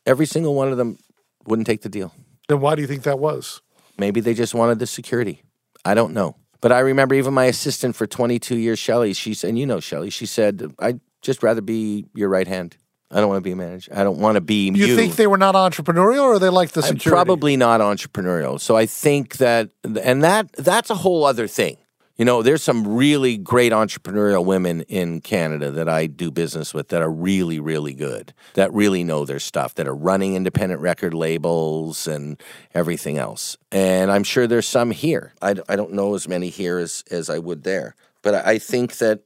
every 0.06 0.26
single 0.26 0.56
one 0.56 0.72
of 0.72 0.78
them 0.78 0.98
wouldn't 1.46 1.68
take 1.68 1.82
the 1.82 1.90
deal. 1.90 2.14
Then 2.48 2.60
why 2.60 2.76
do 2.76 2.82
you 2.82 2.88
think 2.88 3.04
that 3.04 3.20
was? 3.20 3.62
Maybe 3.98 4.22
they 4.22 4.34
just 4.34 4.54
wanted 4.54 4.80
the 4.80 4.88
security. 4.88 5.44
I 5.84 5.94
don't 5.94 6.14
know. 6.14 6.36
But 6.62 6.72
I 6.72 6.80
remember 6.80 7.14
even 7.14 7.34
my 7.34 7.46
assistant 7.46 7.96
for 7.96 8.08
22 8.08 8.58
years, 8.58 8.80
Shelly, 8.80 9.14
she 9.14 9.34
said, 9.34 9.50
and 9.50 9.60
you 9.60 9.68
know 9.68 9.80
Shelly, 9.80 10.10
she 10.10 10.26
said, 10.26 10.74
I'd 10.80 11.00
just 11.22 11.44
rather 11.44 11.62
be 11.62 12.06
your 12.16 12.30
right 12.30 12.48
hand. 12.48 12.78
I 13.16 13.22
don't 13.22 13.30
want 13.30 13.38
to 13.38 13.48
be 13.48 13.54
a 13.54 13.56
manager. 13.56 13.94
I 13.96 14.04
don't 14.04 14.20
want 14.20 14.36
to 14.36 14.42
be 14.42 14.68
you. 14.68 14.88
You 14.88 14.96
think 14.98 15.16
they 15.16 15.26
were 15.26 15.38
not 15.38 15.56
entrepreneurial, 15.56 16.24
or 16.24 16.38
they 16.38 16.50
like 16.50 16.72
the 16.72 16.84
security? 16.84 17.10
Probably 17.10 17.56
not 17.56 17.80
entrepreneurial. 17.80 18.60
So 18.60 18.76
I 18.76 18.86
think 18.86 19.38
that, 19.38 19.70
and 19.84 20.22
that 20.22 20.52
that's 20.58 20.90
a 20.90 20.96
whole 20.96 21.24
other 21.24 21.48
thing. 21.48 21.78
You 22.18 22.24
know, 22.24 22.42
there's 22.42 22.64
some 22.64 22.88
really 22.88 23.38
great 23.38 23.74
entrepreneurial 23.74 24.44
women 24.46 24.82
in 24.84 25.20
Canada 25.22 25.72
that 25.72 25.90
I 25.90 26.08
do 26.08 26.32
business 26.32 26.74
with 26.74 26.90
that 26.90 27.02
are 27.02 27.12
really, 27.12 27.60
really 27.60 27.94
good, 27.94 28.34
that 28.54 28.74
really 28.74 29.04
know 29.04 29.26
their 29.26 29.40
stuff, 29.40 29.76
that 29.76 29.88
are 29.88 29.96
running 29.96 30.36
independent 30.36 30.82
record 30.82 31.14
labels 31.14 32.08
and 32.08 32.42
everything 32.74 33.18
else. 33.18 33.58
And 33.70 34.12
I'm 34.12 34.24
sure 34.24 34.48
there's 34.48 34.68
some 34.68 34.92
here. 34.92 35.34
I, 35.42 35.56
I 35.68 35.76
don't 35.76 35.92
know 35.92 36.16
as 36.16 36.28
many 36.28 36.48
here 36.50 36.78
as, 36.78 37.04
as 37.12 37.30
I 37.30 37.40
would 37.40 37.64
there. 37.64 37.96
But 38.26 38.44
I 38.44 38.58
think 38.58 38.98
that 38.98 39.20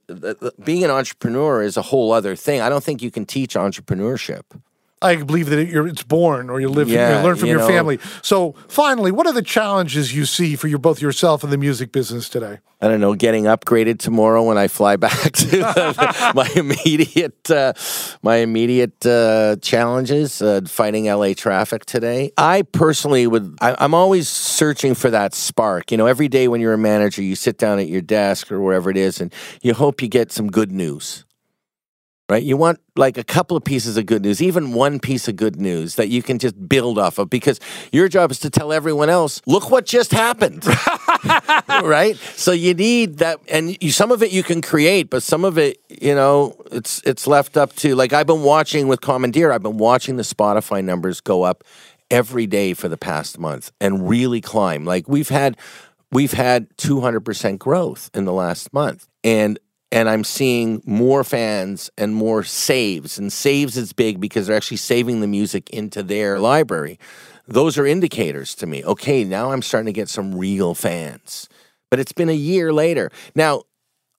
being 0.62 0.84
an 0.84 0.90
entrepreneur 0.90 1.62
is 1.62 1.78
a 1.78 1.82
whole 1.82 2.12
other 2.12 2.36
thing. 2.36 2.60
I 2.60 2.68
don't 2.68 2.84
think 2.84 3.00
you 3.00 3.10
can 3.10 3.24
teach 3.24 3.54
entrepreneurship. 3.54 4.42
I 5.02 5.16
believe 5.16 5.48
that 5.48 5.58
it's 5.58 6.02
born 6.02 6.50
or 6.50 6.60
you 6.60 6.68
live, 6.68 6.90
yeah, 6.90 7.18
you 7.18 7.24
learn 7.24 7.36
from 7.36 7.46
you 7.46 7.52
your 7.52 7.60
know, 7.60 7.68
family. 7.68 7.98
So, 8.20 8.54
finally, 8.68 9.10
what 9.10 9.26
are 9.26 9.32
the 9.32 9.42
challenges 9.42 10.14
you 10.14 10.26
see 10.26 10.56
for 10.56 10.68
your 10.68 10.78
both 10.78 11.00
yourself 11.00 11.42
and 11.42 11.50
the 11.50 11.56
music 11.56 11.90
business 11.90 12.28
today? 12.28 12.58
I 12.82 12.88
don't 12.88 13.00
know. 13.00 13.14
Getting 13.14 13.44
upgraded 13.44 13.98
tomorrow 13.98 14.42
when 14.42 14.58
I 14.58 14.68
fly 14.68 14.96
back 14.96 15.32
to 15.32 16.32
my 16.34 16.50
immediate, 16.54 17.50
uh, 17.50 17.72
my 18.22 18.36
immediate 18.36 19.06
uh, 19.06 19.56
challenges. 19.62 20.42
Uh, 20.42 20.60
fighting 20.66 21.06
LA 21.06 21.32
traffic 21.32 21.86
today. 21.86 22.32
I 22.36 22.62
personally 22.62 23.26
would. 23.26 23.56
I, 23.62 23.76
I'm 23.78 23.94
always 23.94 24.28
searching 24.28 24.94
for 24.94 25.08
that 25.10 25.34
spark. 25.34 25.90
You 25.90 25.96
know, 25.96 26.06
every 26.06 26.28
day 26.28 26.46
when 26.46 26.60
you're 26.60 26.74
a 26.74 26.78
manager, 26.78 27.22
you 27.22 27.36
sit 27.36 27.56
down 27.56 27.78
at 27.78 27.88
your 27.88 28.02
desk 28.02 28.52
or 28.52 28.60
wherever 28.60 28.90
it 28.90 28.98
is, 28.98 29.20
and 29.20 29.32
you 29.62 29.72
hope 29.72 30.02
you 30.02 30.08
get 30.08 30.30
some 30.30 30.50
good 30.50 30.72
news 30.72 31.24
right? 32.30 32.44
You 32.44 32.56
want 32.56 32.78
like 32.94 33.18
a 33.18 33.24
couple 33.24 33.56
of 33.56 33.64
pieces 33.64 33.96
of 33.96 34.06
good 34.06 34.22
news, 34.22 34.40
even 34.40 34.72
one 34.72 35.00
piece 35.00 35.26
of 35.26 35.34
good 35.34 35.60
news 35.60 35.96
that 35.96 36.10
you 36.10 36.22
can 36.22 36.38
just 36.38 36.68
build 36.68 36.96
off 36.96 37.18
of 37.18 37.28
because 37.28 37.58
your 37.90 38.08
job 38.08 38.30
is 38.30 38.38
to 38.40 38.50
tell 38.50 38.72
everyone 38.72 39.10
else, 39.10 39.42
look 39.46 39.72
what 39.72 39.84
just 39.84 40.12
happened. 40.12 40.64
right? 41.68 42.16
So 42.36 42.52
you 42.52 42.72
need 42.72 43.18
that 43.18 43.40
and 43.48 43.76
you, 43.82 43.90
some 43.90 44.12
of 44.12 44.22
it 44.22 44.30
you 44.30 44.44
can 44.44 44.62
create, 44.62 45.10
but 45.10 45.24
some 45.24 45.44
of 45.44 45.58
it, 45.58 45.82
you 45.88 46.14
know, 46.14 46.54
it's 46.70 47.02
it's 47.04 47.26
left 47.26 47.56
up 47.56 47.74
to 47.76 47.96
like 47.96 48.12
I've 48.12 48.28
been 48.28 48.44
watching 48.44 48.86
with 48.86 49.00
Commandeer, 49.00 49.50
I've 49.50 49.64
been 49.64 49.78
watching 49.78 50.14
the 50.14 50.22
Spotify 50.22 50.84
numbers 50.84 51.20
go 51.20 51.42
up 51.42 51.64
every 52.12 52.46
day 52.46 52.74
for 52.74 52.88
the 52.88 52.96
past 52.96 53.40
month 53.40 53.72
and 53.80 54.08
really 54.08 54.40
climb. 54.40 54.84
Like 54.84 55.08
we've 55.08 55.30
had 55.30 55.56
we've 56.12 56.32
had 56.32 56.68
200% 56.76 57.58
growth 57.58 58.08
in 58.14 58.24
the 58.24 58.32
last 58.32 58.72
month. 58.72 59.08
And 59.24 59.58
and 59.92 60.08
I'm 60.08 60.24
seeing 60.24 60.82
more 60.84 61.24
fans 61.24 61.90
and 61.98 62.14
more 62.14 62.44
saves. 62.44 63.18
And 63.18 63.32
saves 63.32 63.76
is 63.76 63.92
big 63.92 64.20
because 64.20 64.46
they're 64.46 64.56
actually 64.56 64.76
saving 64.76 65.20
the 65.20 65.26
music 65.26 65.68
into 65.70 66.02
their 66.02 66.38
library. 66.38 66.98
Those 67.46 67.76
are 67.78 67.86
indicators 67.86 68.54
to 68.56 68.66
me. 68.66 68.84
Okay, 68.84 69.24
now 69.24 69.52
I'm 69.52 69.62
starting 69.62 69.86
to 69.86 69.92
get 69.92 70.08
some 70.08 70.34
real 70.36 70.74
fans. 70.74 71.48
But 71.90 71.98
it's 71.98 72.12
been 72.12 72.28
a 72.28 72.32
year 72.32 72.72
later. 72.72 73.10
Now, 73.34 73.62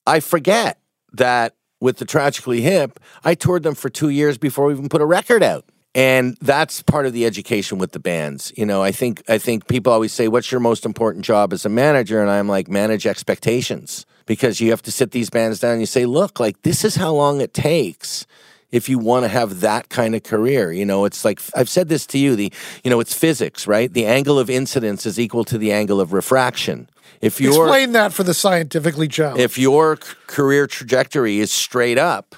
I 0.06 0.20
forget 0.20 0.78
that 1.14 1.56
with 1.80 1.98
the 1.98 2.06
Tragically 2.06 2.62
Hip, 2.62 3.00
I 3.24 3.36
toured 3.36 3.64
them 3.64 3.76
for 3.76 3.90
two 3.90 4.10
years 4.10 4.38
before 4.38 4.66
we 4.66 4.74
even 4.74 4.90
put 4.90 5.02
a 5.02 5.06
record 5.06 5.42
out. 5.42 5.66
And 5.94 6.38
that's 6.42 6.82
part 6.82 7.06
of 7.06 7.14
the 7.14 7.26
education 7.26 7.78
with 7.78 7.92
the 7.92 8.00
bands. 8.00 8.54
You 8.56 8.66
know, 8.66 8.82
I 8.82 8.92
think 8.92 9.24
I 9.28 9.38
think 9.38 9.68
people 9.68 9.92
always 9.92 10.14
say, 10.14 10.30
"What's 10.30 10.50
your 10.50 10.62
most 10.62 10.86
important 10.86 11.26
job 11.26 11.52
as 11.52 11.66
a 11.66 11.70
manager?" 11.70 12.22
And 12.22 12.32
I'm 12.32 12.48
like, 12.48 12.70
"Manage 12.70 13.06
expectations." 13.06 14.06
Because 14.26 14.60
you 14.60 14.72
have 14.72 14.82
to 14.84 14.92
sit 14.92 15.12
these 15.12 15.30
bands 15.30 15.60
down 15.60 15.74
and 15.74 15.82
you 15.82 15.86
say, 15.86 16.06
look, 16.06 16.40
like 16.40 16.62
this 16.64 16.84
is 16.84 16.96
how 16.96 17.14
long 17.14 17.42
it 17.42 17.54
takes 17.54 18.26
if 18.72 18.88
you 18.88 18.98
want 18.98 19.24
to 19.24 19.28
have 19.28 19.60
that 19.60 19.90
kind 19.90 20.16
of 20.16 20.24
career. 20.24 20.72
You 20.72 20.86
know, 20.86 21.06
it's 21.06 21.26
like 21.26 21.42
I've 21.56 21.70
said 21.70 21.90
this 21.90 22.06
to 22.08 22.18
you, 22.18 22.36
the 22.36 22.52
you 22.84 22.90
know, 22.90 23.00
it's 23.00 23.14
physics, 23.14 23.68
right? 23.68 23.92
The 23.92 24.06
angle 24.06 24.40
of 24.40 24.50
incidence 24.50 25.06
is 25.06 25.20
equal 25.20 25.44
to 25.46 25.58
the 25.58 25.72
angle 25.72 26.00
of 26.00 26.14
refraction. 26.14 26.90
If 27.22 27.40
you 27.40 27.50
explain 27.50 27.92
that 27.92 28.14
for 28.14 28.24
the 28.24 28.34
scientifically 28.34 29.08
challenged. 29.08 29.42
If 29.42 29.58
your 29.58 29.98
career 30.28 30.66
trajectory 30.66 31.40
is 31.40 31.52
straight 31.52 31.98
up, 31.98 32.36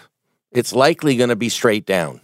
it's 0.52 0.74
likely 0.74 1.16
going 1.16 1.30
to 1.30 1.36
be 1.36 1.50
straight 1.50 1.86
down. 1.86 2.20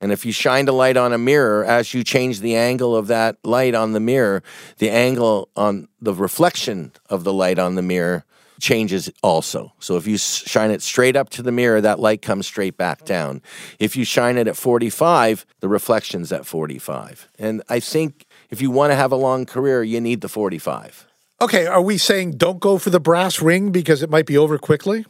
And 0.00 0.12
if 0.12 0.24
you 0.24 0.30
shine 0.30 0.68
a 0.68 0.72
light 0.72 0.96
on 0.96 1.12
a 1.12 1.18
mirror, 1.18 1.64
as 1.64 1.92
you 1.92 2.04
change 2.04 2.38
the 2.38 2.54
angle 2.54 2.94
of 2.94 3.08
that 3.08 3.36
light 3.42 3.74
on 3.74 3.94
the 3.94 4.00
mirror, 4.00 4.44
the 4.78 4.90
angle 4.90 5.48
on 5.56 5.88
the 6.00 6.14
reflection 6.14 6.92
of 7.10 7.24
the 7.24 7.32
light 7.32 7.58
on 7.58 7.74
the 7.74 7.82
mirror 7.82 8.24
changes 8.60 9.10
also. 9.22 9.72
So 9.78 9.96
if 9.96 10.06
you 10.06 10.18
shine 10.18 10.70
it 10.70 10.82
straight 10.82 11.16
up 11.16 11.30
to 11.30 11.42
the 11.42 11.52
mirror, 11.52 11.80
that 11.80 12.00
light 12.00 12.22
comes 12.22 12.46
straight 12.46 12.76
back 12.76 13.04
down. 13.04 13.42
If 13.78 13.96
you 13.96 14.04
shine 14.04 14.36
it 14.36 14.48
at 14.48 14.56
45, 14.56 15.46
the 15.60 15.68
reflection's 15.68 16.32
at 16.32 16.46
45. 16.46 17.28
And 17.38 17.62
I 17.68 17.80
think 17.80 18.26
if 18.50 18.60
you 18.60 18.70
want 18.70 18.92
to 18.92 18.96
have 18.96 19.12
a 19.12 19.16
long 19.16 19.46
career, 19.46 19.82
you 19.82 20.00
need 20.00 20.20
the 20.20 20.28
45. 20.28 21.06
Okay, 21.40 21.66
are 21.66 21.82
we 21.82 21.98
saying 21.98 22.32
don't 22.32 22.58
go 22.58 22.78
for 22.78 22.90
the 22.90 23.00
brass 23.00 23.40
ring 23.40 23.70
because 23.70 24.02
it 24.02 24.10
might 24.10 24.26
be 24.26 24.36
over 24.36 24.58
quickly? 24.58 25.06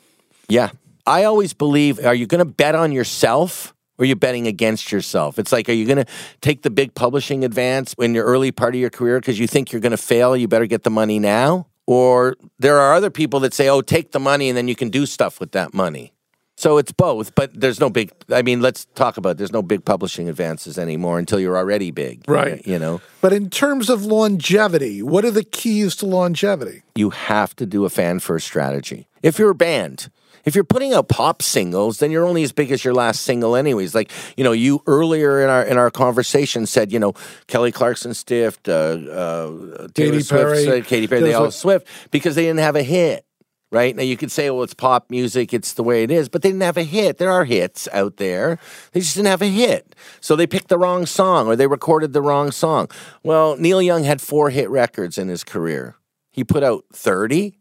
Yeah. 0.49 0.71
I 1.07 1.25
always 1.25 1.55
believe 1.55 2.05
are 2.05 2.15
you 2.15 2.27
going 2.27 2.41
to 2.41 2.53
bet 2.53 2.75
on 2.75 2.93
yourself? 2.93 3.75
or 3.99 4.05
are 4.05 4.07
you 4.07 4.17
betting 4.17 4.47
against 4.47 4.93
yourself? 4.93 5.39
It's 5.39 5.53
like, 5.53 5.69
are 5.69 5.73
you 5.73 5.85
going 5.85 6.05
to 6.05 6.07
take 6.41 6.63
the 6.63 6.71
big 6.71 6.95
publishing 6.95 7.45
advance 7.45 7.95
in 7.99 8.15
your 8.15 8.25
early 8.25 8.53
part 8.53 8.75
of 8.75 8.81
your 8.81 8.91
career 8.91 9.19
because 9.19 9.39
you 9.39 9.47
think 9.47 9.73
you're 9.73 9.81
going 9.81 9.91
to 9.91 9.97
fail? 9.97 10.37
You 10.37 10.49
better 10.49 10.67
get 10.67 10.85
the 10.85 10.91
money 10.91 11.19
now. 11.19 11.67
Or 11.89 12.37
there 12.59 12.79
are 12.79 12.93
other 12.93 13.09
people 13.09 13.41
that 13.41 13.55
say, 13.55 13.67
oh, 13.71 13.81
take 13.81 14.13
the 14.13 14.21
money 14.21 14.51
and 14.51 14.59
then 14.59 14.69
you 14.69 14.77
can 14.77 14.91
do 14.91 15.07
stuff 15.07 15.41
with 15.41 15.53
that 15.53 15.73
money. 15.73 16.13
So 16.55 16.77
it's 16.77 16.93
both, 16.93 17.35
but 17.35 17.59
there's 17.59 17.81
no 17.81 17.89
big. 17.89 18.13
I 18.31 18.43
mean, 18.43 18.61
let's 18.61 18.85
talk 18.95 19.17
about. 19.17 19.31
It. 19.31 19.39
There's 19.39 19.53
no 19.53 19.63
big 19.63 19.87
publishing 19.87 20.29
advances 20.29 20.77
anymore 20.77 21.19
until 21.19 21.41
you're 21.41 21.57
already 21.57 21.91
big, 21.91 22.29
right? 22.29 22.67
You 22.67 22.79
know. 22.79 23.01
But 23.23 23.33
in 23.33 23.49
terms 23.49 23.89
of 23.89 24.05
longevity, 24.05 25.01
what 25.01 25.25
are 25.25 25.31
the 25.31 25.45
keys 25.45 25.97
to 25.97 26.07
longevity? 26.07 26.83
You 26.97 27.11
have 27.11 27.57
to 27.57 27.65
do 27.65 27.87
a 27.87 27.89
fan 27.89 28.19
first 28.19 28.47
strategy. 28.47 29.07
If 29.23 29.39
you're 29.39 29.51
a 29.51 29.55
band, 29.55 30.11
if 30.49 30.55
you're 30.55 30.65
putting 30.65 30.95
out 30.95 31.09
pop 31.09 31.43
singles, 31.43 31.99
then 31.99 32.11
you're 32.11 32.25
only 32.25 32.43
as 32.43 32.53
big 32.53 32.73
as 32.73 32.83
your 32.83 32.95
last 32.95 33.21
single, 33.21 33.55
anyways. 33.55 33.95
Like 33.95 34.11
you 34.37 34.43
know, 34.43 34.53
you 34.53 34.83
earlier 34.87 35.43
in 35.43 35.51
our 35.51 35.63
in 35.63 35.77
our 35.77 35.91
conversation 35.91 36.65
said, 36.65 36.91
you 36.91 36.99
know, 36.99 37.13
Kelly 37.47 37.71
Clarkson 37.71 38.15
stiffed, 38.15 38.67
uh, 38.69 38.73
uh, 38.73 39.89
Katy 39.95 40.23
Perry, 40.25 40.65
Swift, 40.65 40.89
Katy 40.89 41.07
Perry, 41.07 41.21
they 41.21 41.35
all 41.35 41.45
like- 41.45 41.53
Swift 41.53 41.87
because 42.11 42.35
they 42.35 42.43
didn't 42.43 42.61
have 42.61 42.77
a 42.77 42.83
hit. 42.83 43.25
Right 43.71 43.95
now, 43.95 44.03
you 44.03 44.17
could 44.17 44.33
say, 44.33 44.49
"Well, 44.49 44.63
it's 44.63 44.73
pop 44.73 45.11
music; 45.11 45.53
it's 45.53 45.75
the 45.75 45.83
way 45.83 46.03
it 46.03 46.11
is," 46.11 46.31
but 46.31 46.41
they 46.41 46.49
didn't 46.49 46.63
have 46.63 46.79
a 46.79 46.85
hit. 46.85 47.19
There 47.19 47.31
are 47.31 47.45
hits 47.45 47.87
out 47.93 48.17
there; 48.17 48.59
they 48.93 49.01
just 49.01 49.15
didn't 49.15 49.29
have 49.29 49.43
a 49.43 49.51
hit. 49.51 49.95
So 50.23 50.35
they 50.35 50.47
picked 50.47 50.69
the 50.69 50.79
wrong 50.79 51.05
song, 51.05 51.47
or 51.47 51.55
they 51.55 51.67
recorded 51.67 52.15
the 52.15 52.23
wrong 52.23 52.51
song. 52.51 52.89
Well, 53.23 53.59
Neil 53.59 53.83
Young 53.83 54.05
had 54.05 54.23
four 54.23 54.49
hit 54.49 54.71
records 54.71 55.19
in 55.19 55.29
his 55.29 55.45
career. 55.45 55.97
He 56.33 56.45
put 56.45 56.63
out 56.63 56.85
thirty 56.95 57.59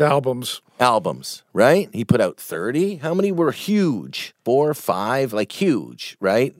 Albums. 0.00 0.60
albums, 0.80 1.44
right? 1.52 1.88
He 1.92 2.04
put 2.04 2.20
out 2.20 2.36
30. 2.36 2.96
How 2.96 3.14
many 3.14 3.30
were 3.30 3.52
huge? 3.52 4.34
Four, 4.44 4.74
five, 4.74 5.32
like 5.32 5.52
huge, 5.52 6.16
right? 6.20 6.52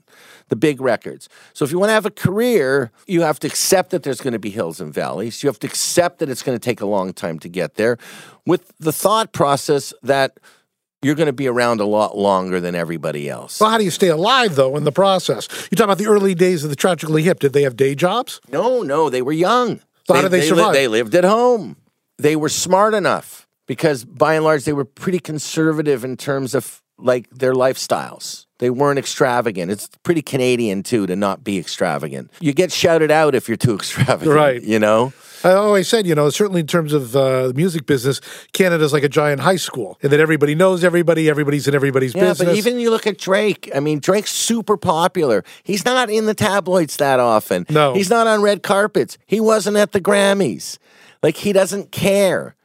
The 0.47 0.55
big 0.55 0.79
records. 0.79 1.27
So 1.53 1.65
if 1.65 1.71
you 1.71 1.77
want 1.77 1.89
to 1.89 1.93
have 1.93 2.05
a 2.05 2.11
career, 2.11 2.91
you 3.07 3.21
have 3.21 3.39
to 3.39 3.47
accept 3.47 3.89
that 3.89 4.03
there's 4.03 4.21
going 4.21 4.33
to 4.33 4.39
be 4.39 4.51
hills 4.51 4.79
and 4.79 4.93
valleys. 4.93 5.43
You 5.43 5.49
have 5.49 5.59
to 5.59 5.67
accept 5.67 6.19
that 6.19 6.29
it's 6.29 6.43
going 6.43 6.57
to 6.57 6.63
take 6.63 6.79
a 6.79 6.85
long 6.85 7.11
time 7.11 7.37
to 7.39 7.49
get 7.49 7.75
there 7.75 7.97
with 8.45 8.71
the 8.79 8.93
thought 8.93 9.33
process 9.33 9.93
that 10.01 10.39
you're 11.01 11.15
going 11.15 11.27
to 11.27 11.33
be 11.33 11.47
around 11.47 11.81
a 11.81 11.85
lot 11.85 12.17
longer 12.17 12.61
than 12.61 12.73
everybody 12.73 13.29
else. 13.29 13.59
Well, 13.59 13.69
how 13.69 13.77
do 13.77 13.83
you 13.83 13.91
stay 13.91 14.07
alive, 14.07 14.55
though, 14.55 14.77
in 14.77 14.85
the 14.85 14.93
process? 14.93 15.47
You 15.69 15.75
talk 15.75 15.85
about 15.85 15.97
the 15.97 16.07
early 16.07 16.35
days 16.35 16.63
of 16.63 16.69
the 16.69 16.75
Tragically 16.75 17.23
Hip. 17.23 17.39
Did 17.39 17.51
they 17.51 17.63
have 17.63 17.75
day 17.75 17.95
jobs? 17.95 18.39
No, 18.49 18.81
no, 18.81 19.09
they 19.09 19.21
were 19.21 19.33
young. 19.33 19.81
So 20.07 20.13
how 20.13 20.21
did 20.21 20.31
they 20.31 20.41
li- 20.41 20.47
survive? 20.47 20.73
they 20.73 20.87
lived 20.87 21.13
at 21.15 21.25
home. 21.25 21.75
They 22.17 22.35
were 22.35 22.49
smart 22.49 22.93
enough 22.93 23.47
because 23.67 24.05
by 24.05 24.35
and 24.35 24.43
large 24.45 24.63
they 24.65 24.73
were 24.73 24.85
pretty 24.85 25.19
conservative 25.19 26.03
in 26.03 26.17
terms 26.17 26.55
of 26.55 26.81
like 26.97 27.29
their 27.29 27.53
lifestyles. 27.53 28.45
They 28.59 28.69
weren't 28.69 28.97
extravagant. 28.97 29.69
It's 29.69 29.89
pretty 30.03 30.21
Canadian 30.21 30.81
too 30.81 31.05
to 31.07 31.15
not 31.15 31.43
be 31.43 31.57
extravagant. 31.57 32.31
You 32.39 32.53
get 32.53 32.71
shouted 32.71 33.11
out 33.11 33.35
if 33.35 33.49
you're 33.49 33.57
too 33.57 33.75
extravagant, 33.81 34.33
Right. 34.33 34.61
You 34.63 34.79
know. 34.79 35.11
I 35.43 35.51
always 35.51 35.87
said, 35.87 36.07
you 36.07 36.15
know, 36.15 36.29
certainly 36.31 36.61
in 36.61 36.67
terms 36.67 36.91
of 36.91 37.15
uh, 37.15 37.49
the 37.49 37.53
music 37.53 37.85
business, 37.85 38.19
Canada's 38.53 38.91
like 38.93 39.03
a 39.03 39.09
giant 39.09 39.41
high 39.41 39.57
school, 39.57 39.99
and 40.01 40.11
that 40.11 40.19
everybody 40.19 40.55
knows 40.55 40.83
everybody, 40.83 41.29
everybody's 41.29 41.67
in 41.67 41.75
everybody's 41.75 42.15
Yeah, 42.15 42.21
business. 42.29 42.49
but 42.49 42.55
even 42.57 42.79
you 42.79 42.89
look 42.89 43.05
at 43.05 43.19
Drake. 43.19 43.69
I 43.75 43.79
mean, 43.79 43.99
Drake's 43.99 44.31
super 44.31 44.75
popular. 44.75 45.43
He's 45.63 45.85
not 45.85 46.09
in 46.09 46.25
the 46.25 46.33
tabloids 46.33 46.97
that 46.97 47.19
often. 47.19 47.67
No. 47.69 47.93
he's 47.93 48.09
not 48.09 48.25
on 48.25 48.41
red 48.41 48.63
carpets. 48.63 49.19
He 49.27 49.39
wasn't 49.39 49.77
at 49.77 49.91
the 49.91 50.01
Grammys. 50.01 50.79
Like 51.25 51.37
he 51.37 51.53
doesn't 51.53 51.91
care. 51.91 52.55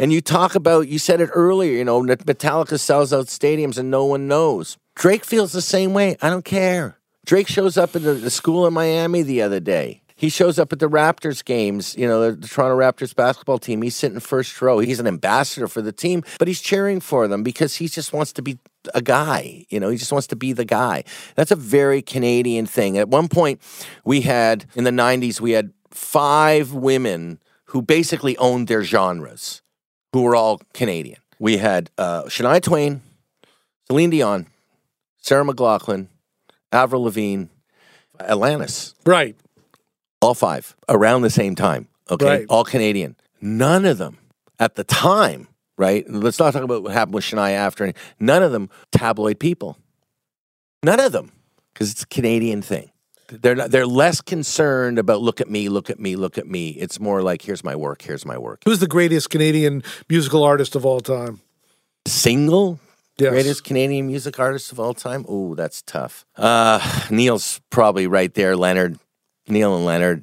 And 0.00 0.12
you 0.12 0.20
talk 0.20 0.56
about, 0.56 0.88
you 0.88 0.98
said 0.98 1.20
it 1.20 1.30
earlier. 1.32 1.74
You 1.74 1.84
know, 1.84 2.02
Metallica 2.02 2.76
sells 2.76 3.12
out 3.12 3.26
stadiums 3.26 3.78
and 3.78 3.92
no 3.92 4.06
one 4.06 4.26
knows. 4.26 4.76
Drake 4.96 5.24
feels 5.24 5.52
the 5.52 5.62
same 5.62 5.94
way. 5.94 6.16
I 6.20 6.28
don't 6.28 6.44
care. 6.44 6.98
Drake 7.24 7.46
shows 7.46 7.78
up 7.78 7.94
at 7.94 8.02
the, 8.02 8.14
the 8.14 8.30
school 8.30 8.66
in 8.66 8.74
Miami 8.74 9.22
the 9.22 9.40
other 9.40 9.60
day. 9.60 10.02
He 10.16 10.30
shows 10.30 10.58
up 10.58 10.72
at 10.72 10.80
the 10.80 10.88
Raptors 10.88 11.44
games, 11.44 11.94
you 11.96 12.08
know, 12.08 12.28
the, 12.28 12.36
the 12.36 12.48
Toronto 12.48 12.76
Raptors 12.76 13.14
basketball 13.14 13.60
team. 13.60 13.82
He's 13.82 13.94
sitting 13.94 14.18
first 14.18 14.60
row. 14.60 14.80
He's 14.80 14.98
an 14.98 15.06
ambassador 15.06 15.68
for 15.68 15.80
the 15.80 15.92
team, 15.92 16.24
but 16.40 16.48
he's 16.48 16.60
cheering 16.60 16.98
for 16.98 17.28
them 17.28 17.44
because 17.44 17.76
he 17.76 17.86
just 17.86 18.12
wants 18.12 18.32
to 18.32 18.42
be 18.42 18.58
a 18.94 19.00
guy. 19.00 19.64
You 19.68 19.78
know, 19.78 19.90
he 19.90 19.96
just 19.96 20.10
wants 20.10 20.26
to 20.26 20.36
be 20.36 20.52
the 20.52 20.64
guy. 20.64 21.04
That's 21.36 21.52
a 21.52 21.56
very 21.56 22.02
Canadian 22.02 22.66
thing. 22.66 22.98
At 22.98 23.10
one 23.10 23.28
point, 23.28 23.62
we 24.04 24.22
had, 24.22 24.66
in 24.74 24.82
the 24.82 24.90
90s, 24.90 25.40
we 25.40 25.52
had 25.52 25.72
five 25.92 26.72
women 26.72 27.38
who 27.68 27.82
basically 27.82 28.36
owned 28.38 28.68
their 28.68 28.82
genres, 28.82 29.62
who 30.12 30.22
were 30.22 30.34
all 30.36 30.60
Canadian. 30.74 31.18
We 31.38 31.58
had 31.58 31.90
uh, 31.98 32.24
Shania 32.24 32.62
Twain, 32.62 33.02
Celine 33.86 34.10
Dion, 34.10 34.46
Sarah 35.18 35.44
McLachlan, 35.44 36.08
Avril 36.72 37.04
Lavigne, 37.04 37.44
Alanis 38.18 38.94
right. 39.06 39.36
all 40.20 40.34
five 40.34 40.74
around 40.88 41.22
the 41.22 41.30
same 41.30 41.54
time. 41.54 41.88
Okay, 42.10 42.26
Right. 42.26 42.46
all 42.48 42.64
Canadian. 42.64 43.16
None 43.40 43.84
of 43.84 43.98
them 43.98 44.18
at 44.58 44.74
the 44.74 44.84
time. 44.84 45.48
Right. 45.76 46.04
Let's 46.10 46.40
not 46.40 46.52
talk 46.52 46.64
about 46.64 46.82
what 46.82 46.92
happened 46.92 47.14
with 47.14 47.24
Shania 47.24 47.52
after. 47.52 47.92
None 48.18 48.42
of 48.42 48.50
them 48.50 48.68
tabloid 48.90 49.38
people. 49.38 49.78
None 50.82 50.98
of 50.98 51.12
them, 51.12 51.30
because 51.72 51.92
it's 51.92 52.02
a 52.02 52.06
Canadian 52.06 52.62
thing. 52.62 52.90
They're 53.28 53.54
not, 53.54 53.70
they're 53.70 53.86
less 53.86 54.20
concerned 54.20 54.98
about 54.98 55.20
look 55.20 55.40
at 55.40 55.50
me, 55.50 55.68
look 55.68 55.90
at 55.90 56.00
me, 56.00 56.16
look 56.16 56.38
at 56.38 56.46
me. 56.46 56.70
It's 56.70 56.98
more 56.98 57.22
like 57.22 57.42
here's 57.42 57.62
my 57.62 57.76
work, 57.76 58.02
here's 58.02 58.24
my 58.24 58.38
work. 58.38 58.62
Who's 58.64 58.80
the 58.80 58.86
greatest 58.86 59.30
Canadian 59.30 59.82
musical 60.08 60.42
artist 60.44 60.74
of 60.74 60.86
all 60.86 61.00
time? 61.00 61.40
Single 62.06 62.80
Yes. 63.18 63.30
greatest 63.32 63.64
Canadian 63.64 64.06
music 64.06 64.38
artist 64.38 64.70
of 64.70 64.78
all 64.78 64.94
time. 64.94 65.26
Oh, 65.28 65.56
that's 65.56 65.82
tough. 65.82 66.24
Uh, 66.36 66.78
Neil's 67.10 67.60
probably 67.68 68.06
right 68.06 68.32
there. 68.32 68.56
Leonard, 68.56 68.96
Neil 69.48 69.74
and 69.74 69.84
Leonard. 69.84 70.22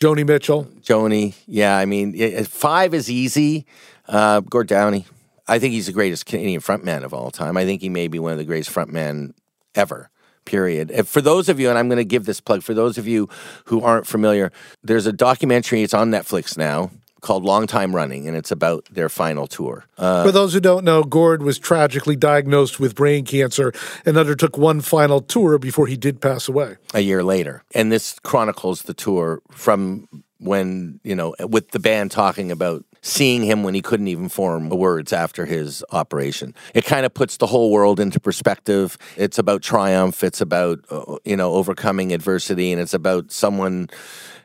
Joni 0.00 0.26
Mitchell. 0.26 0.64
Joni, 0.82 1.36
yeah, 1.46 1.76
I 1.76 1.86
mean, 1.86 2.44
five 2.44 2.94
is 2.94 3.08
easy. 3.08 3.64
Uh, 4.08 4.40
Gord 4.40 4.66
Downie, 4.66 5.06
I 5.46 5.60
think 5.60 5.72
he's 5.72 5.86
the 5.86 5.92
greatest 5.92 6.26
Canadian 6.26 6.60
frontman 6.60 7.04
of 7.04 7.14
all 7.14 7.30
time. 7.30 7.56
I 7.56 7.64
think 7.64 7.80
he 7.80 7.88
may 7.88 8.08
be 8.08 8.18
one 8.18 8.32
of 8.32 8.38
the 8.38 8.44
greatest 8.44 8.74
frontmen 8.74 9.34
ever. 9.76 10.10
Period. 10.44 10.90
And 10.90 11.06
for 11.06 11.20
those 11.20 11.48
of 11.48 11.60
you, 11.60 11.68
and 11.68 11.78
I'm 11.78 11.88
going 11.88 11.98
to 11.98 12.04
give 12.04 12.24
this 12.24 12.40
plug 12.40 12.62
for 12.62 12.74
those 12.74 12.98
of 12.98 13.06
you 13.06 13.28
who 13.66 13.80
aren't 13.80 14.06
familiar, 14.06 14.50
there's 14.82 15.06
a 15.06 15.12
documentary. 15.12 15.82
It's 15.82 15.94
on 15.94 16.10
Netflix 16.10 16.56
now 16.58 16.90
called 17.20 17.44
Long 17.44 17.68
Time 17.68 17.94
Running, 17.94 18.26
and 18.26 18.36
it's 18.36 18.50
about 18.50 18.84
their 18.90 19.08
final 19.08 19.46
tour. 19.46 19.84
Uh, 19.96 20.24
For 20.24 20.32
those 20.32 20.52
who 20.54 20.60
don't 20.60 20.84
know, 20.84 21.04
Gord 21.04 21.44
was 21.44 21.56
tragically 21.58 22.16
diagnosed 22.16 22.80
with 22.80 22.96
brain 22.96 23.24
cancer 23.24 23.72
and 24.04 24.18
undertook 24.18 24.58
one 24.58 24.80
final 24.80 25.20
tour 25.20 25.56
before 25.58 25.86
he 25.86 25.96
did 25.96 26.20
pass 26.20 26.48
away. 26.48 26.76
a 26.92 27.00
year 27.00 27.22
later. 27.22 27.62
And 27.76 27.92
this 27.92 28.18
chronicles 28.24 28.82
the 28.82 28.94
tour 28.94 29.40
from 29.52 30.08
when, 30.38 30.98
you 31.04 31.14
know, 31.14 31.36
with 31.38 31.70
the 31.70 31.78
band 31.78 32.10
talking 32.10 32.50
about 32.50 32.84
seeing 33.02 33.42
him 33.42 33.64
when 33.64 33.74
he 33.74 33.82
couldn't 33.82 34.08
even 34.08 34.28
form 34.28 34.68
words 34.68 35.12
after 35.12 35.44
his 35.44 35.84
operation. 35.90 36.54
It 36.72 36.84
kind 36.84 37.04
of 37.04 37.12
puts 37.12 37.36
the 37.36 37.46
whole 37.48 37.70
world 37.70 38.00
into 38.00 38.20
perspective. 38.20 38.96
It's 39.16 39.38
about 39.38 39.60
triumph, 39.60 40.22
it's 40.24 40.40
about, 40.40 40.84
uh, 40.88 41.16
you 41.24 41.36
know, 41.36 41.52
overcoming 41.52 42.12
adversity, 42.12 42.72
and 42.72 42.80
it's 42.80 42.94
about 42.94 43.32
someone. 43.32 43.90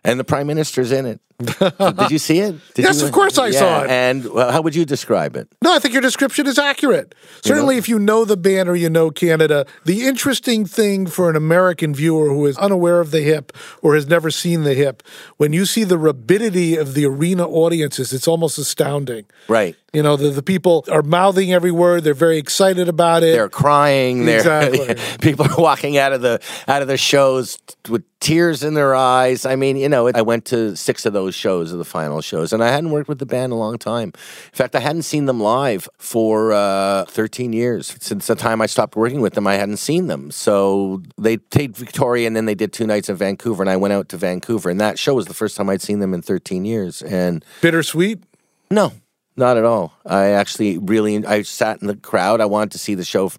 And 0.03 0.19
the 0.19 0.23
prime 0.23 0.47
minister's 0.47 0.91
in 0.91 1.05
it. 1.05 1.21
Did 1.39 2.09
you 2.11 2.17
see 2.17 2.39
it? 2.39 2.55
Did 2.73 2.83
Yes, 2.85 2.99
you- 2.99 3.05
of 3.07 3.11
course 3.11 3.37
I 3.37 3.51
saw 3.51 3.83
it. 3.83 3.89
And 3.89 4.25
well, 4.31 4.51
how 4.51 4.61
would 4.61 4.73
you 4.75 4.85
describe 4.85 5.35
it? 5.35 5.47
No, 5.61 5.73
I 5.75 5.79
think 5.79 5.93
your 5.93 6.01
description 6.01 6.47
is 6.47 6.57
accurate. 6.57 7.13
Certainly, 7.43 7.77
if 7.77 7.87
you 7.87 7.99
know 7.99 8.25
the 8.25 8.37
band 8.37 8.67
or 8.69 8.75
you 8.75 8.89
know 8.89 9.11
Canada, 9.11 9.65
the 9.85 10.05
interesting 10.07 10.65
thing 10.65 11.05
for 11.05 11.29
an 11.29 11.35
American 11.35 11.93
viewer 11.93 12.29
who 12.29 12.45
is 12.47 12.57
unaware 12.57 12.99
of 12.99 13.11
the 13.11 13.21
hip 13.21 13.51
or 13.83 13.93
has 13.93 14.07
never 14.07 14.31
seen 14.31 14.63
the 14.63 14.73
hip, 14.73 15.03
when 15.37 15.53
you 15.53 15.65
see 15.65 15.83
the 15.83 15.97
rapidity 15.99 16.75
of 16.75 16.95
the 16.95 17.05
arena 17.05 17.47
audiences, 17.47 18.13
it's 18.13 18.27
almost 18.27 18.57
astounding. 18.57 19.25
Right. 19.47 19.75
You 19.93 20.03
know, 20.03 20.15
the, 20.15 20.29
the 20.29 20.43
people 20.43 20.85
are 20.91 21.01
mouthing 21.01 21.53
every 21.53 21.71
word. 21.71 22.03
They're 22.03 22.13
very 22.13 22.37
excited 22.37 22.89
about 22.89 23.23
it. 23.23 23.31
They're 23.33 23.49
crying. 23.49 24.25
They're 24.25 24.37
Exactly. 24.39 24.95
people 25.21 25.45
are 25.45 25.55
walking 25.57 25.97
out 25.97 26.13
of 26.13 26.21
the 26.21 26.39
out 26.67 26.81
of 26.81 26.87
the 26.87 26.97
shows 26.97 27.57
with 27.89 28.03
tears 28.19 28.63
in 28.63 28.73
their 28.73 28.93
eyes. 28.95 29.45
I 29.45 29.55
mean, 29.55 29.77
you 29.77 29.87
know, 29.89 30.09
I 30.13 30.21
went 30.23 30.45
to 30.45 30.75
six 30.75 31.05
of 31.05 31.13
those 31.13 31.26
shows 31.35 31.71
of 31.71 31.77
the 31.77 31.85
final 31.85 32.21
shows, 32.21 32.53
and 32.53 32.63
I 32.63 32.69
hadn't 32.69 32.91
worked 32.91 33.09
with 33.09 33.19
the 33.19 33.25
band 33.25 33.45
in 33.45 33.51
a 33.51 33.59
long 33.59 33.77
time. 33.77 34.09
In 34.09 34.53
fact, 34.53 34.75
I 34.75 34.79
hadn't 34.79 35.03
seen 35.03 35.25
them 35.25 35.39
live 35.39 35.87
for 35.97 36.53
uh, 36.53 37.05
13 37.05 37.53
years 37.53 37.95
since 37.99 38.27
the 38.27 38.35
time 38.35 38.61
I 38.61 38.65
stopped 38.65 38.95
working 38.95 39.21
with 39.21 39.33
them. 39.33 39.47
I 39.47 39.55
hadn't 39.55 39.77
seen 39.77 40.07
them, 40.07 40.31
so 40.31 41.01
they 41.17 41.37
played 41.37 41.75
Victoria, 41.75 42.27
and 42.27 42.35
then 42.35 42.45
they 42.45 42.55
did 42.55 42.73
two 42.73 42.87
nights 42.87 43.09
in 43.09 43.15
Vancouver, 43.15 43.63
and 43.63 43.69
I 43.69 43.77
went 43.77 43.93
out 43.93 44.09
to 44.09 44.17
Vancouver, 44.17 44.69
and 44.69 44.79
that 44.81 44.99
show 44.99 45.13
was 45.13 45.25
the 45.25 45.33
first 45.33 45.57
time 45.57 45.69
I'd 45.69 45.81
seen 45.81 45.99
them 45.99 46.13
in 46.13 46.21
13 46.21 46.65
years, 46.65 47.01
and. 47.01 47.43
Bittersweet. 47.61 48.23
No, 48.69 48.91
not 49.37 49.55
at 49.55 49.63
all. 49.63 49.93
I 50.05 50.29
actually 50.29 50.77
really 50.79 51.25
I 51.25 51.43
sat 51.43 51.81
in 51.81 51.87
the 51.87 51.95
crowd. 51.95 52.41
I 52.41 52.45
wanted 52.45 52.71
to 52.71 52.79
see 52.79 52.95
the 52.95 53.05
show 53.05 53.31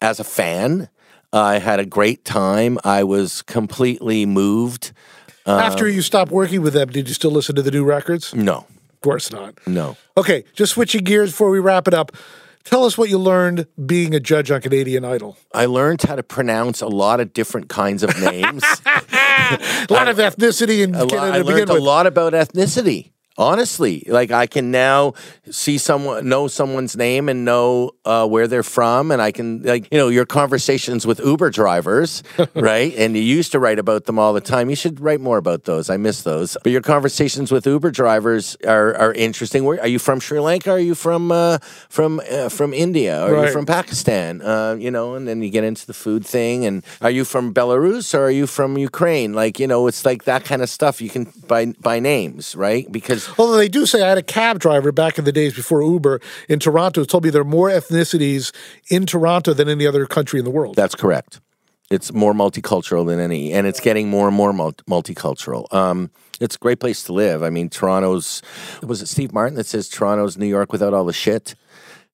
as 0.00 0.20
a 0.20 0.24
fan. 0.24 0.88
I 1.32 1.58
had 1.58 1.80
a 1.80 1.86
great 1.86 2.24
time. 2.24 2.78
I 2.84 3.04
was 3.04 3.42
completely 3.42 4.26
moved. 4.26 4.92
After 5.46 5.86
um, 5.86 5.92
you 5.92 6.02
stopped 6.02 6.30
working 6.30 6.62
with 6.62 6.74
them, 6.74 6.88
did 6.90 7.08
you 7.08 7.14
still 7.14 7.30
listen 7.30 7.54
to 7.56 7.62
the 7.62 7.70
new 7.70 7.84
records? 7.84 8.34
No, 8.34 8.66
Of 8.92 9.00
course 9.00 9.32
not. 9.32 9.58
no. 9.66 9.96
Okay, 10.16 10.44
just 10.54 10.72
switching 10.72 11.04
gears 11.04 11.30
before 11.30 11.50
we 11.50 11.58
wrap 11.58 11.88
it 11.88 11.94
up. 11.94 12.12
Tell 12.64 12.84
us 12.84 12.98
what 12.98 13.08
you 13.08 13.18
learned 13.18 13.66
being 13.86 14.14
a 14.14 14.20
judge 14.20 14.50
on 14.50 14.60
Canadian 14.60 15.04
Idol. 15.04 15.38
I 15.54 15.64
learned 15.64 16.02
how 16.02 16.14
to 16.14 16.22
pronounce 16.22 16.82
a 16.82 16.88
lot 16.88 17.18
of 17.18 17.32
different 17.32 17.68
kinds 17.70 18.02
of 18.02 18.18
names. 18.20 18.62
A 19.50 19.86
lot 19.90 20.06
of 20.06 20.18
ethnicity 20.18 20.82
in 20.84 20.92
lot, 20.92 21.08
Canada 21.10 21.38
I 21.38 21.40
learned 21.42 21.70
a 21.70 21.80
lot 21.80 22.06
about 22.06 22.34
ethnicity. 22.34 23.10
Honestly, 23.40 24.04
like 24.06 24.30
I 24.30 24.46
can 24.46 24.70
now 24.70 25.14
see 25.50 25.78
someone, 25.78 26.28
know 26.28 26.46
someone's 26.46 26.94
name, 26.94 27.30
and 27.30 27.42
know 27.44 27.92
uh, 28.04 28.26
where 28.28 28.46
they're 28.46 28.62
from, 28.62 29.10
and 29.10 29.22
I 29.22 29.32
can 29.32 29.62
like 29.62 29.88
you 29.90 29.96
know 29.98 30.08
your 30.08 30.26
conversations 30.26 31.06
with 31.06 31.20
Uber 31.20 31.48
drivers, 31.48 32.22
right? 32.54 32.92
And 32.98 33.16
you 33.16 33.22
used 33.22 33.52
to 33.52 33.58
write 33.58 33.78
about 33.78 34.04
them 34.04 34.18
all 34.18 34.34
the 34.34 34.42
time. 34.42 34.68
You 34.68 34.76
should 34.76 35.00
write 35.00 35.22
more 35.22 35.38
about 35.38 35.64
those. 35.64 35.88
I 35.88 35.96
miss 35.96 36.20
those. 36.22 36.56
But 36.62 36.70
your 36.72 36.82
conversations 36.82 37.50
with 37.50 37.66
Uber 37.66 37.90
drivers 37.92 38.58
are, 38.66 38.94
are 38.96 39.14
interesting. 39.14 39.64
Where 39.64 39.80
are 39.80 39.88
you 39.88 39.98
from? 39.98 40.20
Sri 40.20 40.38
Lanka? 40.38 40.70
Are 40.72 40.78
you 40.78 40.94
from 40.94 41.32
uh, 41.32 41.58
from 41.88 42.20
uh, 42.30 42.50
from 42.50 42.74
India? 42.74 43.22
Are 43.24 43.32
Right. 43.32 43.46
you 43.46 43.52
from 43.52 43.64
Pakistan? 43.64 44.42
Uh, 44.42 44.76
you 44.78 44.90
know, 44.90 45.14
and 45.14 45.26
then 45.26 45.40
you 45.42 45.48
get 45.48 45.64
into 45.64 45.86
the 45.86 45.94
food 45.94 46.26
thing. 46.26 46.66
And 46.66 46.84
are 47.00 47.10
you 47.10 47.24
from 47.24 47.54
Belarus 47.54 48.12
or 48.12 48.24
are 48.24 48.30
you 48.30 48.46
from 48.46 48.76
Ukraine? 48.76 49.32
Like 49.32 49.58
you 49.58 49.66
know, 49.66 49.86
it's 49.86 50.04
like 50.04 50.24
that 50.24 50.44
kind 50.44 50.60
of 50.60 50.68
stuff. 50.68 51.00
You 51.00 51.08
can 51.08 51.24
by 51.48 51.72
by 51.80 52.00
names, 52.00 52.54
right? 52.54 52.84
Because 52.92 53.29
Although 53.38 53.56
they 53.56 53.68
do 53.68 53.86
say 53.86 54.02
I 54.02 54.08
had 54.08 54.18
a 54.18 54.22
cab 54.22 54.58
driver 54.58 54.92
back 54.92 55.18
in 55.18 55.24
the 55.24 55.32
days 55.32 55.54
before 55.54 55.82
Uber 55.82 56.20
in 56.48 56.58
Toronto 56.58 57.04
told 57.04 57.24
me 57.24 57.30
there 57.30 57.42
are 57.42 57.44
more 57.44 57.68
ethnicities 57.68 58.54
in 58.90 59.06
Toronto 59.06 59.52
than 59.52 59.68
any 59.68 59.86
other 59.86 60.06
country 60.06 60.38
in 60.38 60.44
the 60.44 60.50
world. 60.50 60.76
that's 60.76 60.94
correct. 60.94 61.40
It's 61.90 62.12
more 62.12 62.32
multicultural 62.32 63.04
than 63.04 63.18
any, 63.18 63.52
and 63.52 63.66
it's 63.66 63.80
getting 63.80 64.08
more 64.08 64.28
and 64.28 64.36
more 64.36 64.52
multi- 64.52 64.84
multicultural. 64.88 65.72
Um, 65.74 66.10
it's 66.40 66.54
a 66.54 66.58
great 66.58 66.78
place 66.78 67.02
to 67.04 67.12
live. 67.12 67.42
I 67.42 67.50
mean, 67.50 67.68
Toronto's 67.68 68.42
was 68.80 69.02
it 69.02 69.06
Steve 69.08 69.32
Martin 69.32 69.56
that 69.56 69.66
says 69.66 69.88
Toronto's 69.88 70.38
New 70.38 70.46
York 70.46 70.70
without 70.70 70.94
all 70.94 71.04
the 71.04 71.12
shit, 71.12 71.56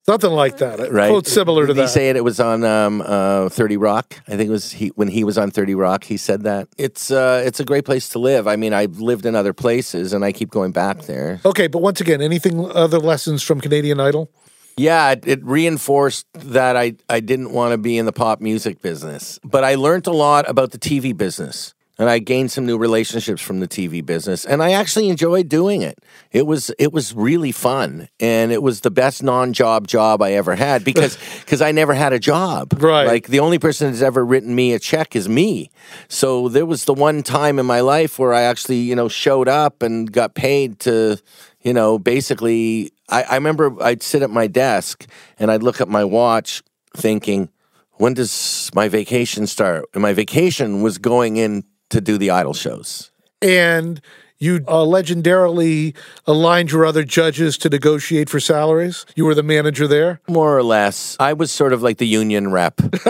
Something 0.08 0.30
like 0.30 0.58
that. 0.58 0.92
right? 0.92 1.08
Quote 1.08 1.26
similar 1.26 1.62
to 1.66 1.74
Did 1.74 1.76
he 1.80 1.82
that. 1.82 1.88
say 1.88 2.08
it? 2.10 2.16
It 2.16 2.22
was 2.22 2.38
on 2.38 2.62
um, 2.62 3.02
uh, 3.04 3.48
Thirty 3.48 3.76
Rock. 3.76 4.20
I 4.28 4.36
think 4.36 4.48
it 4.48 4.52
was 4.52 4.70
he 4.70 4.88
when 4.90 5.08
he 5.08 5.24
was 5.24 5.36
on 5.36 5.50
Thirty 5.50 5.74
Rock. 5.74 6.04
He 6.04 6.16
said 6.16 6.42
that 6.42 6.68
it's 6.78 7.10
uh, 7.10 7.42
it's 7.44 7.58
a 7.58 7.64
great 7.64 7.84
place 7.84 8.08
to 8.10 8.20
live. 8.20 8.46
I 8.46 8.54
mean, 8.54 8.72
I've 8.72 9.00
lived 9.00 9.26
in 9.26 9.34
other 9.34 9.52
places, 9.52 10.12
and 10.12 10.24
I 10.24 10.30
keep 10.30 10.50
going 10.50 10.70
back 10.70 11.02
there. 11.02 11.40
okay, 11.44 11.66
but 11.66 11.82
once 11.82 12.00
again, 12.00 12.22
anything 12.22 12.70
other 12.70 13.00
lessons 13.00 13.42
from 13.42 13.60
Canadian 13.60 13.98
Idol? 13.98 14.30
Yeah, 14.78 15.12
it, 15.12 15.26
it 15.26 15.42
reinforced 15.42 16.26
that 16.34 16.76
I, 16.76 16.96
I 17.08 17.20
didn't 17.20 17.50
want 17.52 17.72
to 17.72 17.78
be 17.78 17.96
in 17.96 18.04
the 18.04 18.12
pop 18.12 18.42
music 18.42 18.82
business. 18.82 19.40
But 19.42 19.64
I 19.64 19.74
learned 19.74 20.06
a 20.06 20.12
lot 20.12 20.48
about 20.48 20.70
the 20.70 20.78
TV 20.78 21.16
business. 21.16 21.72
And 21.98 22.10
I 22.10 22.18
gained 22.18 22.50
some 22.50 22.66
new 22.66 22.76
relationships 22.76 23.40
from 23.40 23.60
the 23.60 23.66
TV 23.66 24.04
business. 24.04 24.44
And 24.44 24.62
I 24.62 24.72
actually 24.72 25.08
enjoyed 25.08 25.48
doing 25.48 25.80
it. 25.80 25.98
It 26.30 26.46
was 26.46 26.70
it 26.78 26.92
was 26.92 27.14
really 27.14 27.52
fun. 27.52 28.08
And 28.20 28.52
it 28.52 28.62
was 28.62 28.82
the 28.82 28.90
best 28.90 29.22
non-job 29.22 29.86
job 29.86 30.20
I 30.20 30.32
ever 30.32 30.54
had 30.54 30.84
because 30.84 31.16
because 31.40 31.62
I 31.62 31.72
never 31.72 31.94
had 31.94 32.12
a 32.12 32.18
job. 32.18 32.82
Right. 32.82 33.06
Like 33.06 33.28
the 33.28 33.40
only 33.40 33.58
person 33.58 33.90
that's 33.90 34.02
ever 34.02 34.24
written 34.24 34.54
me 34.54 34.74
a 34.74 34.78
check 34.78 35.16
is 35.16 35.28
me. 35.28 35.70
So 36.08 36.48
there 36.48 36.66
was 36.66 36.84
the 36.84 36.94
one 36.94 37.22
time 37.22 37.58
in 37.58 37.64
my 37.64 37.80
life 37.80 38.18
where 38.18 38.34
I 38.34 38.42
actually, 38.42 38.80
you 38.80 38.94
know, 38.94 39.08
showed 39.08 39.48
up 39.48 39.82
and 39.82 40.12
got 40.12 40.34
paid 40.34 40.80
to 40.80 41.18
you 41.66 41.72
know, 41.72 41.98
basically, 41.98 42.92
I, 43.08 43.24
I 43.24 43.34
remember 43.34 43.74
I'd 43.82 44.00
sit 44.00 44.22
at 44.22 44.30
my 44.30 44.46
desk 44.46 45.04
and 45.36 45.50
I'd 45.50 45.64
look 45.64 45.80
at 45.80 45.88
my 45.88 46.04
watch 46.04 46.62
thinking, 46.96 47.48
when 47.94 48.14
does 48.14 48.70
my 48.72 48.88
vacation 48.88 49.48
start? 49.48 49.86
And 49.92 50.00
my 50.00 50.12
vacation 50.12 50.82
was 50.82 50.98
going 50.98 51.38
in 51.38 51.64
to 51.90 52.00
do 52.00 52.18
the 52.18 52.30
idol 52.30 52.54
shows. 52.54 53.10
And 53.42 54.00
you 54.38 54.56
uh, 54.68 54.84
legendarily 54.84 55.96
aligned 56.26 56.70
your 56.70 56.84
other 56.84 57.04
judges 57.04 57.56
to 57.58 57.70
negotiate 57.70 58.28
for 58.28 58.38
salaries. 58.38 59.06
You 59.14 59.24
were 59.24 59.34
the 59.34 59.42
manager 59.42 59.88
there. 59.88 60.20
More 60.28 60.56
or 60.56 60.62
less. 60.62 61.16
I 61.18 61.32
was 61.32 61.50
sort 61.50 61.72
of 61.72 61.82
like 61.82 61.98
the 61.98 62.06
union 62.06 62.50
rep. 62.50 62.76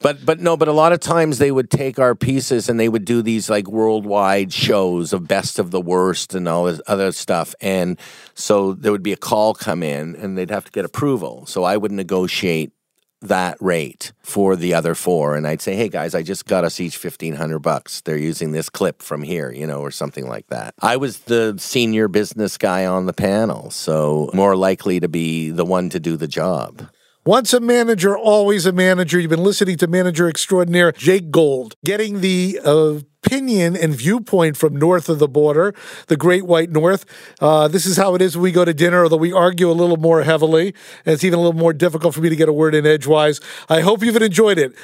but 0.00 0.24
but 0.24 0.38
no, 0.38 0.56
but 0.56 0.68
a 0.68 0.72
lot 0.72 0.92
of 0.92 1.00
times 1.00 1.38
they 1.38 1.50
would 1.50 1.70
take 1.70 1.98
our 1.98 2.14
pieces 2.14 2.68
and 2.68 2.78
they 2.78 2.88
would 2.88 3.04
do 3.04 3.22
these 3.22 3.50
like 3.50 3.66
worldwide 3.66 4.52
shows 4.52 5.12
of 5.12 5.26
best 5.26 5.58
of 5.58 5.72
the 5.72 5.80
worst 5.80 6.34
and 6.34 6.46
all 6.46 6.64
this 6.64 6.80
other 6.86 7.10
stuff. 7.12 7.54
And 7.60 7.98
so 8.34 8.74
there 8.74 8.92
would 8.92 9.02
be 9.02 9.12
a 9.12 9.16
call 9.16 9.54
come 9.54 9.82
in 9.82 10.14
and 10.16 10.38
they'd 10.38 10.50
have 10.50 10.64
to 10.64 10.72
get 10.72 10.84
approval. 10.84 11.44
So 11.46 11.64
I 11.64 11.76
would 11.76 11.92
negotiate 11.92 12.72
that 13.22 13.56
rate 13.60 14.12
for 14.22 14.56
the 14.56 14.74
other 14.74 14.94
four 14.94 15.36
and 15.36 15.46
I'd 15.46 15.60
say, 15.60 15.76
"Hey 15.76 15.88
guys, 15.88 16.14
I 16.14 16.22
just 16.22 16.46
got 16.46 16.64
us 16.64 16.80
each 16.80 16.96
1500 16.96 17.58
bucks. 17.58 18.00
They're 18.00 18.16
using 18.16 18.52
this 18.52 18.68
clip 18.68 19.02
from 19.02 19.22
here, 19.22 19.52
you 19.52 19.66
know, 19.66 19.80
or 19.80 19.90
something 19.90 20.26
like 20.26 20.46
that." 20.48 20.74
I 20.80 20.96
was 20.96 21.20
the 21.20 21.56
senior 21.58 22.08
business 22.08 22.56
guy 22.56 22.86
on 22.86 23.06
the 23.06 23.12
panel, 23.12 23.70
so 23.70 24.30
more 24.32 24.56
likely 24.56 25.00
to 25.00 25.08
be 25.08 25.50
the 25.50 25.64
one 25.64 25.90
to 25.90 26.00
do 26.00 26.16
the 26.16 26.28
job. 26.28 26.88
Once 27.30 27.52
a 27.52 27.60
manager, 27.60 28.18
always 28.18 28.66
a 28.66 28.72
manager. 28.72 29.20
You've 29.20 29.30
been 29.30 29.44
listening 29.44 29.76
to 29.76 29.86
manager 29.86 30.28
extraordinaire 30.28 30.90
Jake 30.90 31.30
Gold, 31.30 31.76
getting 31.84 32.22
the 32.22 32.58
opinion 32.64 33.76
and 33.76 33.94
viewpoint 33.94 34.56
from 34.56 34.74
north 34.74 35.08
of 35.08 35.20
the 35.20 35.28
border, 35.28 35.72
the 36.08 36.16
Great 36.16 36.44
White 36.44 36.70
North. 36.70 37.04
Uh, 37.40 37.68
this 37.68 37.86
is 37.86 37.96
how 37.96 38.16
it 38.16 38.20
is 38.20 38.36
when 38.36 38.42
we 38.42 38.50
go 38.50 38.64
to 38.64 38.74
dinner, 38.74 39.04
although 39.04 39.16
we 39.16 39.32
argue 39.32 39.70
a 39.70 39.78
little 39.78 39.96
more 39.96 40.24
heavily, 40.24 40.74
and 41.06 41.12
it's 41.14 41.22
even 41.22 41.38
a 41.38 41.42
little 41.42 41.52
more 41.52 41.72
difficult 41.72 42.16
for 42.16 42.20
me 42.20 42.30
to 42.30 42.34
get 42.34 42.48
a 42.48 42.52
word 42.52 42.74
in 42.74 42.84
edgewise. 42.84 43.40
I 43.68 43.78
hope 43.78 44.02
you've 44.02 44.16
enjoyed 44.16 44.58
it. 44.58 44.74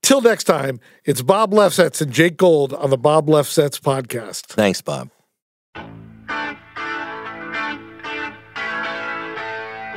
Till 0.00 0.20
next 0.20 0.44
time, 0.44 0.78
it's 1.04 1.20
Bob 1.20 1.50
Lefsetz 1.50 2.00
and 2.00 2.12
Jake 2.12 2.36
Gold 2.36 2.74
on 2.74 2.90
the 2.90 2.96
Bob 2.96 3.26
Lefsetz 3.26 3.80
podcast. 3.80 4.42
Thanks, 4.42 4.80
Bob. 4.80 5.10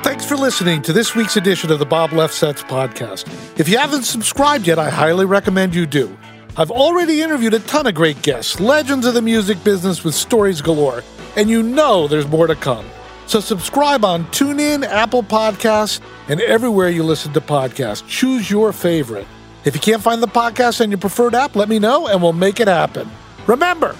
Thanks 0.03 0.25
for 0.25 0.35
listening 0.35 0.81
to 0.83 0.93
this 0.93 1.15
week's 1.15 1.37
edition 1.37 1.71
of 1.71 1.77
the 1.77 1.85
Bob 1.85 2.09
Lefsetz 2.09 2.63
podcast. 2.63 3.27
If 3.59 3.69
you 3.69 3.77
haven't 3.77 4.01
subscribed 4.01 4.65
yet, 4.65 4.79
I 4.79 4.89
highly 4.89 5.25
recommend 5.25 5.75
you 5.75 5.85
do. 5.85 6.17
I've 6.57 6.71
already 6.71 7.21
interviewed 7.21 7.53
a 7.53 7.59
ton 7.59 7.85
of 7.85 7.93
great 7.93 8.19
guests, 8.23 8.59
legends 8.59 9.05
of 9.05 9.13
the 9.13 9.21
music 9.21 9.63
business 9.63 10.03
with 10.03 10.15
stories 10.15 10.59
galore, 10.59 11.03
and 11.35 11.51
you 11.51 11.61
know 11.61 12.07
there's 12.07 12.27
more 12.27 12.47
to 12.47 12.55
come. 12.55 12.85
So 13.27 13.39
subscribe 13.39 14.03
on 14.03 14.25
TuneIn, 14.25 14.83
Apple 14.83 15.21
Podcasts, 15.21 16.01
and 16.27 16.41
everywhere 16.41 16.89
you 16.89 17.03
listen 17.03 17.31
to 17.33 17.41
podcasts. 17.41 18.05
Choose 18.07 18.49
your 18.49 18.73
favorite. 18.73 19.27
If 19.65 19.75
you 19.75 19.81
can't 19.81 20.01
find 20.01 20.21
the 20.21 20.27
podcast 20.27 20.81
on 20.81 20.89
your 20.89 20.97
preferred 20.97 21.35
app, 21.35 21.55
let 21.55 21.69
me 21.69 21.77
know 21.77 22.07
and 22.07 22.23
we'll 22.23 22.33
make 22.33 22.59
it 22.59 22.67
happen. 22.67 23.07
Remember, 23.45 23.95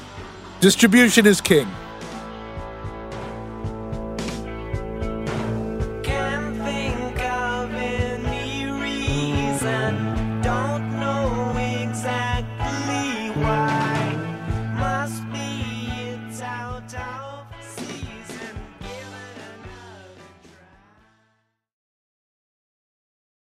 distribution 0.62 1.28
is 1.28 1.40
king. 1.42 1.68